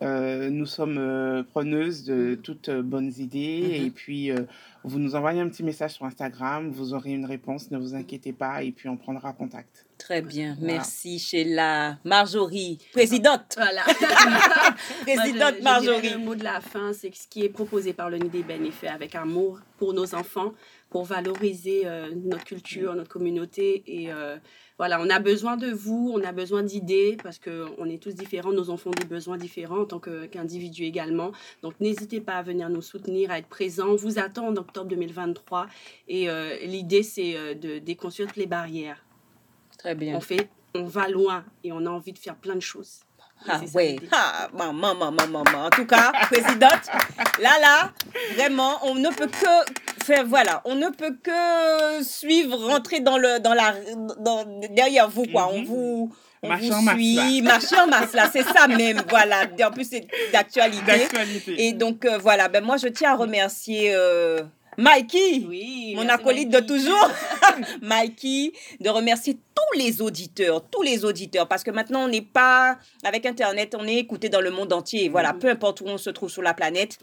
Euh, 0.00 0.48
nous 0.50 0.66
sommes 0.66 0.98
euh, 0.98 1.42
preneuses 1.42 2.04
de 2.04 2.38
toutes 2.40 2.70
bonnes 2.70 3.12
idées. 3.18 3.62
Mm-hmm. 3.62 3.86
Et 3.86 3.90
puis, 3.90 4.30
vous 4.84 4.98
nous 4.98 5.14
envoyez 5.16 5.40
un 5.40 5.48
petit 5.48 5.62
message 5.62 5.92
sur 5.92 6.04
Instagram, 6.04 6.70
vous 6.70 6.94
aurez 6.94 7.10
une 7.10 7.26
réponse, 7.26 7.70
ne 7.70 7.78
vous 7.78 7.94
inquiétez 7.94 8.32
pas, 8.32 8.62
et 8.62 8.72
puis 8.72 8.88
on 8.88 8.96
prendra 8.96 9.32
contact. 9.32 9.86
Très 9.98 10.22
bien, 10.22 10.56
merci 10.60 11.18
Sheila. 11.18 11.98
Marjorie, 12.04 12.78
présidente. 12.92 13.56
Voilà. 13.56 13.82
présidente 15.02 15.60
Marjorie. 15.62 16.10
Le 16.10 16.18
mot 16.18 16.36
de 16.36 16.44
la 16.44 16.60
fin, 16.60 16.92
c'est 16.92 17.12
ce 17.14 17.26
qui 17.26 17.44
est 17.44 17.48
proposé 17.48 17.92
par 17.92 18.08
le 18.08 18.18
Nid 18.18 18.30
des 18.30 18.40
est 18.40 18.70
fait 18.70 18.88
avec 18.88 19.16
amour 19.16 19.58
pour 19.78 19.92
nos 19.92 20.14
enfants, 20.14 20.54
pour 20.88 21.04
valoriser 21.04 21.82
euh, 21.84 22.10
notre 22.14 22.44
culture, 22.44 22.94
notre 22.94 23.10
communauté. 23.10 23.82
Et 23.86 24.12
euh, 24.12 24.36
voilà, 24.78 25.00
on 25.00 25.10
a 25.10 25.18
besoin 25.18 25.56
de 25.56 25.70
vous, 25.70 26.12
on 26.14 26.22
a 26.22 26.32
besoin 26.32 26.62
d'idées 26.62 27.16
parce 27.22 27.38
qu'on 27.38 27.84
est 27.86 28.02
tous 28.02 28.14
différents, 28.14 28.52
nos 28.52 28.70
enfants 28.70 28.90
ont 28.90 29.00
des 29.00 29.06
besoins 29.06 29.36
différents 29.36 29.80
en 29.80 29.86
tant 29.86 29.98
qu'individus 29.98 30.84
également. 30.84 31.32
Donc 31.62 31.74
n'hésitez 31.80 32.20
pas 32.20 32.34
à 32.34 32.42
venir 32.42 32.70
nous 32.70 32.82
soutenir, 32.82 33.30
à 33.30 33.38
être 33.38 33.48
présents. 33.48 33.88
On 33.88 33.96
vous 33.96 34.18
attend 34.18 34.46
en 34.46 34.56
octobre 34.56 34.88
2023 34.88 35.66
et 36.06 36.30
euh, 36.30 36.56
l'idée 36.64 37.02
c'est 37.02 37.54
de 37.56 37.78
déconstruire 37.78 38.28
les 38.36 38.46
barrières. 38.46 39.04
Très 39.78 39.94
bien. 39.94 40.16
On 40.16 40.20
fait, 40.20 40.48
on 40.74 40.84
va 40.84 41.08
loin 41.08 41.44
et 41.64 41.72
on 41.72 41.84
a 41.86 41.90
envie 41.90 42.12
de 42.12 42.18
faire 42.18 42.36
plein 42.36 42.54
de 42.54 42.60
choses. 42.60 43.00
Ah 43.46 43.60
oui, 43.74 44.00
ah, 44.12 44.48
maman, 44.52 44.94
maman, 44.94 45.26
maman. 45.26 45.66
En 45.66 45.70
tout 45.70 45.86
cas, 45.86 46.12
présidente, 46.30 46.90
là, 47.40 47.50
là, 47.60 47.92
vraiment, 48.34 48.78
on 48.82 48.94
ne 48.94 49.10
peut 49.10 49.28
que 49.28 50.04
faire, 50.04 50.24
voilà, 50.26 50.60
on 50.64 50.74
ne 50.74 50.88
peut 50.88 51.16
que 51.22 52.02
suivre, 52.02 52.56
rentrer 52.68 53.00
dans 53.00 53.18
le, 53.18 53.38
dans 53.38 53.54
la, 53.54 53.74
dans, 54.18 54.44
derrière 54.70 55.08
vous, 55.08 55.26
quoi. 55.26 55.48
On 55.52 55.60
mhm. 55.60 55.66
vous, 55.66 56.12
on 56.42 56.56
vous 56.56 56.90
suit, 56.94 57.42
marcher 57.42 57.78
en 57.78 57.86
masse, 57.86 58.12
là, 58.12 58.28
c'est 58.32 58.42
ça 58.44 58.66
même, 58.66 59.02
voilà. 59.08 59.46
En 59.64 59.70
plus, 59.70 59.88
c'est 59.88 60.06
d'actualité. 60.32 61.08
Et 61.56 61.72
donc, 61.72 62.04
euh, 62.04 62.18
voilà, 62.18 62.48
ben 62.48 62.64
moi, 62.64 62.76
je 62.76 62.88
tiens 62.88 63.12
à 63.12 63.16
remercier... 63.16 63.92
Euh, 63.94 64.42
Mikey, 64.78 65.94
mon 65.96 66.08
acolyte 66.08 66.50
de 66.50 66.60
toujours, 66.60 67.10
Mikey, 67.82 68.52
de 68.80 68.88
remercier 68.88 69.34
tous 69.34 69.78
les 69.78 70.00
auditeurs, 70.00 70.64
tous 70.70 70.82
les 70.82 71.04
auditeurs, 71.04 71.48
parce 71.48 71.64
que 71.64 71.72
maintenant 71.72 72.04
on 72.04 72.08
n'est 72.08 72.22
pas 72.22 72.78
avec 73.02 73.26
Internet, 73.26 73.76
on 73.78 73.86
est 73.86 73.96
écouté 73.96 74.28
dans 74.28 74.40
le 74.40 74.50
monde 74.50 74.72
entier. 74.72 75.08
Voilà, 75.08 75.32
mm-hmm. 75.32 75.38
peu 75.38 75.48
importe 75.50 75.80
où 75.80 75.86
on 75.86 75.98
se 75.98 76.10
trouve 76.10 76.30
sur 76.30 76.42
la 76.42 76.54
planète. 76.54 76.98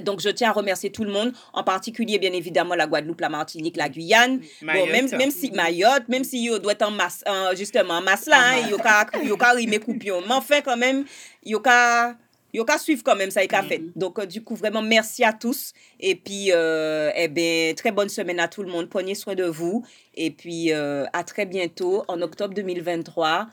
Donc, 0.00 0.20
je 0.20 0.30
tiens 0.30 0.48
à 0.48 0.52
remercier 0.52 0.90
tout 0.90 1.04
le 1.04 1.12
monde, 1.12 1.34
en 1.52 1.62
particulier, 1.64 2.18
bien 2.18 2.32
évidemment, 2.32 2.74
la 2.74 2.86
Guadeloupe, 2.86 3.20
la 3.20 3.28
Martinique, 3.28 3.76
la 3.76 3.90
Guyane. 3.90 4.40
Bon, 4.62 4.86
même, 4.86 5.10
même 5.10 5.30
si 5.30 5.50
Mayotte, 5.50 6.08
même 6.08 6.24
si 6.24 6.44
yo 6.44 6.58
doit 6.58 6.72
être 6.72 6.88
en 6.88 6.90
masse, 6.90 7.22
justement, 7.54 7.94
en 7.94 8.00
masse 8.00 8.26
là, 8.26 8.38
hein, 8.38 8.68
yo 8.70 8.78
ka, 8.78 9.06
yo 9.22 9.36
ka 9.36 9.50
rime 9.50 9.78
coupion. 9.78 10.22
Mais 10.26 10.32
enfin, 10.32 10.62
quand 10.62 10.78
même, 10.78 11.04
yo 11.44 11.60
ka, 11.60 12.16
yo 12.52 12.64
qu'à 12.64 12.78
suivre 12.78 13.02
quand 13.04 13.16
même 13.16 13.30
ça 13.30 13.42
est 13.42 13.48
fait. 13.48 13.78
Mm-hmm. 13.78 13.92
Donc 13.96 14.18
euh, 14.18 14.26
du 14.26 14.42
coup 14.42 14.54
vraiment 14.54 14.82
merci 14.82 15.24
à 15.24 15.32
tous 15.32 15.72
et 16.00 16.14
puis 16.14 16.52
euh, 16.52 17.10
eh 17.14 17.28
ben 17.28 17.74
très 17.74 17.92
bonne 17.92 18.08
semaine 18.08 18.40
à 18.40 18.48
tout 18.48 18.62
le 18.62 18.70
monde. 18.70 18.88
Prenez 18.88 19.14
soin 19.14 19.34
de 19.34 19.44
vous 19.44 19.84
et 20.14 20.30
puis 20.30 20.72
euh, 20.72 21.04
à 21.12 21.24
très 21.24 21.46
bientôt 21.46 22.04
en 22.08 22.20
octobre 22.22 22.54
2023. 22.54 23.48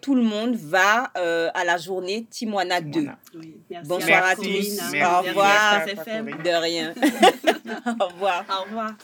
tout 0.00 0.14
le 0.14 0.22
monde 0.22 0.56
va 0.56 1.10
à 1.54 1.64
la 1.64 1.76
journée 1.76 2.26
Timoana 2.30 2.80
2. 2.80 3.08
Bonsoir 3.84 4.24
à 4.24 4.34
tous. 4.34 4.80
Au 4.94 5.20
revoir. 5.22 5.84
De 5.86 6.62
rien. 6.62 6.94
Au 8.00 8.06
revoir. 8.06 8.44
Au 8.48 8.64
revoir. 8.64 8.94